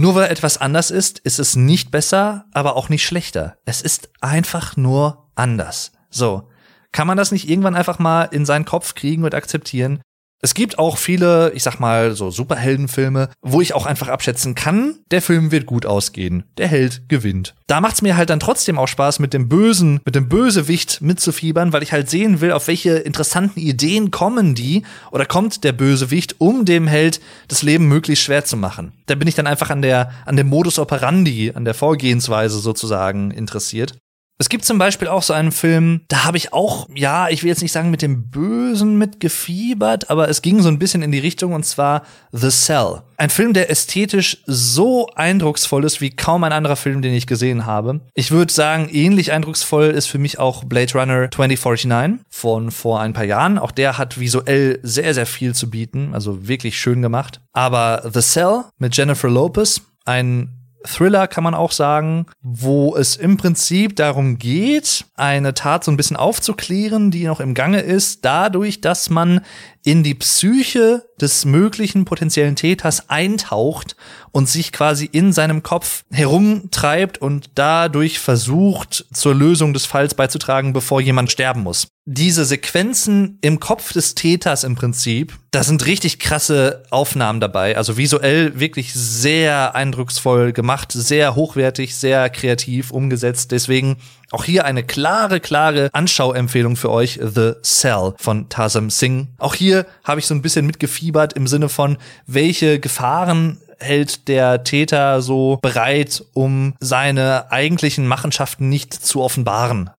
Nur 0.00 0.14
weil 0.14 0.30
etwas 0.30 0.56
anders 0.56 0.90
ist, 0.90 1.18
ist 1.18 1.38
es 1.38 1.56
nicht 1.56 1.90
besser, 1.90 2.46
aber 2.54 2.74
auch 2.74 2.88
nicht 2.88 3.04
schlechter. 3.04 3.58
Es 3.66 3.82
ist 3.82 4.08
einfach 4.22 4.78
nur 4.78 5.30
anders. 5.34 5.92
So. 6.08 6.48
Kann 6.90 7.06
man 7.06 7.18
das 7.18 7.32
nicht 7.32 7.50
irgendwann 7.50 7.74
einfach 7.74 7.98
mal 7.98 8.22
in 8.22 8.46
seinen 8.46 8.64
Kopf 8.64 8.94
kriegen 8.94 9.24
und 9.24 9.34
akzeptieren? 9.34 10.00
Es 10.42 10.54
gibt 10.54 10.78
auch 10.78 10.96
viele, 10.96 11.52
ich 11.54 11.62
sag 11.62 11.80
mal, 11.80 12.14
so 12.16 12.30
Superheldenfilme, 12.30 13.28
wo 13.42 13.60
ich 13.60 13.74
auch 13.74 13.84
einfach 13.84 14.08
abschätzen 14.08 14.54
kann, 14.54 15.00
der 15.10 15.20
Film 15.20 15.52
wird 15.52 15.66
gut 15.66 15.84
ausgehen. 15.84 16.44
Der 16.56 16.66
Held 16.66 17.08
gewinnt. 17.08 17.54
Da 17.66 17.82
macht's 17.82 18.00
mir 18.00 18.16
halt 18.16 18.30
dann 18.30 18.40
trotzdem 18.40 18.78
auch 18.78 18.88
Spaß, 18.88 19.18
mit 19.18 19.34
dem 19.34 19.50
Bösen, 19.50 20.00
mit 20.06 20.14
dem 20.14 20.30
Bösewicht 20.30 21.02
mitzufiebern, 21.02 21.74
weil 21.74 21.82
ich 21.82 21.92
halt 21.92 22.08
sehen 22.08 22.40
will, 22.40 22.52
auf 22.52 22.68
welche 22.68 22.96
interessanten 22.96 23.60
Ideen 23.60 24.10
kommen 24.10 24.54
die 24.54 24.84
oder 25.10 25.26
kommt 25.26 25.62
der 25.62 25.72
Bösewicht, 25.72 26.36
um 26.38 26.64
dem 26.64 26.86
Held 26.86 27.20
das 27.48 27.62
Leben 27.62 27.86
möglichst 27.86 28.24
schwer 28.24 28.44
zu 28.44 28.56
machen. 28.56 28.92
Da 29.06 29.16
bin 29.16 29.28
ich 29.28 29.34
dann 29.34 29.46
einfach 29.46 29.68
an 29.68 29.82
der, 29.82 30.10
an 30.24 30.36
dem 30.36 30.48
Modus 30.48 30.78
operandi, 30.78 31.52
an 31.54 31.66
der 31.66 31.74
Vorgehensweise 31.74 32.60
sozusagen 32.60 33.30
interessiert. 33.30 33.98
Es 34.40 34.48
gibt 34.48 34.64
zum 34.64 34.78
Beispiel 34.78 35.06
auch 35.06 35.22
so 35.22 35.34
einen 35.34 35.52
Film, 35.52 36.00
da 36.08 36.24
habe 36.24 36.38
ich 36.38 36.54
auch, 36.54 36.88
ja, 36.94 37.28
ich 37.28 37.42
will 37.42 37.50
jetzt 37.50 37.60
nicht 37.60 37.72
sagen 37.72 37.90
mit 37.90 38.00
dem 38.00 38.30
Bösen 38.30 38.96
mitgefiebert, 38.96 40.08
aber 40.08 40.30
es 40.30 40.40
ging 40.40 40.62
so 40.62 40.68
ein 40.68 40.78
bisschen 40.78 41.02
in 41.02 41.12
die 41.12 41.18
Richtung 41.18 41.52
und 41.52 41.66
zwar 41.66 42.04
The 42.32 42.48
Cell. 42.48 43.02
Ein 43.18 43.28
Film, 43.28 43.52
der 43.52 43.68
ästhetisch 43.68 44.38
so 44.46 45.10
eindrucksvoll 45.14 45.84
ist 45.84 46.00
wie 46.00 46.08
kaum 46.08 46.42
ein 46.44 46.52
anderer 46.52 46.76
Film, 46.76 47.02
den 47.02 47.12
ich 47.12 47.26
gesehen 47.26 47.66
habe. 47.66 48.00
Ich 48.14 48.30
würde 48.30 48.50
sagen, 48.50 48.88
ähnlich 48.90 49.30
eindrucksvoll 49.30 49.88
ist 49.88 50.06
für 50.06 50.16
mich 50.16 50.38
auch 50.38 50.64
Blade 50.64 50.94
Runner 50.94 51.30
2049 51.30 52.24
von 52.30 52.70
vor 52.70 53.02
ein 53.02 53.12
paar 53.12 53.24
Jahren. 53.24 53.58
Auch 53.58 53.72
der 53.72 53.98
hat 53.98 54.18
visuell 54.18 54.78
sehr, 54.82 55.12
sehr 55.12 55.26
viel 55.26 55.54
zu 55.54 55.68
bieten, 55.68 56.14
also 56.14 56.48
wirklich 56.48 56.80
schön 56.80 57.02
gemacht. 57.02 57.42
Aber 57.52 58.08
The 58.10 58.22
Cell 58.22 58.64
mit 58.78 58.96
Jennifer 58.96 59.28
Lopez, 59.28 59.82
ein 60.06 60.59
Thriller 60.84 61.28
kann 61.28 61.44
man 61.44 61.54
auch 61.54 61.72
sagen, 61.72 62.26
wo 62.42 62.96
es 62.96 63.16
im 63.16 63.36
Prinzip 63.36 63.96
darum 63.96 64.38
geht, 64.38 65.04
eine 65.14 65.54
Tat 65.54 65.84
so 65.84 65.90
ein 65.90 65.96
bisschen 65.96 66.16
aufzuklären, 66.16 67.10
die 67.10 67.24
noch 67.24 67.40
im 67.40 67.54
Gange 67.54 67.80
ist, 67.80 68.24
dadurch, 68.24 68.80
dass 68.80 69.10
man 69.10 69.42
in 69.84 70.02
die 70.02 70.14
Psyche 70.14 71.04
des 71.22 71.44
möglichen 71.44 72.04
potenziellen 72.04 72.56
Täters 72.56 73.08
eintaucht 73.08 73.96
und 74.32 74.48
sich 74.48 74.72
quasi 74.72 75.08
in 75.10 75.32
seinem 75.32 75.62
Kopf 75.62 76.04
herumtreibt 76.10 77.18
und 77.18 77.50
dadurch 77.54 78.18
versucht, 78.18 79.06
zur 79.12 79.34
Lösung 79.34 79.72
des 79.72 79.86
Falls 79.86 80.14
beizutragen, 80.14 80.72
bevor 80.72 81.00
jemand 81.00 81.30
sterben 81.30 81.62
muss. 81.62 81.88
Diese 82.06 82.44
Sequenzen 82.44 83.38
im 83.40 83.60
Kopf 83.60 83.92
des 83.92 84.14
Täters 84.14 84.64
im 84.64 84.74
Prinzip, 84.74 85.38
da 85.50 85.62
sind 85.62 85.86
richtig 85.86 86.18
krasse 86.18 86.82
Aufnahmen 86.90 87.40
dabei. 87.40 87.76
Also 87.76 87.96
visuell 87.96 88.58
wirklich 88.58 88.92
sehr 88.94 89.74
eindrucksvoll 89.74 90.52
gemacht, 90.52 90.92
sehr 90.92 91.34
hochwertig, 91.34 91.94
sehr 91.94 92.30
kreativ 92.30 92.90
umgesetzt. 92.90 93.52
Deswegen 93.52 93.96
auch 94.32 94.44
hier 94.44 94.64
eine 94.64 94.84
klare, 94.84 95.40
klare 95.40 95.90
Anschauempfehlung 95.92 96.76
für 96.76 96.90
euch, 96.90 97.18
The 97.20 97.54
Cell 97.62 98.14
von 98.16 98.48
Tazam 98.48 98.88
Singh. 98.88 99.26
Auch 99.38 99.54
hier 99.54 99.86
habe 100.04 100.20
ich 100.20 100.26
so 100.26 100.34
ein 100.34 100.42
bisschen 100.42 100.66
mitgefiebert 100.66 101.09
im 101.34 101.46
Sinne 101.46 101.68
von, 101.68 101.98
welche 102.26 102.80
Gefahren 102.80 103.58
hält 103.78 104.28
der 104.28 104.64
Täter 104.64 105.22
so 105.22 105.58
bereit, 105.62 106.24
um 106.34 106.74
seine 106.80 107.50
eigentlichen 107.50 108.06
Machenschaften 108.06 108.68
nicht 108.68 108.92
zu 108.94 109.22
offenbaren. 109.22 109.90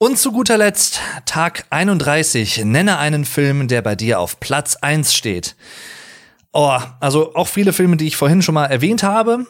Und 0.00 0.18
zu 0.18 0.30
guter 0.30 0.58
Letzt, 0.58 1.00
Tag 1.24 1.66
31, 1.70 2.64
nenne 2.64 2.98
einen 2.98 3.24
Film, 3.24 3.66
der 3.66 3.82
bei 3.82 3.96
dir 3.96 4.20
auf 4.20 4.38
Platz 4.38 4.76
1 4.76 5.12
steht. 5.12 5.56
Oh, 6.52 6.78
also 7.00 7.34
auch 7.34 7.48
viele 7.48 7.72
Filme, 7.72 7.96
die 7.96 8.06
ich 8.06 8.16
vorhin 8.16 8.42
schon 8.42 8.54
mal 8.54 8.66
erwähnt 8.66 9.02
habe, 9.02 9.46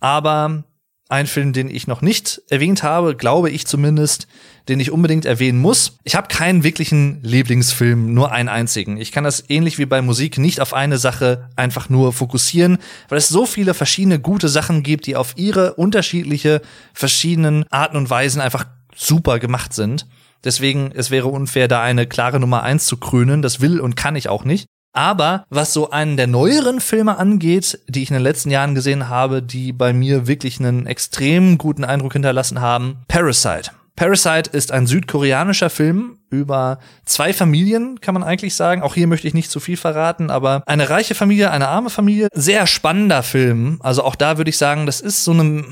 aber 0.00 0.64
ein 1.08 1.26
Film, 1.26 1.52
den 1.52 1.70
ich 1.70 1.86
noch 1.86 2.02
nicht 2.02 2.42
erwähnt 2.48 2.82
habe, 2.82 3.14
glaube 3.14 3.50
ich 3.50 3.66
zumindest, 3.66 4.26
den 4.68 4.80
ich 4.80 4.90
unbedingt 4.90 5.24
erwähnen 5.24 5.58
muss. 5.58 5.98
Ich 6.04 6.14
habe 6.14 6.28
keinen 6.28 6.64
wirklichen 6.64 7.20
Lieblingsfilm, 7.22 8.14
nur 8.14 8.32
einen 8.32 8.48
einzigen. 8.48 8.96
Ich 8.96 9.12
kann 9.12 9.24
das 9.24 9.44
ähnlich 9.48 9.78
wie 9.78 9.86
bei 9.86 10.02
Musik 10.02 10.38
nicht 10.38 10.60
auf 10.60 10.72
eine 10.72 10.98
Sache 10.98 11.48
einfach 11.56 11.88
nur 11.88 12.12
fokussieren, 12.12 12.78
weil 13.08 13.18
es 13.18 13.28
so 13.28 13.46
viele 13.46 13.74
verschiedene 13.74 14.18
gute 14.18 14.48
Sachen 14.48 14.82
gibt, 14.82 15.06
die 15.06 15.16
auf 15.16 15.34
ihre 15.36 15.74
unterschiedliche, 15.74 16.62
verschiedenen 16.92 17.64
Arten 17.70 17.96
und 17.96 18.08
Weisen 18.10 18.40
einfach 18.40 18.66
super 18.94 19.38
gemacht 19.38 19.74
sind. 19.74 20.06
Deswegen, 20.44 20.92
es 20.94 21.10
wäre 21.10 21.28
unfair, 21.28 21.68
da 21.68 21.82
eine 21.82 22.06
klare 22.06 22.38
Nummer 22.38 22.62
eins 22.62 22.86
zu 22.86 22.98
krönen. 22.98 23.42
Das 23.42 23.60
will 23.60 23.80
und 23.80 23.96
kann 23.96 24.16
ich 24.16 24.28
auch 24.28 24.44
nicht. 24.44 24.66
Aber 24.92 25.44
was 25.50 25.72
so 25.72 25.90
einen 25.90 26.16
der 26.16 26.28
neueren 26.28 26.80
Filme 26.80 27.18
angeht, 27.18 27.80
die 27.88 28.02
ich 28.02 28.10
in 28.10 28.14
den 28.14 28.22
letzten 28.22 28.50
Jahren 28.50 28.76
gesehen 28.76 29.08
habe, 29.08 29.42
die 29.42 29.72
bei 29.72 29.92
mir 29.92 30.28
wirklich 30.28 30.60
einen 30.60 30.86
extrem 30.86 31.58
guten 31.58 31.82
Eindruck 31.82 32.12
hinterlassen 32.12 32.60
haben, 32.60 32.98
Parasite. 33.08 33.72
Parasite 33.96 34.50
ist 34.50 34.72
ein 34.72 34.86
südkoreanischer 34.86 35.70
Film 35.70 36.18
über 36.30 36.78
zwei 37.04 37.32
Familien, 37.32 38.00
kann 38.00 38.14
man 38.14 38.24
eigentlich 38.24 38.56
sagen. 38.56 38.82
Auch 38.82 38.94
hier 38.94 39.06
möchte 39.06 39.28
ich 39.28 39.34
nicht 39.34 39.50
zu 39.50 39.60
viel 39.60 39.76
verraten, 39.76 40.30
aber 40.30 40.62
eine 40.66 40.90
reiche 40.90 41.14
Familie, 41.14 41.50
eine 41.50 41.68
arme 41.68 41.90
Familie. 41.90 42.28
Sehr 42.32 42.66
spannender 42.66 43.22
Film. 43.22 43.78
Also 43.82 44.02
auch 44.02 44.16
da 44.16 44.36
würde 44.36 44.50
ich 44.50 44.58
sagen, 44.58 44.86
das 44.86 45.00
ist 45.00 45.24
so 45.24 45.32
eine, 45.32 45.64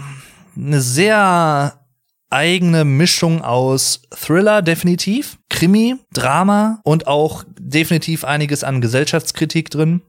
eine 0.57 0.81
sehr 0.81 1.75
eigene 2.31 2.85
Mischung 2.85 3.43
aus 3.43 4.03
Thriller 4.11 4.63
definitiv, 4.63 5.39
Krimi, 5.51 5.97
Drama 6.13 6.81
und 6.85 7.07
auch 7.07 7.45
definitiv 7.59 8.25
einiges 8.25 8.65
an 8.65 8.81
Gesellschaftskritik 8.81 9.71
drin. 9.71 10.03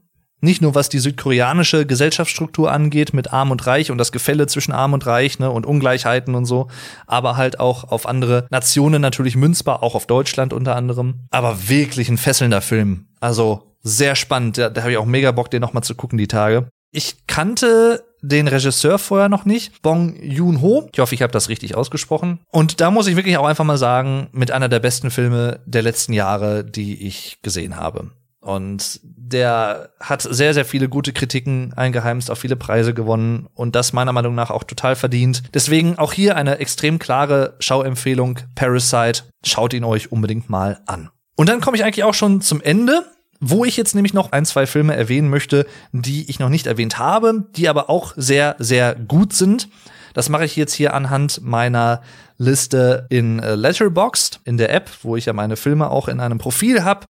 Nicht 0.44 0.60
nur 0.60 0.74
was 0.74 0.90
die 0.90 0.98
südkoreanische 0.98 1.86
Gesellschaftsstruktur 1.86 2.70
angeht 2.70 3.14
mit 3.14 3.32
Arm 3.32 3.50
und 3.50 3.66
Reich 3.66 3.90
und 3.90 3.96
das 3.96 4.12
Gefälle 4.12 4.46
zwischen 4.46 4.72
Arm 4.72 4.92
und 4.92 5.06
Reich 5.06 5.38
ne, 5.38 5.50
und 5.50 5.64
Ungleichheiten 5.64 6.34
und 6.34 6.44
so, 6.44 6.68
aber 7.06 7.38
halt 7.38 7.60
auch 7.60 7.84
auf 7.84 8.06
andere 8.06 8.46
Nationen 8.50 9.00
natürlich 9.00 9.36
münzbar, 9.36 9.82
auch 9.82 9.94
auf 9.94 10.06
Deutschland 10.06 10.52
unter 10.52 10.76
anderem. 10.76 11.20
Aber 11.30 11.70
wirklich 11.70 12.10
ein 12.10 12.18
fesselnder 12.18 12.60
Film. 12.60 13.06
Also 13.20 13.72
sehr 13.82 14.16
spannend. 14.16 14.58
Da, 14.58 14.68
da 14.68 14.82
habe 14.82 14.92
ich 14.92 14.98
auch 14.98 15.06
mega 15.06 15.32
Bock, 15.32 15.50
den 15.50 15.62
noch 15.62 15.72
mal 15.72 15.80
zu 15.80 15.94
gucken 15.94 16.18
die 16.18 16.28
Tage. 16.28 16.68
Ich 16.92 17.26
kannte 17.26 18.04
den 18.20 18.46
Regisseur 18.46 18.98
vorher 18.98 19.30
noch 19.30 19.46
nicht, 19.46 19.80
Bong 19.80 20.14
Joon-ho. 20.22 20.90
Ich 20.92 20.98
hoffe, 20.98 21.14
ich 21.14 21.22
habe 21.22 21.32
das 21.32 21.48
richtig 21.48 21.74
ausgesprochen. 21.74 22.40
Und 22.50 22.82
da 22.82 22.90
muss 22.90 23.06
ich 23.06 23.16
wirklich 23.16 23.38
auch 23.38 23.46
einfach 23.46 23.64
mal 23.64 23.78
sagen, 23.78 24.28
mit 24.32 24.50
einer 24.50 24.68
der 24.68 24.80
besten 24.80 25.10
Filme 25.10 25.60
der 25.64 25.80
letzten 25.80 26.12
Jahre, 26.12 26.64
die 26.64 27.06
ich 27.06 27.38
gesehen 27.40 27.76
habe. 27.76 28.10
Und 28.44 29.00
der 29.02 29.88
hat 30.00 30.20
sehr, 30.20 30.52
sehr 30.52 30.66
viele 30.66 30.90
gute 30.90 31.14
Kritiken 31.14 31.72
eingeheimst, 31.76 32.30
auch 32.30 32.36
viele 32.36 32.56
Preise 32.56 32.92
gewonnen 32.92 33.48
und 33.54 33.74
das 33.74 33.94
meiner 33.94 34.12
Meinung 34.12 34.34
nach 34.34 34.50
auch 34.50 34.64
total 34.64 34.96
verdient. 34.96 35.44
Deswegen 35.54 35.98
auch 35.98 36.12
hier 36.12 36.36
eine 36.36 36.58
extrem 36.58 36.98
klare 36.98 37.54
Schauempfehlung. 37.58 38.40
Parasite. 38.54 39.22
Schaut 39.42 39.72
ihn 39.72 39.82
euch 39.82 40.12
unbedingt 40.12 40.50
mal 40.50 40.82
an. 40.84 41.08
Und 41.36 41.48
dann 41.48 41.62
komme 41.62 41.78
ich 41.78 41.84
eigentlich 41.84 42.04
auch 42.04 42.12
schon 42.12 42.42
zum 42.42 42.60
Ende, 42.60 43.06
wo 43.40 43.64
ich 43.64 43.78
jetzt 43.78 43.94
nämlich 43.94 44.12
noch 44.12 44.32
ein, 44.32 44.44
zwei 44.44 44.66
Filme 44.66 44.94
erwähnen 44.94 45.30
möchte, 45.30 45.66
die 45.92 46.28
ich 46.28 46.38
noch 46.38 46.50
nicht 46.50 46.66
erwähnt 46.66 46.98
habe, 46.98 47.46
die 47.56 47.70
aber 47.70 47.88
auch 47.88 48.12
sehr, 48.14 48.56
sehr 48.58 48.94
gut 48.94 49.32
sind. 49.32 49.70
Das 50.12 50.28
mache 50.28 50.44
ich 50.44 50.54
jetzt 50.54 50.74
hier 50.74 50.92
anhand 50.92 51.40
meiner 51.42 52.02
Liste 52.36 53.06
in 53.08 53.38
äh, 53.38 53.54
Letterboxd, 53.54 54.40
in 54.44 54.58
der 54.58 54.70
App, 54.70 54.90
wo 55.02 55.16
ich 55.16 55.24
ja 55.24 55.32
meine 55.32 55.56
Filme 55.56 55.88
auch 55.88 56.08
in 56.08 56.20
einem 56.20 56.36
Profil 56.36 56.84
habe. 56.84 57.06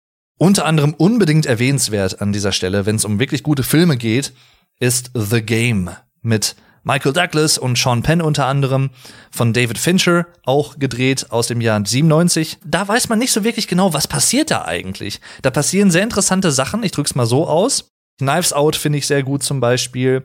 Unter 0.43 0.65
anderem 0.65 0.95
unbedingt 0.95 1.45
erwähnenswert 1.45 2.23
an 2.23 2.33
dieser 2.33 2.53
Stelle, 2.53 2.87
wenn 2.87 2.97
es 2.97 3.05
um 3.05 3.21
wirklich 3.21 3.43
gute 3.43 3.63
Filme 3.63 3.99
geht, 3.99 4.33
ist 4.79 5.11
The 5.13 5.43
Game 5.43 5.91
mit 6.23 6.57
Michael 6.83 7.13
Douglas 7.13 7.59
und 7.59 7.77
Sean 7.77 8.03
Penn 8.03 8.23
unter 8.23 8.47
anderem 8.47 8.89
von 9.31 9.53
David 9.53 9.77
Fincher, 9.77 10.27
auch 10.47 10.79
gedreht 10.79 11.27
aus 11.29 11.49
dem 11.49 11.61
Jahr 11.61 11.85
97. 11.85 12.57
Da 12.65 12.89
weiß 12.89 13.11
man 13.11 13.19
nicht 13.19 13.33
so 13.33 13.45
wirklich 13.45 13.69
genau, 13.69 13.93
was 13.93 14.09
passiert 14.09 14.51
da 14.51 14.65
eigentlich. 14.65 15.21
Da 15.43 15.51
passieren 15.51 15.91
sehr 15.91 16.05
interessante 16.05 16.53
Sachen, 16.53 16.85
ich 16.85 16.93
drück's 16.93 17.15
mal 17.15 17.27
so 17.27 17.47
aus. 17.47 17.91
Knives 18.17 18.55
Out 18.55 18.77
finde 18.77 18.97
ich 18.97 19.07
sehr 19.07 19.23
gut 19.23 19.43
zum 19.43 19.61
Beispiel. 19.61 20.23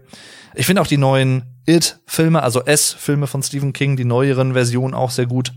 Ich 0.54 0.66
finde 0.66 0.82
auch 0.82 0.88
die 0.88 0.96
neuen 0.96 1.44
It-Filme, 1.66 2.42
also 2.42 2.62
S-Filme 2.64 3.28
von 3.28 3.44
Stephen 3.44 3.74
King, 3.74 3.98
die 3.98 4.06
neueren 4.06 4.54
Versionen 4.54 4.94
auch 4.94 5.12
sehr 5.12 5.26
gut. 5.26 5.52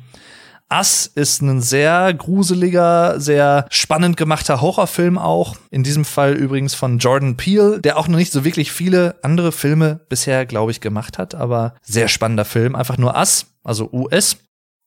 Us 0.71 1.11
ist 1.15 1.41
ein 1.41 1.63
sehr 1.63 2.13
gruseliger, 2.13 3.19
sehr 3.21 3.67
spannend 3.71 4.17
gemachter 4.17 4.61
Horrorfilm 4.61 5.17
auch. 5.17 5.57
In 5.71 5.83
diesem 5.83 6.05
Fall 6.05 6.35
übrigens 6.35 6.75
von 6.75 6.99
Jordan 6.99 7.37
Peele, 7.37 7.81
der 7.81 7.97
auch 7.97 8.07
noch 8.09 8.19
nicht 8.19 8.33
so 8.33 8.45
wirklich 8.45 8.71
viele 8.71 9.17
andere 9.23 9.53
Filme 9.53 10.01
bisher, 10.09 10.45
glaube 10.45 10.71
ich, 10.71 10.81
gemacht 10.81 11.17
hat, 11.17 11.35
aber 11.35 11.75
sehr 11.83 12.09
spannender 12.09 12.45
Film. 12.45 12.75
Einfach 12.75 12.99
nur 12.99 13.17
Us, 13.17 13.47
also 13.65 13.89
US. 13.93 14.37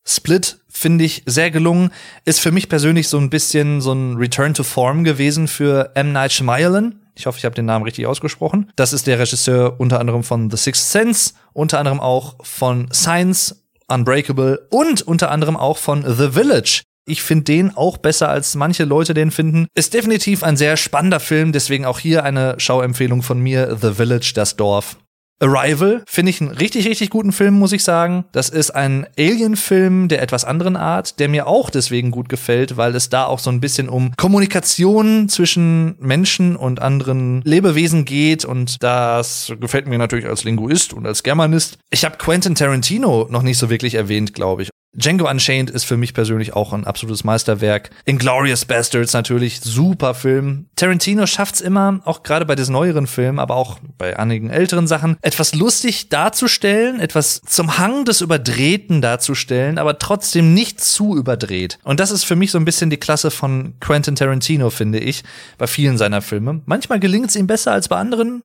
Split 0.03 0.57
finde 0.67 1.03
ich 1.03 1.23
sehr 1.25 1.51
gelungen. 1.51 1.91
Ist 2.25 2.39
für 2.39 2.51
mich 2.51 2.69
persönlich 2.69 3.07
so 3.07 3.17
ein 3.17 3.29
bisschen 3.29 3.81
so 3.81 3.93
ein 3.93 4.17
Return 4.17 4.53
to 4.53 4.63
Form 4.63 5.03
gewesen 5.03 5.47
für 5.47 5.91
M. 5.95 6.11
Night 6.11 6.31
Shyamalan. 6.31 6.95
Ich 7.15 7.25
hoffe, 7.25 7.37
ich 7.37 7.45
habe 7.45 7.55
den 7.55 7.65
Namen 7.65 7.85
richtig 7.85 8.07
ausgesprochen. 8.07 8.71
Das 8.75 8.93
ist 8.93 9.05
der 9.05 9.19
Regisseur 9.19 9.79
unter 9.79 9.99
anderem 9.99 10.23
von 10.23 10.49
The 10.49 10.57
Sixth 10.57 10.91
Sense, 10.91 11.33
unter 11.53 11.77
anderem 11.77 11.99
auch 11.99 12.35
von 12.43 12.89
Science 12.91 13.60
Unbreakable 13.91 14.67
und 14.69 15.01
unter 15.01 15.31
anderem 15.31 15.57
auch 15.57 15.77
von 15.77 16.03
The 16.03 16.31
Village. 16.31 16.83
Ich 17.05 17.23
finde 17.23 17.45
den 17.45 17.75
auch 17.75 17.97
besser, 17.97 18.29
als 18.29 18.55
manche 18.55 18.85
Leute 18.85 19.13
den 19.13 19.31
finden. 19.31 19.67
Ist 19.75 19.93
definitiv 19.93 20.43
ein 20.43 20.55
sehr 20.55 20.77
spannender 20.77 21.19
Film, 21.19 21.51
deswegen 21.51 21.85
auch 21.85 21.99
hier 21.99 22.23
eine 22.23 22.59
Schauempfehlung 22.59 23.23
von 23.23 23.39
mir, 23.39 23.77
The 23.81 23.93
Village, 23.93 24.31
das 24.35 24.55
Dorf. 24.55 24.97
Arrival 25.41 26.03
finde 26.05 26.29
ich 26.29 26.41
einen 26.41 26.51
richtig, 26.51 26.87
richtig 26.87 27.09
guten 27.09 27.31
Film, 27.31 27.55
muss 27.55 27.71
ich 27.71 27.83
sagen. 27.83 28.25
Das 28.31 28.49
ist 28.49 28.71
ein 28.71 29.07
Alien-Film 29.17 30.07
der 30.07 30.21
etwas 30.21 30.45
anderen 30.45 30.75
Art, 30.75 31.19
der 31.19 31.29
mir 31.29 31.47
auch 31.47 31.69
deswegen 31.69 32.11
gut 32.11 32.29
gefällt, 32.29 32.77
weil 32.77 32.95
es 32.95 33.09
da 33.09 33.25
auch 33.25 33.39
so 33.39 33.49
ein 33.49 33.59
bisschen 33.59 33.89
um 33.89 34.13
Kommunikation 34.17 35.29
zwischen 35.29 35.95
Menschen 35.99 36.55
und 36.55 36.81
anderen 36.81 37.41
Lebewesen 37.43 38.05
geht 38.05 38.45
und 38.45 38.83
das 38.83 39.51
gefällt 39.59 39.87
mir 39.87 39.97
natürlich 39.97 40.27
als 40.27 40.43
Linguist 40.43 40.93
und 40.93 41.05
als 41.05 41.23
Germanist. 41.23 41.77
Ich 41.89 42.05
habe 42.05 42.17
Quentin 42.17 42.55
Tarantino 42.55 43.27
noch 43.29 43.41
nicht 43.41 43.57
so 43.57 43.69
wirklich 43.69 43.95
erwähnt, 43.95 44.33
glaube 44.33 44.63
ich. 44.63 44.69
Django 44.93 45.29
Unchained 45.29 45.69
ist 45.69 45.85
für 45.85 45.95
mich 45.95 46.13
persönlich 46.13 46.53
auch 46.53 46.73
ein 46.73 46.85
absolutes 46.85 47.23
Meisterwerk. 47.23 47.91
Inglorious 48.03 48.65
Bastards 48.65 49.13
natürlich, 49.13 49.61
super 49.61 50.13
Film. 50.13 50.65
Tarantino 50.75 51.25
schafft's 51.27 51.61
immer, 51.61 52.01
auch 52.03 52.23
gerade 52.23 52.45
bei 52.45 52.55
diesen 52.55 52.73
neueren 52.73 53.07
Filmen, 53.07 53.39
aber 53.39 53.55
auch 53.55 53.79
bei 53.97 54.19
einigen 54.19 54.49
älteren 54.49 54.87
Sachen, 54.87 55.15
etwas 55.21 55.55
lustig 55.55 56.09
darzustellen, 56.09 56.99
etwas 56.99 57.41
zum 57.41 57.77
Hang 57.77 58.03
des 58.03 58.19
Überdrehten 58.19 59.01
darzustellen, 59.01 59.77
aber 59.77 59.97
trotzdem 59.97 60.53
nicht 60.53 60.81
zu 60.81 61.15
überdreht. 61.15 61.79
Und 61.83 62.01
das 62.01 62.11
ist 62.11 62.25
für 62.25 62.35
mich 62.35 62.51
so 62.51 62.57
ein 62.57 62.65
bisschen 62.65 62.89
die 62.89 62.97
Klasse 62.97 63.31
von 63.31 63.75
Quentin 63.79 64.17
Tarantino, 64.17 64.71
finde 64.71 64.99
ich, 64.99 65.23
bei 65.57 65.67
vielen 65.67 65.97
seiner 65.97 66.21
Filme. 66.21 66.61
Manchmal 66.65 66.99
gelingt's 66.99 67.37
ihm 67.37 67.47
besser 67.47 67.71
als 67.71 67.87
bei 67.87 67.95
anderen. 67.95 68.41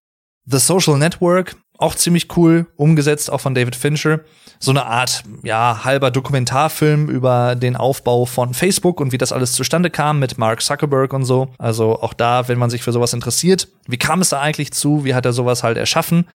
The 0.49 0.59
Social 0.59 0.97
Network 0.97 1.57
auch 1.79 1.95
ziemlich 1.95 2.37
cool 2.37 2.67
umgesetzt, 2.77 3.31
auch 3.31 3.41
von 3.41 3.55
David 3.55 3.77
Fincher. 3.77 4.21
So 4.59 4.71
eine 4.71 4.87
Art, 4.87 5.23
ja, 5.43 5.85
halber 5.85 6.11
Dokumentarfilm 6.11 7.09
über 7.11 7.55
den 7.55 7.77
Aufbau 7.77 8.25
von 8.25 8.55
Facebook 8.55 9.01
und 9.01 9.13
wie 9.13 9.19
das 9.19 9.33
alles 9.33 9.53
zustande 9.53 9.91
kam 9.91 10.19
mit 10.19 10.39
Mark 10.39 10.63
Zuckerberg 10.63 11.13
und 11.13 11.25
so. 11.25 11.49
Also 11.59 12.01
auch 12.01 12.15
da, 12.15 12.49
wenn 12.49 12.59
man 12.59 12.71
sich 12.71 12.83
für 12.83 12.93
sowas 12.93 13.13
interessiert, 13.13 13.69
wie 13.87 13.99
kam 13.99 14.21
es 14.21 14.31
da 14.31 14.41
eigentlich 14.41 14.73
zu? 14.73 15.05
Wie 15.05 15.15
hat 15.15 15.27
er 15.27 15.35
sowas 15.35 15.63
halt 15.63 15.77
erschaffen? 15.77 16.27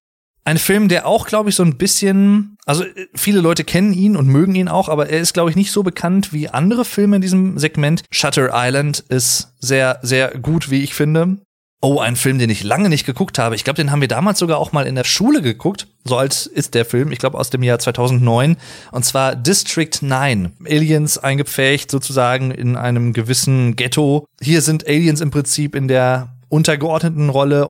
Ein 0.44 0.58
Film, 0.58 0.88
der 0.88 1.06
auch, 1.06 1.26
glaube 1.26 1.50
ich, 1.50 1.54
so 1.54 1.62
ein 1.62 1.78
bisschen, 1.78 2.56
also 2.66 2.84
viele 3.14 3.40
Leute 3.40 3.62
kennen 3.62 3.92
ihn 3.92 4.16
und 4.16 4.26
mögen 4.26 4.56
ihn 4.56 4.68
auch, 4.68 4.88
aber 4.88 5.08
er 5.08 5.20
ist, 5.20 5.34
glaube 5.34 5.50
ich, 5.50 5.56
nicht 5.56 5.70
so 5.70 5.84
bekannt 5.84 6.32
wie 6.32 6.48
andere 6.48 6.84
Filme 6.84 7.16
in 7.16 7.22
diesem 7.22 7.58
Segment. 7.58 8.02
Shutter 8.10 8.50
Island 8.52 9.00
ist 9.08 9.54
sehr, 9.60 10.00
sehr 10.02 10.36
gut, 10.38 10.68
wie 10.70 10.82
ich 10.82 10.94
finde. 10.94 11.38
Oh, 11.84 11.98
ein 11.98 12.14
Film, 12.14 12.38
den 12.38 12.48
ich 12.48 12.62
lange 12.62 12.88
nicht 12.88 13.04
geguckt 13.04 13.40
habe. 13.40 13.56
Ich 13.56 13.64
glaube, 13.64 13.78
den 13.78 13.90
haben 13.90 14.00
wir 14.00 14.06
damals 14.06 14.38
sogar 14.38 14.58
auch 14.58 14.70
mal 14.70 14.86
in 14.86 14.94
der 14.94 15.02
Schule 15.02 15.42
geguckt. 15.42 15.88
So 16.04 16.16
alt 16.16 16.46
ist 16.46 16.74
der 16.74 16.84
Film, 16.84 17.10
ich 17.10 17.18
glaube 17.18 17.36
aus 17.36 17.50
dem 17.50 17.64
Jahr 17.64 17.80
2009. 17.80 18.56
Und 18.92 19.04
zwar 19.04 19.34
District 19.34 19.90
9. 20.00 20.52
Aliens 20.64 21.18
eingepfercht 21.18 21.90
sozusagen 21.90 22.52
in 22.52 22.76
einem 22.76 23.12
gewissen 23.12 23.74
Ghetto. 23.74 24.26
Hier 24.40 24.62
sind 24.62 24.86
Aliens 24.86 25.20
im 25.20 25.32
Prinzip 25.32 25.74
in 25.74 25.88
der 25.88 26.36
untergeordneten 26.48 27.30
Rolle. 27.30 27.66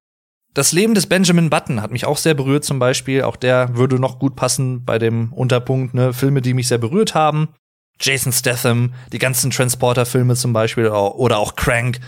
Das 0.53 0.73
Leben 0.73 0.93
des 0.93 1.07
Benjamin 1.07 1.49
Button 1.49 1.81
hat 1.81 1.91
mich 1.91 2.05
auch 2.05 2.19
sehr 2.19 2.35
berührt 2.35 2.65
zum 2.65 2.79
Beispiel. 2.79 3.23
Auch 3.23 3.37
der 3.37 3.79
würde 3.79 3.99
noch 3.99 4.19
gut 4.19 4.37
passen 4.37 4.85
bei 4.85 4.99
dem 4.99 5.33
Unterpunkt, 5.33 5.95
ne? 5.95 6.13
Filme, 6.13 6.43
die 6.43 6.53
mich 6.53 6.69
sehr 6.69 6.77
berührt 6.77 7.15
haben. 7.15 7.49
Jason 7.99 8.33
Statham, 8.33 8.93
die 9.13 9.19
ganzen 9.19 9.51
Transporter-Filme 9.51 10.37
zum 10.37 10.53
Beispiel 10.53 10.89
oder 10.89 11.39
auch 11.39 11.55
Crank 11.55 12.01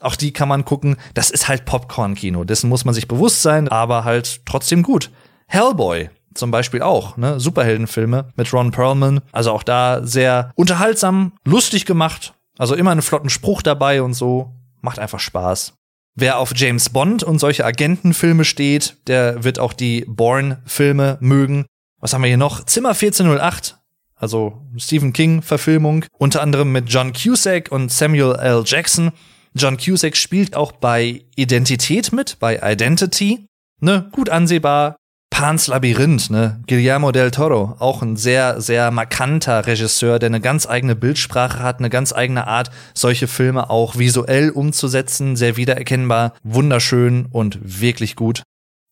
auch 0.00 0.16
die 0.16 0.32
kann 0.32 0.48
man 0.48 0.64
gucken. 0.64 0.96
Das 1.14 1.30
ist 1.30 1.48
halt 1.48 1.64
Popcorn-Kino. 1.64 2.44
Dessen 2.44 2.68
muss 2.68 2.84
man 2.84 2.94
sich 2.94 3.08
bewusst 3.08 3.42
sein, 3.42 3.68
aber 3.68 4.04
halt 4.04 4.46
trotzdem 4.46 4.82
gut. 4.82 5.10
Hellboy 5.46 6.10
zum 6.34 6.50
Beispiel 6.50 6.82
auch, 6.82 7.16
ne? 7.16 7.40
Superheldenfilme 7.40 8.32
mit 8.36 8.52
Ron 8.52 8.70
Perlman. 8.70 9.20
Also 9.32 9.52
auch 9.52 9.62
da 9.62 10.00
sehr 10.04 10.52
unterhaltsam, 10.54 11.32
lustig 11.44 11.84
gemacht. 11.84 12.34
Also 12.58 12.74
immer 12.74 12.92
einen 12.92 13.02
flotten 13.02 13.30
Spruch 13.30 13.62
dabei 13.62 14.02
und 14.02 14.14
so. 14.14 14.54
Macht 14.80 14.98
einfach 14.98 15.20
Spaß. 15.20 15.74
Wer 16.14 16.38
auf 16.38 16.52
James 16.54 16.90
Bond 16.90 17.22
und 17.22 17.38
solche 17.38 17.64
Agentenfilme 17.64 18.44
steht, 18.44 18.96
der 19.06 19.44
wird 19.44 19.58
auch 19.58 19.72
die 19.72 20.04
Bourne-Filme 20.08 21.18
mögen. 21.20 21.66
Was 22.00 22.12
haben 22.12 22.22
wir 22.22 22.28
hier 22.28 22.36
noch? 22.36 22.64
Zimmer 22.64 22.90
1408, 22.90 23.78
also 24.16 24.62
Stephen 24.76 25.12
King-Verfilmung, 25.12 26.04
unter 26.18 26.42
anderem 26.42 26.72
mit 26.72 26.88
John 26.88 27.12
Cusack 27.12 27.70
und 27.70 27.92
Samuel 27.92 28.36
L. 28.36 28.62
Jackson. 28.64 29.12
John 29.58 29.76
Cusack 29.76 30.16
spielt 30.16 30.56
auch 30.56 30.72
bei 30.72 31.24
Identität 31.36 32.12
mit, 32.12 32.38
bei 32.38 32.60
Identity. 32.62 33.46
Ne, 33.80 34.08
gut 34.12 34.30
ansehbar. 34.30 34.96
Pans 35.30 35.66
Labyrinth, 35.66 36.30
ne? 36.30 36.60
Guillermo 36.66 37.12
del 37.12 37.30
Toro, 37.30 37.76
auch 37.78 38.02
ein 38.02 38.16
sehr, 38.16 38.60
sehr 38.60 38.90
markanter 38.90 39.66
Regisseur, 39.66 40.18
der 40.18 40.28
eine 40.28 40.40
ganz 40.40 40.66
eigene 40.66 40.96
Bildsprache 40.96 41.62
hat, 41.62 41.78
eine 41.78 41.90
ganz 41.90 42.12
eigene 42.12 42.46
Art, 42.46 42.70
solche 42.94 43.28
Filme 43.28 43.70
auch 43.70 43.98
visuell 43.98 44.50
umzusetzen, 44.50 45.36
sehr 45.36 45.56
wiedererkennbar, 45.56 46.32
wunderschön 46.42 47.26
und 47.30 47.58
wirklich 47.62 48.16
gut. 48.16 48.42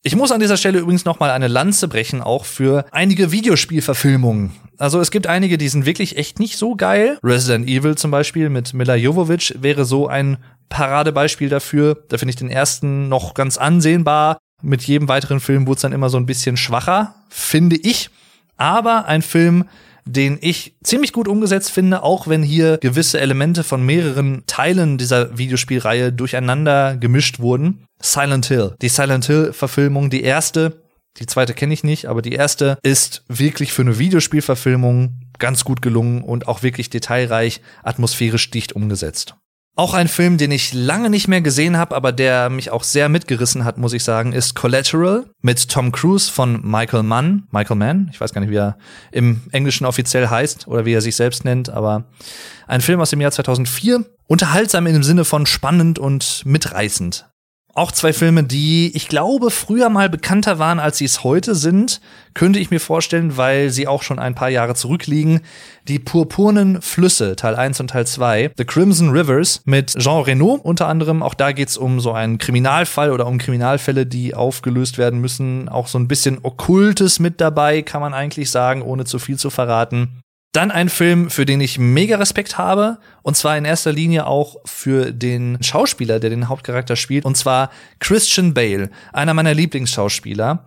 Ich 0.07 0.15
muss 0.15 0.31
an 0.31 0.39
dieser 0.39 0.57
Stelle 0.57 0.79
übrigens 0.79 1.05
noch 1.05 1.19
mal 1.19 1.33
eine 1.33 1.49
Lanze 1.49 1.89
brechen, 1.89 2.23
auch 2.23 2.45
für 2.45 2.85
einige 2.93 3.33
Videospielverfilmungen. 3.33 4.53
Also 4.79 5.01
es 5.01 5.11
gibt 5.11 5.27
einige, 5.27 5.59
die 5.59 5.69
sind 5.69 5.85
wirklich 5.85 6.17
echt 6.17 6.39
nicht 6.39 6.59
so 6.59 6.77
geil. 6.77 7.19
Resident 7.25 7.67
Evil 7.67 7.97
zum 7.97 8.13
Beispiel 8.13 8.49
mit 8.49 8.73
Mila 8.73 8.95
Jovovich 8.95 9.57
wäre 9.61 9.85
so 9.85 10.07
ein 10.07 10.37
Paradebeispiel 10.69 11.49
dafür. 11.49 12.03
Da 12.09 12.19
finde 12.19 12.31
ich 12.31 12.37
den 12.37 12.51
ersten 12.51 13.09
noch 13.09 13.35
ganz 13.35 13.59
ansehnbar. 13.59 14.39
Mit 14.63 14.83
jedem 14.83 15.09
weiteren 15.09 15.41
Film 15.41 15.67
wurde 15.67 15.77
es 15.77 15.83
dann 15.83 15.93
immer 15.93 16.09
so 16.09 16.17
ein 16.17 16.27
bisschen 16.27 16.57
schwacher, 16.57 17.15
finde 17.29 17.77
ich. 17.77 18.11
Aber 18.57 19.05
ein 19.07 19.23
Film, 19.23 19.65
den 20.07 20.39
ich 20.41 20.77
ziemlich 20.83 21.13
gut 21.13 21.29
umgesetzt 21.29 21.73
finde, 21.73 22.03
auch 22.03 22.29
wenn 22.29 22.43
hier 22.43 22.79
gewisse 22.79 23.21
Elemente 23.21 23.65
von 23.65 23.85
mehreren 23.85 24.45
Teilen 24.47 24.99
dieser 24.99 25.37
Videospielreihe 25.37 26.13
durcheinander 26.13 26.97
gemischt 26.97 27.41
wurden. 27.41 27.85
Silent 28.01 28.47
Hill. 28.47 28.77
Die 28.81 28.89
Silent 28.89 29.27
Hill-Verfilmung, 29.27 30.09
die 30.09 30.23
erste, 30.23 30.83
die 31.19 31.27
zweite 31.27 31.55
kenne 31.55 31.75
ich 31.75 31.83
nicht, 31.83 32.07
aber 32.07 32.23
die 32.23 32.33
erste 32.33 32.79
ist 32.83 33.25
wirklich 33.29 33.73
für 33.73 33.83
eine 33.83 33.99
Videospielverfilmung 33.99 35.21
ganz 35.39 35.65
gut 35.65 35.83
gelungen 35.83 36.23
und 36.23 36.47
auch 36.47 36.63
wirklich 36.63 36.89
detailreich, 36.89 37.61
atmosphärisch 37.83 38.51
dicht 38.51 38.75
umgesetzt. 38.75 39.35
Auch 39.79 39.93
ein 39.93 40.09
Film, 40.09 40.39
den 40.39 40.53
ich 40.53 40.73
lange 40.73 41.11
nicht 41.11 41.29
mehr 41.29 41.43
gesehen 41.43 41.77
habe, 41.77 41.95
aber 41.95 42.11
der 42.11 42.49
mich 42.49 42.71
auch 42.71 42.83
sehr 42.83 43.11
mitgerissen 43.11 43.67
hat, 43.67 43.77
muss 43.77 43.93
ich 43.93 44.05
sagen, 44.05 44.33
ist 44.33 44.55
Collateral 44.55 45.27
mit 45.43 45.69
Tom 45.69 45.93
Cruise 45.93 46.33
von 46.33 46.63
Michael 46.63 47.03
Mann. 47.03 47.47
Michael 47.51 47.77
Mann, 47.77 48.09
ich 48.11 48.19
weiß 48.19 48.33
gar 48.33 48.41
nicht, 48.41 48.49
wie 48.49 48.57
er 48.57 48.79
im 49.13 49.43
Englischen 49.53 49.85
offiziell 49.85 50.29
heißt 50.29 50.67
oder 50.67 50.87
wie 50.87 50.95
er 50.95 51.03
sich 51.03 51.15
selbst 51.15 51.45
nennt, 51.45 51.69
aber 51.69 52.05
ein 52.67 52.81
Film 52.81 53.03
aus 53.03 53.11
dem 53.11 53.21
Jahr 53.21 53.33
2004. 53.33 54.07
Unterhaltsam 54.27 54.87
in 54.87 54.95
dem 54.95 55.03
Sinne 55.03 55.27
von 55.27 55.45
spannend 55.45 55.99
und 55.99 56.41
mitreißend. 56.47 57.27
Auch 57.77 57.93
zwei 57.93 58.15
Filme, 58.15 58.43
die 58.43 58.91
ich 58.95 59.07
glaube 59.07 59.51
früher 59.51 59.91
mal 59.91 60.09
bekannter 60.09 60.59
waren, 60.59 60.81
als 60.81 60.97
sie 60.97 61.05
es 61.05 61.25
heute 61.25 61.55
sind, 61.55 62.01
könnte 62.33 62.59
ich 62.59 62.71
mir 62.71 62.81
vorstellen, 62.81 63.37
weil 63.37 63.69
sie 63.69 63.87
auch 63.87 64.03
schon 64.03 64.19
ein 64.19 64.35
paar 64.35 64.49
Jahre 64.49 64.75
zurückliegen. 64.75 65.43
Die 65.87 65.99
Purpurnen 65.99 66.81
Flüsse, 66.81 67.37
Teil 67.37 67.55
1 67.55 67.79
und 67.81 67.89
Teil 67.89 68.07
2, 68.07 68.53
The 68.57 68.65
Crimson 68.65 69.11
Rivers 69.11 69.61
mit 69.67 69.95
Jean 69.99 70.23
Reno 70.23 70.55
unter 70.55 70.89
anderem. 70.89 71.23
Auch 71.23 71.35
da 71.35 71.53
geht's 71.53 71.77
um 71.77 72.01
so 72.01 72.13
einen 72.13 72.39
Kriminalfall 72.39 73.11
oder 73.11 73.27
um 73.27 73.37
Kriminalfälle, 73.37 74.07
die 74.07 74.35
aufgelöst 74.35 74.97
werden 74.97 75.21
müssen. 75.21 75.69
Auch 75.69 75.87
so 75.87 75.99
ein 75.99 76.09
bisschen 76.09 76.39
Okkultes 76.43 77.21
mit 77.21 77.43
dabei, 77.43 77.83
kann 77.83 78.01
man 78.01 78.15
eigentlich 78.15 78.51
sagen, 78.51 78.81
ohne 78.81 79.05
zu 79.05 79.19
viel 79.19 79.37
zu 79.37 79.51
verraten. 79.51 80.23
Dann 80.57 80.71
ein 80.71 80.89
Film, 80.89 81.29
für 81.29 81.45
den 81.45 81.61
ich 81.61 81.79
mega 81.79 82.17
Respekt 82.17 82.57
habe. 82.57 82.97
Und 83.21 83.37
zwar 83.37 83.59
in 83.59 83.67
erster 83.67 83.93
Linie 83.93 84.27
auch 84.27 84.57
für 84.65 85.13
den 85.13 85.63
Schauspieler, 85.63 86.19
der 86.19 86.31
den 86.31 86.49
Hauptcharakter 86.49 86.97
spielt. 86.97 87.27
Und 87.27 87.37
zwar 87.37 87.69
Christian 87.99 88.55
Bale, 88.55 88.89
einer 89.13 89.35
meiner 89.35 89.53
Lieblingsschauspieler. 89.53 90.65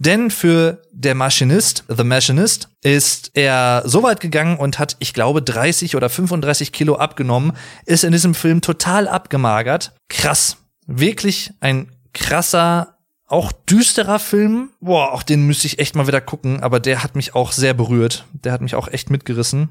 Denn 0.00 0.32
für 0.32 0.82
der 0.90 1.14
Maschinist, 1.14 1.84
The 1.86 2.02
Machinist, 2.02 2.68
ist 2.82 3.30
er 3.34 3.84
so 3.84 4.02
weit 4.02 4.18
gegangen 4.18 4.58
und 4.58 4.80
hat, 4.80 4.96
ich 4.98 5.14
glaube, 5.14 5.40
30 5.40 5.94
oder 5.94 6.08
35 6.08 6.72
Kilo 6.72 6.96
abgenommen, 6.96 7.52
ist 7.86 8.02
in 8.02 8.10
diesem 8.10 8.34
Film 8.34 8.60
total 8.60 9.06
abgemagert. 9.06 9.92
Krass. 10.08 10.56
Wirklich 10.88 11.52
ein 11.60 11.92
krasser 12.12 12.97
auch 13.28 13.52
düsterer 13.52 14.18
Film. 14.18 14.70
Boah, 14.80 15.12
auch 15.12 15.22
den 15.22 15.46
müsste 15.46 15.66
ich 15.66 15.78
echt 15.78 15.94
mal 15.94 16.06
wieder 16.06 16.20
gucken, 16.20 16.62
aber 16.62 16.80
der 16.80 17.02
hat 17.02 17.14
mich 17.14 17.34
auch 17.34 17.52
sehr 17.52 17.74
berührt. 17.74 18.24
Der 18.32 18.52
hat 18.52 18.60
mich 18.60 18.74
auch 18.74 18.88
echt 18.88 19.10
mitgerissen. 19.10 19.70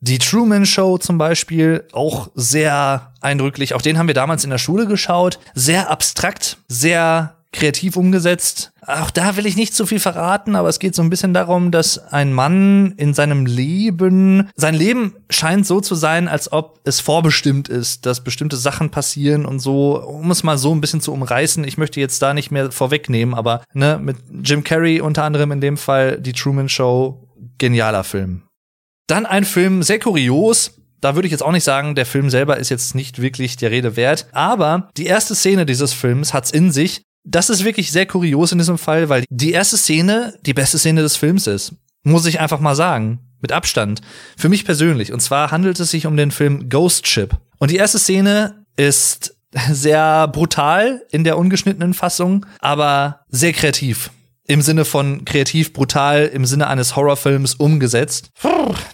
Die 0.00 0.18
Truman 0.18 0.66
Show 0.66 0.98
zum 0.98 1.18
Beispiel, 1.18 1.86
auch 1.92 2.30
sehr 2.34 3.12
eindrücklich. 3.20 3.74
Auch 3.74 3.82
den 3.82 3.98
haben 3.98 4.06
wir 4.06 4.14
damals 4.14 4.44
in 4.44 4.50
der 4.50 4.58
Schule 4.58 4.86
geschaut. 4.86 5.38
Sehr 5.54 5.90
abstrakt, 5.90 6.58
sehr 6.68 7.36
kreativ 7.54 7.96
umgesetzt. 7.96 8.72
Auch 8.86 9.10
da 9.10 9.36
will 9.36 9.46
ich 9.46 9.56
nicht 9.56 9.74
zu 9.74 9.86
viel 9.86 10.00
verraten, 10.00 10.56
aber 10.56 10.68
es 10.68 10.78
geht 10.78 10.94
so 10.94 11.02
ein 11.02 11.08
bisschen 11.08 11.32
darum, 11.32 11.70
dass 11.70 11.98
ein 11.98 12.32
Mann 12.34 12.92
in 12.96 13.14
seinem 13.14 13.46
Leben, 13.46 14.50
sein 14.56 14.74
Leben 14.74 15.14
scheint 15.30 15.66
so 15.66 15.80
zu 15.80 15.94
sein, 15.94 16.28
als 16.28 16.52
ob 16.52 16.80
es 16.84 17.00
vorbestimmt 17.00 17.68
ist, 17.68 18.04
dass 18.04 18.22
bestimmte 18.22 18.56
Sachen 18.56 18.90
passieren 18.90 19.46
und 19.46 19.60
so, 19.60 20.02
um 20.02 20.30
es 20.30 20.42
mal 20.42 20.58
so 20.58 20.74
ein 20.74 20.82
bisschen 20.82 21.00
zu 21.00 21.12
umreißen. 21.12 21.64
Ich 21.64 21.78
möchte 21.78 22.00
jetzt 22.00 22.20
da 22.20 22.34
nicht 22.34 22.50
mehr 22.50 22.70
vorwegnehmen, 22.70 23.34
aber 23.34 23.62
ne, 23.72 23.98
mit 24.02 24.16
Jim 24.42 24.64
Carrey 24.64 25.00
unter 25.00 25.24
anderem 25.24 25.52
in 25.52 25.60
dem 25.60 25.76
Fall 25.76 26.20
die 26.20 26.32
Truman 26.32 26.68
Show, 26.68 27.26
genialer 27.56 28.04
Film. 28.04 28.42
Dann 29.06 29.26
ein 29.26 29.44
Film, 29.44 29.82
sehr 29.82 29.98
kurios, 29.98 30.72
da 31.04 31.14
würde 31.14 31.26
ich 31.26 31.32
jetzt 31.32 31.42
auch 31.42 31.52
nicht 31.52 31.64
sagen, 31.64 31.94
der 31.94 32.06
Film 32.06 32.30
selber 32.30 32.56
ist 32.56 32.70
jetzt 32.70 32.94
nicht 32.94 33.20
wirklich 33.20 33.56
der 33.56 33.70
Rede 33.70 33.94
wert. 33.96 34.26
Aber 34.32 34.88
die 34.96 35.04
erste 35.04 35.34
Szene 35.34 35.66
dieses 35.66 35.92
Films 35.92 36.32
hat's 36.32 36.50
in 36.50 36.72
sich. 36.72 37.02
Das 37.24 37.50
ist 37.50 37.64
wirklich 37.64 37.90
sehr 37.90 38.06
kurios 38.06 38.52
in 38.52 38.58
diesem 38.58 38.78
Fall, 38.78 39.08
weil 39.08 39.24
die 39.30 39.52
erste 39.52 39.76
Szene 39.76 40.34
die 40.44 40.54
beste 40.54 40.78
Szene 40.78 41.02
des 41.02 41.16
Films 41.16 41.46
ist. 41.46 41.72
Muss 42.02 42.26
ich 42.26 42.38
einfach 42.38 42.60
mal 42.60 42.76
sagen. 42.76 43.20
Mit 43.40 43.52
Abstand. 43.52 44.00
Für 44.38 44.48
mich 44.48 44.64
persönlich. 44.64 45.12
Und 45.12 45.20
zwar 45.20 45.50
handelt 45.50 45.78
es 45.78 45.90
sich 45.90 46.06
um 46.06 46.16
den 46.16 46.30
Film 46.30 46.68
Ghost 46.70 47.06
Ship. 47.06 47.36
Und 47.58 47.70
die 47.70 47.76
erste 47.76 47.98
Szene 47.98 48.64
ist 48.76 49.36
sehr 49.70 50.28
brutal 50.28 51.02
in 51.10 51.24
der 51.24 51.38
ungeschnittenen 51.38 51.94
Fassung, 51.94 52.46
aber 52.60 53.20
sehr 53.28 53.52
kreativ. 53.52 54.10
Im 54.46 54.60
Sinne 54.60 54.84
von 54.84 55.24
kreativ 55.24 55.72
brutal, 55.72 56.26
im 56.26 56.44
Sinne 56.44 56.68
eines 56.68 56.96
Horrorfilms 56.96 57.54
umgesetzt. 57.54 58.30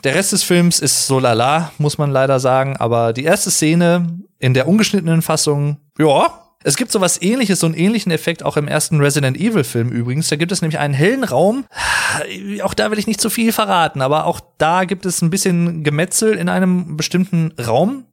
Der 0.04 0.14
Rest 0.14 0.30
des 0.30 0.44
Films 0.44 0.78
ist 0.78 1.08
so 1.08 1.18
lala, 1.18 1.72
muss 1.78 1.98
man 1.98 2.10
leider 2.10 2.38
sagen. 2.38 2.76
Aber 2.76 3.12
die 3.12 3.24
erste 3.24 3.50
Szene 3.50 4.20
in 4.38 4.54
der 4.54 4.68
ungeschnittenen 4.68 5.22
Fassung, 5.22 5.78
ja, 5.98 6.39
es 6.62 6.76
gibt 6.76 6.92
sowas 6.92 7.20
ähnliches, 7.22 7.60
so 7.60 7.66
einen 7.66 7.74
ähnlichen 7.74 8.12
Effekt 8.12 8.42
auch 8.42 8.56
im 8.56 8.68
ersten 8.68 9.00
Resident 9.00 9.38
Evil 9.38 9.64
Film 9.64 9.88
übrigens. 9.90 10.28
Da 10.28 10.36
gibt 10.36 10.52
es 10.52 10.60
nämlich 10.60 10.78
einen 10.78 10.94
hellen 10.94 11.24
Raum. 11.24 11.64
Auch 12.62 12.74
da 12.74 12.90
will 12.90 12.98
ich 12.98 13.06
nicht 13.06 13.20
zu 13.20 13.30
viel 13.30 13.52
verraten, 13.52 14.02
aber 14.02 14.26
auch 14.26 14.40
da 14.58 14.84
gibt 14.84 15.06
es 15.06 15.22
ein 15.22 15.30
bisschen 15.30 15.84
Gemetzel 15.84 16.34
in 16.34 16.48
einem 16.48 16.96
bestimmten 16.96 17.52
Raum. 17.58 18.04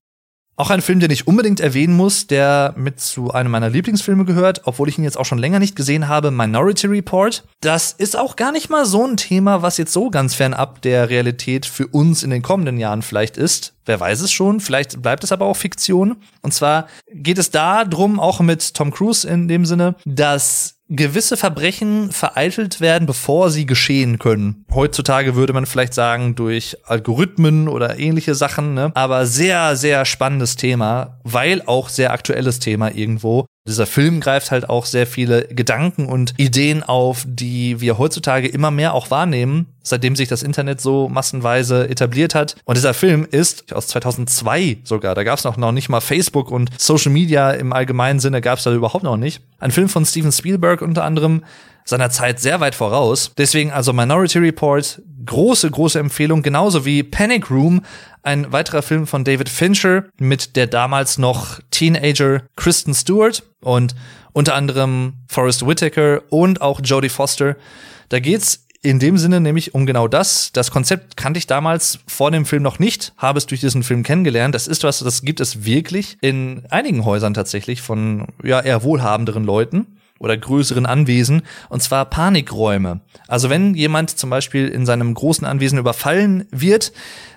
Auch 0.60 0.72
ein 0.72 0.82
Film, 0.82 1.00
den 1.00 1.12
ich 1.12 1.28
unbedingt 1.28 1.60
erwähnen 1.60 1.96
muss, 1.96 2.26
der 2.26 2.74
mit 2.76 3.00
zu 3.00 3.32
einem 3.32 3.52
meiner 3.52 3.70
Lieblingsfilme 3.70 4.26
gehört, 4.26 4.62
obwohl 4.66 4.90
ich 4.90 4.98
ihn 4.98 5.04
jetzt 5.04 5.16
auch 5.16 5.24
schon 5.24 5.38
länger 5.38 5.60
nicht 5.60 5.76
gesehen 5.76 6.08
habe, 6.08 6.32
Minority 6.32 6.88
Report. 6.88 7.44
Das 7.62 7.92
ist 7.92 8.18
auch 8.18 8.36
gar 8.36 8.52
nicht 8.52 8.68
mal 8.68 8.88
so 8.88 9.06
ein 9.06 9.18
Thema, 9.18 9.62
was 9.62 9.78
jetzt 9.78 9.94
so 9.94 10.10
ganz 10.10 10.34
fernab 10.34 10.82
der 10.82 11.12
Realität 11.12 11.68
für 11.68 11.86
uns 11.86 12.24
in 12.24 12.32
den 12.32 12.42
kommenden 12.42 12.80
Jahren 12.80 13.04
vielleicht 13.04 13.38
ist. 13.38 13.76
Wer 13.86 14.00
weiß 14.00 14.22
es 14.22 14.32
schon, 14.32 14.60
vielleicht 14.60 15.00
bleibt 15.04 15.24
es 15.24 15.32
aber 15.32 15.46
auch 15.46 15.56
Fiktion. 15.56 16.18
Und 16.42 16.56
zwar 16.56 16.88
geht 17.14 17.38
es 17.38 17.52
da 17.52 17.86
drum, 17.86 18.20
auch 18.20 18.40
mit 18.40 18.74
Tom 18.74 18.90
Cruise 18.90 19.30
in 19.30 19.48
dem 19.48 19.64
Sinne, 19.64 19.94
dass 20.06 20.77
gewisse 20.90 21.38
Verbrechen 21.38 22.12
vereitelt 22.12 22.82
werden, 22.82 23.06
bevor 23.06 23.50
sie 23.50 23.66
geschehen 23.66 24.20
können. 24.20 24.66
Heutzutage 24.74 25.36
würde 25.36 25.54
man 25.54 25.66
vielleicht 25.66 25.94
sagen, 25.94 26.36
durch 26.36 26.78
Algorithmen 26.86 27.68
oder 27.68 28.00
ähnliche 28.00 28.36
Sachen, 28.36 28.74
ne? 28.74 28.92
aber 28.94 29.26
sehr, 29.26 29.76
sehr 29.76 30.06
spannendes 30.06 30.56
Thema, 30.56 31.20
weil 31.24 31.62
auch 31.66 31.90
sehr 31.90 32.12
aktuelles 32.12 32.60
Thema 32.60 32.94
irgendwo. 32.94 33.46
Dieser 33.68 33.86
Film 33.86 34.22
greift 34.22 34.52
halt 34.52 34.70
auch 34.70 34.86
sehr 34.86 35.06
viele 35.06 35.48
Gedanken 35.48 36.08
und 36.08 36.34
Ideen 36.38 36.84
auf, 36.84 37.26
die 37.28 37.82
wir 37.82 37.98
heutzutage 37.98 38.48
immer 38.48 38.72
mehr 38.72 38.94
auch 38.94 39.12
wahrnehmen, 39.12 39.68
seitdem 39.84 40.16
sich 40.16 40.30
das 40.30 40.42
Internet 40.42 40.80
so 40.82 41.10
massenweise 41.10 41.90
etabliert 41.90 42.34
hat. 42.34 42.56
Und 42.66 42.78
dieser 42.78 42.94
Film 42.94 43.28
ist 43.30 43.74
aus 43.74 43.88
2002 43.88 44.78
sogar. 44.84 45.16
Da 45.16 45.24
gab 45.24 45.38
es 45.38 45.44
noch, 45.44 45.58
nicht 45.72 45.90
mal 45.90 46.02
Facebook 46.02 46.50
und 46.50 46.70
Social 46.78 47.12
Media 47.12 47.52
im 47.52 47.74
allgemeinen 47.74 48.20
Sinne 48.20 48.42
gab 48.42 48.58
es 48.58 48.64
da 48.64 48.74
überhaupt 48.74 49.04
noch 49.04 49.18
nicht. 49.18 49.42
Ein 49.60 49.72
Film 49.72 49.90
von 49.90 50.06
Steven 50.06 50.32
Spielberg 50.32 50.82
unter 50.82 51.04
anderem, 51.04 51.44
seiner 51.88 52.10
Zeit 52.10 52.40
sehr 52.40 52.60
weit 52.60 52.76
voraus. 52.76 53.32
Deswegen 53.38 53.72
also 53.72 53.94
Minority 53.94 54.40
Report, 54.40 55.02
große, 55.26 55.72
große 55.72 56.00
Empfehlung, 56.00 56.44
genauso 56.44 56.86
wie 56.86 57.02
Panic 57.02 57.50
Room, 57.50 57.82
ein 58.24 58.52
weiterer 58.52 58.82
Film 58.82 59.08
von 59.08 59.24
David 59.24 59.48
Fincher 59.48 60.06
mit 60.20 60.56
der 60.58 60.68
damals 60.68 61.18
noch 61.18 61.60
Teenager 61.72 62.42
Kristen 62.58 62.94
Stewart 62.94 63.44
und 63.62 63.96
unter 64.34 64.54
anderem 64.54 65.14
Forrest 65.28 65.66
Whitaker 65.66 66.22
und 66.30 66.62
auch 66.62 66.82
Jodie 66.84 67.10
Foster. 67.10 67.56
Da 68.10 68.20
geht's 68.20 68.66
in 68.84 69.00
dem 69.00 69.18
Sinne 69.18 69.40
nämlich 69.40 69.74
um 69.74 69.86
genau 69.86 70.08
das. 70.08 70.52
Das 70.54 70.72
Konzept 70.72 71.18
kannte 71.18 71.38
ich 71.38 71.48
damals 71.48 72.00
vor 72.06 72.32
dem 72.32 72.46
Film 72.46 72.64
noch 72.64 72.80
nicht, 72.80 73.14
habe 73.18 73.38
es 73.38 73.46
durch 73.46 73.62
diesen 73.62 73.84
Film 73.84 74.04
kennengelernt. 74.04 74.54
Das 74.54 74.68
ist 74.68 74.84
was, 74.84 75.00
das 75.00 75.22
gibt 75.24 75.40
es 75.40 75.66
wirklich 75.66 76.18
in 76.22 76.64
einigen 76.70 77.06
Häusern 77.06 77.34
tatsächlich 77.34 77.82
von 77.82 78.28
ja 78.44 78.60
eher 78.60 78.84
wohlhabenderen 78.84 79.46
Leuten 79.46 79.97
oder 80.20 80.38
größeren 80.38 80.86
Anwesen, 80.86 81.44
und 81.70 81.82
zwar 81.82 82.06
Panikräume. 82.06 83.02
Also 83.28 83.50
wenn 83.50 83.74
jemand 83.76 84.12
zum 84.12 84.30
Beispiel 84.30 84.68
in 84.68 84.86
seinem 84.86 85.14
großen 85.14 85.46
Anwesen 85.46 85.80
überfallen 85.80 86.46
wird, 86.52 86.92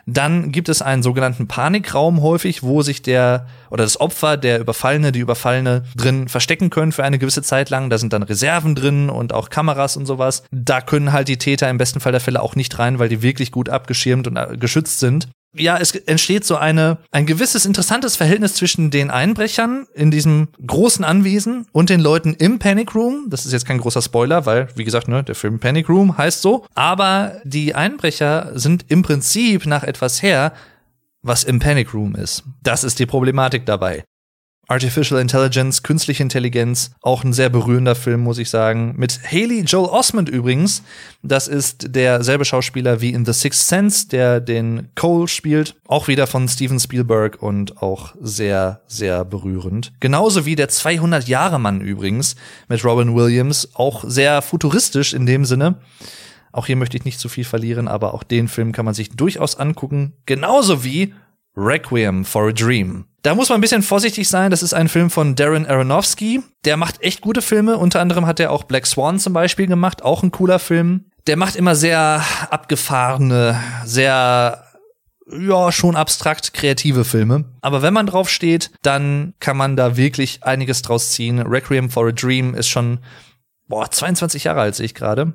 dann 0.07 0.51
gibt 0.51 0.69
es 0.69 0.82
einen 0.82 1.02
sogenannten 1.02 1.47
Panikraum 1.47 2.23
häufig, 2.23 2.62
wo 2.62 2.82
sich 2.82 3.02
der 3.02 3.47
oder 3.70 3.85
das 3.85 4.01
Opfer, 4.01 4.36
der 4.36 4.61
Überfallene, 4.61 5.12
die 5.12 5.20
Überfallene 5.20 5.85
drin 5.94 6.28
verstecken 6.28 6.70
können 6.70 6.93
für 6.93 7.05
eine 7.05 7.19
gewisse 7.19 7.43
Zeit 7.43 7.70
lang. 7.70 7.90
Da 7.90 7.98
sind 7.98 8.12
dann 8.12 8.23
Reserven 8.23 8.74
drin 8.74 9.09
und 9.11 9.32
auch 9.32 9.51
Kameras 9.51 9.97
und 9.97 10.07
sowas. 10.07 10.43
Da 10.51 10.81
können 10.81 11.12
halt 11.12 11.28
die 11.28 11.39
Täter 11.39 11.70
im 11.70 11.78
besten 11.78 12.01
Fall 12.01 12.12
der 12.12 12.20
Fälle 12.20 12.43
auch 12.43 12.57
nicht 12.57 12.78
rein, 12.78 12.98
weil 12.98 13.09
die 13.09 13.23
wirklich 13.23 13.52
gut 13.52 13.69
abgeschirmt 13.69 14.27
und 14.27 14.36
äh, 14.36 14.57
geschützt 14.59 14.98
sind 14.98 15.28
ja, 15.53 15.79
es 15.79 15.95
entsteht 15.95 16.45
so 16.45 16.57
eine, 16.57 16.99
ein 17.11 17.27
gewisses 17.27 17.67
interessantes 17.67 18.17
Verhältnis 18.17 18.55
zwischen 18.55 18.91
den 18.91 19.11
Einbrechern 19.11 19.87
in 19.95 20.11
diesem 20.11 20.49
großen 20.65 21.05
Anwesen 21.05 21.67
und 21.73 21.91
den 21.91 22.01
Leuten 22.01 22.35
im 22.35 22.59
Panic 22.59 22.95
Room. 22.95 23.27
Das 23.29 23.47
ist 23.47 23.53
jetzt 23.53 23.67
kein 23.67 23.79
großer 23.79 24.03
Spoiler, 24.03 24.47
weil, 24.47 24.69
wie 24.77 24.85
gesagt, 24.85 25.09
ne, 25.09 25.25
der 25.25 25.35
Film 25.35 25.59
Panic 25.59 25.89
Room 25.89 26.17
heißt 26.17 26.43
so. 26.43 26.65
Aber 26.75 27.41
die 27.45 27.75
Einbrecher 27.75 28.53
sind 28.55 28.85
im 28.89 29.03
Prinzip 29.03 29.67
nach 29.67 29.83
etwas 29.83 30.23
her, 30.23 30.53
was 31.23 31.45
im 31.45 31.59
Panic 31.59 31.93
Room 31.95 32.15
ist. 32.15 32.45
Das 32.63 32.85
ist 32.85 32.99
die 32.99 33.07
Problematik 33.07 33.67
dabei. 33.67 34.05
Artificial 34.71 35.21
Intelligence, 35.21 35.83
künstliche 35.83 36.23
Intelligenz, 36.23 36.93
auch 37.03 37.25
ein 37.25 37.33
sehr 37.33 37.51
berührender 37.51 37.97
Film, 37.97 38.21
muss 38.21 38.39
ich 38.39 38.51
sagen. 38.51 38.95
Mit 38.97 39.21
Haley 39.29 39.63
Joel 39.63 39.89
Osment 39.89 40.29
übrigens. 40.29 40.85
Das 41.25 41.49
ist 41.49 41.97
derselbe 41.97 42.45
Schauspieler 42.45 43.01
wie 43.01 43.11
in 43.11 43.25
The 43.25 43.33
Sixth 43.33 43.67
Sense, 43.67 44.07
der 44.07 44.41
den 44.41 44.89
Cole 44.95 45.27
spielt. 45.27 45.75
Auch 45.89 46.07
wieder 46.07 46.29
von 46.29 46.47
Steven 46.49 46.79
Spielberg 46.79 47.43
und 47.43 47.83
auch 47.83 48.15
sehr, 48.21 48.83
sehr 48.87 49.25
berührend. 49.25 49.93
Genauso 49.99 50.47
wie 50.47 50.55
der 50.55 50.69
200-Jahre-Mann 50.69 51.81
übrigens 51.81 52.37
mit 52.69 52.85
Robin 52.85 53.17
Williams. 53.17 53.71
Auch 53.75 54.05
sehr 54.07 54.41
futuristisch 54.41 55.15
in 55.15 55.27
dem 55.27 55.45
Sinne. 55.47 55.81
Auch 56.53 56.67
hier 56.67 56.77
möchte 56.77 56.97
ich 56.97 57.05
nicht 57.05 57.19
zu 57.19 57.29
viel 57.29 57.45
verlieren, 57.45 57.89
aber 57.89 58.15
auch 58.15 58.23
den 58.23 58.47
Film 58.47 58.71
kann 58.71 58.85
man 58.85 58.95
sich 58.95 59.11
durchaus 59.11 59.57
angucken. 59.57 60.13
Genauso 60.27 60.85
wie 60.85 61.13
Requiem 61.57 62.25
for 62.25 62.51
a 62.51 62.53
Dream. 62.53 63.07
Da 63.23 63.35
muss 63.35 63.51
man 63.51 63.59
ein 63.59 63.61
bisschen 63.61 63.83
vorsichtig 63.83 64.29
sein. 64.29 64.51
Das 64.51 64.63
ist 64.63 64.73
ein 64.73 64.89
Film 64.89 65.11
von 65.11 65.35
Darren 65.35 65.67
Aronofsky. 65.67 66.43
Der 66.65 66.77
macht 66.77 67.03
echt 67.03 67.21
gute 67.21 67.43
Filme. 67.43 67.77
Unter 67.77 68.01
anderem 68.01 68.27
hat 68.27 68.41
er 68.41 68.51
auch 68.51 68.65
Black 68.65 68.87
Swan 68.87 69.19
zum 69.19 69.35
Beispiel 69.35 69.67
gemacht. 69.67 70.03
Auch 70.03 70.23
ein 70.23 70.31
cooler 70.31 70.59
Film. 70.59 71.11
Der 71.27 71.37
macht 71.37 71.55
immer 71.55 71.77
sehr 71.77 72.25
abgefahrene, 72.49 73.61
sehr 73.85 74.65
ja, 75.31 75.71
schon 75.71 75.97
abstrakt 75.97 76.55
kreative 76.55 77.05
Filme. 77.05 77.45
Aber 77.61 77.83
wenn 77.83 77.95
man 77.95 78.07
drauf 78.07 78.29
steht, 78.29 78.71
dann 78.83 79.35
kann 79.39 79.57
man 79.57 79.77
da 79.77 79.97
wirklich 79.97 80.43
einiges 80.43 80.83
draus 80.83 81.13
ziehen. 81.13 81.41
Requiem 81.41 81.91
for 81.91 82.09
a 82.09 82.13
Dream 82.13 82.55
ist 82.55 82.69
schon, 82.69 82.99
boah, 83.69 83.91
22 83.91 84.45
Jahre 84.45 84.63
alt 84.63 84.75
sehe 84.75 84.87
ich 84.87 84.95
gerade. 84.95 85.35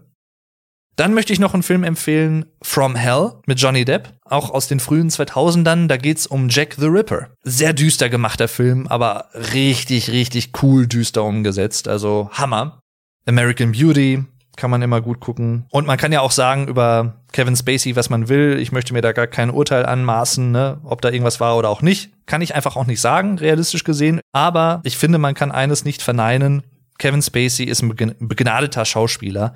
Dann 0.95 1.13
möchte 1.13 1.33
ich 1.33 1.39
noch 1.39 1.53
einen 1.53 1.63
Film 1.63 1.83
empfehlen, 1.83 2.45
From 2.61 2.95
Hell 2.95 3.33
mit 3.45 3.59
Johnny 3.59 3.83
Depp, 3.83 4.13
auch 4.23 4.49
aus 4.49 4.67
den 4.67 4.79
frühen 4.79 5.09
2000ern. 5.09 5.87
Da 5.87 5.97
geht's 5.97 6.25
um 6.25 6.47
Jack 6.49 6.75
the 6.77 6.85
Ripper. 6.85 7.27
Sehr 7.43 7.73
düster 7.73 8.09
gemachter 8.09 8.47
Film, 8.47 8.87
aber 8.87 9.29
richtig, 9.33 10.09
richtig 10.11 10.51
cool 10.63 10.87
düster 10.87 11.23
umgesetzt. 11.23 11.87
Also 11.87 12.29
Hammer. 12.31 12.79
American 13.25 13.73
Beauty 13.73 14.23
kann 14.55 14.71
man 14.71 14.81
immer 14.81 15.01
gut 15.01 15.19
gucken. 15.19 15.65
Und 15.69 15.85
man 15.85 15.97
kann 15.97 16.13
ja 16.13 16.21
auch 16.21 16.31
sagen 16.31 16.67
über 16.67 17.15
Kevin 17.33 17.57
Spacey, 17.57 17.97
was 17.97 18.09
man 18.09 18.29
will. 18.29 18.57
Ich 18.59 18.71
möchte 18.71 18.93
mir 18.93 19.01
da 19.01 19.11
gar 19.11 19.27
kein 19.27 19.49
Urteil 19.49 19.85
anmaßen, 19.85 20.51
ne? 20.51 20.79
ob 20.83 21.01
da 21.01 21.09
irgendwas 21.09 21.41
war 21.41 21.57
oder 21.57 21.69
auch 21.69 21.81
nicht. 21.81 22.11
Kann 22.25 22.41
ich 22.41 22.55
einfach 22.55 22.77
auch 22.77 22.85
nicht 22.85 23.01
sagen, 23.01 23.37
realistisch 23.37 23.83
gesehen. 23.83 24.21
Aber 24.31 24.79
ich 24.83 24.97
finde, 24.97 25.17
man 25.17 25.33
kann 25.33 25.51
eines 25.51 25.83
nicht 25.83 26.01
verneinen. 26.01 26.63
Kevin 26.97 27.21
Spacey 27.21 27.65
ist 27.65 27.81
ein 27.81 27.95
begnadeter 28.19 28.85
Schauspieler. 28.85 29.53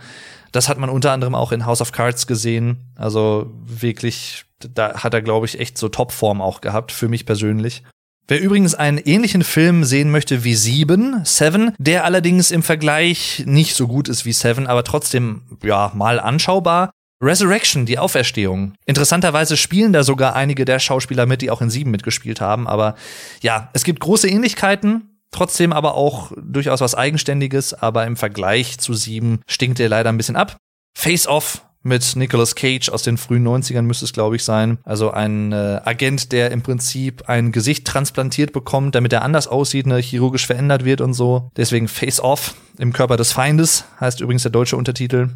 Das 0.51 0.67
hat 0.67 0.77
man 0.77 0.89
unter 0.89 1.11
anderem 1.11 1.35
auch 1.35 1.51
in 1.51 1.65
House 1.65 1.81
of 1.81 1.91
Cards 1.91 2.27
gesehen. 2.27 2.91
Also 2.95 3.51
wirklich, 3.65 4.45
da 4.59 5.03
hat 5.03 5.13
er, 5.13 5.21
glaube 5.21 5.45
ich, 5.45 5.59
echt 5.59 5.77
so 5.77 5.89
Topform 5.89 6.41
auch 6.41 6.61
gehabt, 6.61 6.91
für 6.91 7.07
mich 7.07 7.25
persönlich. 7.25 7.83
Wer 8.27 8.41
übrigens 8.41 8.75
einen 8.75 8.99
ähnlichen 8.99 9.43
Film 9.43 9.83
sehen 9.83 10.11
möchte 10.11 10.43
wie 10.43 10.53
Sieben, 10.53 11.21
Seven, 11.23 11.73
der 11.79 12.05
allerdings 12.05 12.51
im 12.51 12.61
Vergleich 12.61 13.43
nicht 13.47 13.75
so 13.75 13.87
gut 13.87 14.07
ist 14.07 14.23
wie 14.23 14.33
Seven, 14.33 14.67
aber 14.67 14.83
trotzdem, 14.83 15.41
ja, 15.63 15.91
mal 15.95 16.19
anschaubar. 16.19 16.91
Resurrection, 17.21 17.85
die 17.85 17.97
Auferstehung. 17.97 18.75
Interessanterweise 18.85 19.57
spielen 19.57 19.93
da 19.93 20.03
sogar 20.03 20.35
einige 20.35 20.63
der 20.63 20.79
Schauspieler 20.79 21.25
mit, 21.25 21.41
die 21.41 21.51
auch 21.51 21.61
in 21.61 21.69
Sieben 21.69 21.91
mitgespielt 21.91 22.39
haben. 22.39 22.67
Aber 22.67 22.95
ja, 23.41 23.69
es 23.73 23.83
gibt 23.83 23.99
große 23.99 24.29
Ähnlichkeiten. 24.29 25.08
Trotzdem 25.31 25.73
aber 25.73 25.95
auch 25.95 26.31
durchaus 26.41 26.81
was 26.81 26.95
Eigenständiges, 26.95 27.73
aber 27.73 28.05
im 28.05 28.15
Vergleich 28.15 28.79
zu 28.79 28.93
sieben 28.93 29.41
stinkt 29.47 29.79
er 29.79 29.89
leider 29.89 30.09
ein 30.09 30.17
bisschen 30.17 30.35
ab. 30.35 30.57
Face 30.97 31.27
Off 31.27 31.63
mit 31.81 32.15
Nicolas 32.15 32.55
Cage 32.55 32.89
aus 32.89 33.03
den 33.03 33.17
frühen 33.17 33.47
90ern 33.47 33.83
müsste 33.83 34.05
es, 34.05 34.13
glaube 34.13 34.35
ich, 34.35 34.43
sein. 34.43 34.79
Also 34.83 35.11
ein 35.11 35.53
äh, 35.53 35.79
Agent, 35.85 36.31
der 36.31 36.51
im 36.51 36.61
Prinzip 36.61 37.29
ein 37.29 37.51
Gesicht 37.51 37.87
transplantiert 37.87 38.51
bekommt, 38.51 38.95
damit 38.95 39.13
er 39.13 39.21
anders 39.21 39.47
aussieht, 39.47 39.87
ne, 39.87 39.97
chirurgisch 39.97 40.45
verändert 40.45 40.83
wird 40.83 40.99
und 40.99 41.13
so. 41.13 41.51
Deswegen 41.55 41.87
Face 41.87 42.19
Off 42.19 42.55
im 42.77 42.91
Körper 42.91 43.15
des 43.15 43.31
Feindes 43.31 43.85
heißt 43.99 44.19
übrigens 44.19 44.43
der 44.43 44.51
deutsche 44.51 44.75
Untertitel. 44.75 45.29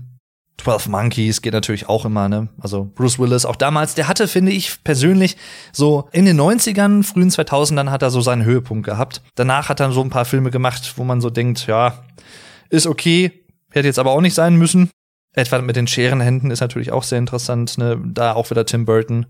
12 0.57 0.87
Monkeys 0.87 1.41
geht 1.41 1.53
natürlich 1.53 1.89
auch 1.89 2.05
immer, 2.05 2.29
ne? 2.29 2.49
Also 2.59 2.89
Bruce 2.95 3.19
Willis 3.19 3.45
auch 3.45 3.55
damals, 3.55 3.95
der 3.95 4.07
hatte, 4.07 4.27
finde 4.27 4.51
ich 4.51 4.83
persönlich, 4.83 5.35
so 5.71 6.07
in 6.11 6.25
den 6.25 6.39
90ern, 6.39 7.03
frühen 7.03 7.29
2000ern 7.29 7.89
hat 7.89 8.01
er 8.01 8.11
so 8.11 8.21
seinen 8.21 8.45
Höhepunkt 8.45 8.85
gehabt. 8.85 9.21
Danach 9.35 9.69
hat 9.69 9.79
er 9.79 9.91
so 9.91 10.01
ein 10.01 10.09
paar 10.09 10.25
Filme 10.25 10.51
gemacht, 10.51 10.93
wo 10.95 11.03
man 11.03 11.21
so 11.21 11.29
denkt, 11.29 11.67
ja, 11.67 12.03
ist 12.69 12.87
okay, 12.87 13.45
hätte 13.71 13.87
jetzt 13.87 13.99
aber 13.99 14.11
auch 14.11 14.21
nicht 14.21 14.35
sein 14.35 14.55
müssen. 14.55 14.89
Etwa 15.35 15.59
mit 15.61 15.75
den 15.75 15.87
Scherenhänden 15.87 16.51
ist 16.51 16.61
natürlich 16.61 16.91
auch 16.91 17.03
sehr 17.03 17.17
interessant, 17.17 17.77
ne? 17.77 17.99
Da 18.05 18.33
auch 18.33 18.49
wieder 18.49 18.65
Tim 18.65 18.85
Burton. 18.85 19.25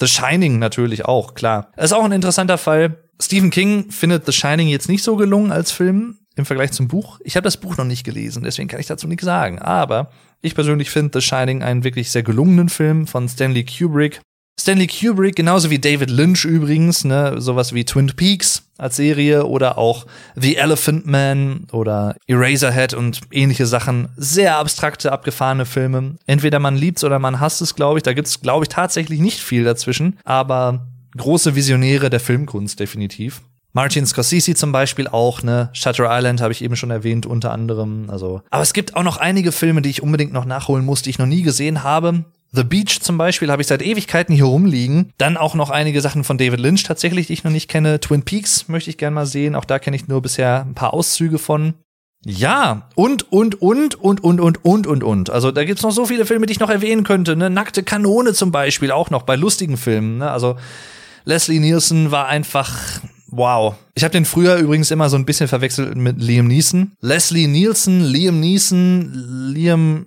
The 0.00 0.08
Shining 0.08 0.58
natürlich 0.58 1.04
auch, 1.04 1.34
klar. 1.34 1.72
Ist 1.76 1.92
auch 1.92 2.04
ein 2.04 2.12
interessanter 2.12 2.58
Fall. 2.58 2.98
Stephen 3.20 3.50
King 3.50 3.90
findet 3.90 4.26
The 4.26 4.32
Shining 4.32 4.68
jetzt 4.68 4.88
nicht 4.88 5.02
so 5.02 5.16
gelungen 5.16 5.50
als 5.50 5.72
Film 5.72 6.18
im 6.38 6.46
Vergleich 6.46 6.72
zum 6.72 6.88
Buch. 6.88 7.20
Ich 7.24 7.36
habe 7.36 7.44
das 7.44 7.56
Buch 7.56 7.76
noch 7.76 7.84
nicht 7.84 8.04
gelesen, 8.04 8.44
deswegen 8.44 8.68
kann 8.68 8.80
ich 8.80 8.86
dazu 8.86 9.06
nichts 9.06 9.24
sagen. 9.24 9.58
Aber 9.58 10.10
ich 10.40 10.54
persönlich 10.54 10.90
finde 10.90 11.20
The 11.20 11.26
Shining 11.26 11.62
einen 11.62 11.84
wirklich 11.84 12.10
sehr 12.10 12.22
gelungenen 12.22 12.68
Film 12.68 13.06
von 13.06 13.28
Stanley 13.28 13.64
Kubrick. 13.64 14.20
Stanley 14.60 14.88
Kubrick, 14.88 15.36
genauso 15.36 15.70
wie 15.70 15.78
David 15.78 16.10
Lynch 16.10 16.44
übrigens, 16.44 17.04
ne, 17.04 17.40
sowas 17.40 17.72
wie 17.74 17.84
Twin 17.84 18.08
Peaks 18.08 18.64
als 18.76 18.96
Serie 18.96 19.46
oder 19.46 19.78
auch 19.78 20.06
The 20.34 20.56
Elephant 20.56 21.06
Man 21.06 21.66
oder 21.70 22.16
Eraserhead 22.26 22.92
und 22.92 23.20
ähnliche 23.30 23.66
Sachen. 23.66 24.08
Sehr 24.16 24.56
abstrakte, 24.56 25.12
abgefahrene 25.12 25.64
Filme. 25.64 26.16
Entweder 26.26 26.58
man 26.58 26.76
liebt's 26.76 27.04
oder 27.04 27.18
man 27.18 27.40
hasst 27.40 27.62
es, 27.62 27.76
glaube 27.76 27.98
ich. 27.98 28.02
Da 28.02 28.12
gibt's, 28.12 28.40
glaube 28.40 28.64
ich, 28.64 28.68
tatsächlich 28.68 29.20
nicht 29.20 29.40
viel 29.40 29.64
dazwischen, 29.64 30.18
aber 30.24 30.88
große 31.16 31.54
Visionäre 31.54 32.10
der 32.10 32.20
Filmkunst 32.20 32.80
definitiv. 32.80 33.42
Martin 33.72 34.06
Scorsese 34.06 34.54
zum 34.54 34.72
Beispiel 34.72 35.08
auch, 35.08 35.42
ne? 35.42 35.68
Shutter 35.72 36.08
Island 36.10 36.40
habe 36.40 36.52
ich 36.52 36.62
eben 36.62 36.76
schon 36.76 36.90
erwähnt, 36.90 37.26
unter 37.26 37.52
anderem. 37.52 38.08
Also, 38.08 38.42
aber 38.50 38.62
es 38.62 38.72
gibt 38.72 38.96
auch 38.96 39.02
noch 39.02 39.18
einige 39.18 39.52
Filme, 39.52 39.82
die 39.82 39.90
ich 39.90 40.02
unbedingt 40.02 40.32
noch 40.32 40.46
nachholen 40.46 40.84
muss, 40.84 41.02
die 41.02 41.10
ich 41.10 41.18
noch 41.18 41.26
nie 41.26 41.42
gesehen 41.42 41.82
habe. 41.82 42.24
The 42.50 42.64
Beach 42.64 43.00
zum 43.02 43.18
Beispiel 43.18 43.50
habe 43.50 43.60
ich 43.60 43.68
seit 43.68 43.82
Ewigkeiten 43.82 44.34
hier 44.34 44.46
rumliegen. 44.46 45.12
Dann 45.18 45.36
auch 45.36 45.54
noch 45.54 45.68
einige 45.68 46.00
Sachen 46.00 46.24
von 46.24 46.38
David 46.38 46.60
Lynch 46.60 46.82
tatsächlich, 46.82 47.26
die 47.26 47.34
ich 47.34 47.44
noch 47.44 47.50
nicht 47.50 47.68
kenne. 47.68 48.00
Twin 48.00 48.22
Peaks 48.22 48.68
möchte 48.68 48.88
ich 48.88 48.96
gerne 48.96 49.14
mal 49.14 49.26
sehen. 49.26 49.54
Auch 49.54 49.66
da 49.66 49.78
kenne 49.78 49.96
ich 49.96 50.08
nur 50.08 50.22
bisher 50.22 50.64
ein 50.64 50.74
paar 50.74 50.94
Auszüge 50.94 51.38
von. 51.38 51.74
Ja, 52.24 52.88
und, 52.94 53.30
und, 53.30 53.60
und, 53.60 53.96
und, 53.96 54.24
und, 54.24 54.40
und, 54.40 54.64
und, 54.64 54.86
und, 54.86 55.04
und. 55.04 55.30
Also 55.30 55.52
da 55.52 55.64
gibt's 55.64 55.82
noch 55.82 55.92
so 55.92 56.06
viele 56.06 56.24
Filme, 56.24 56.46
die 56.46 56.52
ich 56.52 56.58
noch 56.58 56.70
erwähnen 56.70 57.04
könnte. 57.04 57.36
Ne? 57.36 57.50
Nackte 57.50 57.82
Kanone 57.82 58.32
zum 58.32 58.50
Beispiel, 58.50 58.90
auch 58.90 59.10
noch 59.10 59.22
bei 59.22 59.36
lustigen 59.36 59.76
Filmen. 59.76 60.18
Ne? 60.18 60.30
Also 60.30 60.56
Leslie 61.24 61.60
Nielsen 61.60 62.10
war 62.10 62.26
einfach 62.26 63.00
Wow. 63.30 63.74
Ich 63.94 64.04
habe 64.04 64.12
den 64.12 64.24
früher 64.24 64.56
übrigens 64.56 64.90
immer 64.90 65.10
so 65.10 65.16
ein 65.16 65.26
bisschen 65.26 65.48
verwechselt 65.48 65.96
mit 65.96 66.20
Liam 66.20 66.46
Neeson. 66.46 66.92
Leslie 67.00 67.46
Nielsen, 67.46 68.04
Liam 68.04 68.40
Neeson, 68.40 69.52
Liam 69.52 70.04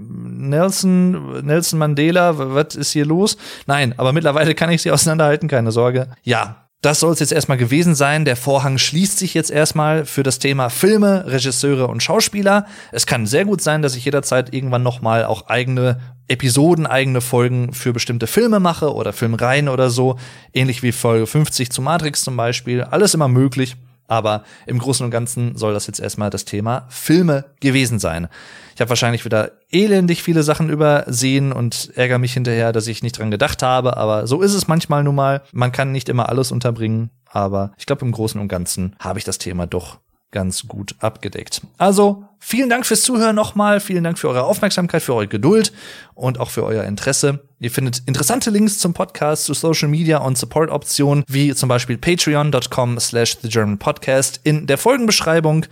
Nelson, 0.50 1.46
Nelson 1.46 1.78
Mandela, 1.78 2.34
was 2.38 2.76
ist 2.76 2.92
hier 2.92 3.06
los? 3.06 3.38
Nein, 3.68 3.94
aber 3.98 4.12
mittlerweile 4.12 4.56
kann 4.56 4.72
ich 4.72 4.82
sie 4.82 4.92
auseinanderhalten, 4.92 5.48
keine 5.48 5.72
Sorge. 5.72 6.08
Ja, 6.24 6.61
das 6.82 7.00
soll 7.00 7.14
es 7.14 7.20
jetzt 7.20 7.32
erstmal 7.32 7.60
gewesen 7.60 7.94
sein. 7.94 8.26
Der 8.26 8.36
Vorhang 8.36 8.80
schließt 8.80 9.20
sich 9.20 9.36
jetzt 9.36 9.52
erstmal 9.52 10.06
für 10.06 10.24
das 10.24 10.40
Thema 10.40 10.70
Filme, 10.70 11.26
Regisseure 11.28 11.88
und 11.88 12.02
Schauspieler. 12.02 12.66
Es 12.92 13.06
kann 13.06 13.28
sehr 13.28 13.46
gut 13.46 13.62
sein, 13.62 13.84
dass 13.84 13.96
ich 13.96 14.06
jederzeit 14.06 14.54
irgendwann 14.54 14.82
noch 14.82 15.02
mal 15.02 15.26
auch 15.26 15.48
eigene 15.48 16.00
Episoden, 16.28 16.88
eigene 16.88 17.22
Folgen 17.22 17.74
für 17.74 17.94
bestimmte 17.94 18.26
Filme 18.26 18.60
mache 18.60 18.96
oder 18.96 19.14
Filmreihen 19.14 19.70
oder 19.70 19.92
so. 19.92 20.18
Ähnlich 20.54 20.82
wie 20.82 20.92
Folge 20.92 21.28
50 21.28 21.70
zu 21.70 21.84
Matrix 21.84 22.24
zum 22.24 22.36
Beispiel. 22.36 22.82
Alles 22.82 23.14
immer 23.14 23.28
möglich. 23.28 23.76
Aber 24.08 24.44
im 24.66 24.80
Großen 24.80 25.06
und 25.06 25.12
Ganzen 25.12 25.56
soll 25.56 25.74
das 25.74 25.88
jetzt 25.88 26.02
erstmal 26.02 26.30
das 26.30 26.44
Thema 26.44 26.86
Filme 26.90 27.46
gewesen 27.62 27.98
sein. 27.98 28.28
Ich 28.82 28.84
habe 28.84 28.90
wahrscheinlich 28.90 29.26
wieder 29.26 29.52
elendig 29.70 30.24
viele 30.24 30.42
Sachen 30.42 30.72
übersehen 30.72 31.52
und 31.52 31.92
ärgere 31.94 32.18
mich 32.18 32.34
hinterher, 32.34 32.72
dass 32.72 32.88
ich 32.88 33.04
nicht 33.04 33.20
dran 33.20 33.30
gedacht 33.30 33.62
habe. 33.62 33.96
Aber 33.96 34.26
so 34.26 34.42
ist 34.42 34.56
es 34.56 34.68
manchmal 34.68 35.04
nun 35.04 35.14
mal. 35.14 35.44
Man 35.52 35.72
kann 35.72 35.92
nicht 35.92 36.10
immer 36.10 36.30
alles 36.30 36.52
unterbringen. 36.52 37.12
Aber 37.28 37.74
ich 37.78 37.86
glaube, 37.86 38.04
im 38.04 38.12
Großen 38.12 38.42
und 38.42 38.48
Ganzen 38.48 38.96
habe 38.98 39.20
ich 39.20 39.24
das 39.24 39.38
Thema 39.38 39.68
doch 39.68 40.00
ganz 40.32 40.68
gut 40.68 40.96
abgedeckt. 40.98 41.62
Also 41.78 42.24
vielen 42.40 42.72
Dank 42.72 42.88
fürs 42.88 43.04
Zuhören 43.04 43.36
nochmal, 43.36 43.82
vielen 43.82 44.04
Dank 44.04 44.18
für 44.18 44.30
eure 44.30 44.46
Aufmerksamkeit, 44.46 45.04
für 45.04 45.14
eure 45.14 45.28
Geduld 45.28 45.72
und 46.16 46.40
auch 46.40 46.50
für 46.50 46.64
euer 46.64 46.86
Interesse. 46.86 47.42
Ihr 47.60 47.70
findet 47.70 48.02
interessante 48.08 48.50
Links 48.50 48.80
zum 48.80 48.96
Podcast, 48.96 49.44
zu 49.44 49.54
Social 49.54 49.90
Media 49.90 50.18
und 50.18 50.40
Support-Optionen, 50.40 51.24
wie 51.28 51.54
zum 51.54 51.70
Beispiel 51.70 52.00
patreon.com 52.00 53.00
slash 53.00 53.38
the 53.44 53.50
German 53.50 53.78
Podcast 53.78 54.40
in 54.44 54.66
der 54.66 54.80
Folgenbeschreibung 54.80 55.68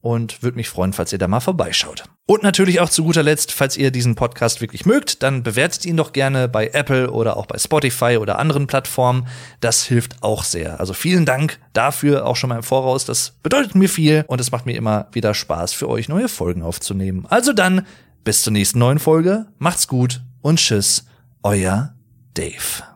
und 0.00 0.42
würde 0.42 0.56
mich 0.56 0.68
freuen, 0.68 0.92
falls 0.92 1.12
ihr 1.12 1.18
da 1.18 1.28
mal 1.28 1.40
vorbeischaut. 1.40 2.04
Und 2.26 2.42
natürlich 2.42 2.80
auch 2.80 2.88
zu 2.88 3.04
guter 3.04 3.22
Letzt, 3.22 3.52
falls 3.52 3.76
ihr 3.76 3.90
diesen 3.90 4.14
Podcast 4.14 4.60
wirklich 4.60 4.86
mögt, 4.86 5.22
dann 5.22 5.42
bewertet 5.42 5.84
ihn 5.84 5.96
doch 5.96 6.12
gerne 6.12 6.48
bei 6.48 6.68
Apple 6.68 7.10
oder 7.10 7.36
auch 7.36 7.46
bei 7.46 7.58
Spotify 7.58 8.18
oder 8.20 8.38
anderen 8.38 8.66
Plattformen. 8.66 9.26
Das 9.60 9.84
hilft 9.84 10.22
auch 10.22 10.44
sehr. 10.44 10.80
Also 10.80 10.92
vielen 10.92 11.26
Dank 11.26 11.58
dafür 11.72 12.26
auch 12.26 12.36
schon 12.36 12.48
mal 12.48 12.56
im 12.56 12.62
Voraus. 12.62 13.04
Das 13.04 13.34
bedeutet 13.42 13.74
mir 13.74 13.88
viel 13.88 14.24
und 14.28 14.40
es 14.40 14.52
macht 14.52 14.66
mir 14.66 14.76
immer 14.76 15.08
wieder 15.12 15.34
Spaß 15.34 15.72
für 15.72 15.88
euch 15.88 16.08
neue 16.08 16.28
Folgen 16.28 16.62
aufzunehmen. 16.62 17.26
Also 17.28 17.52
dann 17.52 17.86
bis 18.24 18.42
zur 18.42 18.52
nächsten 18.52 18.78
neuen 18.78 18.98
Folge. 18.98 19.46
Macht's 19.58 19.88
gut 19.88 20.22
und 20.40 20.58
tschüss. 20.58 21.06
Euer 21.42 21.94
Dave. 22.34 22.89